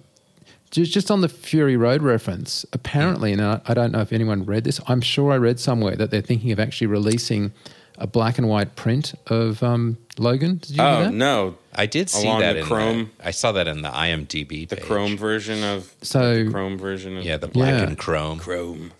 just, 0.76 0.92
just 0.92 1.10
on 1.10 1.20
the 1.22 1.28
Fury 1.28 1.76
Road 1.76 2.02
reference, 2.02 2.64
apparently, 2.72 3.32
and 3.32 3.42
I, 3.42 3.60
I 3.66 3.74
don't 3.74 3.92
know 3.92 4.00
if 4.00 4.12
anyone 4.12 4.44
read 4.44 4.64
this. 4.64 4.80
I'm 4.86 5.00
sure 5.00 5.32
I 5.32 5.36
read 5.38 5.58
somewhere 5.58 5.96
that 5.96 6.10
they're 6.10 6.20
thinking 6.20 6.52
of 6.52 6.60
actually 6.60 6.86
releasing 6.86 7.52
a 7.98 8.06
black 8.06 8.36
and 8.38 8.46
white 8.48 8.76
print 8.76 9.14
of 9.28 9.62
um, 9.62 9.96
Logan. 10.18 10.58
Did 10.58 10.70
you 10.76 10.82
Oh 10.82 11.04
that? 11.04 11.12
no, 11.14 11.56
I 11.74 11.86
did 11.86 12.10
see 12.10 12.26
Along 12.26 12.40
that 12.40 12.52
the 12.52 12.58
in 12.60 12.64
Chrome- 12.66 13.10
The, 13.18 13.26
I 13.28 13.30
saw 13.30 13.52
that 13.52 13.66
in 13.66 13.80
the 13.82 13.88
IMDb. 13.88 14.68
the 14.68 14.76
page. 14.76 14.84
Chrome 14.84 15.16
version 15.16 15.64
of 15.64 15.92
So- 16.02 16.44
the 16.44 16.50
Chrome 16.50 16.76
version 16.78 17.16
of 17.16 17.24
Yeah, 17.24 17.38
the 17.38 17.48
black 17.48 17.70
Yeah. 17.72 17.86
and 17.88 17.96
Chrome. 17.98 18.38
Chrome. 18.38 18.92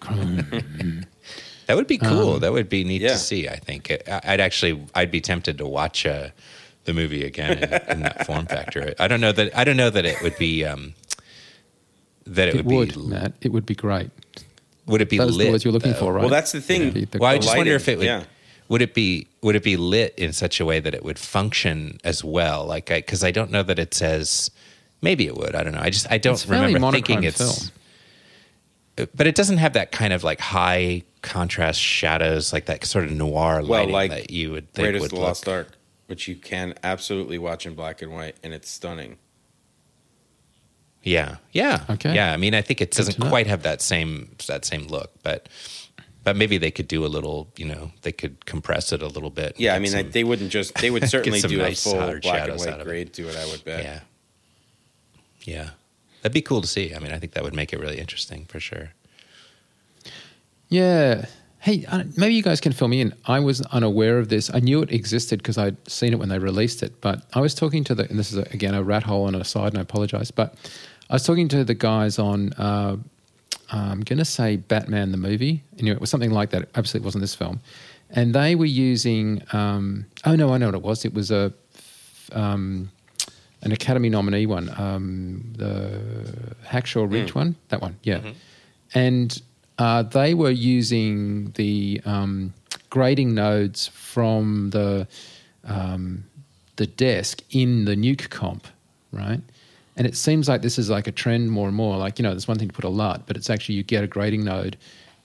Chrome. 0.00 1.04
That 1.66 1.74
would 1.74 1.88
be 1.88 1.98
Um, 2.00 2.08
cool. 2.08 2.38
that 2.38 2.52
would 2.52 2.68
be 2.68 2.84
neat 2.84 3.00
yeah. 3.02 3.08
to 3.14 3.18
see. 3.18 3.48
I 3.48 3.56
think 3.56 3.90
I- 4.06 4.20
I'd 4.22 4.40
actually 4.40 4.80
I'd 4.94 5.10
be 5.10 5.20
tempted 5.20 5.58
to 5.58 5.66
watch 5.66 6.06
uh, 6.06 6.28
the 6.86 6.94
movie 6.94 7.24
again 7.24 7.58
in, 7.58 7.64
in 7.90 8.00
that 8.00 8.26
form 8.26 8.46
factor. 8.46 8.94
I 8.98 9.08
don't 9.08 9.20
know 9.20 9.32
that 9.32 9.56
I 9.56 9.64
don't 9.64 9.76
know 9.76 9.90
that 9.90 10.04
it 10.04 10.22
would 10.22 10.36
be 10.38 10.64
um, 10.64 10.94
that 12.26 12.48
it, 12.48 12.56
It 12.56 12.64
would, 12.64 12.74
would, 12.74 12.94
be 12.94 13.00
Matt. 13.02 13.32
It 13.40 13.52
would 13.52 13.66
be 13.66 13.74
great. 13.74 14.10
would 14.86 15.00
it 15.00 15.10
be 15.10 15.18
Those 15.18 15.36
lit? 15.36 15.46
the 15.46 15.52
words 15.52 15.64
you're 15.64 15.72
looking 15.72 15.92
though? 15.92 15.98
for, 15.98 16.12
right? 16.14 16.20
Well, 16.22 16.30
that's 16.30 16.52
the 16.52 16.60
thing. 16.60 16.92
The- 16.92 17.04
the- 17.04 17.18
Well, 17.18 17.30
I 17.30 17.34
The 17.34 17.40
just 17.44 17.56
wonder 17.56 17.72
if 17.74 17.88
it 17.88 17.98
would. 17.98 18.06
yeah. 18.06 18.24
Would 18.68 18.82
it 18.82 18.94
be 18.94 19.28
would 19.42 19.54
it 19.54 19.62
be 19.62 19.76
lit 19.76 20.14
in 20.16 20.32
such 20.32 20.58
a 20.58 20.64
way 20.64 20.80
that 20.80 20.92
it 20.92 21.04
would 21.04 21.18
function 21.20 21.98
as 22.02 22.24
well? 22.24 22.64
Like, 22.66 22.86
because 22.86 23.22
I, 23.22 23.30
don't 23.30 23.50
know 23.52 23.62
that 23.62 23.78
it 23.78 23.94
says. 23.94 24.50
Maybe 25.02 25.26
it 25.26 25.36
would. 25.36 25.54
I 25.54 25.62
don't 25.62 25.72
know. 25.72 25.80
I 25.80 25.90
just 25.90 26.10
I 26.10 26.18
don't 26.18 26.32
It's 26.34 26.46
remember 26.48 26.80
thinking 26.90 27.20
monochrome 27.20 27.24
it's. 27.24 27.70
But 29.14 29.26
it 29.26 29.34
doesn't 29.34 29.58
have 29.58 29.74
that 29.74 29.92
kind 29.92 30.12
of 30.14 30.24
like 30.24 30.40
high 30.40 31.02
contrast 31.22 31.78
shadows, 31.78 32.52
like 32.52 32.64
that 32.64 32.82
sort 32.84 33.04
of 33.04 33.12
noir 33.12 33.62
Well, 33.62 33.86
like 33.88 34.10
that 34.10 34.30
you 34.30 34.52
would 34.52 34.72
think 34.72 34.86
Raiders 34.86 35.02
would 35.02 35.12
of 35.12 35.18
the 35.18 35.24
Lost 35.24 35.46
look. 35.46 35.54
Ark, 35.54 35.75
which 36.06 36.28
you 36.28 36.36
can 36.36 36.74
absolutely 36.82 37.38
watch 37.38 37.66
in 37.66 37.74
black 37.74 38.02
and 38.02 38.12
white, 38.12 38.36
and 38.42 38.52
it's 38.52 38.68
stunning. 38.70 39.18
Yeah, 41.02 41.36
yeah, 41.52 41.84
Okay. 41.88 42.14
yeah. 42.14 42.32
I 42.32 42.36
mean, 42.36 42.52
I 42.54 42.62
think 42.62 42.80
it 42.80 42.90
doesn't 42.90 43.20
quite 43.28 43.46
have 43.46 43.62
that 43.62 43.80
same 43.80 44.34
that 44.48 44.64
same 44.64 44.88
look, 44.88 45.12
but 45.22 45.48
but 46.24 46.34
maybe 46.36 46.58
they 46.58 46.72
could 46.72 46.88
do 46.88 47.04
a 47.04 47.06
little. 47.06 47.52
You 47.56 47.66
know, 47.66 47.92
they 48.02 48.10
could 48.10 48.44
compress 48.46 48.92
it 48.92 49.02
a 49.02 49.06
little 49.06 49.30
bit. 49.30 49.54
Yeah, 49.58 49.74
I 49.74 49.78
get 49.78 49.82
mean, 49.82 49.94
I, 49.94 50.02
they 50.02 50.24
wouldn't 50.24 50.50
just. 50.50 50.74
They 50.74 50.90
would 50.90 51.08
certainly 51.08 51.38
some 51.38 51.50
do 51.50 51.58
nice 51.58 51.86
a 51.86 51.90
full 51.90 51.98
black 51.98 52.14
and 52.14 52.24
shadows 52.24 52.66
out 52.66 52.72
white 52.72 52.80
of 52.80 52.86
it. 52.86 52.90
grade 52.90 53.12
to 53.14 53.28
it. 53.28 53.36
I 53.36 53.46
would 53.46 53.64
bet. 53.64 53.84
yeah, 53.84 54.00
yeah. 55.44 55.70
That'd 56.22 56.34
be 56.34 56.42
cool 56.42 56.60
to 56.60 56.66
see. 56.66 56.92
I 56.92 56.98
mean, 56.98 57.12
I 57.12 57.20
think 57.20 57.34
that 57.34 57.44
would 57.44 57.54
make 57.54 57.72
it 57.72 57.78
really 57.78 57.98
interesting 57.98 58.46
for 58.46 58.58
sure. 58.58 58.90
Yeah. 60.68 61.26
Hey, 61.66 61.84
uh, 61.88 62.04
maybe 62.16 62.32
you 62.32 62.44
guys 62.44 62.60
can 62.60 62.70
fill 62.70 62.86
me 62.86 63.00
in. 63.00 63.12
I 63.24 63.40
was 63.40 63.60
unaware 63.60 64.20
of 64.20 64.28
this. 64.28 64.54
I 64.54 64.60
knew 64.60 64.82
it 64.82 64.92
existed 64.92 65.40
because 65.40 65.58
I'd 65.58 65.76
seen 65.90 66.12
it 66.12 66.18
when 66.20 66.28
they 66.28 66.38
released 66.38 66.80
it. 66.80 67.00
But 67.00 67.24
I 67.34 67.40
was 67.40 67.56
talking 67.56 67.82
to 67.82 67.94
the, 67.96 68.08
and 68.08 68.16
this 68.16 68.30
is 68.30 68.38
a, 68.38 68.42
again 68.52 68.72
a 68.72 68.84
rat 68.84 69.02
hole 69.02 69.24
on 69.24 69.34
a 69.34 69.42
side, 69.42 69.72
and 69.72 69.78
I 69.78 69.80
apologize. 69.80 70.30
But 70.30 70.54
I 71.10 71.14
was 71.14 71.24
talking 71.24 71.48
to 71.48 71.64
the 71.64 71.74
guys 71.74 72.20
on, 72.20 72.52
uh, 72.52 72.98
I'm 73.72 74.00
going 74.02 74.18
to 74.20 74.24
say 74.24 74.58
Batman 74.58 75.10
the 75.10 75.16
movie. 75.16 75.64
Anyway, 75.80 75.96
it 75.96 76.00
was 76.00 76.08
something 76.08 76.30
like 76.30 76.50
that. 76.50 76.62
It 76.62 76.70
absolutely 76.76 77.04
wasn't 77.04 77.22
this 77.22 77.34
film. 77.34 77.58
And 78.10 78.32
they 78.32 78.54
were 78.54 78.64
using, 78.64 79.42
um, 79.52 80.06
oh 80.24 80.36
no, 80.36 80.54
I 80.54 80.58
know 80.58 80.66
what 80.66 80.76
it 80.76 80.82
was. 80.82 81.04
It 81.04 81.14
was 81.14 81.32
a, 81.32 81.52
um, 82.30 82.92
an 83.62 83.72
Academy 83.72 84.08
nominee 84.08 84.46
one, 84.46 84.70
um, 84.78 85.52
the 85.56 86.00
Hacksaw 86.64 87.10
Ridge 87.10 87.34
one, 87.34 87.56
that 87.70 87.82
one, 87.82 87.96
yeah. 88.04 88.20
And 88.94 89.42
uh, 89.78 90.02
they 90.02 90.34
were 90.34 90.50
using 90.50 91.50
the 91.52 92.00
um, 92.04 92.54
grading 92.90 93.34
nodes 93.34 93.88
from 93.88 94.70
the 94.70 95.06
um, 95.64 96.24
the 96.76 96.86
desk 96.86 97.42
in 97.50 97.84
the 97.84 97.96
nuke 97.96 98.30
comp, 98.30 98.66
right? 99.12 99.40
And 99.96 100.06
it 100.06 100.16
seems 100.16 100.48
like 100.48 100.62
this 100.62 100.78
is 100.78 100.90
like 100.90 101.06
a 101.06 101.12
trend 101.12 101.50
more 101.50 101.68
and 101.68 101.76
more. 101.76 101.96
Like 101.96 102.18
you 102.18 102.22
know, 102.22 102.30
there's 102.30 102.48
one 102.48 102.58
thing 102.58 102.68
to 102.68 102.74
put 102.74 102.84
a 102.84 102.88
LUT, 102.88 103.26
but 103.26 103.36
it's 103.36 103.50
actually 103.50 103.76
you 103.76 103.82
get 103.82 104.04
a 104.04 104.06
grading 104.06 104.44
node, 104.44 104.76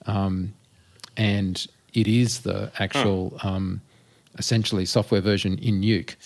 um, 0.06 0.52
and 1.16 1.66
it 1.94 2.08
is 2.08 2.40
the 2.40 2.72
actual 2.78 3.38
um, 3.42 3.80
essentially 4.38 4.84
software 4.84 5.20
version 5.20 5.58
in 5.58 5.80
Nuke, 5.80 6.16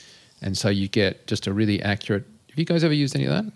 and 0.43 0.57
so 0.57 0.69
you 0.69 0.89
get 0.89 1.27
just 1.27 1.47
a 1.47 1.53
really 1.53 1.83
accurate. 1.83 2.25
Have 2.51 2.59
you 2.59 2.65
guys 2.65 2.85
ever 2.85 2.95
used 2.95 3.15
any 3.15 3.27
of 3.27 3.33
that? 3.33 3.53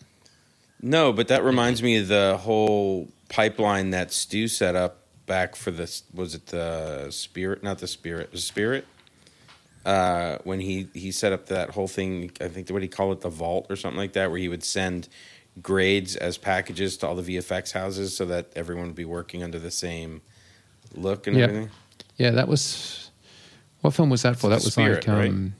No, 0.83 1.13
but 1.13 1.29
that 1.29 1.45
reminds 1.45 1.83
me 1.83 1.99
of 1.99 2.09
the 2.09 2.39
whole 2.41 3.09
pipeline 3.31 3.91
that 3.91 4.13
Stu 4.13 4.47
set 4.49 4.77
up 4.77 4.99
back 5.25 5.57
for 5.57 5.71
this. 5.71 6.03
Was 6.13 6.35
it 6.35 6.47
the 6.47 7.07
Spirit? 7.11 7.63
Not 7.63 7.79
the 7.79 7.87
Spirit. 7.87 8.33
The 8.33 8.39
Spirit. 8.39 8.87
Uh, 9.87 10.37
when 10.45 10.61
he 10.61 10.89
he 10.93 11.11
set 11.11 11.33
up 11.33 11.47
that 11.47 11.71
whole 11.71 11.89
thing, 11.89 12.31
I 12.41 12.49
think 12.49 12.69
what 12.69 12.81
do 12.81 12.83
he 12.83 12.89
call 12.89 13.13
it, 13.13 13.23
the 13.23 13.31
vault 13.31 13.67
or 13.71 13.77
something 13.77 13.97
like 13.99 14.13
that, 14.13 14.31
where 14.31 14.39
he 14.39 14.49
would 14.49 14.63
send 14.65 15.09
grades 15.63 16.17
as 16.17 16.37
packages 16.37 16.99
to 16.99 17.07
all 17.09 17.15
the 17.15 17.37
VFX 17.39 17.73
houses, 17.73 18.15
so 18.15 18.27
that 18.27 18.49
everyone 18.55 18.87
would 18.89 18.95
be 18.95 19.07
working 19.07 19.43
under 19.43 19.59
the 19.59 19.71
same 19.71 20.21
look 20.95 21.27
and 21.27 21.37
Yeah. 21.37 21.45
everything. 21.45 21.71
Yeah, 22.19 22.31
that 22.33 22.49
was. 22.49 23.11
What 23.81 23.95
film 23.95 24.11
was 24.11 24.21
that 24.23 24.37
for? 24.37 24.49
The 24.51 24.57
That 24.57 24.65
was 24.65 24.73
Spirit, 24.75 25.07
like. 25.09 25.17
right? 25.17 25.31
Um, 25.31 25.55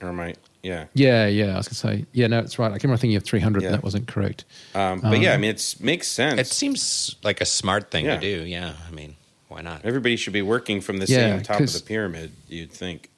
Or 0.00 0.08
am 0.08 0.18
I? 0.18 0.34
Yeah. 0.62 0.84
Yeah, 0.94 1.26
yeah. 1.26 1.54
I 1.54 1.56
was 1.56 1.66
gonna 1.68 1.74
say. 1.96 2.04
Yeah, 2.12 2.28
no, 2.28 2.38
it's 2.38 2.58
right. 2.58 2.70
I 2.70 2.78
can 2.78 2.88
remember 2.88 3.00
thinking 3.00 3.16
of 3.16 3.24
300, 3.24 3.62
Yeah. 3.62 3.70
but 3.70 3.76
that 3.76 3.82
wasn't 3.82 4.06
correct. 4.06 4.44
Um, 4.74 5.00
but 5.00 5.20
yeah, 5.20 5.34
I 5.34 5.36
mean, 5.36 5.50
it 5.50 5.74
makes 5.80 6.06
sense. 6.06 6.38
It 6.40 6.46
seems 6.46 7.16
like 7.24 7.40
a 7.40 7.44
smart 7.44 7.90
thing 7.90 8.04
Yeah. 8.04 8.14
to 8.16 8.20
do. 8.20 8.44
Yeah, 8.46 8.74
I 8.86 8.92
mean, 8.92 9.16
why 9.48 9.60
not? 9.62 9.84
Everybody 9.84 10.14
should 10.16 10.32
be 10.32 10.42
working 10.42 10.80
from 10.80 10.98
the 10.98 11.06
Yeah, 11.06 11.16
same 11.36 11.42
top 11.42 11.60
of 11.60 11.72
the 11.72 11.80
pyramid. 11.80 12.30
You'd 12.48 12.70
think. 12.70 13.08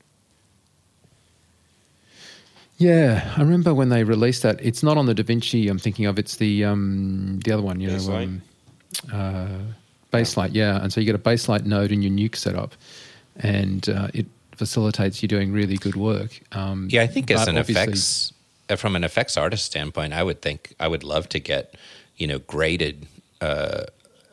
Yeah, 2.77 3.33
I 3.37 3.41
remember 3.41 3.73
when 3.73 3.89
they 3.89 4.03
released 4.05 4.43
that. 4.43 4.59
It's 4.61 4.83
not 4.83 4.97
on 4.99 5.07
the 5.07 5.15
Da 5.15 5.23
Vinci. 5.23 5.69
I'm 5.69 5.79
thinking 5.79 6.07
of. 6.07 6.19
It's 6.19 6.37
the 6.37 6.65
um, 6.65 7.41
the 7.45 7.53
other 7.53 7.63
one. 7.63 7.81
You 7.81 7.89
know, 7.89 7.95
Baselight? 7.97 8.25
um, 8.25 8.43
uh, 9.13 9.49
Baselight. 10.17 10.51
Yeah, 10.55 10.83
and 10.83 10.93
so 10.93 11.01
you 11.01 11.07
get 11.07 11.15
a 11.15 11.19
Baselight 11.19 11.65
node 11.67 11.93
in 11.93 12.03
your 12.03 12.11
Nuke 12.11 12.35
setup, 12.37 12.75
and 13.37 13.89
uh, 13.89 14.09
it 14.13 14.27
facilitates 14.57 15.23
you 15.23 15.29
doing 15.29 15.53
really 15.53 15.77
good 15.77 15.97
work. 15.97 16.41
Um, 16.53 16.89
Yeah, 16.91 17.03
I 17.03 17.07
think 17.07 17.31
as 17.31 17.47
an 17.49 17.57
effects 17.57 18.33
uh, 18.69 18.77
from 18.77 18.97
an 18.97 19.05
effects 19.05 19.37
artist 19.37 19.65
standpoint, 19.67 20.13
I 20.13 20.23
would 20.23 20.41
think 20.41 20.75
I 20.81 20.89
would 20.89 21.05
love 21.05 21.29
to 21.31 21.41
get 21.41 21.75
you 22.17 22.27
know 22.27 22.39
graded 22.39 23.07
uh, 23.41 23.85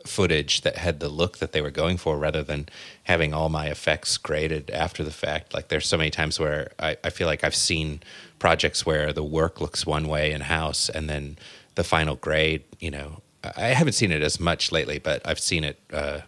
footage 0.06 0.62
that 0.62 0.76
had 0.76 1.00
the 1.00 1.08
look 1.08 1.38
that 1.38 1.52
they 1.52 1.60
were 1.60 1.70
going 1.70 1.96
for, 1.96 2.16
rather 2.18 2.42
than 2.42 2.68
having 3.04 3.34
all 3.34 3.48
my 3.48 3.66
effects 3.66 4.16
graded 4.18 4.70
after 4.70 5.04
the 5.04 5.10
fact. 5.12 5.54
Like 5.54 5.68
there's 5.68 5.86
so 5.86 5.96
many 5.96 6.10
times 6.10 6.40
where 6.40 6.72
I, 6.78 6.96
I 7.04 7.10
feel 7.10 7.26
like 7.26 7.44
I've 7.44 7.54
seen 7.54 8.02
projects 8.38 8.84
where 8.86 9.12
the 9.12 9.22
work 9.22 9.60
looks 9.60 9.86
one 9.86 10.08
way 10.08 10.32
in 10.32 10.42
house, 10.42 10.88
and 10.88 11.08
then 11.08 11.36
the 11.74 11.84
final 11.84 12.16
grade, 12.16 12.62
you 12.80 12.90
know, 12.90 13.20
I 13.44 13.52
I 13.56 13.68
haven't 13.68 13.94
seen 13.94 14.12
it 14.12 14.22
as 14.22 14.38
much 14.40 14.72
lately, 14.72 14.98
but 14.98 15.20
I've 15.24 15.40
seen 15.40 15.64
it. 15.64 15.78
Uh, 15.92 16.20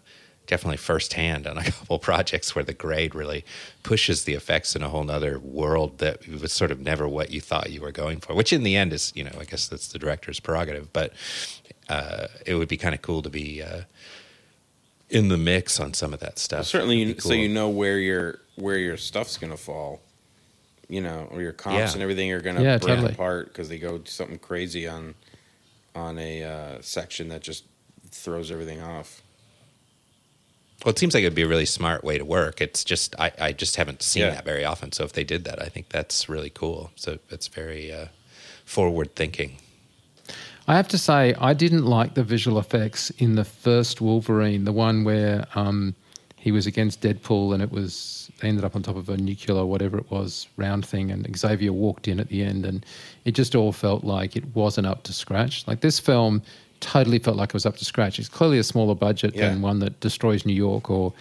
definitely 0.47 0.76
firsthand 0.76 1.47
on 1.47 1.57
a 1.59 1.64
couple 1.70 1.99
projects 1.99 2.55
where 2.55 2.64
the 2.64 2.74
grade 2.74 3.14
really 3.14 3.45
pushes 3.82 4.24
the 4.24 4.34
effects 4.34 4.76
in 4.76 4.82
a 4.82 4.88
whole 4.88 5.05
nother 5.05 5.38
world 5.38 5.99
that 5.99 6.26
was 6.28 6.53
sort 6.53 6.70
of 6.70 6.80
never 6.80 7.09
what 7.09 7.30
you 7.30 7.40
thought 7.40 7.70
you 7.70 7.80
were 7.80 7.92
going 7.92 8.20
for 8.20 8.34
which 8.34 8.53
in 8.53 8.62
the 8.62 8.76
end 8.76 8.92
is 8.92 9.12
you 9.14 9.24
know 9.24 9.32
i 9.40 9.45
guess 9.45 9.68
that's 9.68 9.88
the 9.88 9.99
director's 9.99 10.40
prerogative 10.40 10.92
but 10.92 11.12
uh, 11.88 12.26
it 12.47 12.55
would 12.55 12.68
be 12.68 12.76
kind 12.76 12.95
of 12.95 13.03
cool 13.03 13.22
to 13.22 13.30
be 13.30 13.62
uh, 13.62 13.82
in 15.11 15.28
the 15.28 15.36
mix 15.36 15.78
on 15.78 15.92
some 15.95 16.12
of 16.14 16.20
that 16.20 16.38
stuff 16.38 16.66
certainly, 16.66 16.97
you, 16.99 17.14
be 17.14 17.20
so 17.20 17.32
you 17.34 17.49
know 17.49 17.68
where 17.68 17.99
your 17.99 18.40
where 18.57 18.78
your 18.78 18.97
stuff's 18.97 19.36
gonna 19.36 19.57
fall. 19.57 20.01
You 20.86 21.01
know, 21.01 21.28
or 21.30 21.40
your 21.40 21.53
comps 21.53 21.76
Yeah. 21.78 21.92
and 21.95 22.03
everything 22.03 22.30
are 22.32 22.40
gonna 22.40 22.62
Yeah, 22.62 22.76
break 22.76 22.97
totally. 22.97 23.12
apart 23.14 23.49
because 23.49 23.70
they 23.70 23.78
go 23.78 24.03
something 24.05 24.38
crazy 24.38 24.86
on 24.86 25.14
on 25.95 26.18
a 26.18 26.42
uh, 26.45 26.78
section 26.82 27.28
that 27.30 27.40
just 27.40 27.64
throws 28.11 28.51
everything 28.51 28.82
off. 28.82 29.22
Well 30.85 30.91
it 30.91 30.99
seems 30.99 31.14
like 31.14 31.22
it'd 31.22 31.35
be 31.35 31.43
a 31.43 31.49
really 31.49 31.66
smart 31.66 32.05
way 32.05 32.18
to 32.18 32.24
work 32.24 32.61
it's 32.61 32.85
just 32.85 33.14
i, 33.18 33.32
I 33.41 33.53
just 33.53 33.76
haven't 33.76 34.03
seen 34.03 34.22
Yeah. 34.22 34.30
that 34.30 34.45
very 34.45 34.64
often 34.64 34.93
so 34.93 35.05
if 35.05 35.12
they 35.12 35.24
did 35.24 35.45
that 35.45 35.61
i 35.62 35.66
think 35.66 35.89
that's 35.89 36.28
really 36.28 36.51
cool 36.51 36.91
so 36.97 37.18
it's 37.30 37.49
very 37.49 37.93
uh, 37.93 38.07
forward 38.64 39.14
thinking 39.16 39.57
I 40.66 40.76
have 40.76 40.89
to 40.89 40.97
say, 40.97 41.35
I 41.35 41.53
didn't 41.53 41.85
like 41.85 42.14
the 42.14 42.24
visual 42.24 42.59
effects 42.59 43.11
in 43.18 43.35
the 43.35 43.45
first 43.45 44.01
Wolverine, 44.01 44.64
the 44.64 44.72
one 44.72 45.05
where 45.05 45.45
um, 45.55 45.95
he 46.37 46.53
was 46.53 46.66
against 46.66 47.03
Deadpool 47.03 47.53
and 47.53 47.62
it 47.62 47.70
was 47.70 48.30
they 48.41 48.49
ended 48.49 48.64
up 48.64 48.74
on 48.74 48.82
top 48.82 48.97
of 48.97 49.11
a 49.11 49.16
nuclear 49.18 49.66
whatever 49.66 49.99
it 49.99 50.11
was 50.11 50.49
round 50.57 50.87
thing, 50.87 51.11
and 51.11 51.37
Xavier 51.37 51.74
walked 51.74 52.09
in 52.09 52.18
at 52.18 52.28
the 52.28 52.43
end, 52.43 52.64
and 52.64 52.87
it 53.26 53.32
just 53.32 53.55
all 53.55 53.72
felt 53.72 54.05
like 54.05 54.37
it 54.37 54.45
wasn't 54.55 54.87
up 54.87 55.03
to 55.03 55.12
scratch. 55.12 55.66
Like 55.68 55.82
this 55.82 55.99
film 56.01 56.41
totally 56.85 57.18
felt 57.18 57.37
like 57.37 57.49
it 57.51 57.55
was 57.55 57.66
up 57.66 57.76
to 57.78 57.85
scratch. 57.85 58.18
It's 58.18 58.28
clearly 58.28 58.59
a 58.59 58.62
smaller 58.62 58.95
budget 58.95 59.35
Yeah. 59.35 59.49
than 59.49 59.62
one 59.62 59.78
that 59.80 59.99
destroys 60.01 60.45
New 60.47 60.55
York 60.55 60.91
or 60.91 61.12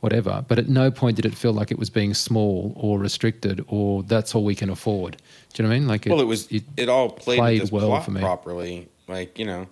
whatever, 0.00 0.44
but 0.48 0.58
at 0.58 0.68
no 0.68 0.90
point 0.90 1.16
did 1.16 1.26
it 1.26 1.34
feel 1.34 1.52
like 1.52 1.70
it 1.70 1.78
was 1.78 1.90
being 1.90 2.14
small 2.14 2.72
or 2.76 2.98
restricted 2.98 3.62
or 3.68 4.02
that's 4.04 4.34
all 4.34 4.44
we 4.44 4.54
can 4.54 4.70
afford. 4.70 5.16
Do 5.52 5.62
you 5.62 5.64
know 5.64 5.68
what 5.68 5.76
I 5.76 5.78
mean? 5.80 5.88
Like, 5.88 6.06
well, 6.08 6.20
it 6.20 6.26
was 6.26 6.48
it, 6.50 6.88
all 6.88 7.10
played, 7.10 7.38
played 7.38 7.70
well 7.70 8.00
for 8.00 8.10
me. 8.10 8.20
properly. 8.20 8.88
Like 9.08 9.38
you 9.38 9.44
know, 9.44 9.66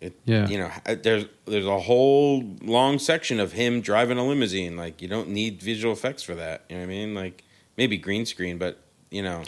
it. 0.00 0.12
Yeah. 0.26 0.46
You 0.48 0.58
know, 0.58 0.70
there's 1.02 1.24
there's 1.46 1.66
a 1.66 1.80
whole 1.80 2.42
long 2.62 2.98
section 2.98 3.40
of 3.40 3.52
him 3.52 3.80
driving 3.80 4.18
a 4.18 4.26
limousine. 4.26 4.76
Like 4.76 5.00
you 5.00 5.08
don't 5.08 5.28
need 5.30 5.62
visual 5.62 5.92
effects 5.94 6.22
for 6.22 6.34
that. 6.34 6.64
You 6.68 6.76
know 6.76 6.82
what 6.82 6.86
I 6.86 6.88
mean? 6.88 7.14
Like 7.14 7.44
maybe 7.78 7.96
green 7.96 8.26
screen, 8.26 8.58
but 8.58 8.78
you 9.10 9.22
know, 9.22 9.42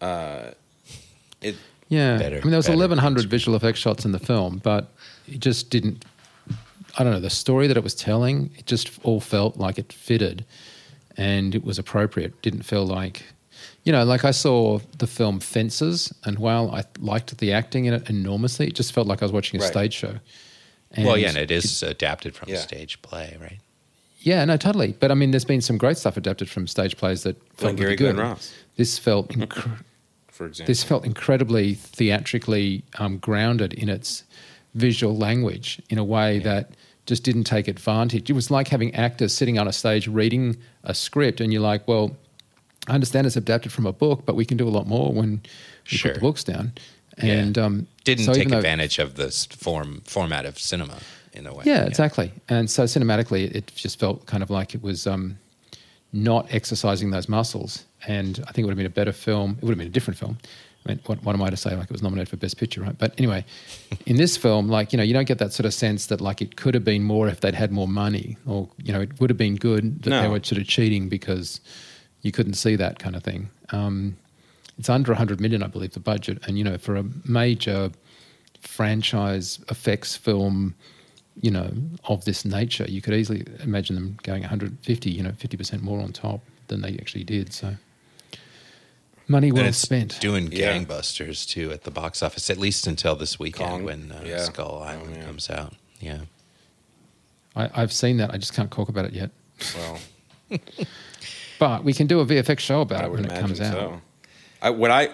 uh, 0.00 0.50
it 1.40 1.54
Yeah, 1.88 2.18
better. 2.18 2.36
I 2.36 2.40
mean, 2.40 2.50
there 2.50 2.58
was 2.58 2.68
1,100 2.68 3.28
visual 3.28 3.56
effects 3.56 3.78
shots 3.78 4.04
in 4.04 4.12
the 4.12 4.18
film, 4.18 4.58
but 4.62 4.92
it 5.28 5.40
just 5.40 5.70
didn't. 5.70 6.04
I 6.98 7.04
don't 7.04 7.12
know 7.12 7.20
the 7.20 7.30
story 7.30 7.66
that 7.66 7.76
it 7.76 7.84
was 7.84 7.94
telling. 7.94 8.50
It 8.56 8.66
just 8.66 8.90
all 9.04 9.20
felt 9.20 9.56
like 9.56 9.78
it 9.78 9.92
fitted, 9.92 10.44
and 11.16 11.54
it 11.54 11.62
was 11.64 11.78
appropriate. 11.78 12.40
Didn't 12.42 12.62
feel 12.62 12.86
like, 12.86 13.22
you 13.84 13.92
know, 13.92 14.02
like 14.04 14.24
I 14.24 14.30
saw 14.30 14.80
the 14.98 15.06
film 15.06 15.38
Fences, 15.40 16.12
and 16.24 16.38
while 16.38 16.70
I 16.70 16.84
liked 16.98 17.36
the 17.38 17.52
acting 17.52 17.84
in 17.84 17.94
it 17.94 18.08
enormously, 18.10 18.66
it 18.66 18.74
just 18.74 18.92
felt 18.92 19.06
like 19.06 19.22
I 19.22 19.24
was 19.26 19.32
watching 19.32 19.60
a 19.60 19.62
Right. 19.62 19.70
stage 19.72 19.94
show. 19.94 20.18
And 20.92 21.06
well, 21.06 21.18
yeah, 21.18 21.28
and 21.28 21.36
it 21.36 21.50
is 21.50 21.82
adapted 21.82 22.34
from 22.34 22.48
Yeah. 22.48 22.56
a 22.56 22.58
stage 22.60 23.00
play, 23.02 23.36
right? 23.40 23.58
Yeah, 24.20 24.44
no, 24.44 24.56
totally. 24.56 24.94
But 24.98 25.10
I 25.10 25.14
mean, 25.14 25.30
there's 25.30 25.44
been 25.44 25.60
some 25.60 25.76
great 25.78 25.98
stuff 25.98 26.16
adapted 26.16 26.48
from 26.48 26.66
stage 26.66 26.96
plays 26.96 27.22
that 27.24 27.36
felt 27.56 27.76
Glengarry 27.76 27.90
really 27.90 27.96
good. 27.96 28.16
Ross. 28.16 28.52
This 28.76 28.98
felt 28.98 29.28
incre- 29.28 29.78
for 30.36 30.46
example. 30.46 30.70
this 30.70 30.84
felt 30.84 31.04
incredibly 31.04 31.74
theatrically 31.74 32.82
um, 32.98 33.18
grounded 33.18 33.72
in 33.74 33.88
its 33.88 34.24
visual 34.74 35.16
language 35.16 35.80
in 35.88 35.98
a 35.98 36.04
way 36.04 36.38
that 36.40 36.70
just 37.06 37.22
didn't 37.22 37.44
take 37.44 37.68
advantage. 37.68 38.28
It 38.28 38.34
was 38.34 38.50
like 38.50 38.68
having 38.68 38.94
actors 38.94 39.32
sitting 39.32 39.58
on 39.58 39.66
a 39.68 39.72
stage 39.72 40.08
reading 40.08 40.56
a 40.84 40.94
script, 40.94 41.40
and 41.40 41.52
you're 41.52 41.62
like, 41.62 41.86
well, 41.88 42.16
I 42.88 42.92
understand 42.94 43.26
it's 43.26 43.36
adapted 43.36 43.72
from 43.72 43.86
a 43.86 43.92
book, 43.92 44.24
but 44.26 44.34
we 44.36 44.44
can 44.44 44.56
do 44.56 44.68
a 44.68 44.74
lot 44.78 44.86
more 44.86 45.12
when 45.12 45.30
we 45.30 45.40
Sure. 45.84 46.10
put 46.10 46.14
the 46.16 46.20
books 46.20 46.44
down. 46.44 46.72
Yeah. 47.22 47.32
And 47.32 47.58
um, 47.58 47.86
Didn't 48.04 48.24
so 48.26 48.34
take 48.34 48.48
though- 48.48 48.56
advantage 48.58 48.98
of 48.98 49.14
this 49.14 49.46
form 49.46 50.02
format 50.04 50.44
of 50.44 50.58
cinema 50.58 50.98
in 51.32 51.46
a 51.46 51.54
way. 51.54 51.62
Yeah, 51.64 51.84
exactly. 51.86 52.32
And 52.48 52.68
so 52.70 52.84
cinematically, 52.84 53.50
it 53.54 53.72
just 53.74 53.98
felt 53.98 54.26
kind 54.26 54.42
of 54.42 54.50
like 54.50 54.74
it 54.74 54.82
was 54.82 55.06
um, 55.06 55.38
not 56.12 56.46
exercising 56.52 57.10
those 57.12 57.28
muscles. 57.28 57.84
And 58.06 58.42
I 58.46 58.52
think 58.52 58.58
it 58.58 58.64
would 58.64 58.72
have 58.72 58.76
been 58.76 58.86
a 58.86 58.90
better 58.90 59.12
film. 59.12 59.56
It 59.58 59.62
would 59.62 59.70
have 59.70 59.78
been 59.78 59.86
a 59.88 59.90
different 59.90 60.18
film. 60.18 60.38
I 60.84 60.90
mean, 60.90 61.00
what, 61.06 61.22
what 61.24 61.34
am 61.34 61.42
I 61.42 61.50
to 61.50 61.56
say? 61.56 61.74
Like 61.74 61.84
it 61.84 61.92
was 61.92 62.02
nominated 62.02 62.28
for 62.28 62.36
Best 62.36 62.58
Picture, 62.58 62.80
right? 62.80 62.96
But 62.96 63.14
anyway, 63.18 63.44
in 64.06 64.16
this 64.16 64.36
film, 64.36 64.68
like, 64.68 64.92
you 64.92 64.96
know, 64.96 65.02
you 65.02 65.12
don't 65.12 65.26
get 65.26 65.38
that 65.38 65.52
sort 65.52 65.66
of 65.66 65.74
sense 65.74 66.06
that 66.06 66.20
like 66.20 66.40
it 66.40 66.56
could 66.56 66.74
have 66.74 66.84
been 66.84 67.02
more 67.02 67.28
if 67.28 67.40
they'd 67.40 67.54
had 67.54 67.72
more 67.72 67.88
money 67.88 68.36
or, 68.46 68.68
you 68.82 68.92
know, 68.92 69.00
it 69.00 69.20
would 69.20 69.30
have 69.30 69.36
been 69.36 69.56
good 69.56 70.02
that 70.02 70.22
they 70.22 70.28
were 70.28 70.42
sort 70.42 70.60
of 70.60 70.66
cheating 70.68 71.08
because 71.08 71.60
you 72.22 72.32
couldn't 72.32 72.54
see 72.54 72.76
that 72.76 72.98
kind 72.98 73.16
of 73.16 73.22
thing. 73.22 73.48
Um, 73.70 74.16
it's 74.78 74.88
under 74.88 75.10
100 75.12 75.40
million, 75.40 75.62
I 75.62 75.68
believe, 75.68 75.92
the 75.92 76.00
budget. 76.00 76.38
And, 76.46 76.58
you 76.58 76.64
know, 76.64 76.78
for 76.78 76.96
a 76.96 77.04
major 77.24 77.90
franchise 78.60 79.58
effects 79.70 80.16
film, 80.16 80.74
you 81.40 81.50
know, 81.50 81.72
of 82.04 82.24
this 82.24 82.44
nature, 82.44 82.84
you 82.88 83.00
could 83.00 83.14
easily 83.14 83.44
imagine 83.62 83.94
them 83.96 84.18
going 84.22 84.42
150, 84.42 85.10
you 85.10 85.22
know, 85.22 85.30
50% 85.30 85.82
more 85.82 86.00
on 86.00 86.12
top 86.12 86.40
than 86.68 86.82
they 86.82 86.94
actually 86.94 87.24
did. 87.24 87.52
So 87.52 87.74
money 89.28 89.50
well 89.52 89.64
it's 89.64 89.78
spent. 89.78 90.18
doing 90.20 90.50
Yeah. 90.52 90.72
gangbusters 90.76 91.48
too 91.48 91.72
at 91.72 91.84
the 91.84 91.90
box 91.90 92.22
office, 92.22 92.48
at 92.50 92.58
least 92.58 92.86
until 92.86 93.16
this 93.16 93.38
weekend 93.38 93.70
Kong, 93.70 93.84
when 93.84 94.12
uh, 94.12 94.22
yeah. 94.24 94.38
Skull 94.44 94.78
Oh, 94.82 94.84
Island 94.84 95.16
yeah. 95.16 95.24
comes 95.24 95.50
out. 95.50 95.74
Yeah. 96.00 96.20
I, 97.54 97.70
I've 97.74 97.92
seen 97.92 98.18
that. 98.18 98.32
I 98.32 98.36
just 98.38 98.54
can't 98.54 98.70
talk 98.70 98.88
about 98.88 99.04
it 99.06 99.12
yet. 99.12 99.30
well, 99.76 99.98
But 101.58 101.84
we 101.84 101.92
can 101.94 102.06
do 102.06 102.20
a 102.20 102.26
VFX 102.26 102.58
show 102.60 102.82
about 102.82 103.02
I 103.02 103.06
it 103.06 103.10
when 103.12 103.20
it 103.24 103.26
imagine 103.32 103.46
comes 103.46 103.60
out. 103.62 104.00
I, 104.60 104.70
what 104.70 104.90
I 104.90 105.08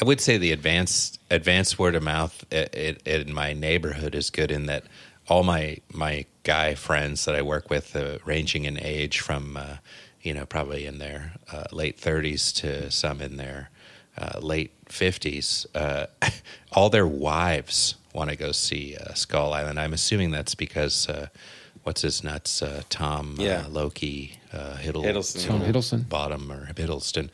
I 0.00 0.04
would 0.04 0.20
say 0.22 0.38
the 0.38 0.52
advanced 0.52 1.20
advanced 1.30 1.78
word 1.78 1.94
of 1.94 2.02
mouth 2.02 2.44
i 2.50 2.66
i 2.74 3.10
in 3.10 3.34
my 3.34 3.52
neighborhood 3.52 4.14
is 4.14 4.30
good 4.30 4.50
in 4.50 4.66
that 4.66 4.84
all 5.28 5.42
my 5.44 5.78
my 5.92 6.24
guy 6.44 6.74
friends 6.74 7.24
that 7.26 7.34
I 7.34 7.42
work 7.42 7.68
with, 7.70 7.94
uh, 7.94 8.18
ranging 8.24 8.64
in 8.64 8.78
age 8.82 9.20
from 9.20 9.56
uh, 9.56 9.76
you 10.22 10.32
know 10.34 10.46
probably 10.46 10.86
in 10.86 10.98
their 10.98 11.32
uh, 11.52 11.64
late 11.72 11.98
thirties 11.98 12.52
to 12.52 12.90
some 12.90 13.20
in 13.20 13.36
their 13.36 13.70
uh, 14.18 14.38
late 14.40 14.72
fifties, 14.88 15.66
uh, 15.74 16.06
all 16.72 16.90
their 16.90 17.06
wives 17.06 17.94
want 18.14 18.30
to 18.30 18.36
go 18.36 18.52
see 18.52 18.96
uh, 18.96 19.14
Skull 19.14 19.52
Island. 19.52 19.78
I'm 19.80 19.92
assuming 19.92 20.30
that's 20.30 20.54
because. 20.54 21.08
Uh, 21.08 21.28
What's 21.84 22.02
his 22.02 22.22
nuts? 22.22 22.62
Uh, 22.62 22.82
Tom 22.90 23.34
Yeah. 23.40 23.64
uh, 23.66 23.68
Loki 23.68 24.38
uh, 24.52 24.76
Hiddle, 24.76 25.02
Hiddleston. 25.04 25.46
Tom 25.48 25.60
Hiddleston. 25.62 26.08
Bottom 26.08 26.52
or 26.52 26.66
Hiddleston. 26.74 27.28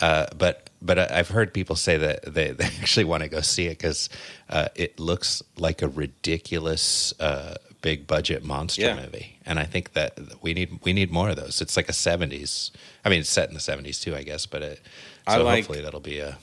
Uh, 0.00 0.26
but 0.38 0.70
but 0.80 1.00
I- 1.00 1.18
I've 1.18 1.30
heard 1.30 1.52
people 1.52 1.74
say 1.74 1.96
that 1.96 2.32
they, 2.32 2.52
they 2.52 2.64
actually 2.80 3.06
want 3.06 3.24
to 3.24 3.28
go 3.28 3.40
see 3.40 3.66
it 3.66 3.70
because 3.70 4.08
uh, 4.50 4.68
it 4.76 5.00
looks 5.00 5.42
like 5.56 5.82
a 5.82 5.88
ridiculous 5.88 7.12
uh, 7.18 7.56
big 7.80 8.06
budget 8.06 8.44
monster 8.44 8.82
Yeah. 8.82 8.96
movie, 8.96 9.38
and 9.46 9.58
I 9.58 9.64
think 9.64 9.92
that 9.92 10.18
we 10.42 10.52
need 10.54 10.78
we 10.82 10.92
need 10.92 11.10
more 11.10 11.30
of 11.30 11.36
those. 11.36 11.60
It's 11.60 11.76
like 11.76 11.88
a 11.88 11.92
'70s. 11.92 12.70
I 13.04 13.08
mean, 13.08 13.20
it's 13.20 13.28
set 13.30 13.48
in 13.48 13.54
the 13.54 13.60
'70s 13.60 14.00
too, 14.02 14.14
I 14.16 14.22
guess. 14.22 14.46
But 14.46 14.62
it, 14.62 14.80
so 15.28 15.34
I 15.34 15.36
like- 15.38 15.64
hopefully 15.64 15.80
that'll 15.82 16.00
be 16.00 16.18
a. 16.18 16.38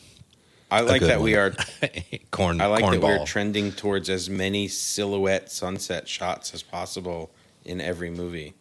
I 0.71 0.81
like 0.81 0.99
good 1.01 1.09
that 1.11 1.21
we 1.21 1.35
are 1.35 1.53
corn. 2.31 2.59
I 2.59 2.65
like 2.65 2.83
that 2.83 2.99
cornball. 2.99 3.19
we're 3.19 3.25
trending 3.25 3.71
towards 3.71 4.09
as 4.09 4.29
many 4.29 4.67
silhouette 4.67 5.51
sunset 5.51 6.09
shots 6.09 6.53
as 6.55 6.63
possible 6.63 7.29
in 7.63 7.79
every 7.79 8.09
movie. 8.09 8.55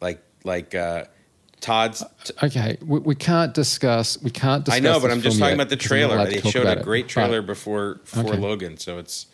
Like 0.00 0.22
like 0.44 0.74
uh 0.74 1.04
Todd's 1.60 2.02
t- 2.24 2.32
Okay, 2.42 2.78
we, 2.80 3.00
we 3.00 3.14
can't 3.14 3.52
discuss. 3.52 4.20
We 4.22 4.30
can't 4.30 4.64
discuss. 4.64 4.78
I 4.80 4.80
know, 4.82 4.98
but 5.00 5.10
I'm 5.10 5.20
just 5.20 5.38
talking 5.38 5.50
yet 5.50 5.54
about 5.66 5.68
the 5.70 5.76
because 5.76 5.90
we're 5.90 5.96
not 5.98 6.06
trailer. 6.08 6.14
allowed 6.22 6.30
to 6.32 6.40
They 6.40 6.50
showed 6.50 6.66
a 6.78 6.82
great 6.82 7.04
But- 7.06 7.10
trailer 7.10 7.42
before 7.42 8.00
for 8.04 8.20
Okay. 8.20 8.38
Logan, 8.38 8.78
so 8.78 8.98
it's 8.98 9.26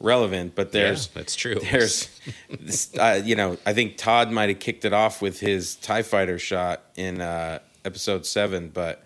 relevant. 0.00 0.54
But 0.54 0.72
there's 0.72 1.06
yeah, 1.06 1.12
that's 1.14 1.36
true. 1.36 1.54
there's 1.70 2.08
this, 2.58 2.90
uh, 2.98 3.22
you 3.24 3.36
know 3.36 3.56
I 3.64 3.72
think 3.72 3.96
Todd 3.96 4.30
might 4.32 4.48
have 4.48 4.58
kicked 4.58 4.84
it 4.84 4.92
off 4.92 5.22
with 5.22 5.40
his 5.40 5.76
Tie 5.76 6.02
Fighter 6.02 6.38
shot 6.38 6.82
in 6.96 7.20
uh, 7.20 7.60
episode 7.84 8.26
seven, 8.26 8.68
but 8.70 9.04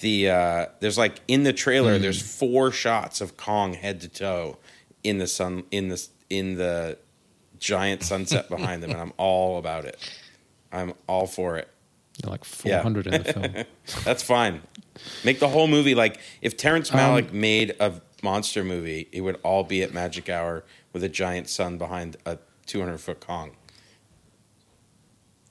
the 0.00 0.30
uh, 0.30 0.66
there's 0.80 0.98
like 0.98 1.20
in 1.28 1.42
the 1.44 1.52
trailer 1.52 1.96
Hmm. 1.96 2.02
there's 2.02 2.20
four 2.22 2.72
shots 2.72 3.20
of 3.20 3.36
Kong 3.36 3.74
head 3.74 4.00
to 4.00 4.08
toe 4.08 4.56
in 5.04 5.18
the 5.18 5.26
sun 5.26 5.64
in 5.70 5.88
the 5.88 6.06
in 6.30 6.56
the 6.56 6.98
giant 7.58 8.02
sunset 8.02 8.48
behind 8.48 8.82
them, 8.82 8.90
and 8.90 9.00
I'm 9.00 9.12
all 9.18 9.58
about 9.58 9.84
it. 9.84 9.98
I'm 10.72 10.94
all 11.06 11.26
for 11.26 11.56
it. 11.58 11.68
like 12.24 12.44
Yeah. 12.64 12.76
400 12.82 13.06
in 13.08 13.22
the 13.22 13.32
film. 13.32 13.54
That's 14.04 14.22
fine. 14.22 14.62
Make 15.24 15.40
the 15.40 15.48
whole 15.48 15.66
movie 15.66 15.94
like 15.94 16.18
if 16.40 16.56
Terrence 16.56 16.92
Um, 16.92 16.98
Malick 17.00 17.32
made 17.32 17.74
a 17.80 18.00
monster 18.22 18.64
movie, 18.64 19.08
it 19.12 19.20
would 19.22 19.38
all 19.42 19.64
be 19.64 19.82
at 19.82 19.92
Magic 19.92 20.28
Hour 20.28 20.64
with 20.92 21.02
a 21.04 21.08
giant 21.08 21.48
sun 21.48 21.78
behind 21.78 22.16
a 22.26 22.38
200 22.66 22.98
foot 22.98 23.20
Kong. 23.20 23.52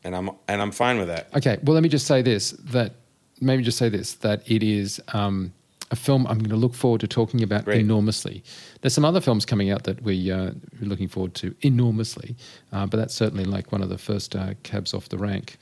And 0.03 0.15
I'm 0.15 0.29
and 0.47 0.61
I'm 0.61 0.71
fine 0.71 0.97
with 0.97 1.07
that. 1.07 1.27
Okay, 1.35 1.57
well, 1.63 1.73
let 1.73 1.83
me 1.83 1.89
just 1.89 2.07
say 2.07 2.21
this 2.21 2.51
that 2.51 2.93
maybe 3.41 3.63
just 3.63 3.77
say 3.77 3.89
this 3.89 4.13
that 4.15 4.49
it 4.49 4.63
is 4.63 5.01
um, 5.13 5.53
a 5.91 5.95
film 5.95 6.25
I'm 6.27 6.37
going 6.37 6.49
to 6.51 6.55
look 6.55 6.73
forward 6.73 7.01
to 7.01 7.07
talking 7.07 7.43
about 7.43 7.65
Great. 7.65 7.81
enormously. 7.81 8.43
There's 8.81 8.93
some 8.93 9.03
other 9.05 9.19
films 9.19 9.45
coming 9.45 9.71
out 9.71 9.83
that 9.83 10.01
we, 10.03 10.31
uh, 10.31 10.51
we're 10.79 10.87
looking 10.87 11.07
forward 11.07 11.33
to 11.35 11.53
enormously, 11.61 12.35
uh, 12.71 12.85
but 12.85 12.97
that's 12.97 13.13
certainly 13.13 13.43
like 13.43 13.71
one 13.71 13.81
of 13.81 13.89
the 13.89 13.97
first 13.97 14.35
uh, 14.35 14.53
cabs 14.63 14.93
off 14.93 15.09
the 15.09 15.17
rank. 15.17 15.57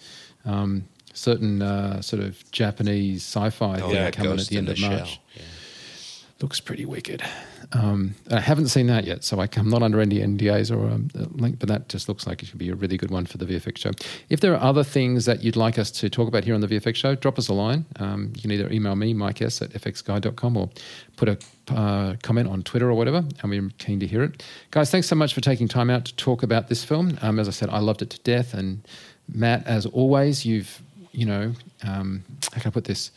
Um, 0.46 0.88
certain 1.14 1.62
uh, 1.62 2.02
sort 2.02 2.22
of 2.22 2.50
Japanese 2.52 3.24
sci 3.24 3.50
fi 3.50 3.80
Oh, 3.80 3.88
thing 3.88 3.96
yeah, 3.96 4.12
coming 4.12 4.34
at 4.34 4.48
the 4.48 4.58
in 4.58 4.68
end 4.68 4.68
the 4.68 4.86
of 4.86 4.92
March. 4.92 5.20
Yeah. 5.36 5.42
Looks 6.40 6.60
pretty 6.60 6.86
wicked. 6.86 7.24
Um, 7.74 8.14
I 8.32 8.40
haven't 8.40 8.68
seen 8.68 8.88
that 8.88 9.06
yet, 9.06 9.24
so 9.24 9.40
I, 9.40 9.50
am 9.58 9.70
not 9.70 9.82
under 9.82 10.00
any 10.00 10.20
NDAs 10.20 10.72
or 10.72 10.88
um, 10.88 11.10
a 11.16 11.24
link, 11.42 11.58
but 11.58 11.68
that 11.68 11.90
just 11.90 12.08
looks 12.08 12.28
like 12.28 12.44
it 12.44 12.46
should 12.46 12.60
be 12.60 12.70
a 12.70 12.76
really 12.76 12.96
good 12.96 13.10
one 13.10 13.26
for 13.26 13.40
the 13.40 13.46
VFX 13.46 13.80
show. 13.80 13.92
If 14.30 14.40
there 14.40 14.54
are 14.54 14.62
other 14.62 14.84
things 14.84 15.26
that 15.26 15.44
you'd 15.44 15.56
like 15.56 15.80
us 15.80 15.90
to 15.92 16.10
talk 16.10 16.28
about 16.28 16.44
here 16.44 16.54
on 16.54 16.62
the 16.62 16.68
VFX 16.68 16.96
show, 16.96 17.16
drop 17.16 17.40
us 17.40 17.48
a 17.48 17.54
line. 17.54 17.86
Um, 17.98 18.32
you 18.36 18.42
can 18.42 18.52
either 18.52 18.70
email 18.72 18.96
me, 18.96 19.14
Mike 19.14 19.42
S 19.42 19.62
at 19.64 19.72
fxguide.com, 19.72 20.58
or 20.58 20.70
put 21.16 21.28
a 21.28 21.38
uh, 21.76 22.16
comment 22.22 22.48
on 22.48 22.62
Twitter 22.62 22.90
or 22.90 22.94
whatever, 22.94 23.26
and 23.42 23.50
we're 23.50 23.70
keen 23.80 24.00
to 24.00 24.08
hear 24.08 24.22
it. 24.22 24.44
Guys, 24.70 24.92
thanks 24.92 25.08
so 25.08 25.16
much 25.16 25.34
for 25.34 25.42
taking 25.42 25.68
time 25.68 25.90
out 25.90 26.06
to 26.06 26.16
talk 26.16 26.44
about 26.44 26.68
this 26.68 26.84
film. 26.84 27.18
Um, 27.24 27.40
as 27.40 27.48
I 27.48 27.52
said, 27.52 27.70
I 27.70 27.80
loved 27.80 28.04
it 28.04 28.12
to 28.12 28.20
death, 28.20 28.54
and 28.54 28.88
Matt, 29.28 29.66
as 29.66 29.88
always, 29.88 30.46
you've 30.46 30.82
you 31.18 31.26
know, 31.26 31.52
um, 31.84 32.24
how 32.54 32.62
can 32.62 32.70
I 32.70 32.72
put 32.72 32.84
this? 32.84 33.10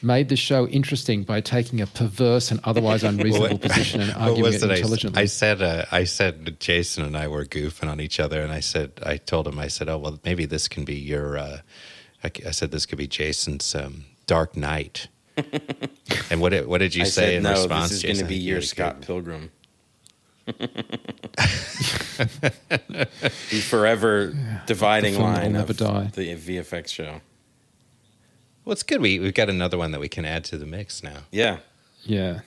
Made 0.00 0.30
the 0.30 0.36
show 0.36 0.66
interesting 0.68 1.22
by 1.22 1.42
taking 1.42 1.82
a 1.82 1.86
perverse 1.86 2.50
and 2.50 2.58
otherwise 2.64 3.04
unreasonable 3.12 3.58
position 3.68 4.00
and 4.00 4.10
What 4.12 4.20
arguing 4.30 4.54
it 4.54 4.62
it? 4.62 4.70
I, 4.70 4.76
intelligently. 4.76 5.22
I 5.22 5.26
said, 5.26 5.60
uh, 5.60 5.84
I 5.92 6.04
said, 6.04 6.58
Jason 6.60 7.04
and 7.04 7.14
I 7.14 7.28
were 7.28 7.44
goofing 7.44 7.90
on 7.90 8.00
each 8.00 8.18
other, 8.18 8.40
and 8.40 8.50
I 8.52 8.60
said, 8.60 8.92
I 9.04 9.18
told 9.18 9.46
him, 9.46 9.58
I 9.58 9.68
said, 9.68 9.90
oh 9.90 9.98
well, 9.98 10.18
maybe 10.24 10.46
this 10.46 10.66
can 10.66 10.84
be 10.86 10.94
your. 10.94 11.36
Uh, 11.36 11.58
I, 12.24 12.30
I 12.46 12.50
said 12.52 12.70
this 12.70 12.86
could 12.86 12.96
be 12.96 13.06
Jason's 13.06 13.74
um, 13.74 14.06
Dark 14.26 14.56
Knight. 14.56 15.08
and 16.30 16.40
what 16.40 16.50
did 16.50 16.66
what 16.66 16.78
did 16.78 16.94
you 16.94 17.02
I 17.02 17.06
say 17.06 17.22
said 17.22 17.34
in 17.34 17.42
no, 17.42 17.50
response? 17.52 17.90
this 17.90 17.98
is 17.98 18.02
going 18.04 18.16
to 18.16 18.24
be 18.24 18.36
your 18.36 18.62
Scott 18.62 19.00
good- 19.00 19.06
Pilgrim. 19.06 19.50
the 23.50 23.64
forever 23.68 24.34
dividing 24.66 25.14
The 25.14 25.20
line 25.20 25.52
will 25.52 25.60
of 25.60 25.68
never 25.68 25.72
die. 25.74 26.10
the 26.14 26.34
VFX 26.34 26.88
show. 26.88 27.20
Well, 28.64 28.72
it's 28.72 28.82
good. 28.82 29.00
We 29.00 29.18
we've 29.18 29.34
got 29.34 29.48
another 29.48 29.76
one 29.78 29.90
that 29.92 30.00
we 30.00 30.08
can 30.08 30.24
add 30.24 30.44
to 30.44 30.56
the 30.58 30.66
mix 30.66 31.02
now. 31.02 31.18
Yeah. 31.30 31.58
yeah. 32.04 32.40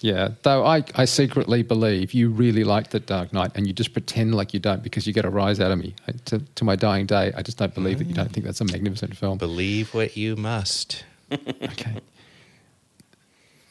Yeah. 0.00 0.30
Though 0.42 0.64
I, 0.66 0.82
I 0.96 1.04
secretly 1.04 1.62
believe 1.62 2.14
you 2.14 2.28
really 2.30 2.64
like 2.64 2.90
The 2.90 2.98
Dark 2.98 3.32
Knight 3.32 3.52
and 3.54 3.64
you 3.66 3.72
just 3.72 3.92
pretend 3.92 4.34
like 4.34 4.52
you 4.52 4.58
don't 4.58 4.82
because 4.82 5.06
you 5.06 5.12
get 5.12 5.24
a 5.24 5.30
rise 5.30 5.60
out 5.60 5.70
of 5.70 5.78
me. 5.78 5.94
I- 6.08 6.12
To, 6.24 6.38
to 6.40 6.64
my 6.64 6.74
dying 6.74 7.06
day, 7.06 7.32
I 7.36 7.42
just 7.42 7.58
don't 7.58 7.72
believe 7.74 7.98
that 7.98 8.08
you 8.08 8.14
don't 8.14 8.32
think 8.32 8.44
that's 8.44 8.60
a 8.60 8.64
magnificent 8.64 9.16
film. 9.16 9.38
Believe 9.38 9.94
what 9.94 10.16
you 10.16 10.34
must. 10.36 11.04
Okay. 11.32 11.96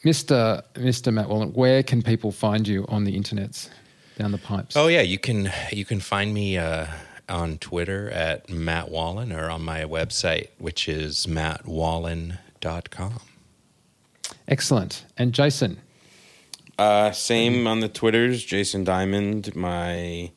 Mr. 0.04 0.62
Mr. 0.74 1.12
Matt 1.12 1.28
Wallin, 1.28 1.52
where 1.54 1.82
can 1.82 2.02
people 2.02 2.30
find 2.30 2.68
you 2.68 2.84
on 2.88 3.04
the 3.04 3.18
internets 3.18 3.68
down 4.18 4.32
the 4.32 4.38
pipes? 4.38 4.76
Oh 4.76 4.88
yeah, 4.88 5.00
you 5.00 5.18
can 5.18 5.50
you 5.72 5.84
can 5.84 6.00
find 6.00 6.34
me 6.34 6.58
uh, 6.58 6.86
on 7.28 7.58
Twitter 7.58 8.10
at 8.10 8.48
Matt 8.50 8.90
Wallin 8.90 9.32
or 9.32 9.48
on 9.50 9.62
my 9.62 9.82
website, 9.82 10.48
which 10.58 10.88
is 10.88 11.26
mattwallin.com. 11.26 13.14
Excellent. 14.48 15.04
And 15.16 15.32
Jason, 15.32 15.78
Uh, 16.78 17.12
same 17.12 17.66
on 17.66 17.80
the 17.80 17.88
Twitters, 17.88 18.44
Jason 18.44 18.82
Diamond, 18.84 19.54
my 19.54 20.30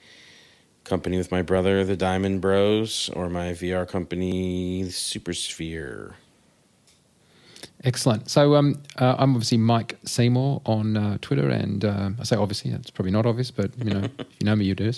company 0.83 1.17
with 1.17 1.31
my 1.31 1.41
brother, 1.41 1.83
the 1.83 1.97
Diamond 1.97 2.39
Bros, 2.41 3.09
or 3.13 3.27
my 3.29 3.51
VR 3.53 3.85
company, 3.87 4.83
Supersphere. 4.83 6.13
excellent. 7.83 8.29
So 8.29 8.55
um, 8.55 8.81
uh, 8.97 9.15
I'm 9.17 9.31
obviously 9.35 9.57
Mike 9.57 9.97
Seymour 10.05 10.61
on 10.65 10.95
uh, 10.95 11.17
Twitter, 11.21 11.49
and 11.49 11.83
uh, 11.83 12.09
I 12.19 12.23
say 12.23 12.35
obviously, 12.35 12.71
it's 12.71 12.89
probably 12.91 13.11
not 13.11 13.25
obvious, 13.25 13.51
but 13.51 13.77
you 13.77 13.85
know, 13.85 14.03
if 14.19 14.27
you 14.39 14.45
know 14.45 14.55
me, 14.55 14.65
you 14.65 14.75
do. 14.75 14.91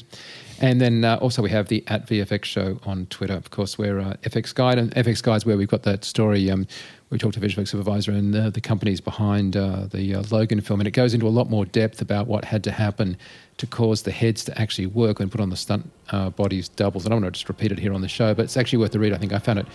And 0.61 0.81
then 0.81 1.05
uh, 1.05 1.15
also 1.17 1.41
we 1.41 1.49
have 1.51 1.69
the 1.69 1.83
at 1.87 2.07
VFX 2.07 2.43
show 2.43 2.79
on 2.85 3.05
Twitter. 3.07 3.33
Of 3.33 3.49
course, 3.49 3.77
we're 3.77 3.99
uh, 3.99 4.15
FX 4.23 4.53
Guide, 4.53 4.77
and 4.77 4.93
FX 4.93 5.23
Guide 5.23 5.37
is 5.37 5.45
where 5.45 5.57
we've 5.57 5.69
got 5.69 5.83
that 5.83 6.03
story. 6.03 6.51
Um, 6.51 6.67
we 7.09 7.17
talked 7.17 7.35
to 7.35 7.39
Visual 7.39 7.61
Effects 7.61 7.71
Supervisor 7.71 8.11
and 8.11 8.35
uh, 8.35 8.49
the 8.49 8.61
companies 8.61 8.99
behind 9.01 9.53
the 9.53 10.27
Logan 10.31 10.61
film, 10.61 10.81
and 10.81 10.87
it 10.87 10.91
goes 10.91 11.13
into 11.13 11.27
a 11.27 11.29
lot 11.29 11.49
more 11.49 11.65
depth 11.65 12.01
about 12.01 12.27
what 12.27 12.45
had 12.45 12.63
to 12.65 12.71
happen 12.71 13.17
to 13.57 13.67
cause 13.67 14.03
the 14.03 14.11
heads 14.11 14.43
to 14.45 14.61
actually 14.61 14.85
work 14.85 15.19
and 15.19 15.31
put 15.31 15.41
on 15.41 15.49
the 15.49 15.57
stunt 15.57 15.89
uh, 16.11 16.29
bodies 16.29 16.69
doubles. 16.69 17.05
And 17.05 17.13
I'm 17.13 17.21
going 17.21 17.31
to 17.31 17.37
just 17.37 17.47
repeat 17.47 17.71
it 17.71 17.79
here 17.79 17.93
on 17.93 18.01
the 18.01 18.09
show, 18.09 18.33
but 18.33 18.43
it's 18.43 18.57
actually 18.57 18.79
worth 18.79 18.91
the 18.91 18.99
read. 18.99 19.13
I 19.13 19.17
think 19.17 19.33
I 19.33 19.39
found 19.39 19.59
it 19.59 19.65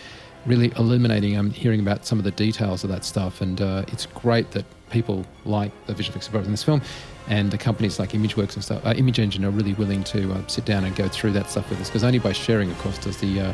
really 0.47 0.71
illuminating. 0.77 1.37
um, 1.37 1.51
hearing 1.51 1.81
about 1.81 2.05
some 2.05 2.19
of 2.19 2.25
the 2.25 2.31
details 2.31 2.85
of 2.85 2.91
that 2.91 3.05
stuff, 3.05 3.41
and 3.41 3.61
uh, 3.61 3.85
it's 3.89 4.07
great 4.07 4.51
that 4.51 4.67
people 4.91 5.25
like 5.47 5.73
the 5.87 5.95
visual 5.95 6.13
effects 6.13 6.27
supervisors 6.27 6.47
in 6.47 6.53
this 6.53 6.63
film 6.63 6.83
and 7.29 7.51
the 7.51 7.59
companies 7.59 7.99
like 7.99 8.11
ImageWorks 8.11 8.55
and 8.55 8.65
stuff, 8.65 8.85
uh, 8.85 8.95
Image 8.97 9.19
Engine 9.19 9.45
are 9.45 9.51
really 9.51 9.75
willing 9.75 10.05
to 10.05 10.33
uh, 10.33 10.47
sit 10.47 10.65
down 10.65 10.85
and 10.85 10.95
go 10.95 11.09
through 11.09 11.33
that 11.33 11.51
stuff 11.51 11.69
with 11.71 11.81
us 11.81 11.89
because 11.89 12.05
only 12.05 12.19
by 12.19 12.33
sharing, 12.33 12.71
of 12.71 12.79
course, 12.79 12.99
does 12.99 13.17
the 13.19 13.41
uh, 13.41 13.53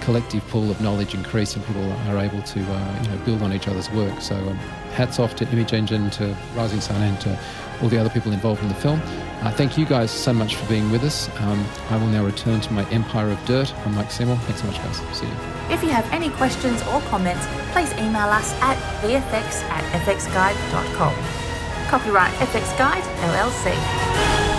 collective 0.00 0.46
pool 0.48 0.70
of 0.70 0.80
knowledge 0.80 1.14
increase 1.14 1.54
and 1.54 1.64
people 1.64 1.90
are 2.08 2.18
able 2.18 2.42
to 2.42 2.60
uh, 2.60 3.02
you 3.02 3.08
know 3.08 3.24
build 3.24 3.42
on 3.42 3.52
each 3.52 3.68
other's 3.68 3.90
work. 3.92 4.20
So 4.20 4.34
um, 4.34 4.56
hats 4.96 5.18
off 5.18 5.36
to 5.36 5.48
Image 5.50 5.72
Engine, 5.72 6.10
to 6.10 6.36
Rising 6.54 6.80
Sun, 6.80 7.00
and 7.00 7.20
to 7.22 7.38
all 7.80 7.88
the 7.88 7.98
other 7.98 8.10
people 8.10 8.32
involved 8.32 8.62
in 8.62 8.68
the 8.68 8.74
film. 8.74 9.00
Uh, 9.42 9.50
thank 9.52 9.78
you 9.78 9.84
guys 9.84 10.10
so 10.10 10.32
much 10.32 10.56
for 10.56 10.68
being 10.68 10.90
with 10.90 11.02
us. 11.02 11.28
Um, 11.40 11.64
I 11.90 11.96
will 11.96 12.06
now 12.08 12.24
return 12.24 12.60
to 12.60 12.72
my 12.72 12.88
Empire 12.90 13.30
of 13.30 13.44
Dirt. 13.44 13.72
I'm 13.86 13.94
Mike 13.94 14.10
Seymour. 14.10 14.36
Thanks 14.36 14.60
so 14.60 14.66
much, 14.66 14.76
guys. 14.76 14.96
See 15.16 15.26
you. 15.26 15.32
If 15.70 15.82
you 15.82 15.90
have 15.90 16.10
any 16.12 16.30
questions 16.30 16.80
or 16.88 17.00
comments, 17.02 17.46
please 17.72 17.92
email 17.94 18.28
us 18.28 18.52
at 18.60 18.76
vfx 19.02 19.62
at 19.64 19.84
fxguide.com. 20.02 21.41
Copyright 21.88 22.32
FX 22.34 22.76
Guide, 22.78 23.02
LLC. 23.02 24.51